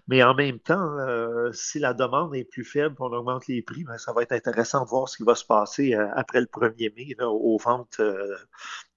Mais 0.08 0.22
en 0.22 0.34
même 0.34 0.58
temps, 0.58 0.98
euh, 0.98 1.50
si 1.52 1.78
la 1.78 1.94
demande 1.94 2.34
est 2.34 2.44
plus 2.44 2.64
faible 2.64 2.96
on 2.98 3.12
augmente 3.12 3.46
les 3.46 3.62
prix, 3.62 3.84
ben, 3.84 3.98
ça 3.98 4.12
va 4.12 4.22
être 4.22 4.32
intéressant 4.32 4.84
de 4.84 4.88
voir 4.88 5.08
ce 5.08 5.16
qui 5.16 5.24
va 5.24 5.34
se 5.34 5.44
passer 5.44 5.94
euh, 5.94 6.06
après 6.14 6.40
le 6.40 6.46
1er 6.46 6.94
mai 6.94 7.14
aux 7.20 7.58
ventes 7.58 7.96
euh, 8.00 8.36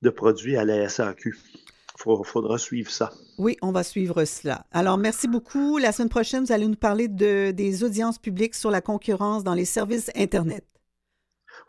de 0.01 0.09
produits 0.09 0.57
à 0.57 0.65
la 0.65 0.87
SAQ. 0.89 1.37
Il 2.05 2.25
faudra 2.25 2.57
suivre 2.57 2.91
ça. 2.91 3.11
Oui, 3.39 3.57
on 3.63 3.71
va 3.71 3.83
suivre 3.83 4.23
cela. 4.25 4.65
Alors, 4.71 4.99
merci 4.99 5.27
beaucoup. 5.27 5.79
La 5.79 5.91
semaine 5.91 6.09
prochaine, 6.09 6.45
vous 6.45 6.51
allez 6.51 6.67
nous 6.67 6.75
parler 6.75 7.07
de, 7.07 7.49
des 7.51 7.83
audiences 7.83 8.19
publiques 8.19 8.53
sur 8.53 8.69
la 8.69 8.81
concurrence 8.81 9.43
dans 9.43 9.55
les 9.55 9.65
services 9.65 10.11
Internet. 10.15 10.63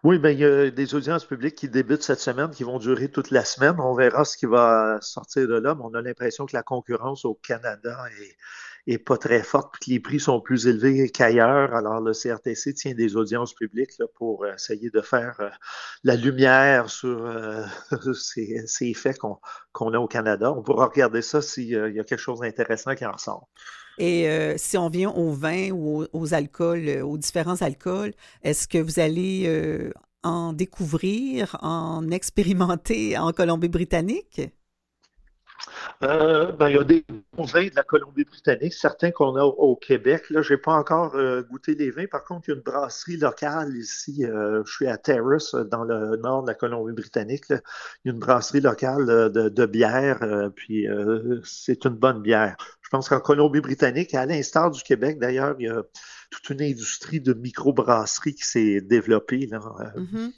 Oui, 0.05 0.19
bien, 0.19 0.31
il 0.31 0.39
y 0.39 0.45
a 0.45 0.71
des 0.71 0.95
audiences 0.95 1.25
publiques 1.25 1.57
qui 1.57 1.69
débutent 1.69 2.03
cette 2.03 2.21
semaine, 2.21 2.51
qui 2.51 2.63
vont 2.63 2.79
durer 2.79 3.11
toute 3.11 3.31
la 3.31 3.45
semaine. 3.45 3.77
On 3.81 3.95
verra 3.95 4.25
ce 4.25 4.37
qui 4.37 4.47
va 4.47 4.99
sortir 5.01 5.49
de 5.49 5.55
là, 5.55 5.75
mais 5.75 5.83
on 5.85 5.95
a 5.95 6.03
l'impression 6.03 6.47
que 6.47 6.55
la 6.55 6.63
concurrence 6.63 7.25
au 7.25 7.35
Canada 7.35 8.05
est, 8.87 8.99
pas 8.99 9.19
très 9.19 9.43
forte, 9.43 9.73
puis 9.75 9.81
que 9.85 9.91
les 9.91 10.01
prix 10.01 10.21
sont 10.21 10.41
plus 10.41 10.67
élevés 10.67 11.11
qu'ailleurs. 11.11 11.75
Alors, 11.75 12.01
le 12.01 12.13
CRTC 12.13 12.75
tient 12.75 12.95
des 12.95 13.17
audiences 13.17 13.55
publiques 13.55 13.93
pour 14.15 14.47
essayer 14.47 14.89
de 14.91 15.01
faire 15.01 15.37
euh, 15.41 15.51
la 16.05 16.17
lumière 16.17 16.89
sur 16.89 17.27
euh, 17.27 17.65
ces, 18.15 18.67
effets 18.81 19.15
qu'on 19.15 19.93
a 19.93 19.99
au 19.99 20.09
Canada. 20.09 20.53
On 20.53 20.63
pourra 20.63 20.87
regarder 20.87 21.23
ça 21.23 21.43
s'il 21.43 21.69
y 21.69 21.77
a 21.77 22.05
quelque 22.05 22.17
chose 22.17 22.41
d'intéressant 22.41 22.95
qui 22.95 23.05
en 23.05 23.13
ressort. 23.13 23.49
Et 23.99 24.29
euh, 24.29 24.55
si 24.57 24.79
on 24.79 24.89
vient 24.89 25.11
au 25.11 25.33
vin 25.33 25.71
ou 25.73 26.07
aux, 26.13 26.35
alcools, 26.35 26.89
euh, 26.89 27.05
aux 27.05 27.19
différents 27.19 27.61
alcools, 27.63 28.13
est-ce 28.45 28.69
que 28.69 28.79
vous 28.79 29.01
allez 29.01 29.45
euh, 29.47 29.91
en 30.23 30.53
découvrir, 30.53 31.57
en 31.63 32.09
expérimenter 32.11 33.19
en 33.19 33.33
Colombie-Britannique? 33.33 34.41
Euh, 36.03 36.53
ben, 36.53 36.69
il 36.69 36.77
y 36.77 36.79
a 36.79 36.85
des 36.85 37.05
bons 37.33 37.45
vins 37.45 37.67
de 37.67 37.75
la 37.75 37.83
Colombie-Britannique, 37.83 38.73
certains 38.73 39.11
qu'on 39.11 39.37
a 39.37 39.43
au 39.43 39.77
Québec. 39.77 40.31
Là, 40.31 40.43
je 40.43 40.53
n'ai 40.55 40.59
pas 40.59 40.73
encore 40.73 41.15
euh, 41.17 41.43
goûté 41.43 41.75
les 41.75 41.91
vins. 41.91 42.07
Par 42.07 42.25
contre, 42.25 42.49
il 42.49 42.53
y 42.53 42.55
a 42.55 42.57
une 42.57 42.63
brasserie 42.63 43.17
locale 43.17 43.77
ici. 43.77 44.25
Euh, 44.25 44.63
je 44.65 44.73
suis 44.73 44.87
à 44.87 44.97
Terrace, 44.97 45.55
dans 45.55 45.85
le 45.85 46.17
nord 46.17 46.43
de 46.43 46.49
la 46.49 46.55
Colombie-Britannique. 46.55 47.45
Il 47.51 47.55
y 48.05 48.11
a 48.11 48.13
une 48.13 48.19
brasserie 48.19 48.61
locale 48.61 49.07
de, 49.07 49.49
de 49.49 49.67
bière, 49.67 50.21
puis 50.55 50.87
c'est 51.45 51.85
une 51.85 51.95
bonne 51.95 52.23
bière. 52.23 52.57
Je 52.83 52.89
pense 52.91 53.09
qu'en 53.09 53.21
Colombie-Britannique, 53.21 54.15
à 54.15 54.25
l'instar 54.25 54.71
du 54.71 54.83
Québec, 54.83 55.19
d'ailleurs, 55.19 55.57
il 55.59 55.67
y 55.67 55.69
a 55.69 55.83
toute 56.31 56.51
une 56.51 56.63
industrie 56.63 57.21
de 57.21 57.35
microbrasserie 57.35 58.35
qui 58.35 58.45
s'est 58.45 58.81
développée. 58.81 59.47
Là. 59.47 59.61
Mm-hmm. 59.97 60.33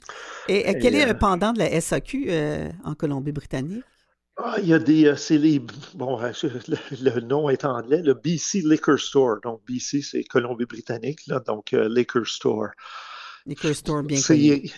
Et, 0.49 0.79
quel 0.79 0.95
est 0.95 1.05
le 1.05 1.17
pendant 1.17 1.53
de 1.53 1.59
la 1.59 1.79
SAQ 1.79 2.29
en 2.83 2.95
Colombie-Britannique? 2.95 3.83
Ah, 4.37 4.55
il 4.59 4.67
y 4.67 4.73
a 4.73 4.79
des. 4.79 5.05
Euh, 5.05 5.15
c'est 5.15 5.37
les. 5.37 5.61
Bon, 5.93 6.19
euh, 6.21 6.31
le, 7.01 7.19
nom 7.21 7.49
est 7.49 7.65
anglais, 7.65 8.01
le 8.01 8.13
BC 8.13 8.61
Liquor 8.63 8.97
Store. 8.97 9.39
Donc, 9.41 9.61
BC, 9.67 10.01
c'est 10.01 10.23
Colombie-Britannique, 10.23 11.27
là, 11.27 11.39
donc 11.39 11.73
euh, 11.73 11.89
Liquor 11.89 12.25
Store. 12.25 12.69
Liquor 13.45 13.73
Store, 13.75 14.03
bien 14.03 14.21
connu. 14.21 14.69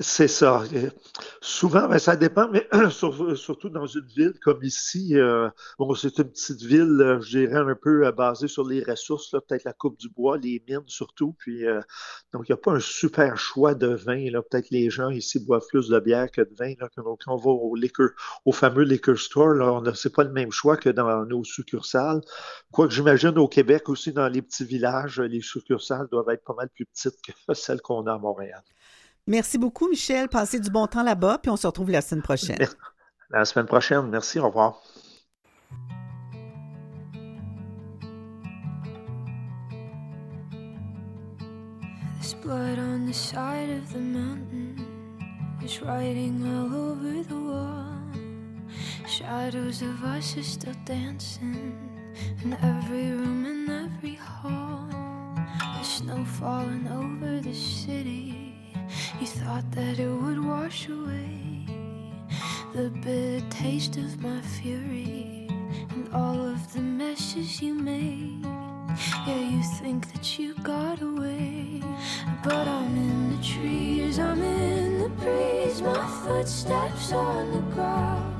C'est 0.00 0.28
ça. 0.28 0.62
Souvent, 1.42 1.88
ben, 1.88 1.98
ça 1.98 2.16
dépend, 2.16 2.48
mais 2.48 2.66
surtout 2.90 3.68
dans 3.68 3.86
une 3.86 4.06
ville 4.06 4.32
comme 4.40 4.62
ici, 4.62 5.18
euh, 5.18 5.50
bon, 5.78 5.94
c'est 5.94 6.18
une 6.18 6.30
petite 6.30 6.62
ville, 6.62 6.98
euh, 7.00 7.20
je 7.20 7.38
dirais, 7.38 7.56
un 7.56 7.74
peu 7.74 8.06
euh, 8.06 8.12
basée 8.12 8.48
sur 8.48 8.66
les 8.66 8.82
ressources, 8.82 9.30
peut-être 9.30 9.64
la 9.64 9.74
coupe 9.74 9.98
du 9.98 10.08
bois, 10.08 10.38
les 10.38 10.62
mines 10.66 10.80
surtout. 10.86 11.34
Puis, 11.38 11.64
donc, 12.32 12.48
il 12.48 12.52
n'y 12.52 12.54
a 12.54 12.56
pas 12.56 12.72
un 12.72 12.80
super 12.80 13.36
choix 13.36 13.74
de 13.74 13.88
vin. 13.88 14.24
Peut-être 14.50 14.70
les 14.70 14.88
gens 14.88 15.10
ici 15.10 15.38
boivent 15.44 15.66
plus 15.68 15.88
de 15.88 15.98
bière 16.00 16.30
que 16.30 16.40
de 16.40 16.54
vin. 16.58 16.74
Quand 16.74 17.16
on 17.26 17.36
va 17.36 17.50
au, 17.50 17.74
liquor, 17.74 18.08
au 18.46 18.52
fameux 18.52 18.84
liquor 18.84 19.18
store, 19.18 19.82
ce 19.94 20.08
n'est 20.08 20.12
pas 20.12 20.24
le 20.24 20.32
même 20.32 20.50
choix 20.50 20.76
que 20.76 20.88
dans 20.88 21.26
nos 21.26 21.44
succursales. 21.44 22.22
Quoique 22.72 22.94
j'imagine 22.94 23.38
au 23.38 23.48
Québec 23.48 23.88
aussi, 23.88 24.12
dans 24.12 24.28
les 24.28 24.40
petits 24.40 24.64
villages, 24.64 25.20
les 25.20 25.42
succursales 25.42 26.08
doivent 26.10 26.30
être 26.30 26.44
pas 26.44 26.54
mal 26.54 26.70
plus 26.70 26.86
petites 26.86 27.20
que 27.22 27.32
celles 27.54 27.82
qu'on 27.82 28.06
a 28.06 28.14
à 28.14 28.18
Montréal. 28.18 28.62
Merci 29.26 29.56
beaucoup, 29.56 29.88
Michel. 29.88 30.28
Passez 30.28 30.60
du 30.60 30.70
bon 30.70 30.86
temps 30.86 31.02
là-bas, 31.02 31.38
puis 31.38 31.50
on 31.50 31.56
se 31.56 31.66
retrouve 31.66 31.90
la 31.90 32.02
semaine 32.02 32.22
prochaine. 32.22 32.58
La 33.30 33.44
semaine 33.44 33.66
prochaine. 33.66 34.08
Merci. 34.08 34.38
Au 34.38 34.46
revoir. 34.48 34.82
There's 42.20 42.34
blood 42.42 42.78
on 42.78 43.06
the 43.06 43.14
side 43.14 43.70
of 43.70 43.92
the 43.92 43.98
mountain. 43.98 44.76
It's 45.62 45.80
writing 45.80 46.42
all 46.44 46.74
over 46.74 47.22
the 47.26 47.34
wall. 47.34 47.84
Shadows 49.06 49.82
of 49.82 50.04
us 50.04 50.36
are 50.36 50.42
still 50.42 50.74
dancing 50.84 51.72
in 52.42 52.52
every 52.62 53.10
room 53.12 53.46
and 53.46 53.70
every 53.70 54.16
hall. 54.16 54.86
The 55.78 55.84
snow 55.84 56.24
falling 56.24 56.86
over 56.88 57.40
the 57.40 57.54
city. 57.54 58.43
You 59.20 59.26
thought 59.28 59.70
that 59.72 59.98
it 60.00 60.08
would 60.08 60.44
wash 60.44 60.88
away 60.88 61.66
the 62.74 62.90
bitter 62.90 63.46
taste 63.48 63.96
of 63.96 64.20
my 64.20 64.40
fury 64.40 65.46
and 65.90 66.08
all 66.12 66.48
of 66.48 66.72
the 66.72 66.80
messes 66.80 67.62
you 67.62 67.74
made. 67.74 68.44
Yeah, 69.26 69.38
you 69.38 69.62
think 69.78 70.12
that 70.12 70.38
you 70.38 70.54
got 70.64 71.00
away, 71.00 71.80
but 72.42 72.66
I'm 72.66 72.96
in 72.96 73.36
the 73.36 73.42
trees, 73.42 74.18
I'm 74.18 74.42
in 74.42 74.98
the 74.98 75.08
breeze, 75.08 75.80
my 75.80 76.06
footsteps 76.24 77.12
on 77.12 77.52
the 77.52 77.74
ground. 77.74 78.34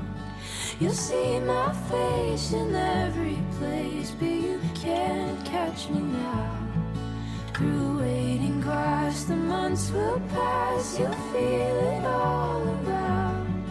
You'll 0.81 0.91
see 0.91 1.39
my 1.39 1.71
face 1.89 2.51
in 2.51 2.75
every 2.75 3.37
place, 3.57 4.11
but 4.11 4.27
you 4.27 4.59
can't 4.75 5.45
catch 5.45 5.89
me 5.89 6.01
now. 6.01 6.64
Through 7.55 7.99
waiting 8.01 8.59
grass, 8.59 9.23
the 9.23 9.35
months 9.37 9.89
will 9.89 10.19
pass, 10.27 10.99
you'll 10.99 11.13
feel 11.31 11.77
it 11.95 12.03
all 12.03 12.61
around. 12.67 13.63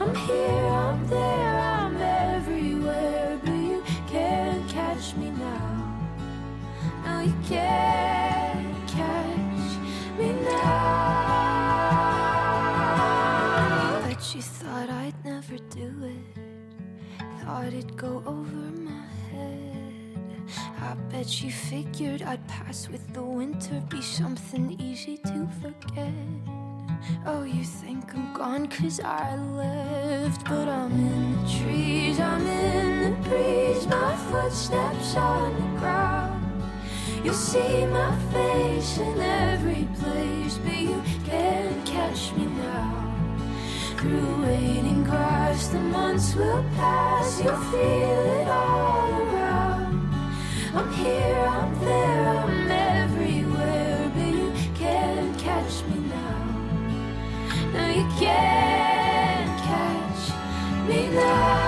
I'm 0.00 0.14
here, 0.14 0.64
I'm 0.64 1.06
there, 1.08 1.58
I'm 1.60 1.94
everywhere, 2.00 3.38
but 3.44 3.52
you 3.52 3.82
can't 4.08 4.66
catch 4.70 5.14
me 5.16 5.30
now. 5.32 5.94
No, 7.04 7.20
you 7.20 7.34
can't 7.46 8.88
catch 8.88 9.76
me 10.18 10.32
now. 10.32 10.88
But 14.08 14.34
you 14.34 14.40
thought 14.40 14.88
I'd 14.88 15.22
never 15.22 15.58
do 15.68 15.92
it, 16.02 16.38
thought 17.44 17.66
it'd 17.66 17.94
go 17.94 18.22
over 18.24 18.72
my 18.86 19.04
I 20.56 20.94
bet 21.10 21.42
you 21.42 21.50
figured 21.50 22.22
I'd 22.22 22.46
pass 22.48 22.88
with 22.88 23.12
the 23.12 23.22
winter, 23.22 23.82
be 23.88 24.00
something 24.00 24.76
easy 24.80 25.18
to 25.18 25.48
forget. 25.60 26.12
Oh, 27.26 27.42
you 27.44 27.64
think 27.64 28.14
I'm 28.14 28.32
gone 28.34 28.66
cause 28.68 29.00
I 29.00 29.36
left, 29.36 30.44
but 30.44 30.68
I'm 30.68 30.92
in 30.92 31.32
the 31.36 31.50
trees, 31.58 32.20
I'm 32.20 32.46
in 32.46 33.04
the 33.04 33.28
breeze, 33.28 33.86
my 33.86 34.16
footsteps 34.30 35.16
on 35.16 35.54
the 35.54 35.80
ground. 35.80 36.62
You'll 37.24 37.34
see 37.34 37.86
my 37.86 38.16
face 38.32 38.98
in 38.98 39.20
every 39.20 39.88
place, 40.00 40.58
but 40.58 40.76
you 40.76 41.02
can't 41.24 41.86
catch 41.86 42.32
me 42.34 42.46
now. 42.46 43.14
Through 43.98 44.42
waiting 44.42 45.04
grass, 45.04 45.68
the 45.68 45.80
months 45.80 46.34
will 46.34 46.64
pass, 46.76 47.42
you'll 47.42 47.56
feel 47.56 47.80
it 47.80 48.48
all 48.48 49.10
around. 49.10 49.37
I'm 50.78 50.92
here, 50.92 51.44
I'm 51.44 51.80
there, 51.80 52.28
I'm 52.28 52.70
everywhere, 52.70 54.12
but 54.14 54.26
you 54.26 54.52
can't 54.76 55.36
catch 55.36 55.82
me 55.86 55.98
now. 56.08 56.38
No, 57.72 57.88
you 57.88 58.06
can't 58.16 59.60
catch 59.60 60.88
me 60.88 61.08
now. 61.08 61.67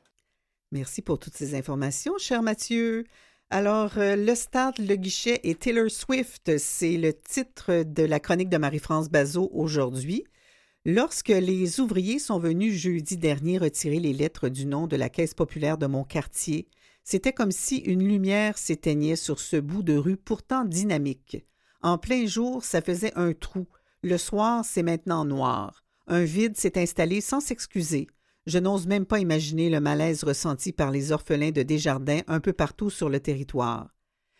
Merci 0.71 1.01
pour 1.01 1.19
toutes 1.19 1.35
ces 1.35 1.53
informations, 1.55 2.17
cher 2.17 2.41
Mathieu. 2.41 3.03
Alors, 3.49 3.97
euh, 3.97 4.15
le 4.15 4.33
stade, 4.35 4.79
le 4.79 4.95
guichet 4.95 5.41
et 5.43 5.55
Taylor 5.55 5.91
Swift, 5.91 6.57
c'est 6.57 6.95
le 6.95 7.11
titre 7.11 7.83
de 7.83 8.03
la 8.03 8.21
chronique 8.21 8.47
de 8.47 8.55
Marie-France 8.55 9.09
Bazot 9.09 9.49
aujourd'hui. 9.51 10.23
Lorsque 10.85 11.27
les 11.27 11.81
ouvriers 11.81 12.19
sont 12.19 12.39
venus 12.39 12.73
jeudi 12.73 13.17
dernier 13.17 13.57
retirer 13.57 13.99
les 13.99 14.13
lettres 14.13 14.47
du 14.47 14.65
nom 14.65 14.87
de 14.87 14.95
la 14.95 15.09
Caisse 15.09 15.33
populaire 15.33 15.77
de 15.77 15.87
mon 15.87 16.05
quartier, 16.05 16.69
c'était 17.03 17.33
comme 17.33 17.51
si 17.51 17.79
une 17.79 18.07
lumière 18.07 18.57
s'éteignait 18.57 19.17
sur 19.17 19.41
ce 19.41 19.57
bout 19.57 19.83
de 19.83 19.97
rue 19.97 20.15
pourtant 20.15 20.63
dynamique. 20.63 21.45
En 21.81 21.97
plein 21.97 22.25
jour, 22.25 22.63
ça 22.63 22.81
faisait 22.81 23.11
un 23.17 23.33
trou. 23.33 23.67
Le 24.03 24.17
soir, 24.17 24.63
c'est 24.63 24.83
maintenant 24.83 25.25
noir. 25.25 25.83
Un 26.07 26.23
vide 26.23 26.55
s'est 26.55 26.79
installé 26.79 27.19
sans 27.19 27.41
s'excuser. 27.41 28.07
Je 28.47 28.57
n'ose 28.57 28.87
même 28.87 29.05
pas 29.05 29.19
imaginer 29.19 29.69
le 29.69 29.79
malaise 29.79 30.23
ressenti 30.23 30.71
par 30.71 30.89
les 30.89 31.11
orphelins 31.11 31.51
de 31.51 31.61
Desjardins 31.61 32.21
un 32.27 32.39
peu 32.39 32.53
partout 32.53 32.89
sur 32.89 33.09
le 33.09 33.19
territoire. 33.19 33.89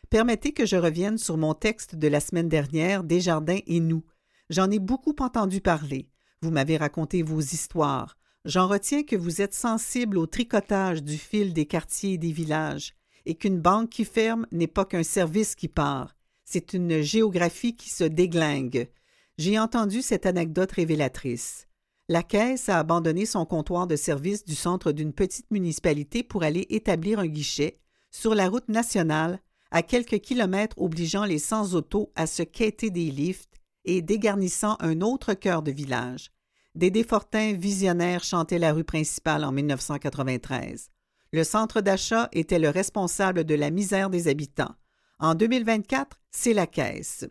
Permettez 0.10 0.54
que 0.54 0.66
je 0.66 0.76
revienne 0.76 1.18
sur 1.18 1.38
mon 1.38 1.54
texte 1.54 1.96
de 1.96 2.08
la 2.08 2.20
semaine 2.20 2.50
dernière, 2.50 3.04
Desjardins 3.04 3.60
et 3.68 3.80
nous. 3.80 4.04
J'en 4.50 4.70
ai 4.72 4.80
beaucoup 4.80 5.16
entendu 5.20 5.62
parler. 5.62 6.10
Vous 6.42 6.52
m'avez 6.52 6.78
raconté 6.78 7.22
vos 7.22 7.40
histoires. 7.40 8.18
J'en 8.44 8.68
retiens 8.68 9.04
que 9.04 9.16
vous 9.16 9.42
êtes 9.42 9.54
sensible 9.54 10.18
au 10.18 10.26
tricotage 10.26 11.04
du 11.04 11.18
fil 11.18 11.54
des 11.54 11.68
quartiers 11.68 12.14
et 12.14 12.18
des 12.18 12.32
villages, 12.32 12.96
et 13.26 13.36
qu'une 13.36 13.62
banque 13.62 13.90
qui 13.90 14.04
ferme 14.04 14.48
n'est 14.52 14.68
pas 14.68 14.84
qu'un 14.84 15.04
service 15.04 15.56
qui 15.56 15.68
part. 15.68 16.16
C'est 16.44 16.74
une 16.74 17.02
géographie 17.02 17.76
qui 17.76 17.92
se 17.92 18.04
déglingue. 18.04 18.90
J'ai 19.38 19.60
entendu 19.60 20.02
cette 20.02 20.26
anecdote 20.26 20.72
révélatrice. 20.72 21.68
La 22.12 22.24
Caisse 22.24 22.68
a 22.68 22.78
abandonné 22.78 23.26
son 23.26 23.46
comptoir 23.46 23.88
de 23.88 23.96
service 23.96 24.44
du 24.44 24.54
centre 24.54 24.92
d'une 24.92 25.14
petite 25.14 25.50
municipalité 25.50 26.24
pour 26.24 26.44
aller 26.44 26.68
établir 26.70 27.20
un 27.20 27.28
guichet 27.28 27.80
sur 28.12 28.36
la 28.36 28.50
route 28.50 28.68
nationale 28.68 29.40
à 29.72 29.82
quelques 29.82 30.20
kilomètres 30.20 30.78
obligeant 30.78 31.24
les 31.24 31.40
sans-auto 31.40 32.12
à 32.18 32.28
se 32.28 32.44
quêter 32.44 32.90
des 32.90 33.10
lifts 33.12 33.62
et 33.86 34.02
dégarnissant 34.02 34.76
un 34.82 35.00
autre 35.00 35.34
cœur 35.34 35.62
de 35.62 35.72
village. 35.72 36.32
Des 36.76 36.92
défortins 36.92 37.54
visionnaires 37.54 38.26
chantaient 38.26 38.60
la 38.60 38.74
rue 38.74 38.84
principale 38.84 39.46
en 39.46 39.54
1993. 39.54 40.90
Le 41.32 41.46
centre 41.46 41.80
d'achat 41.80 42.28
était 42.34 42.60
le 42.60 42.68
responsable 42.68 43.46
de 43.46 43.56
la 43.56 43.70
misère 43.70 44.10
des 44.10 44.28
habitants. 44.28 44.76
En 45.20 45.34
2024, 45.34 46.20
c'est 46.30 46.54
la 46.54 46.68
caisse. 46.68 47.26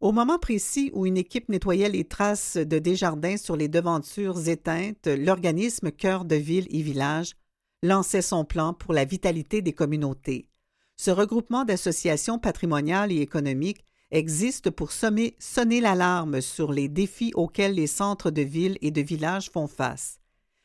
Au 0.00 0.12
moment 0.12 0.38
précis 0.38 0.90
où 0.94 1.04
une 1.04 1.18
équipe 1.18 1.50
nettoyait 1.50 1.90
les 1.90 2.04
traces 2.04 2.56
de 2.56 2.78
Desjardins 2.78 3.36
sur 3.36 3.54
les 3.54 3.68
devantures 3.68 4.48
éteintes, 4.48 5.06
l'organisme 5.06 5.90
Cœur 5.90 6.24
de 6.24 6.36
ville 6.36 6.66
et 6.70 6.80
village 6.80 7.34
lançait 7.82 8.22
son 8.22 8.46
plan 8.46 8.72
pour 8.72 8.94
la 8.94 9.04
vitalité 9.04 9.60
des 9.60 9.74
communautés. 9.74 10.48
Ce 10.96 11.10
regroupement 11.10 11.66
d'associations 11.66 12.38
patrimoniales 12.38 13.12
et 13.12 13.20
économiques 13.20 13.84
existe 14.10 14.70
pour 14.70 14.90
sommer, 14.90 15.36
sonner 15.38 15.82
l'alarme 15.82 16.40
sur 16.40 16.72
les 16.72 16.88
défis 16.88 17.32
auxquels 17.34 17.74
les 17.74 17.86
centres 17.86 18.30
de 18.30 18.42
villes 18.42 18.78
et 18.80 18.90
de 18.90 19.02
villages 19.02 19.50
font 19.50 19.66
face. 19.66 20.18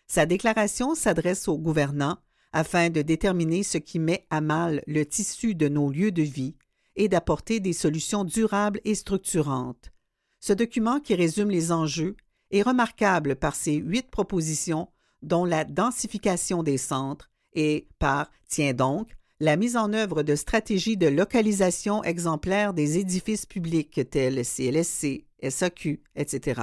Sa 0.08 0.26
déclaration 0.26 0.96
s'adresse 0.96 1.50
aux 1.50 1.58
gouvernants 1.58 2.18
afin 2.54 2.90
de 2.90 3.02
déterminer 3.02 3.64
ce 3.64 3.80
qui 3.80 4.00
met 4.00 4.28
à 4.30 4.40
mal 4.40 4.82
le 4.88 5.06
tissu 5.06 5.56
de 5.56 5.68
nos 5.68 5.90
lieux 5.90 6.14
de 6.14 6.22
vie 6.22 6.56
et 6.96 7.10
d'apporter 7.10 7.60
des 7.60 7.74
solutions 7.74 8.24
durables 8.24 8.82
et 8.86 8.96
structurantes. 8.96 9.92
Ce 10.40 10.54
document 10.54 11.00
qui 11.00 11.16
résume 11.16 11.50
les 11.50 11.72
enjeux 11.72 12.16
est 12.52 12.62
remarquable 12.62 13.36
par 13.36 13.56
ses 13.56 13.76
huit 13.76 14.10
propositions, 14.10 14.90
dont 15.22 15.46
la 15.46 15.64
densification 15.64 16.64
des 16.64 16.78
centres 16.78 17.32
et 17.54 17.88
par, 18.00 18.30
tiens 18.48 18.74
donc, 18.74 19.16
la 19.40 19.58
mise 19.58 19.76
en 19.76 19.92
œuvre 19.92 20.24
de 20.24 20.36
stratégies 20.36 20.98
de 20.98 21.08
localisation 21.08 22.04
exemplaires 22.04 22.74
des 22.74 22.98
édifices 22.98 23.46
publics 23.46 24.00
tels 24.10 24.46
CLSC, 24.46 25.26
SAQ, 25.50 26.02
etc., 26.16 26.62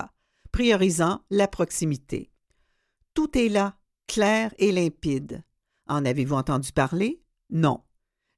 priorisant 0.53 1.23
la 1.31 1.49
proximité. 1.49 2.31
Tout 3.15 3.37
est 3.37 3.49
là, 3.49 3.77
clair 4.07 4.55
et 4.59 4.73
limpide. 4.73 5.43
En 5.87 6.05
avez-vous 6.05 6.35
entendu 6.35 6.73
parler? 6.73 7.21
Non 7.51 7.81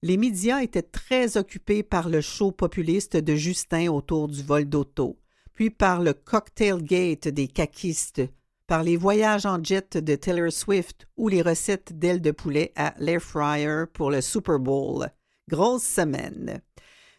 les 0.05 0.19
médias 0.19 0.61
étaient 0.61 0.83
très 0.83 1.39
occupés 1.39 1.83
par 1.83 2.11
le 2.11 2.21
show 2.21 2.53
populiste 2.53 3.17
de 3.17 3.35
Justin 3.37 3.91
autour 3.91 4.29
du 4.29 4.43
vol 4.43 4.67
d'auto, 4.67 5.19
puis 5.55 5.71
par 5.71 6.03
le 6.03 6.13
cocktail 6.13 6.83
gate 6.83 7.29
des 7.29 7.49
caquistes, 7.49 8.21
par 8.67 8.83
les 8.83 8.99
voyages 8.99 9.47
en 9.47 9.65
jet 9.65 9.97
de 9.97 10.15
Taylor 10.15 10.53
Swift 10.53 11.07
ou 11.17 11.29
les 11.29 11.41
recettes 11.41 11.99
d'ailes 11.99 12.21
de 12.21 12.33
poulet 12.33 12.71
à 12.77 12.93
l'air 12.99 13.23
fryer 13.23 13.85
pour 13.95 14.11
le 14.11 14.21
Super 14.21 14.59
Bowl. 14.59 15.09
Grosse 15.49 15.85
semaine. 15.85 16.61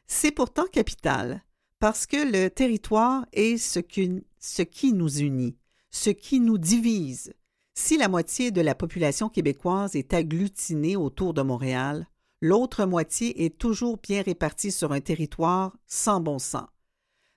C'est 0.05 0.29
pourtant 0.29 0.65
capital, 0.71 1.43
parce 1.79 2.05
que 2.05 2.17
le 2.17 2.49
territoire 2.49 3.25
est 3.33 3.57
ce, 3.57 3.79
ce 4.37 4.61
qui 4.61 4.93
nous 4.93 5.17
unit, 5.21 5.57
ce 5.89 6.11
qui 6.11 6.39
nous 6.39 6.59
divise. 6.59 7.33
Si 7.73 7.97
la 7.97 8.09
moitié 8.09 8.51
de 8.51 8.61
la 8.61 8.75
population 8.75 9.27
québécoise 9.27 9.95
est 9.95 10.13
agglutinée 10.13 10.95
autour 10.95 11.33
de 11.33 11.41
Montréal, 11.41 12.07
l'autre 12.41 12.85
moitié 12.85 13.45
est 13.45 13.57
toujours 13.57 13.97
bien 13.97 14.21
répartie 14.21 14.71
sur 14.71 14.91
un 14.91 15.01
territoire 15.01 15.75
sans 15.87 16.19
bon 16.19 16.39
sens. 16.39 16.67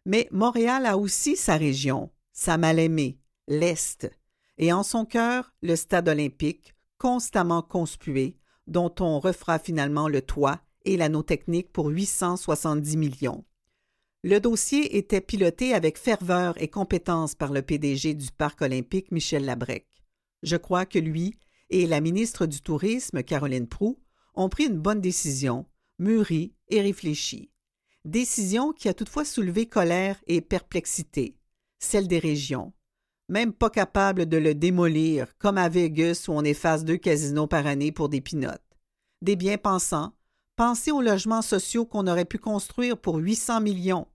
Mais 0.04 0.28
Montréal 0.30 0.86
a 0.86 0.96
aussi 0.96 1.36
sa 1.36 1.56
région, 1.56 2.10
sa 2.32 2.56
mal-aimée, 2.56 3.18
l'Est, 3.46 4.10
et 4.58 4.72
en 4.72 4.82
son 4.82 5.04
cœur, 5.04 5.52
le 5.62 5.76
stade 5.76 6.08
olympique, 6.08 6.74
constamment 6.98 7.62
conspué, 7.62 8.36
dont 8.66 8.94
on 9.00 9.20
refera 9.20 9.58
finalement 9.58 10.08
le 10.08 10.22
toit 10.22 10.60
et 10.84 10.96
l'anneau 10.96 11.22
technique 11.22 11.72
pour 11.72 11.88
870 11.88 12.96
millions. 12.96 13.44
Le 14.24 14.40
dossier 14.40 14.96
était 14.96 15.20
piloté 15.20 15.74
avec 15.74 15.96
ferveur 15.96 16.60
et 16.60 16.68
compétence 16.68 17.34
par 17.34 17.52
le 17.52 17.62
PDG 17.62 18.14
du 18.14 18.30
Parc 18.32 18.62
olympique, 18.62 19.12
Michel 19.12 19.44
Labrec. 19.44 19.86
Je 20.42 20.56
crois 20.56 20.86
que 20.86 20.98
lui 20.98 21.36
et 21.70 21.86
la 21.86 22.00
ministre 22.00 22.46
du 22.46 22.60
Tourisme, 22.60 23.22
Caroline 23.22 23.68
Proux, 23.68 23.98
ont 24.38 24.48
pris 24.48 24.66
une 24.66 24.78
bonne 24.78 25.00
décision, 25.00 25.66
mûrie 25.98 26.54
et 26.68 26.80
réfléchie. 26.80 27.50
Décision 28.04 28.72
qui 28.72 28.88
a 28.88 28.94
toutefois 28.94 29.24
soulevé 29.24 29.66
colère 29.66 30.16
et 30.28 30.40
perplexité, 30.40 31.36
celle 31.80 32.06
des 32.06 32.20
régions. 32.20 32.72
Même 33.28 33.52
pas 33.52 33.68
capable 33.68 34.26
de 34.26 34.38
le 34.38 34.54
démolir, 34.54 35.36
comme 35.38 35.58
à 35.58 35.68
Vegas 35.68 36.26
où 36.28 36.32
on 36.32 36.44
efface 36.44 36.84
deux 36.84 36.96
casinos 36.96 37.48
par 37.48 37.66
année 37.66 37.92
pour 37.92 38.08
des 38.08 38.20
pinottes. 38.20 38.62
Des 39.20 39.36
bien-pensants, 39.36 40.12
pensez 40.56 40.92
aux 40.92 41.02
logements 41.02 41.42
sociaux 41.42 41.84
qu'on 41.84 42.06
aurait 42.06 42.24
pu 42.24 42.38
construire 42.38 42.96
pour 42.96 43.16
800 43.16 43.60
millions, 43.60 44.06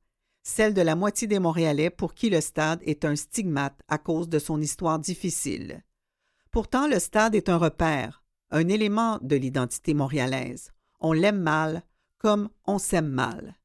celle 0.42 0.74
de 0.74 0.82
la 0.82 0.96
moitié 0.96 1.28
des 1.28 1.40
Montréalais 1.40 1.90
pour 1.90 2.14
qui 2.14 2.30
le 2.30 2.42
stade 2.42 2.80
est 2.84 3.06
un 3.06 3.16
stigmate 3.16 3.80
à 3.90 3.98
cause 3.98 4.30
de 4.30 4.40
son 4.40 4.62
histoire 4.62 5.00
difficile. 5.00 5.84
Pourtant, 6.50 6.88
le 6.88 7.00
stade 7.00 7.36
est 7.36 7.50
un 7.50 7.58
repère, 7.58 8.23
un 8.54 8.68
élément 8.68 9.18
de 9.22 9.36
l'identité 9.36 9.96
montréalaise. 9.96 10.72
On 11.02 11.12
l'aime 11.12 11.42
mal 11.42 11.84
comme 12.20 12.50
on 12.66 12.78
s'aime 12.78 13.10
mal. 13.10 13.58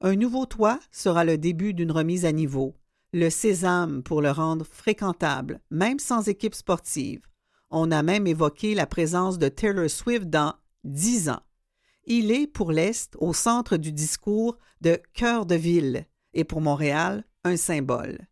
Un 0.00 0.16
nouveau 0.16 0.46
toit 0.46 0.80
sera 0.90 1.24
le 1.24 1.36
début 1.36 1.74
d'une 1.74 1.92
remise 1.92 2.24
à 2.24 2.32
niveau, 2.32 2.74
le 3.12 3.28
sésame 3.28 4.02
pour 4.02 4.22
le 4.22 4.30
rendre 4.30 4.64
fréquentable, 4.64 5.60
même 5.70 5.98
sans 5.98 6.26
équipe 6.26 6.54
sportive. 6.54 7.20
On 7.68 7.92
a 7.92 8.02
même 8.02 8.26
évoqué 8.26 8.74
la 8.74 8.86
présence 8.86 9.38
de 9.38 9.48
Taylor 9.48 9.90
Swift 9.90 10.24
dans 10.30 10.54
dix 10.84 11.28
ans. 11.28 11.42
Il 12.06 12.32
est, 12.32 12.46
pour 12.46 12.72
l'Est, 12.72 13.14
au 13.18 13.34
centre 13.34 13.76
du 13.76 13.92
discours 13.92 14.56
de 14.80 14.98
cœur 15.12 15.44
de 15.44 15.54
ville 15.54 16.06
et 16.32 16.44
pour 16.44 16.62
Montréal, 16.62 17.24
un 17.44 17.58
symbole. 17.58 18.26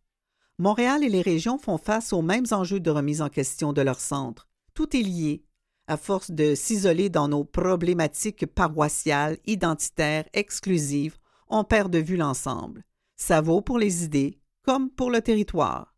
Montréal 0.57 1.03
et 1.03 1.09
les 1.09 1.21
régions 1.21 1.59
font 1.59 1.77
face 1.77 2.11
aux 2.13 2.23
mêmes 2.23 2.47
enjeux 2.51 2.79
de 2.79 2.89
remise 2.89 3.21
en 3.21 3.29
question 3.29 3.73
de 3.73 3.81
leur 3.81 3.99
centre. 3.99 4.49
Tout 4.73 4.97
est 4.97 5.03
lié, 5.03 5.45
à 5.89 5.97
force 5.97 6.29
de 6.29 6.53
s'isoler 6.53 7.09
dans 7.09 7.27
nos 7.27 7.43
problématiques 7.43 8.45
paroissiales, 8.45 9.39
identitaires, 9.47 10.29
exclusives, 10.33 11.17
on 11.47 11.63
perd 11.63 11.91
de 11.91 11.97
vue 11.97 12.15
l'ensemble. 12.15 12.83
Ça 13.15 13.41
vaut 13.41 13.61
pour 13.61 13.79
les 13.79 14.03
idées 14.03 14.39
comme 14.63 14.91
pour 14.91 15.09
le 15.09 15.21
territoire. 15.21 15.95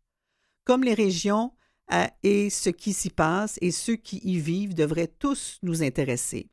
Comme 0.64 0.82
les 0.82 0.94
régions 0.94 1.52
et 2.22 2.48
ce 2.48 2.70
qui 2.70 2.94
s'y 2.94 3.10
passe 3.10 3.58
et 3.60 3.70
ceux 3.70 3.96
qui 3.96 4.16
y 4.24 4.38
vivent 4.38 4.74
devraient 4.74 5.12
tous 5.18 5.58
nous 5.62 5.82
intéresser. 5.82 6.50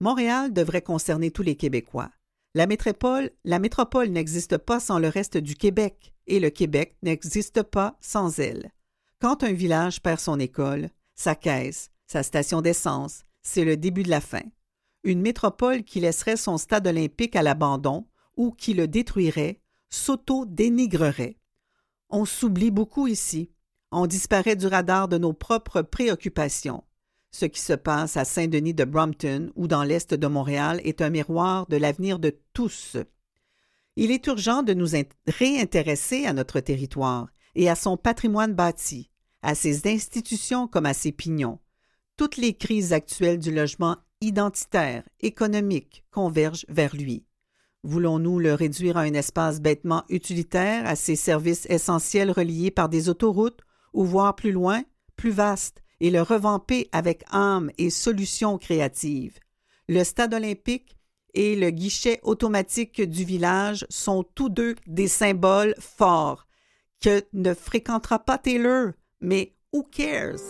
Montréal 0.00 0.52
devrait 0.52 0.82
concerner 0.82 1.30
tous 1.30 1.42
les 1.42 1.56
Québécois. 1.56 2.10
La 2.54 2.66
métropole, 2.66 3.30
la 3.44 3.58
métropole 3.58 4.08
n'existe 4.08 4.58
pas 4.58 4.80
sans 4.80 4.98
le 4.98 5.08
reste 5.08 5.38
du 5.38 5.54
Québec 5.54 6.14
et 6.26 6.40
le 6.40 6.50
Québec 6.50 6.96
n'existe 7.02 7.62
pas 7.62 7.96
sans 8.00 8.38
elle. 8.38 8.70
Quand 9.18 9.42
un 9.44 9.52
village 9.52 10.02
perd 10.02 10.20
son 10.20 10.38
école, 10.38 10.90
sa 11.14 11.34
caisse, 11.34 11.90
sa 12.06 12.22
station 12.22 12.62
d'essence, 12.62 13.24
c'est 13.42 13.64
le 13.64 13.76
début 13.76 14.02
de 14.02 14.10
la 14.10 14.20
fin. 14.20 14.42
Une 15.04 15.20
métropole 15.20 15.84
qui 15.84 16.00
laisserait 16.00 16.36
son 16.36 16.58
stade 16.58 16.86
olympique 16.86 17.36
à 17.36 17.42
l'abandon 17.42 18.06
ou 18.36 18.50
qui 18.52 18.74
le 18.74 18.88
détruirait 18.88 19.60
s'auto-dénigrerait. 19.90 21.38
On 22.10 22.24
s'oublie 22.24 22.70
beaucoup 22.70 23.06
ici. 23.06 23.50
On 23.90 24.06
disparaît 24.06 24.56
du 24.56 24.66
radar 24.66 25.08
de 25.08 25.18
nos 25.18 25.32
propres 25.32 25.82
préoccupations. 25.82 26.84
Ce 27.30 27.44
qui 27.44 27.60
se 27.60 27.72
passe 27.72 28.16
à 28.16 28.24
Saint-Denis 28.24 28.74
de 28.74 28.84
Brompton 28.84 29.52
ou 29.56 29.68
dans 29.68 29.84
l'est 29.84 30.14
de 30.14 30.26
Montréal 30.26 30.80
est 30.84 31.02
un 31.02 31.10
miroir 31.10 31.66
de 31.66 31.76
l'avenir 31.76 32.18
de 32.18 32.36
tous. 32.52 32.96
Il 33.96 34.10
est 34.10 34.26
urgent 34.26 34.62
de 34.62 34.74
nous 34.74 34.88
réintéresser 35.26 36.26
à 36.26 36.32
notre 36.32 36.60
territoire 36.60 37.28
et 37.54 37.68
à 37.68 37.74
son 37.74 37.96
patrimoine 37.96 38.54
bâti, 38.54 39.10
à 39.42 39.54
ses 39.54 39.88
institutions 39.88 40.66
comme 40.66 40.86
à 40.86 40.94
ses 40.94 41.12
pignons. 41.12 41.58
Toutes 42.16 42.38
les 42.38 42.54
crises 42.54 42.94
actuelles 42.94 43.38
du 43.38 43.52
logement 43.52 43.96
identitaire, 44.22 45.02
économique, 45.20 46.04
convergent 46.10 46.64
vers 46.68 46.96
lui. 46.96 47.26
Voulons-nous 47.82 48.38
le 48.38 48.54
réduire 48.54 48.96
à 48.96 49.02
un 49.02 49.12
espace 49.12 49.60
bêtement 49.60 50.02
utilitaire, 50.08 50.86
à 50.86 50.96
ses 50.96 51.14
services 51.14 51.66
essentiels 51.66 52.30
reliés 52.30 52.70
par 52.70 52.88
des 52.88 53.10
autoroutes, 53.10 53.60
ou 53.92 54.04
voir 54.04 54.34
plus 54.34 54.52
loin, 54.52 54.82
plus 55.16 55.30
vaste, 55.30 55.82
et 56.00 56.10
le 56.10 56.22
revamper 56.22 56.88
avec 56.92 57.24
âme 57.30 57.70
et 57.76 57.90
solutions 57.90 58.56
créatives? 58.56 59.38
Le 59.88 60.02
stade 60.02 60.32
olympique 60.32 60.96
et 61.34 61.54
le 61.54 61.68
guichet 61.68 62.18
automatique 62.22 63.02
du 63.02 63.24
village 63.24 63.86
sont 63.90 64.24
tous 64.34 64.48
deux 64.48 64.74
des 64.86 65.08
symboles 65.08 65.74
forts 65.78 66.46
que 67.02 67.22
ne 67.34 67.52
fréquentera 67.52 68.18
pas 68.18 68.38
Taylor, 68.38 68.92
mais 69.20 69.54
who 69.72 69.82
cares? 69.82 70.40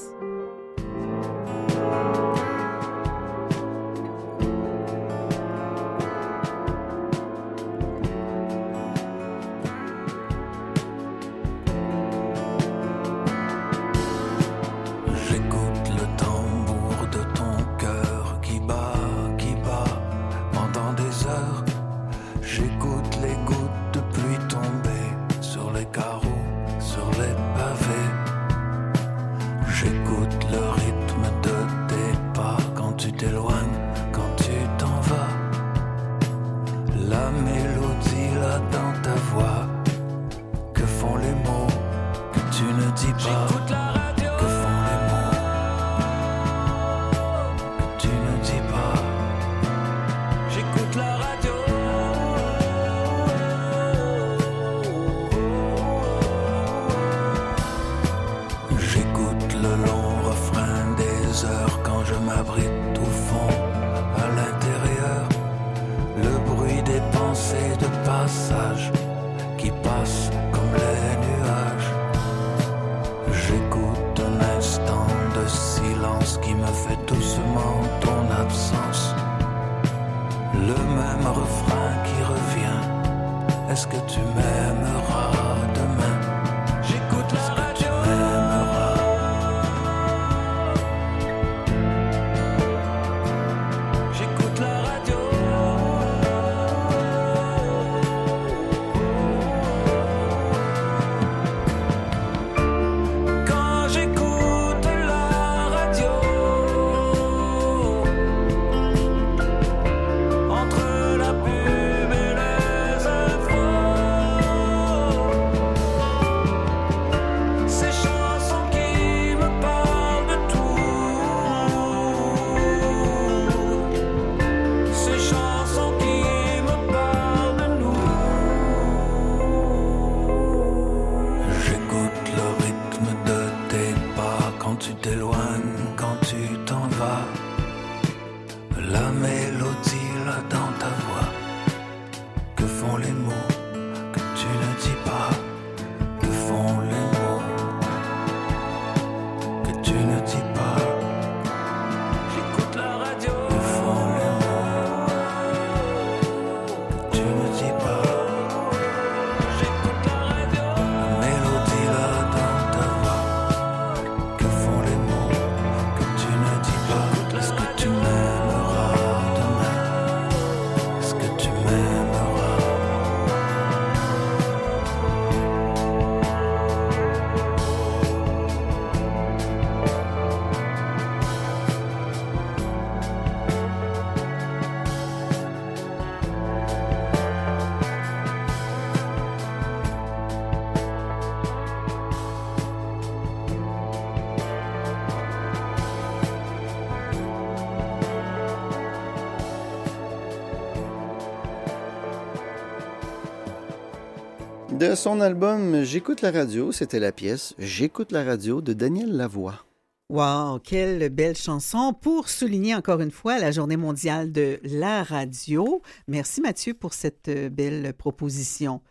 De 204.79 204.95
son 204.95 205.23
album 205.23 205.85
J'écoute 205.85 206.21
la 206.21 206.31
radio, 206.31 206.71
c'était 206.71 207.01
la 207.01 207.11
pièce 207.11 207.55
J'écoute 207.59 208.13
la 208.13 208.23
radio 208.23 208.61
de 208.61 208.75
Daniel 208.75 209.11
Lavoie. 209.17 209.65
Wow, 210.11 210.59
quelle 210.59 211.09
belle 211.09 211.37
chanson 211.37 211.95
pour 211.95 212.29
souligner 212.29 212.75
encore 212.75 213.01
une 213.01 213.11
fois 213.11 213.39
la 213.39 213.51
journée 213.53 213.79
mondiale 213.79 214.33
de 214.33 214.61
la 214.63 215.03
radio. 215.03 215.81
Merci 216.09 216.43
Mathieu 216.43 216.75
pour 216.75 216.93
cette 216.93 217.29
euh, 217.29 217.49
belle 217.49 217.95
proposition. 217.95 218.83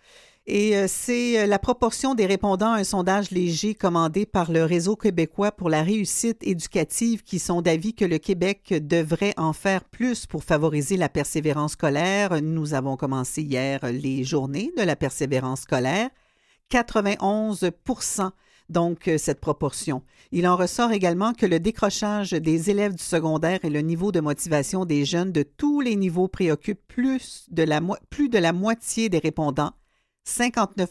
Et 0.47 0.77
euh, 0.77 0.85
c'est 0.87 1.39
euh, 1.39 1.47
la 1.47 1.57
proportion 1.57 2.13
des 2.13 2.27
répondants 2.27 2.73
à 2.73 2.77
un 2.77 2.83
sondage 2.83 3.31
léger 3.31 3.73
commandé 3.73 4.27
par 4.27 4.51
le 4.51 4.63
Réseau 4.63 4.95
québécois 4.95 5.51
pour 5.51 5.69
la 5.69 5.81
réussite 5.81 6.37
éducative 6.45 7.23
qui 7.23 7.39
sont 7.39 7.63
d'avis 7.63 7.95
que 7.95 8.05
le 8.05 8.19
Québec 8.19 8.71
devrait 8.81 9.33
en 9.37 9.53
faire 9.53 9.83
plus 9.85 10.27
pour 10.27 10.43
favoriser 10.43 10.97
la 10.97 11.09
persévérance 11.09 11.71
scolaire. 11.71 12.43
Nous 12.43 12.75
avons 12.75 12.95
commencé 12.95 13.41
hier 13.41 13.79
les 13.91 14.23
journées 14.23 14.71
de 14.77 14.83
la 14.83 14.95
persévérance 14.95 15.61
scolaire. 15.61 16.09
91% 16.71 18.29
donc 18.67 19.07
euh, 19.07 19.17
cette 19.19 19.39
proportion. 19.39 20.01
Il 20.31 20.47
en 20.47 20.55
ressort 20.55 20.91
également 20.91 21.33
que 21.33 21.45
le 21.45 21.59
décrochage 21.59 22.31
des 22.31 22.69
élèves 22.71 22.95
du 22.95 23.03
secondaire 23.03 23.59
et 23.63 23.69
le 23.69 23.81
niveau 23.81 24.11
de 24.11 24.19
motivation 24.19 24.85
des 24.85 25.05
jeunes 25.05 25.31
de 25.31 25.43
tous 25.43 25.81
les 25.81 25.95
niveaux 25.95 26.27
préoccupent 26.27 26.87
plus 26.87 27.45
de 27.51 27.61
la, 27.63 27.79
mo- 27.79 27.97
plus 28.09 28.27
de 28.29 28.39
la 28.39 28.53
moitié 28.53 29.07
des 29.07 29.19
répondants, 29.19 29.73
59 30.25 30.89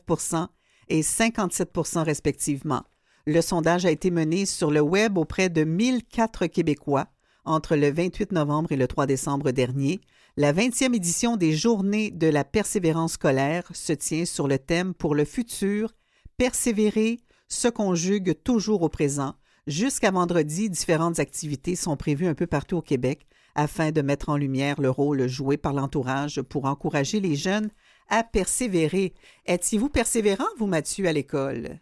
et 0.89 1.03
57 1.03 1.71
respectivement. 1.97 2.85
Le 3.27 3.41
sondage 3.41 3.85
a 3.85 3.91
été 3.91 4.11
mené 4.11 4.47
sur 4.47 4.71
le 4.71 4.81
web 4.81 5.19
auprès 5.19 5.49
de 5.49 5.65
1004 5.65 6.47
Québécois 6.47 7.09
entre 7.45 7.77
le 7.77 7.91
28 7.91 8.33
novembre 8.33 8.73
et 8.73 8.77
le 8.77 8.87
3 8.87 9.07
décembre 9.07 9.51
dernier. 9.51 10.01
La 10.37 10.53
20e 10.53 10.95
édition 10.95 11.37
des 11.37 11.53
Journées 11.53 12.11
de 12.11 12.27
la 12.27 12.45
persévérance 12.45 13.13
scolaire 13.13 13.65
se 13.73 13.93
tient 13.93 14.25
sur 14.25 14.49
le 14.49 14.59
thème 14.59 14.95
pour 14.95 15.15
le 15.15 15.25
futur 15.25 15.93
persévérer 16.37 17.21
se 17.49 17.69
conjugue 17.69 18.35
toujours 18.43 18.83
au 18.83 18.89
présent. 18.89 19.35
Jusqu'à 19.67 20.11
vendredi, 20.11 20.69
différentes 20.69 21.19
activités 21.19 21.77
sont 21.77 21.97
prévues 21.97 22.27
un 22.27 22.35
peu 22.35 22.47
partout 22.47 22.77
au 22.77 22.83
Québec 22.83 23.27
afin 23.55 23.93
de 23.93 24.03
mettre 24.03 24.29
en 24.29 24.37
lumière 24.37 24.81
le 24.81 24.91
rôle 24.91 25.27
joué 25.29 25.57
par 25.57 25.73
l'entourage 25.73 26.43
pour 26.43 26.65
encourager 26.65 27.21
les 27.21 27.37
jeunes 27.37 27.71
à 28.09 28.23
persévérer. 28.25 29.13
Êtes-vous 29.47 29.89
persévérant, 29.89 30.47
vous, 30.59 30.67
Mathieu, 30.67 31.07
à 31.07 31.13
l'école? 31.13 31.79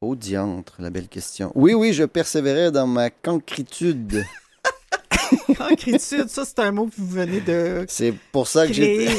Au 0.00 0.16
diantre, 0.16 0.76
la 0.78 0.90
belle 0.90 1.08
question. 1.08 1.52
Oui, 1.54 1.74
oui, 1.74 1.92
je 1.92 2.04
persévérais 2.04 2.70
dans 2.72 2.86
ma 2.86 3.10
concritude. 3.10 4.24
Concritude, 5.56 6.28
ça, 6.28 6.44
c'est 6.44 6.58
un 6.58 6.72
mot 6.72 6.86
que 6.86 6.94
vous 6.96 7.06
venez 7.06 7.40
de. 7.40 7.84
C'est 7.88 8.14
pour 8.32 8.48
ça 8.48 8.66
que 8.66 8.72
j'ai. 8.72 9.08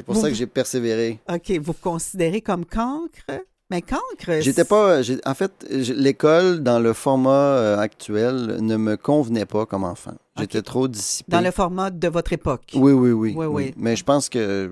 C'est 0.00 0.04
pour 0.06 0.14
Vous- 0.14 0.20
ça 0.20 0.28
que 0.28 0.34
j'ai 0.36 0.46
persévéré. 0.46 1.18
OK, 1.28 1.50
vous 1.60 1.72
considérez 1.72 2.40
comme 2.40 2.64
cancre? 2.64 3.26
Mais 3.68 3.82
cancre. 3.82 4.40
J'étais 4.40 4.64
pas. 4.64 5.00
En 5.26 5.34
fait, 5.34 5.50
l'école 5.70 6.62
dans 6.62 6.78
le 6.78 6.92
format 6.92 7.30
euh, 7.56 7.78
actuel 7.78 8.58
ne 8.60 8.76
me 8.76 8.96
convenait 8.96 9.44
pas 9.44 9.66
comme 9.66 9.82
enfant. 9.82 10.14
J'étais 10.38 10.62
trop 10.62 10.88
dissipé. 10.88 11.30
Dans 11.32 11.40
le 11.40 11.50
format 11.50 11.90
de 11.90 12.08
votre 12.08 12.32
époque. 12.32 12.72
Oui, 12.74 12.92
oui, 12.92 13.10
oui, 13.12 13.34
Oui, 13.36 13.46
oui. 13.46 13.74
Mais 13.76 13.96
je 13.96 14.04
pense 14.04 14.28
que 14.28 14.70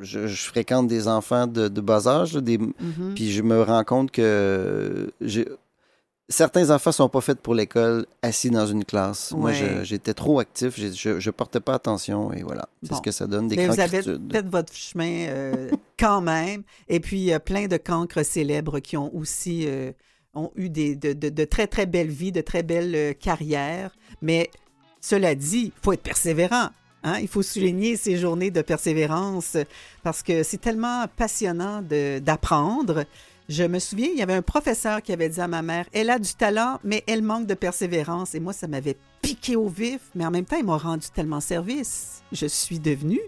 je, 0.00 0.26
je 0.26 0.42
fréquente 0.46 0.86
des 0.88 1.08
enfants 1.08 1.46
de, 1.46 1.68
de 1.68 1.80
bas 1.80 2.06
âge, 2.08 2.34
là, 2.34 2.40
des, 2.40 2.58
Mhm. 2.58 3.12
puis 3.14 3.32
je 3.32 3.42
me 3.42 3.62
rends 3.62 3.84
compte 3.84 4.10
que 4.10 5.10
j'ai- 5.20 5.48
certains 6.28 6.70
enfants 6.70 6.90
sont 6.92 7.08
pas 7.08 7.20
faits 7.20 7.40
pour 7.40 7.54
l'école 7.54 8.06
assis 8.22 8.50
dans 8.50 8.66
une 8.66 8.84
classe. 8.84 9.32
Moi, 9.32 9.50
Ouais. 9.50 9.80
j'étais 9.84 10.14
trop 10.14 10.40
actif, 10.40 10.74
je, 10.80 11.20
je 11.20 11.30
portais 11.30 11.60
pas 11.60 11.74
attention 11.74 12.32
et 12.32 12.42
voilà. 12.42 12.66
C'est 12.82 12.90
Bon. 12.90 12.96
ce 12.96 13.02
que 13.02 13.10
ça 13.10 13.26
donne, 13.26 13.48
des 13.48 13.56
Mais 13.56 13.66
vous 13.68 13.78
avez 13.80 14.02
fait 14.02 14.46
votre 14.46 14.72
chemin 14.72 15.26
euh, 15.28 15.70
quand 15.98 16.20
même. 16.22 16.62
Et 16.88 17.00
puis, 17.00 17.18
il 17.18 17.24
y 17.24 17.32
a 17.32 17.40
plein 17.40 17.66
de 17.66 17.76
cancres 17.76 18.24
célèbres 18.24 18.80
qui 18.80 18.96
ont 18.96 19.14
aussi 19.14 19.64
euh, 19.66 19.92
ont 20.36 20.50
eu 20.56 20.68
des, 20.68 20.96
de, 20.96 21.12
de- 21.12 21.28
de 21.28 21.44
très, 21.44 21.66
très 21.68 21.86
belles 21.86 22.08
vies, 22.10 22.32
de 22.32 22.40
très 22.40 22.62
belles 22.64 22.94
euh, 22.96 23.12
carrières. 23.12 23.94
Mais 24.20 24.50
cela 25.06 25.34
dit, 25.34 25.66
il 25.76 25.82
faut 25.82 25.92
être 25.92 26.02
persévérant. 26.02 26.70
hein. 27.02 27.18
Il 27.20 27.28
faut 27.28 27.42
souligner 27.42 27.98
ces 27.98 28.16
journées 28.16 28.50
de 28.50 28.62
persévérance 28.62 29.58
parce 30.02 30.22
que 30.22 30.42
c'est 30.42 30.56
tellement 30.56 31.04
passionnant 31.14 31.82
d'apprendre. 32.22 33.04
Je 33.50 33.64
me 33.64 33.78
souviens, 33.80 34.08
il 34.10 34.18
y 34.18 34.22
avait 34.22 34.32
un 34.32 34.40
professeur 34.40 35.02
qui 35.02 35.12
avait 35.12 35.28
dit 35.28 35.42
à 35.42 35.46
ma 35.46 35.60
mère, 35.60 35.84
elle 35.92 36.08
a 36.08 36.18
du 36.18 36.32
talent, 36.32 36.80
mais 36.84 37.04
elle 37.06 37.20
manque 37.20 37.46
de 37.46 37.52
persévérance. 37.52 38.34
Et 38.34 38.40
moi, 38.40 38.54
ça 38.54 38.66
m'avait 38.66 38.96
piqué 39.20 39.56
au 39.56 39.68
vif, 39.68 40.00
mais 40.14 40.24
en 40.24 40.30
même 40.30 40.46
temps, 40.46 40.56
il 40.56 40.64
m'a 40.64 40.78
rendu 40.78 41.08
tellement 41.14 41.40
service. 41.40 42.22
Je 42.32 42.46
suis 42.46 42.78
devenue 42.78 43.20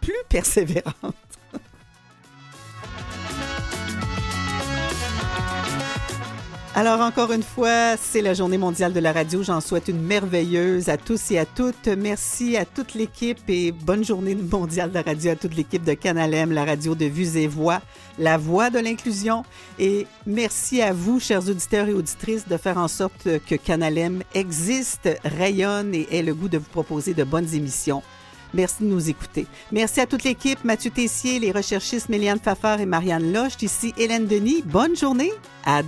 plus 0.00 0.14
persévérante. 0.28 0.94
Alors, 6.78 7.00
encore 7.00 7.32
une 7.32 7.42
fois, 7.42 7.96
c'est 7.96 8.20
la 8.20 8.34
journée 8.34 8.58
mondiale 8.58 8.92
de 8.92 9.00
la 9.00 9.10
radio. 9.10 9.42
J'en 9.42 9.62
souhaite 9.62 9.88
une 9.88 10.02
merveilleuse 10.02 10.90
à 10.90 10.98
tous 10.98 11.30
et 11.30 11.38
à 11.38 11.46
toutes. 11.46 11.88
Merci 11.88 12.54
à 12.58 12.66
toute 12.66 12.92
l'équipe 12.92 13.38
et 13.48 13.72
bonne 13.72 14.04
journée 14.04 14.34
mondiale 14.34 14.90
de 14.90 14.94
la 14.96 15.00
radio 15.00 15.30
à 15.30 15.36
toute 15.36 15.56
l'équipe 15.56 15.84
de 15.84 15.94
Canalem, 15.94 16.52
la 16.52 16.66
radio 16.66 16.94
de 16.94 17.06
Vues 17.06 17.38
et 17.38 17.46
Voix, 17.46 17.80
la 18.18 18.36
voix 18.36 18.68
de 18.68 18.78
l'inclusion. 18.78 19.42
Et 19.78 20.06
merci 20.26 20.82
à 20.82 20.92
vous, 20.92 21.18
chers 21.18 21.48
auditeurs 21.48 21.88
et 21.88 21.94
auditrices, 21.94 22.46
de 22.46 22.58
faire 22.58 22.76
en 22.76 22.88
sorte 22.88 23.26
que 23.46 23.54
Canalem 23.54 24.22
existe, 24.34 25.08
rayonne 25.24 25.94
et 25.94 26.06
ait 26.10 26.22
le 26.22 26.34
goût 26.34 26.50
de 26.50 26.58
vous 26.58 26.68
proposer 26.70 27.14
de 27.14 27.24
bonnes 27.24 27.54
émissions. 27.54 28.02
Merci 28.52 28.82
de 28.82 28.88
nous 28.88 29.10
écouter. 29.10 29.46
Merci 29.72 30.00
à 30.00 30.06
toute 30.06 30.24
l'équipe, 30.24 30.62
Mathieu 30.64 30.90
Tessier, 30.90 31.38
les 31.38 31.52
recherchistes 31.52 32.08
Méliane 32.08 32.38
Fafard 32.38 32.80
et 32.80 32.86
Marianne 32.86 33.32
Loche. 33.32 33.62
Ici 33.62 33.92
Hélène 33.98 34.26
Denis. 34.26 34.62
Bonne 34.64 34.96
journée. 34.96 35.32
À 35.64 35.82